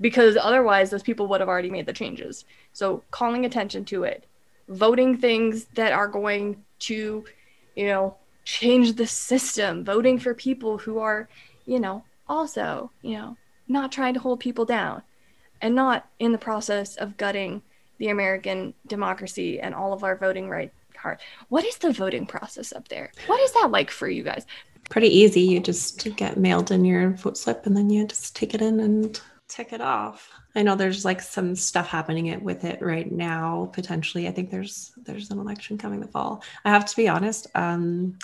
because 0.00 0.36
otherwise 0.36 0.90
those 0.90 1.02
people 1.02 1.26
would 1.28 1.40
have 1.40 1.48
already 1.48 1.70
made 1.70 1.86
the 1.86 1.92
changes. 1.92 2.44
So 2.72 3.02
calling 3.10 3.44
attention 3.44 3.84
to 3.86 4.04
it, 4.04 4.24
voting 4.68 5.16
things 5.16 5.66
that 5.74 5.92
are 5.92 6.08
going 6.08 6.64
to, 6.80 7.24
you 7.76 7.86
know, 7.86 8.16
change 8.44 8.94
the 8.94 9.06
system, 9.06 9.84
voting 9.84 10.18
for 10.18 10.34
people 10.34 10.78
who 10.78 10.98
are, 10.98 11.28
you 11.66 11.80
know, 11.80 12.04
also, 12.28 12.90
you 13.02 13.16
know, 13.16 13.36
not 13.68 13.92
trying 13.92 14.14
to 14.14 14.20
hold 14.20 14.40
people 14.40 14.64
down 14.64 15.02
and 15.60 15.74
not 15.74 16.08
in 16.18 16.32
the 16.32 16.38
process 16.38 16.96
of 16.96 17.16
gutting 17.16 17.62
the 17.98 18.08
American 18.08 18.74
democracy 18.86 19.60
and 19.60 19.74
all 19.74 19.92
of 19.92 20.04
our 20.04 20.16
voting 20.16 20.48
right 20.48 20.72
card. 20.94 21.18
What 21.48 21.64
is 21.64 21.76
the 21.78 21.92
voting 21.92 22.26
process 22.26 22.72
up 22.72 22.88
there? 22.88 23.12
What 23.26 23.40
is 23.40 23.52
that 23.52 23.70
like 23.70 23.90
for 23.90 24.08
you 24.08 24.22
guys? 24.22 24.46
Pretty 24.90 25.08
easy. 25.08 25.40
You 25.40 25.60
just 25.60 26.14
get 26.16 26.36
mailed 26.36 26.70
in 26.70 26.84
your 26.84 27.10
vote 27.10 27.38
slip 27.38 27.64
and 27.66 27.76
then 27.76 27.88
you 27.88 28.06
just 28.06 28.36
take 28.36 28.54
it 28.54 28.60
in 28.60 28.80
and 28.80 29.20
tick 29.54 29.72
it 29.72 29.80
off. 29.80 30.30
I 30.56 30.62
know 30.62 30.74
there's 30.74 31.04
like 31.04 31.20
some 31.20 31.54
stuff 31.54 31.86
happening 31.86 32.26
it 32.26 32.42
with 32.42 32.64
it 32.64 32.82
right 32.82 33.10
now 33.10 33.70
potentially. 33.72 34.26
I 34.26 34.32
think 34.32 34.50
there's 34.50 34.92
there's 34.96 35.30
an 35.30 35.38
election 35.38 35.78
coming 35.78 36.00
the 36.00 36.08
fall. 36.08 36.42
I 36.64 36.70
have 36.70 36.84
to 36.86 36.96
be 36.96 37.08
honest, 37.08 37.46
um 37.54 38.18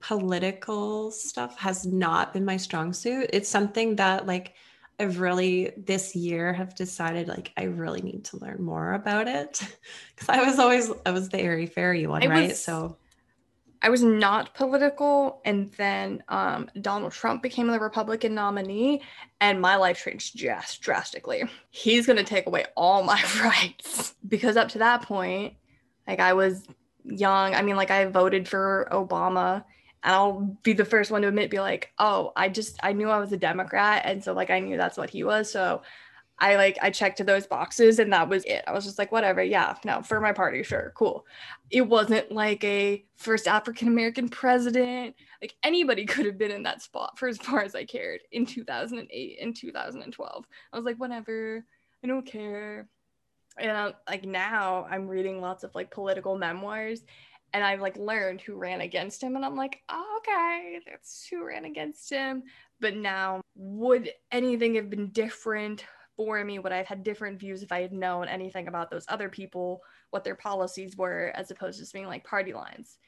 political 0.00 1.10
stuff 1.10 1.58
has 1.58 1.84
not 1.84 2.32
been 2.32 2.44
my 2.44 2.56
strong 2.56 2.92
suit. 2.94 3.28
It's 3.32 3.48
something 3.48 3.96
that 3.96 4.26
like 4.26 4.54
I've 4.98 5.20
really 5.20 5.72
this 5.76 6.16
year 6.16 6.52
have 6.52 6.74
decided 6.74 7.28
like 7.28 7.52
I 7.56 7.64
really 7.64 8.00
need 8.00 8.24
to 8.26 8.38
learn 8.38 8.62
more 8.62 8.94
about 8.94 9.28
it 9.28 9.60
because 10.14 10.28
I 10.30 10.42
was 10.44 10.58
always 10.58 10.90
I 11.04 11.10
was 11.10 11.28
the 11.28 11.40
airy 11.40 11.66
fairy 11.66 12.06
one, 12.06 12.22
I 12.22 12.28
right? 12.28 12.48
Was, 12.50 12.62
so 12.62 12.96
I 13.82 13.88
was 13.88 14.02
not 14.02 14.54
political, 14.54 15.40
and 15.44 15.72
then 15.72 16.22
um, 16.28 16.70
Donald 16.80 17.12
Trump 17.12 17.42
became 17.42 17.66
the 17.68 17.80
Republican 17.80 18.34
nominee, 18.34 19.00
and 19.40 19.60
my 19.60 19.76
life 19.76 20.04
changed 20.04 20.36
just 20.36 20.82
drastically. 20.82 21.44
He's 21.70 22.06
gonna 22.06 22.24
take 22.24 22.46
away 22.46 22.66
all 22.76 23.02
my 23.02 23.22
rights 23.42 24.14
because 24.28 24.56
up 24.56 24.68
to 24.70 24.78
that 24.78 25.02
point, 25.02 25.54
like 26.06 26.20
I 26.20 26.34
was 26.34 26.66
young. 27.04 27.54
I 27.54 27.62
mean, 27.62 27.76
like 27.76 27.90
I 27.90 28.04
voted 28.04 28.46
for 28.46 28.86
Obama, 28.92 29.64
and 30.02 30.14
I'll 30.14 30.58
be 30.62 30.74
the 30.74 30.84
first 30.84 31.10
one 31.10 31.22
to 31.22 31.28
admit, 31.28 31.50
be 31.50 31.60
like, 31.60 31.90
oh, 31.98 32.32
I 32.36 32.50
just 32.50 32.78
I 32.82 32.92
knew 32.92 33.08
I 33.08 33.18
was 33.18 33.32
a 33.32 33.38
Democrat, 33.38 34.02
and 34.04 34.22
so 34.22 34.34
like 34.34 34.50
I 34.50 34.60
knew 34.60 34.76
that's 34.76 34.98
what 34.98 35.08
he 35.08 35.24
was, 35.24 35.50
so 35.50 35.80
I 36.40 36.56
like 36.56 36.78
I 36.80 36.90
checked 36.90 37.24
those 37.24 37.46
boxes 37.46 37.98
and 37.98 38.12
that 38.12 38.28
was 38.28 38.44
it. 38.44 38.64
I 38.66 38.72
was 38.72 38.84
just 38.84 38.98
like, 38.98 39.12
whatever, 39.12 39.42
yeah, 39.42 39.76
no, 39.84 40.02
for 40.02 40.20
my 40.20 40.32
party, 40.32 40.62
sure, 40.62 40.92
cool. 40.96 41.26
It 41.70 41.82
wasn't 41.82 42.32
like 42.32 42.64
a 42.64 43.04
first 43.16 43.46
African 43.46 43.88
American 43.88 44.28
president. 44.28 45.16
Like 45.42 45.54
anybody 45.62 46.04
could 46.06 46.26
have 46.26 46.38
been 46.38 46.50
in 46.50 46.62
that 46.62 46.82
spot 46.82 47.18
for 47.18 47.28
as 47.28 47.38
far 47.38 47.62
as 47.62 47.74
I 47.74 47.84
cared 47.84 48.20
in 48.32 48.46
2008 48.46 49.38
and 49.40 49.54
2012. 49.54 50.46
I 50.72 50.76
was 50.76 50.84
like, 50.86 50.96
whatever, 50.96 51.64
I 52.02 52.06
don't 52.06 52.26
care. 52.26 52.88
And 53.58 53.70
I'm, 53.70 53.92
like 54.08 54.24
now 54.24 54.86
I'm 54.90 55.08
reading 55.08 55.42
lots 55.42 55.64
of 55.64 55.74
like 55.74 55.90
political 55.90 56.38
memoirs 56.38 57.02
and 57.52 57.64
I've 57.64 57.80
like 57.80 57.96
learned 57.96 58.40
who 58.40 58.54
ran 58.54 58.80
against 58.80 59.22
him 59.22 59.36
and 59.36 59.44
I'm 59.44 59.56
like, 59.56 59.82
oh, 59.88 60.20
okay, 60.20 60.80
that's 60.88 61.26
who 61.26 61.44
ran 61.44 61.64
against 61.64 62.08
him. 62.08 62.44
But 62.80 62.96
now 62.96 63.42
would 63.56 64.10
anything 64.30 64.76
have 64.76 64.88
been 64.88 65.08
different? 65.08 65.84
For 66.20 66.44
me 66.44 66.58
would 66.58 66.70
I 66.70 66.76
have 66.76 66.86
had 66.86 67.02
different 67.02 67.40
views 67.40 67.62
if 67.62 67.72
I 67.72 67.80
had 67.80 67.94
known 67.94 68.28
anything 68.28 68.68
about 68.68 68.90
those 68.90 69.06
other 69.08 69.30
people, 69.30 69.80
what 70.10 70.22
their 70.22 70.34
policies 70.34 70.94
were, 70.94 71.32
as 71.34 71.50
opposed 71.50 71.78
to 71.78 71.82
just 71.82 71.94
being 71.94 72.04
like 72.04 72.24
party 72.24 72.52
lines. 72.52 72.98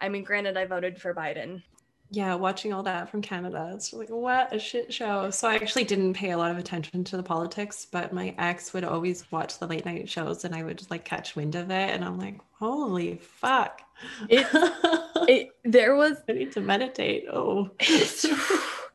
I 0.00 0.08
mean, 0.08 0.24
granted, 0.24 0.56
I 0.56 0.64
voted 0.64 0.98
for 0.98 1.14
Biden. 1.14 1.62
Yeah, 2.10 2.34
watching 2.34 2.72
all 2.72 2.82
that 2.84 3.10
from 3.10 3.20
Canada, 3.20 3.72
it's 3.74 3.92
like 3.92 4.08
what 4.08 4.54
a 4.54 4.58
shit 4.58 4.90
show. 4.90 5.30
So 5.30 5.48
I 5.48 5.56
actually 5.56 5.84
didn't 5.84 6.14
pay 6.14 6.30
a 6.30 6.38
lot 6.38 6.50
of 6.50 6.56
attention 6.56 7.04
to 7.04 7.16
the 7.18 7.22
politics, 7.22 7.86
but 7.90 8.14
my 8.14 8.34
ex 8.38 8.72
would 8.72 8.84
always 8.84 9.30
watch 9.30 9.58
the 9.58 9.66
late 9.66 9.84
night 9.84 10.08
shows, 10.08 10.46
and 10.46 10.54
I 10.54 10.62
would 10.62 10.78
just 10.78 10.90
like 10.90 11.04
catch 11.04 11.36
wind 11.36 11.56
of 11.56 11.70
it, 11.70 11.90
and 11.90 12.02
I'm 12.02 12.18
like, 12.18 12.38
holy 12.58 13.16
fuck! 13.16 13.82
It, 14.30 14.46
it 15.28 15.50
there 15.64 15.94
was. 15.94 16.16
I 16.26 16.32
need 16.32 16.52
to 16.52 16.62
meditate. 16.62 17.26
Oh, 17.30 17.70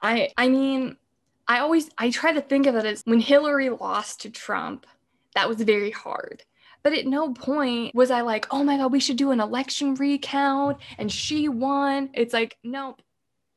I 0.01 0.31
I 0.35 0.47
mean, 0.47 0.97
I 1.47 1.59
always 1.59 1.89
I 1.97 2.09
try 2.11 2.33
to 2.33 2.41
think 2.41 2.67
of 2.67 2.75
it 2.75 2.85
as 2.85 3.01
when 3.05 3.19
Hillary 3.19 3.69
lost 3.69 4.21
to 4.21 4.29
Trump, 4.29 4.85
That 5.35 5.49
was 5.49 5.61
very 5.61 5.91
hard. 5.91 6.43
But 6.83 6.93
at 6.93 7.05
no 7.05 7.31
point 7.33 7.93
was 7.93 8.09
I 8.11 8.21
like, 8.21 8.47
oh 8.51 8.63
my 8.63 8.77
God, 8.77 8.91
we 8.91 8.99
should 8.99 9.17
do 9.17 9.31
an 9.31 9.39
election 9.39 9.93
recount 9.95 10.79
and 10.97 11.11
she 11.11 11.47
won. 11.47 12.09
It's 12.13 12.33
like, 12.33 12.57
nope, 12.63 13.01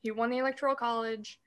he 0.02 0.11
won 0.11 0.31
the 0.31 0.39
electoral 0.39 0.74
college. 0.74 1.39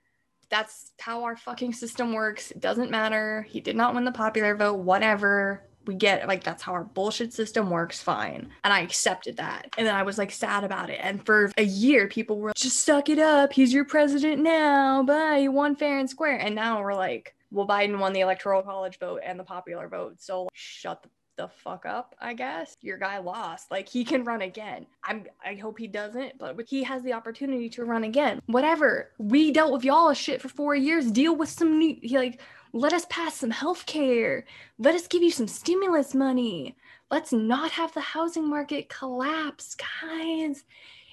That's 0.50 0.92
how 1.00 1.24
our 1.24 1.36
fucking 1.36 1.74
system 1.74 2.14
works. 2.14 2.52
It 2.52 2.62
doesn't 2.62 2.90
matter. 2.90 3.46
He 3.50 3.60
did 3.60 3.76
not 3.76 3.94
win 3.94 4.06
the 4.06 4.12
popular 4.12 4.56
vote, 4.56 4.80
whatever. 4.80 5.67
We 5.88 5.96
get 5.96 6.28
like 6.28 6.44
that's 6.44 6.62
how 6.62 6.74
our 6.74 6.84
bullshit 6.84 7.34
system 7.34 7.70
works, 7.70 8.02
fine. 8.02 8.50
And 8.64 8.74
I 8.74 8.82
accepted 8.82 9.38
that. 9.38 9.74
And 9.78 9.88
then 9.88 9.96
I 9.96 10.04
was 10.04 10.18
like 10.18 10.32
sad 10.32 10.64
about 10.64 10.90
it. 10.90 11.00
And 11.02 11.26
for 11.26 11.52
a 11.58 11.64
year, 11.64 12.08
people 12.08 12.40
were 12.40 12.50
like, 12.50 12.56
just 12.56 12.84
suck 12.84 13.10
it 13.10 13.20
up. 13.20 13.54
He's 13.54 13.74
your 13.74 13.86
president 13.86 14.42
now. 14.44 15.04
Bye. 15.04 15.38
You 15.38 15.52
won 15.52 15.76
fair 15.76 15.98
and 15.98 16.10
square. 16.10 16.38
And 16.38 16.54
now 16.54 16.82
we're 16.82 16.94
like, 16.94 17.34
well, 17.52 17.68
Biden 17.68 18.00
won 18.00 18.14
the 18.14 18.20
electoral 18.20 18.62
college 18.62 19.00
vote 19.00 19.22
and 19.24 19.40
the 19.40 19.44
popular 19.44 19.88
vote. 19.88 20.16
So 20.20 20.50
shut 20.54 21.02
the 21.04 21.10
the 21.38 21.48
fuck 21.48 21.86
up, 21.86 22.16
I 22.20 22.34
guess. 22.34 22.76
Your 22.82 22.98
guy 22.98 23.20
lost. 23.20 23.72
Like 23.72 23.88
he 23.88 24.04
can 24.04 24.24
run 24.24 24.42
again. 24.42 24.86
I'm 25.04 25.26
I 25.46 25.56
hope 25.56 25.78
he 25.78 25.88
doesn't, 25.88 26.38
but 26.38 26.60
he 26.68 26.84
has 26.84 27.04
the 27.04 27.14
opportunity 27.14 27.70
to 27.70 27.86
run 27.86 28.04
again. 28.04 28.42
Whatever. 28.48 29.12
We 29.18 29.52
dealt 29.52 29.72
with 29.72 29.86
y'all 29.86 30.14
shit 30.14 30.42
for 30.42 30.50
4 30.50 30.76
years. 30.76 31.12
Deal 31.12 31.36
with 31.36 31.50
some 31.50 31.80
new 31.80 31.98
he 32.02 32.18
like 32.18 32.42
let 32.74 32.94
us 32.94 33.06
pass 33.10 33.36
some 33.36 33.52
health 33.52 33.86
care. 33.86 34.46
Let 34.78 34.96
us 34.96 35.08
give 35.08 35.24
you 35.24 35.32
some 35.32 35.48
stimulus 35.48 36.14
money. 36.14 36.76
Let's 37.10 37.32
not 37.32 37.72
have 37.72 37.94
the 37.94 38.02
housing 38.02 38.50
market 38.50 38.90
collapse, 38.90 39.76
guys. 39.76 40.64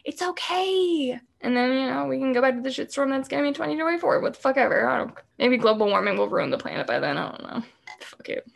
It's 0.05 0.22
okay. 0.22 1.18
And 1.40 1.56
then, 1.56 1.72
you 1.72 1.86
know, 1.86 2.06
we 2.06 2.18
can 2.18 2.32
go 2.32 2.43
back 2.43 2.55
to 2.55 2.60
the 2.60 2.68
shitstorm 2.68 3.10
that's 3.10 3.28
gonna 3.28 3.43
be 3.43 3.52
2024. 3.52 4.20
What 4.20 4.35
the 4.35 4.40
fuck 4.40 4.56
ever. 4.56 4.89
I 4.89 4.98
don't 4.98 5.14
maybe 5.39 5.56
global 5.56 5.86
warming 5.86 6.18
will 6.18 6.28
ruin 6.28 6.51
the 6.51 6.59
planet 6.59 6.86
by 6.86 6.98
then. 6.98 7.16
I 7.16 7.31
don't 7.31 7.43
know. 7.43 7.62
Fuck 8.01 8.28
it. 8.28 8.47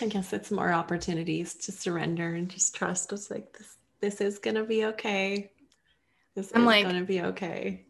I 0.00 0.06
guess 0.06 0.32
it's 0.32 0.50
more 0.50 0.72
opportunities 0.72 1.54
to 1.54 1.72
surrender 1.72 2.34
and 2.34 2.48
just 2.48 2.74
trust 2.74 3.12
us 3.12 3.30
like 3.30 3.52
this 3.56 3.76
this 4.00 4.20
is 4.20 4.38
gonna 4.38 4.64
be 4.64 4.86
okay. 4.86 5.50
This 6.34 6.52
I'm 6.54 6.62
is 6.62 6.66
like, 6.66 6.86
gonna 6.86 7.04
be 7.04 7.20
okay. 7.22 7.84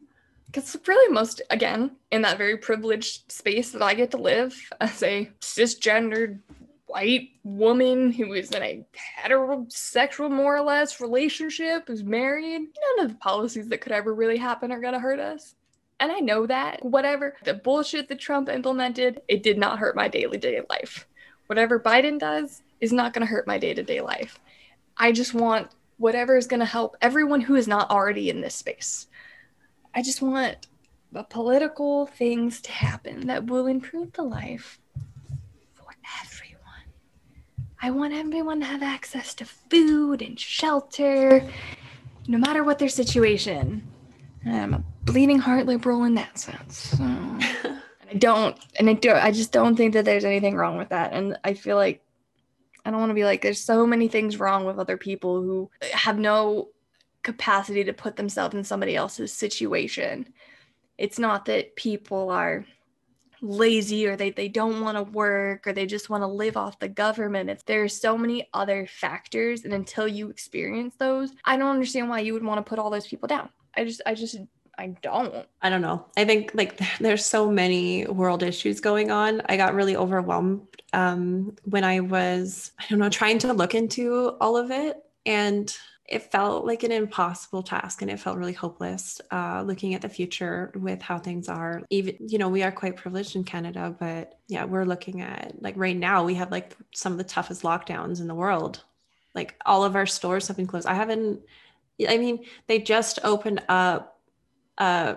Because 0.48 0.76
really 0.86 1.12
most 1.12 1.42
again, 1.50 1.92
in 2.10 2.22
that 2.22 2.38
very 2.38 2.56
privileged 2.56 3.30
space 3.30 3.70
that 3.72 3.82
I 3.82 3.94
get 3.94 4.10
to 4.12 4.16
live 4.16 4.58
as 4.80 5.02
a 5.02 5.30
cisgendered 5.40 6.40
white 6.86 7.30
woman 7.44 8.12
who 8.12 8.32
is 8.32 8.50
in 8.50 8.62
a 8.62 8.86
heterosexual 9.22 10.30
more 10.30 10.56
or 10.56 10.62
less 10.62 11.00
relationship, 11.00 11.84
who's 11.86 12.02
married, 12.02 12.60
none 12.60 13.04
of 13.04 13.10
the 13.10 13.18
policies 13.18 13.68
that 13.68 13.82
could 13.82 13.92
ever 13.92 14.14
really 14.14 14.38
happen 14.38 14.72
are 14.72 14.80
gonna 14.80 14.98
hurt 14.98 15.20
us. 15.20 15.54
And 16.00 16.10
I 16.10 16.20
know 16.20 16.46
that. 16.46 16.84
Whatever 16.84 17.36
the 17.44 17.54
bullshit 17.54 18.08
that 18.08 18.20
Trump 18.20 18.48
implemented, 18.48 19.20
it 19.28 19.42
did 19.42 19.58
not 19.58 19.78
hurt 19.78 19.96
my 19.96 20.08
daily 20.08 20.38
day 20.38 20.62
life 20.70 21.06
whatever 21.48 21.80
Biden 21.80 22.18
does 22.18 22.62
is 22.80 22.92
not 22.92 23.12
going 23.12 23.26
to 23.26 23.30
hurt 23.30 23.46
my 23.46 23.58
day 23.58 23.74
to 23.74 23.82
day 23.82 24.00
life. 24.00 24.38
I 24.96 25.12
just 25.12 25.34
want 25.34 25.68
whatever 25.96 26.36
is 26.36 26.46
going 26.46 26.60
to 26.60 26.66
help 26.66 26.96
everyone 27.00 27.40
who 27.40 27.56
is 27.56 27.66
not 27.66 27.90
already 27.90 28.30
in 28.30 28.40
this 28.40 28.54
space. 28.54 29.07
I 29.94 30.02
just 30.02 30.22
want 30.22 30.66
the 31.12 31.22
political 31.22 32.06
things 32.06 32.60
to 32.62 32.70
happen 32.70 33.26
that 33.28 33.46
will 33.46 33.66
improve 33.66 34.12
the 34.12 34.22
life 34.22 34.78
for 35.74 35.86
everyone. 36.24 36.58
I 37.80 37.90
want 37.90 38.12
everyone 38.12 38.60
to 38.60 38.66
have 38.66 38.82
access 38.82 39.34
to 39.34 39.44
food 39.44 40.22
and 40.22 40.38
shelter, 40.38 41.48
no 42.26 42.38
matter 42.38 42.62
what 42.62 42.78
their 42.78 42.88
situation. 42.88 43.86
And 44.44 44.56
I'm 44.56 44.74
a 44.74 44.84
bleeding 45.04 45.38
heart 45.38 45.66
liberal 45.66 46.04
in 46.04 46.14
that 46.14 46.38
sense. 46.38 46.76
So. 46.76 47.04
I 48.10 48.14
don't, 48.16 48.58
and 48.78 48.88
I 48.88 48.94
do, 48.94 49.12
I 49.12 49.32
just 49.32 49.52
don't 49.52 49.76
think 49.76 49.92
that 49.94 50.04
there's 50.04 50.24
anything 50.24 50.56
wrong 50.56 50.78
with 50.78 50.90
that. 50.90 51.12
And 51.12 51.38
I 51.44 51.54
feel 51.54 51.76
like 51.76 52.02
I 52.84 52.90
don't 52.90 53.00
want 53.00 53.10
to 53.10 53.14
be 53.14 53.24
like, 53.24 53.42
there's 53.42 53.60
so 53.60 53.86
many 53.86 54.08
things 54.08 54.40
wrong 54.40 54.64
with 54.64 54.78
other 54.78 54.96
people 54.96 55.42
who 55.42 55.70
have 55.92 56.18
no 56.18 56.68
capacity 57.22 57.84
to 57.84 57.92
put 57.92 58.16
themselves 58.16 58.54
in 58.54 58.64
somebody 58.64 58.96
else's 58.96 59.32
situation. 59.32 60.32
It's 60.96 61.18
not 61.18 61.44
that 61.46 61.76
people 61.76 62.30
are 62.30 62.64
lazy 63.40 64.06
or 64.06 64.16
they, 64.16 64.30
they 64.30 64.48
don't 64.48 64.80
want 64.80 64.96
to 64.96 65.02
work 65.02 65.66
or 65.66 65.72
they 65.72 65.86
just 65.86 66.10
want 66.10 66.22
to 66.22 66.26
live 66.26 66.56
off 66.56 66.78
the 66.78 66.88
government. 66.88 67.50
It's 67.50 67.62
there's 67.64 67.98
so 67.98 68.18
many 68.18 68.48
other 68.52 68.86
factors. 68.86 69.64
And 69.64 69.72
until 69.72 70.08
you 70.08 70.30
experience 70.30 70.94
those, 70.96 71.32
I 71.44 71.56
don't 71.56 71.70
understand 71.70 72.08
why 72.08 72.20
you 72.20 72.32
would 72.32 72.44
want 72.44 72.64
to 72.64 72.68
put 72.68 72.78
all 72.78 72.90
those 72.90 73.06
people 73.06 73.28
down. 73.28 73.48
I 73.76 73.84
just 73.84 74.02
I 74.06 74.14
just 74.14 74.36
I 74.78 74.94
don't. 75.02 75.34
I 75.60 75.70
don't 75.70 75.82
know. 75.82 76.06
I 76.16 76.24
think 76.24 76.52
like 76.54 76.80
there's 77.00 77.24
so 77.24 77.50
many 77.50 78.06
world 78.06 78.42
issues 78.42 78.80
going 78.80 79.10
on. 79.10 79.42
I 79.46 79.56
got 79.56 79.74
really 79.74 79.96
overwhelmed 79.96 80.66
um, 80.92 81.56
when 81.64 81.84
I 81.84 82.00
was, 82.00 82.72
I 82.78 82.84
don't 82.88 83.00
know, 83.00 83.08
trying 83.08 83.38
to 83.40 83.52
look 83.52 83.74
into 83.74 84.36
all 84.40 84.56
of 84.56 84.70
it. 84.70 84.96
And 85.26 85.74
it 86.08 86.32
felt 86.32 86.64
like 86.64 86.82
an 86.84 86.92
impossible 86.92 87.62
task 87.62 88.00
and 88.00 88.10
it 88.10 88.18
felt 88.18 88.38
really 88.38 88.54
hopeless 88.54 89.20
uh, 89.30 89.62
looking 89.66 89.94
at 89.94 90.00
the 90.00 90.08
future 90.08 90.72
with 90.74 91.02
how 91.02 91.18
things 91.18 91.48
are. 91.48 91.82
Even, 91.90 92.16
you 92.18 92.38
know, 92.38 92.48
we 92.48 92.62
are 92.62 92.72
quite 92.72 92.96
privileged 92.96 93.36
in 93.36 93.44
Canada, 93.44 93.94
but 93.98 94.38
yeah, 94.48 94.64
we're 94.64 94.86
looking 94.86 95.20
at 95.20 95.54
like 95.60 95.74
right 95.76 95.96
now, 95.96 96.24
we 96.24 96.34
have 96.34 96.50
like 96.50 96.74
some 96.94 97.12
of 97.12 97.18
the 97.18 97.24
toughest 97.24 97.62
lockdowns 97.62 98.20
in 98.20 98.26
the 98.26 98.34
world. 98.34 98.82
Like 99.34 99.54
all 99.66 99.84
of 99.84 99.96
our 99.96 100.06
stores 100.06 100.48
have 100.48 100.56
been 100.56 100.66
closed. 100.66 100.86
I 100.86 100.94
haven't, 100.94 101.40
I 102.08 102.16
mean, 102.16 102.46
they 102.68 102.78
just 102.78 103.18
opened 103.22 103.62
up 103.68 104.18
uh, 104.78 105.16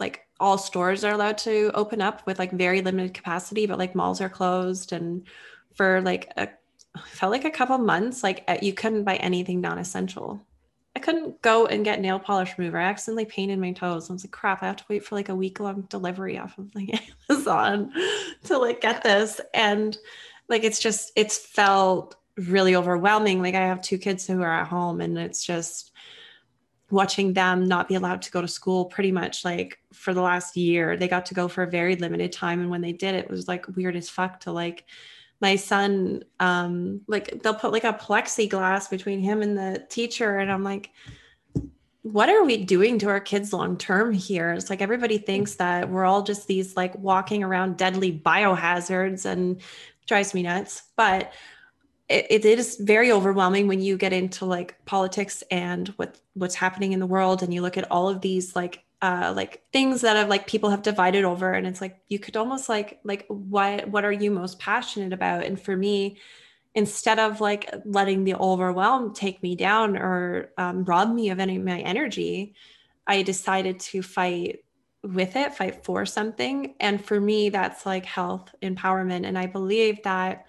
like 0.00 0.26
all 0.40 0.58
stores 0.58 1.04
are 1.04 1.12
allowed 1.12 1.38
to 1.38 1.70
open 1.74 2.00
up 2.00 2.26
with 2.26 2.40
like 2.40 2.50
very 2.50 2.82
limited 2.82 3.14
capacity, 3.14 3.66
but 3.66 3.78
like 3.78 3.94
malls 3.94 4.20
are 4.20 4.28
closed. 4.28 4.92
And 4.92 5.24
for 5.74 6.00
like 6.00 6.32
a 6.36 6.48
felt 7.06 7.32
like 7.32 7.44
a 7.44 7.50
couple 7.50 7.78
months, 7.78 8.22
like 8.22 8.44
uh, 8.48 8.58
you 8.60 8.72
couldn't 8.72 9.04
buy 9.04 9.16
anything 9.16 9.60
non-essential. 9.60 10.40
I 10.94 10.98
couldn't 10.98 11.40
go 11.40 11.66
and 11.66 11.84
get 11.84 12.00
nail 12.00 12.18
polish 12.18 12.56
remover. 12.58 12.78
I 12.78 12.84
accidentally 12.84 13.24
painted 13.24 13.58
my 13.58 13.72
toes. 13.72 14.10
I 14.10 14.12
was 14.12 14.24
like, 14.24 14.30
crap, 14.30 14.62
I 14.62 14.66
have 14.66 14.76
to 14.76 14.84
wait 14.88 15.04
for 15.04 15.14
like 15.14 15.30
a 15.30 15.34
week 15.34 15.58
long 15.58 15.82
delivery 15.82 16.38
off 16.38 16.58
of 16.58 16.74
like 16.74 17.02
Amazon 17.30 17.92
to 18.44 18.58
like 18.58 18.80
get 18.82 19.02
this. 19.02 19.40
And 19.54 19.96
like 20.48 20.64
it's 20.64 20.78
just 20.78 21.12
it's 21.16 21.38
felt 21.38 22.16
really 22.36 22.76
overwhelming. 22.76 23.40
Like 23.40 23.54
I 23.54 23.66
have 23.66 23.80
two 23.80 23.98
kids 23.98 24.26
who 24.26 24.42
are 24.42 24.52
at 24.52 24.68
home 24.68 25.00
and 25.00 25.18
it's 25.18 25.44
just 25.44 25.92
watching 26.90 27.32
them 27.32 27.66
not 27.66 27.88
be 27.88 27.94
allowed 27.94 28.20
to 28.20 28.30
go 28.30 28.42
to 28.42 28.48
school 28.48 28.84
pretty 28.84 29.10
much 29.10 29.46
like 29.46 29.78
for 29.94 30.12
the 30.12 30.20
last 30.20 30.58
year. 30.58 30.96
They 30.98 31.08
got 31.08 31.24
to 31.26 31.34
go 31.34 31.48
for 31.48 31.62
a 31.62 31.70
very 31.70 31.96
limited 31.96 32.32
time. 32.32 32.60
And 32.60 32.68
when 32.68 32.82
they 32.82 32.92
did, 32.92 33.14
it 33.14 33.30
was 33.30 33.48
like 33.48 33.66
weird 33.76 33.96
as 33.96 34.10
fuck 34.10 34.40
to 34.40 34.52
like 34.52 34.84
my 35.42 35.56
son, 35.56 36.22
um, 36.38 37.02
like 37.08 37.42
they'll 37.42 37.52
put 37.52 37.72
like 37.72 37.84
a 37.84 37.92
plexiglass 37.92 38.88
between 38.88 39.20
him 39.20 39.42
and 39.42 39.58
the 39.58 39.84
teacher. 39.90 40.38
And 40.38 40.50
I'm 40.50 40.62
like, 40.62 40.90
what 42.02 42.28
are 42.28 42.44
we 42.44 42.64
doing 42.64 42.98
to 43.00 43.08
our 43.08 43.20
kids 43.20 43.52
long 43.52 43.76
term 43.76 44.12
here? 44.12 44.52
It's 44.52 44.70
like 44.70 44.80
everybody 44.80 45.18
thinks 45.18 45.56
that 45.56 45.90
we're 45.90 46.04
all 46.04 46.22
just 46.22 46.46
these 46.46 46.76
like 46.76 46.96
walking 46.96 47.42
around 47.42 47.76
deadly 47.76 48.16
biohazards 48.16 49.24
and 49.24 49.60
drives 50.06 50.32
me 50.32 50.44
nuts. 50.44 50.84
But 50.96 51.32
it, 52.08 52.26
it 52.30 52.44
is 52.44 52.76
very 52.80 53.10
overwhelming 53.10 53.66
when 53.66 53.80
you 53.80 53.96
get 53.96 54.12
into 54.12 54.44
like 54.44 54.84
politics 54.84 55.42
and 55.50 55.88
what 55.88 56.20
what's 56.34 56.54
happening 56.54 56.92
in 56.92 57.00
the 57.00 57.06
world 57.06 57.42
and 57.42 57.52
you 57.52 57.62
look 57.62 57.76
at 57.76 57.90
all 57.90 58.08
of 58.08 58.20
these 58.20 58.54
like 58.54 58.84
uh, 59.02 59.32
like 59.36 59.62
things 59.72 60.00
that 60.02 60.16
have 60.16 60.28
like 60.28 60.46
people 60.46 60.70
have 60.70 60.82
divided 60.82 61.24
over 61.24 61.52
and 61.52 61.66
it's 61.66 61.80
like 61.80 61.98
you 62.08 62.18
could 62.18 62.36
almost 62.36 62.68
like 62.68 63.00
like 63.04 63.26
what 63.28 63.88
what 63.88 64.04
are 64.04 64.12
you 64.12 64.30
most 64.30 64.58
passionate 64.60 65.12
about? 65.12 65.44
And 65.44 65.60
for 65.60 65.76
me 65.76 66.18
instead 66.74 67.18
of 67.18 67.40
like 67.40 67.68
letting 67.84 68.24
the 68.24 68.34
overwhelm 68.36 69.12
take 69.12 69.42
me 69.42 69.56
down 69.56 69.96
or 69.96 70.50
um, 70.56 70.84
rob 70.84 71.12
me 71.14 71.28
of 71.30 71.38
any 71.38 71.56
of 71.56 71.62
my 71.62 71.80
energy 71.80 72.54
i 73.06 73.20
decided 73.22 73.78
to 73.78 74.02
fight 74.02 74.60
with 75.02 75.36
it 75.36 75.54
fight 75.54 75.84
for 75.84 76.06
something. 76.06 76.74
And 76.80 77.04
for 77.04 77.20
me 77.20 77.48
that's 77.48 77.84
like 77.84 78.04
health 78.06 78.54
empowerment. 78.62 79.26
And 79.26 79.36
i 79.38 79.46
believe 79.46 80.02
that 80.04 80.46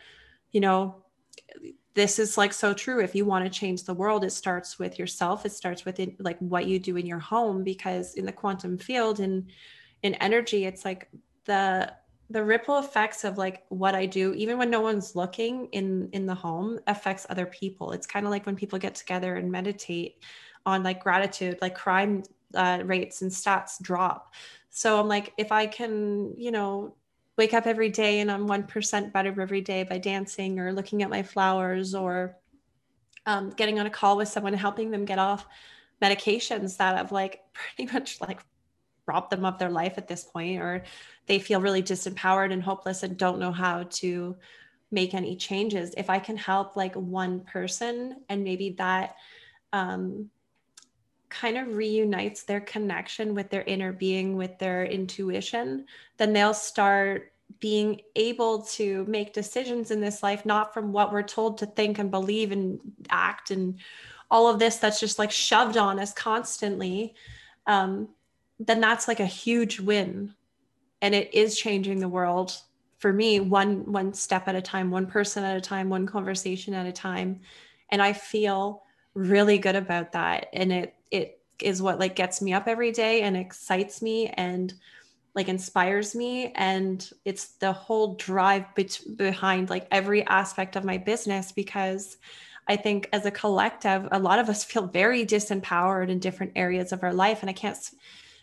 you 0.51 0.61
know 0.61 1.02
this 1.95 2.17
is 2.19 2.37
like 2.37 2.53
so 2.53 2.73
true 2.73 3.01
if 3.01 3.13
you 3.13 3.25
want 3.25 3.45
to 3.45 3.59
change 3.59 3.83
the 3.83 3.93
world 3.93 4.23
it 4.23 4.31
starts 4.31 4.79
with 4.79 4.97
yourself 4.97 5.45
it 5.45 5.51
starts 5.51 5.85
with 5.85 5.99
it, 5.99 6.19
like 6.19 6.37
what 6.39 6.65
you 6.65 6.79
do 6.79 6.97
in 6.97 7.05
your 7.05 7.19
home 7.19 7.63
because 7.63 8.15
in 8.15 8.25
the 8.25 8.31
quantum 8.31 8.77
field 8.77 9.19
and 9.19 9.49
in 10.01 10.13
energy 10.15 10.65
it's 10.65 10.85
like 10.85 11.09
the 11.45 11.91
the 12.29 12.43
ripple 12.43 12.79
effects 12.79 13.23
of 13.23 13.37
like 13.37 13.63
what 13.69 13.95
i 13.95 14.05
do 14.05 14.33
even 14.33 14.57
when 14.57 14.69
no 14.69 14.81
one's 14.81 15.15
looking 15.15 15.67
in 15.67 16.09
in 16.13 16.25
the 16.25 16.33
home 16.33 16.79
affects 16.87 17.25
other 17.29 17.45
people. 17.45 17.91
It's 17.91 18.07
kind 18.07 18.25
of 18.25 18.31
like 18.31 18.45
when 18.45 18.55
people 18.55 18.79
get 18.79 18.95
together 18.95 19.35
and 19.35 19.51
meditate 19.51 20.23
on 20.65 20.83
like 20.83 21.03
gratitude 21.03 21.59
like 21.61 21.75
crime 21.75 22.23
uh, 22.55 22.81
rates 22.85 23.21
and 23.21 23.31
stats 23.31 23.81
drop. 23.81 24.33
So 24.69 24.99
i'm 24.99 25.07
like 25.07 25.33
if 25.37 25.51
i 25.51 25.67
can 25.67 26.33
you 26.37 26.51
know 26.51 26.95
wake 27.37 27.53
up 27.53 27.65
every 27.65 27.89
day 27.89 28.19
and 28.19 28.31
I'm 28.31 28.47
1% 28.47 29.11
better 29.11 29.41
every 29.41 29.61
day 29.61 29.83
by 29.83 29.97
dancing 29.97 30.59
or 30.59 30.71
looking 30.71 31.01
at 31.01 31.09
my 31.09 31.23
flowers 31.23 31.95
or 31.95 32.37
um, 33.25 33.49
getting 33.51 33.79
on 33.79 33.85
a 33.85 33.89
call 33.89 34.17
with 34.17 34.27
someone, 34.27 34.53
helping 34.53 34.91
them 34.91 35.05
get 35.05 35.19
off 35.19 35.47
medications 36.01 36.77
that 36.77 36.97
have 36.97 37.11
like 37.11 37.41
pretty 37.53 37.91
much 37.91 38.21
like 38.21 38.41
robbed 39.05 39.31
them 39.31 39.45
of 39.45 39.59
their 39.59 39.69
life 39.69 39.93
at 39.97 40.07
this 40.07 40.23
point, 40.23 40.61
or 40.61 40.83
they 41.25 41.39
feel 41.39 41.61
really 41.61 41.83
disempowered 41.83 42.53
and 42.53 42.63
hopeless 42.63 43.03
and 43.03 43.17
don't 43.17 43.39
know 43.39 43.51
how 43.51 43.83
to 43.83 44.35
make 44.91 45.13
any 45.13 45.35
changes. 45.35 45.93
If 45.97 46.09
i 46.09 46.19
can 46.19 46.37
help 46.37 46.75
like 46.75 46.95
one 46.95 47.41
person 47.41 48.17
and 48.29 48.43
maybe 48.43 48.75
that 48.77 49.15
um 49.73 50.29
kind 51.33 51.57
of 51.57 51.75
reunites 51.75 52.43
their 52.43 52.61
connection 52.61 53.33
with 53.33 53.49
their 53.49 53.63
inner 53.63 53.91
being 53.91 54.37
with 54.37 54.57
their 54.59 54.85
intuition 54.85 55.85
then 56.17 56.33
they'll 56.33 56.53
start 56.53 57.31
being 57.59 58.01
able 58.15 58.63
to 58.63 59.05
make 59.05 59.33
decisions 59.33 59.91
in 59.91 60.01
this 60.01 60.23
life 60.23 60.45
not 60.45 60.73
from 60.73 60.91
what 60.91 61.11
we're 61.11 61.23
told 61.23 61.57
to 61.57 61.65
think 61.65 61.99
and 61.99 62.11
believe 62.11 62.51
and 62.51 62.79
act 63.09 63.51
and 63.51 63.79
all 64.31 64.47
of 64.47 64.59
this 64.59 64.77
that's 64.77 64.99
just 64.99 65.19
like 65.19 65.31
shoved 65.31 65.77
on 65.77 65.99
us 65.99 66.13
constantly 66.13 67.13
um, 67.67 68.09
then 68.59 68.81
that's 68.81 69.07
like 69.07 69.19
a 69.19 69.25
huge 69.25 69.79
win. 69.79 70.33
And 71.01 71.13
it 71.13 71.33
is 71.33 71.57
changing 71.57 71.99
the 71.99 72.09
world 72.09 72.57
for 72.99 73.11
me 73.11 73.39
one 73.39 73.91
one 73.91 74.13
step 74.13 74.47
at 74.47 74.55
a 74.55 74.61
time 74.61 74.89
one 74.89 75.07
person 75.07 75.43
at 75.43 75.57
a 75.57 75.61
time 75.61 75.89
one 75.89 76.05
conversation 76.05 76.73
at 76.73 76.85
a 76.85 76.91
time. 76.91 77.41
And 77.89 78.01
i 78.01 78.13
feel 78.13 78.83
really 79.13 79.57
good 79.57 79.75
about 79.75 80.13
that. 80.13 80.47
And 80.53 80.71
it 80.71 80.95
it 81.11 81.39
is 81.59 81.81
what 81.81 81.99
like 81.99 82.15
gets 82.15 82.41
me 82.41 82.53
up 82.53 82.67
every 82.67 82.91
day 82.91 83.21
and 83.21 83.37
excites 83.37 84.01
me 84.01 84.27
and 84.27 84.73
like 85.35 85.47
inspires 85.47 86.15
me. 86.15 86.51
And 86.55 87.07
it's 87.25 87.53
the 87.53 87.71
whole 87.71 88.15
drive 88.15 88.65
be- 88.75 88.89
behind 89.15 89.69
like 89.69 89.87
every 89.91 90.25
aspect 90.27 90.75
of 90.75 90.83
my 90.83 90.97
business 90.97 91.51
because 91.51 92.17
i 92.67 92.77
think 92.77 93.09
as 93.11 93.25
a 93.25 93.31
collective 93.31 94.07
a 94.13 94.19
lot 94.19 94.39
of 94.39 94.47
us 94.47 94.63
feel 94.63 94.87
very 94.87 95.25
disempowered 95.25 96.09
in 96.09 96.17
different 96.19 96.53
areas 96.55 96.91
of 96.91 97.03
our 97.03 97.13
life. 97.13 97.41
And 97.41 97.49
i 97.49 97.53
can't 97.53 97.77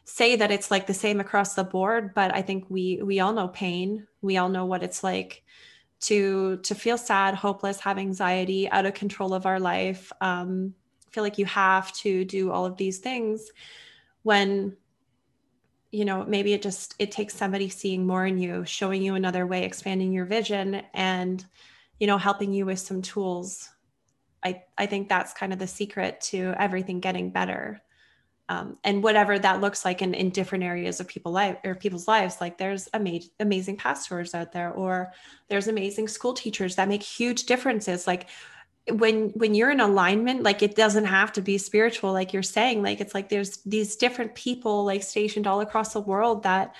say 0.05 0.37
that 0.37 0.51
it's 0.51 0.71
like 0.71 0.87
the 0.87 0.95
same 0.95 1.21
across 1.21 1.55
the 1.55 1.65
board 1.65 2.15
but 2.15 2.35
i 2.35 2.43
think 2.43 2.65
we 2.69 3.01
we 3.03 3.21
all 3.21 3.33
know 3.33 3.49
pain. 3.49 4.07
We 4.23 4.37
all 4.37 4.49
know 4.49 4.67
what 4.67 4.83
it's 4.83 5.03
like 5.03 5.43
to 6.01 6.57
to 6.59 6.75
feel 6.75 6.97
sad 6.99 7.35
hopeless 7.35 7.81
have 7.81 7.99
anxiety 7.99 8.69
out 8.71 8.87
of 8.87 8.95
control 8.95 9.35
of 9.35 9.47
our 9.47 9.61
life 9.61 10.11
um 10.21 10.75
feel 11.11 11.23
like 11.23 11.39
you 11.39 11.45
have 11.45 11.93
to 11.93 12.25
do 12.25 12.51
all 12.51 12.65
of 12.65 12.77
these 12.77 12.99
things 12.99 13.51
when 14.23 14.77
you 15.91 16.05
know 16.05 16.25
maybe 16.25 16.53
it 16.53 16.63
just 16.63 16.95
it 16.99 17.11
takes 17.11 17.35
somebody 17.35 17.69
seeing 17.69 18.07
more 18.07 18.25
in 18.25 18.39
you 18.39 18.65
showing 18.65 19.03
you 19.03 19.15
another 19.15 19.47
way 19.47 19.65
expanding 19.65 20.13
your 20.13 20.25
vision 20.25 20.83
and 20.95 21.45
you 21.99 22.07
know 22.07 22.19
helping 22.19 22.53
you 22.53 22.65
with 22.65 22.79
some 22.79 23.03
tools. 23.03 23.69
I 24.43 24.63
i 24.79 24.87
think 24.87 25.09
that's 25.09 25.35
kind 25.35 25.53
of 25.53 25.59
the 25.59 25.67
secret 25.67 26.21
to 26.23 26.55
everything 26.59 27.01
getting 27.01 27.31
better 27.31 27.83
um, 28.51 28.77
and 28.83 29.01
whatever 29.01 29.39
that 29.39 29.61
looks 29.61 29.85
like 29.85 30.03
in, 30.03 30.13
in 30.13 30.31
different 30.31 30.65
areas 30.65 30.99
of 30.99 31.07
people 31.07 31.31
life 31.31 31.57
or 31.65 31.77
people's 31.77 32.09
lives 32.09 32.41
like 32.41 32.59
there's 32.59 32.89
ama- 32.93 33.21
amazing 33.39 33.77
pastors 33.77 34.35
out 34.35 34.51
there 34.51 34.73
or 34.73 35.13
there's 35.49 35.69
amazing 35.69 36.09
school 36.09 36.35
teachers 36.35 36.75
that 36.75 36.89
make 36.89 37.03
huge 37.03 37.45
differences. 37.45 38.09
Like 38.09 38.29
when 38.89 39.29
when 39.31 39.55
you're 39.55 39.71
in 39.71 39.79
alignment 39.79 40.43
like 40.43 40.63
it 40.63 40.75
doesn't 40.75 41.05
have 41.05 41.33
to 41.33 41.43
be 41.43 41.59
spiritual 41.59 42.13
like 42.13 42.33
you're 42.33 42.43
saying 42.43 42.83
like 42.83 43.01
it's 43.01 43.15
like 43.15 43.29
there's 43.29 43.59
these 43.59 43.95
different 43.95 44.35
people 44.35 44.85
like 44.85 45.03
stationed 45.03 45.47
all 45.47 45.61
across 45.61 45.93
the 45.93 46.01
world 46.01 46.43
that 46.43 46.75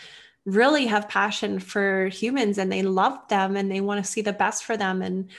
really 0.47 0.87
have 0.87 1.09
passion 1.09 1.61
for 1.61 2.07
humans 2.07 2.59
and 2.59 2.73
they 2.73 2.83
love 2.83 3.19
them 3.29 3.55
and 3.55 3.71
they 3.71 3.81
want 3.81 4.05
to 4.05 4.11
see 4.11 4.23
the 4.23 4.33
best 4.33 4.65
for 4.65 4.77
them 4.77 5.03
and 5.03 5.31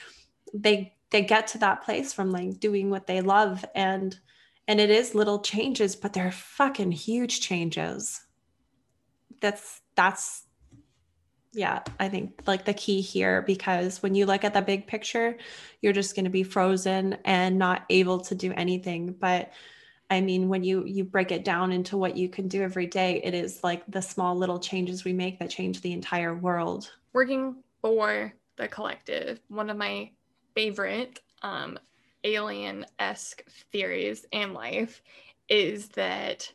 they 0.54 0.94
they 1.10 1.20
get 1.20 1.48
to 1.48 1.58
that 1.58 1.82
place 1.84 2.12
from 2.12 2.30
like 2.30 2.58
doing 2.58 2.88
what 2.88 3.06
they 3.06 3.20
love 3.20 3.64
and 3.74 4.18
and 4.68 4.80
it 4.80 4.90
is 4.90 5.14
little 5.14 5.40
changes 5.40 5.96
but 5.96 6.12
they're 6.12 6.32
fucking 6.32 6.92
huge 6.92 7.40
changes 7.40 8.22
that's 9.40 9.80
that's 9.94 10.44
yeah, 11.54 11.80
I 12.00 12.08
think 12.08 12.40
like 12.46 12.64
the 12.64 12.72
key 12.72 13.02
here 13.02 13.42
because 13.42 14.02
when 14.02 14.14
you 14.14 14.24
look 14.24 14.42
at 14.42 14.54
the 14.54 14.62
big 14.62 14.86
picture, 14.86 15.36
you're 15.82 15.92
just 15.92 16.14
going 16.14 16.24
to 16.24 16.30
be 16.30 16.44
frozen 16.44 17.18
and 17.24 17.58
not 17.58 17.84
able 17.90 18.20
to 18.20 18.34
do 18.34 18.52
anything. 18.54 19.12
But 19.12 19.52
I 20.08 20.22
mean, 20.22 20.48
when 20.48 20.64
you 20.64 20.84
you 20.86 21.04
break 21.04 21.30
it 21.30 21.44
down 21.44 21.70
into 21.70 21.98
what 21.98 22.16
you 22.16 22.28
can 22.28 22.48
do 22.48 22.62
every 22.62 22.86
day, 22.86 23.20
it 23.22 23.34
is 23.34 23.62
like 23.62 23.82
the 23.86 24.00
small 24.00 24.34
little 24.34 24.58
changes 24.58 25.04
we 25.04 25.12
make 25.12 25.38
that 25.40 25.50
change 25.50 25.82
the 25.82 25.92
entire 25.92 26.34
world. 26.34 26.90
Working 27.12 27.56
for 27.82 28.32
the 28.56 28.68
collective, 28.68 29.40
one 29.48 29.68
of 29.68 29.76
my 29.76 30.10
favorite 30.54 31.20
um, 31.42 31.78
alien 32.24 32.86
esque 32.98 33.44
theories 33.72 34.24
in 34.32 34.54
life 34.54 35.02
is 35.48 35.88
that 35.90 36.52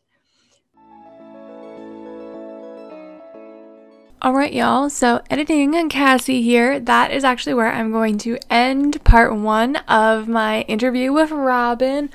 All 4.20 4.34
right, 4.34 4.52
y'all. 4.52 4.90
So, 4.90 5.22
editing 5.30 5.76
and 5.76 5.92
Cassie 5.92 6.42
here. 6.42 6.80
That 6.80 7.12
is 7.12 7.24
actually 7.24 7.54
where 7.54 7.72
I'm 7.72 7.92
going 7.92 8.18
to 8.20 8.40
end 8.50 9.04
part 9.04 9.36
one 9.36 9.76
of 9.88 10.28
my 10.28 10.62
interview 10.62 11.14
with 11.14 11.30
Robyn. 11.30 12.10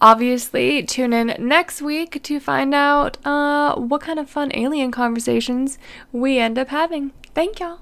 Obviously, 0.00 0.84
tune 0.84 1.12
in 1.12 1.34
next 1.36 1.82
week 1.82 2.22
to 2.22 2.38
find 2.38 2.72
out 2.72 3.18
uh, 3.26 3.74
what 3.74 4.02
kind 4.02 4.20
of 4.20 4.30
fun 4.30 4.52
alien 4.54 4.92
conversations 4.92 5.78
we 6.12 6.38
end 6.38 6.58
up 6.58 6.68
having. 6.68 7.10
Thank 7.34 7.58
y'all. 7.58 7.80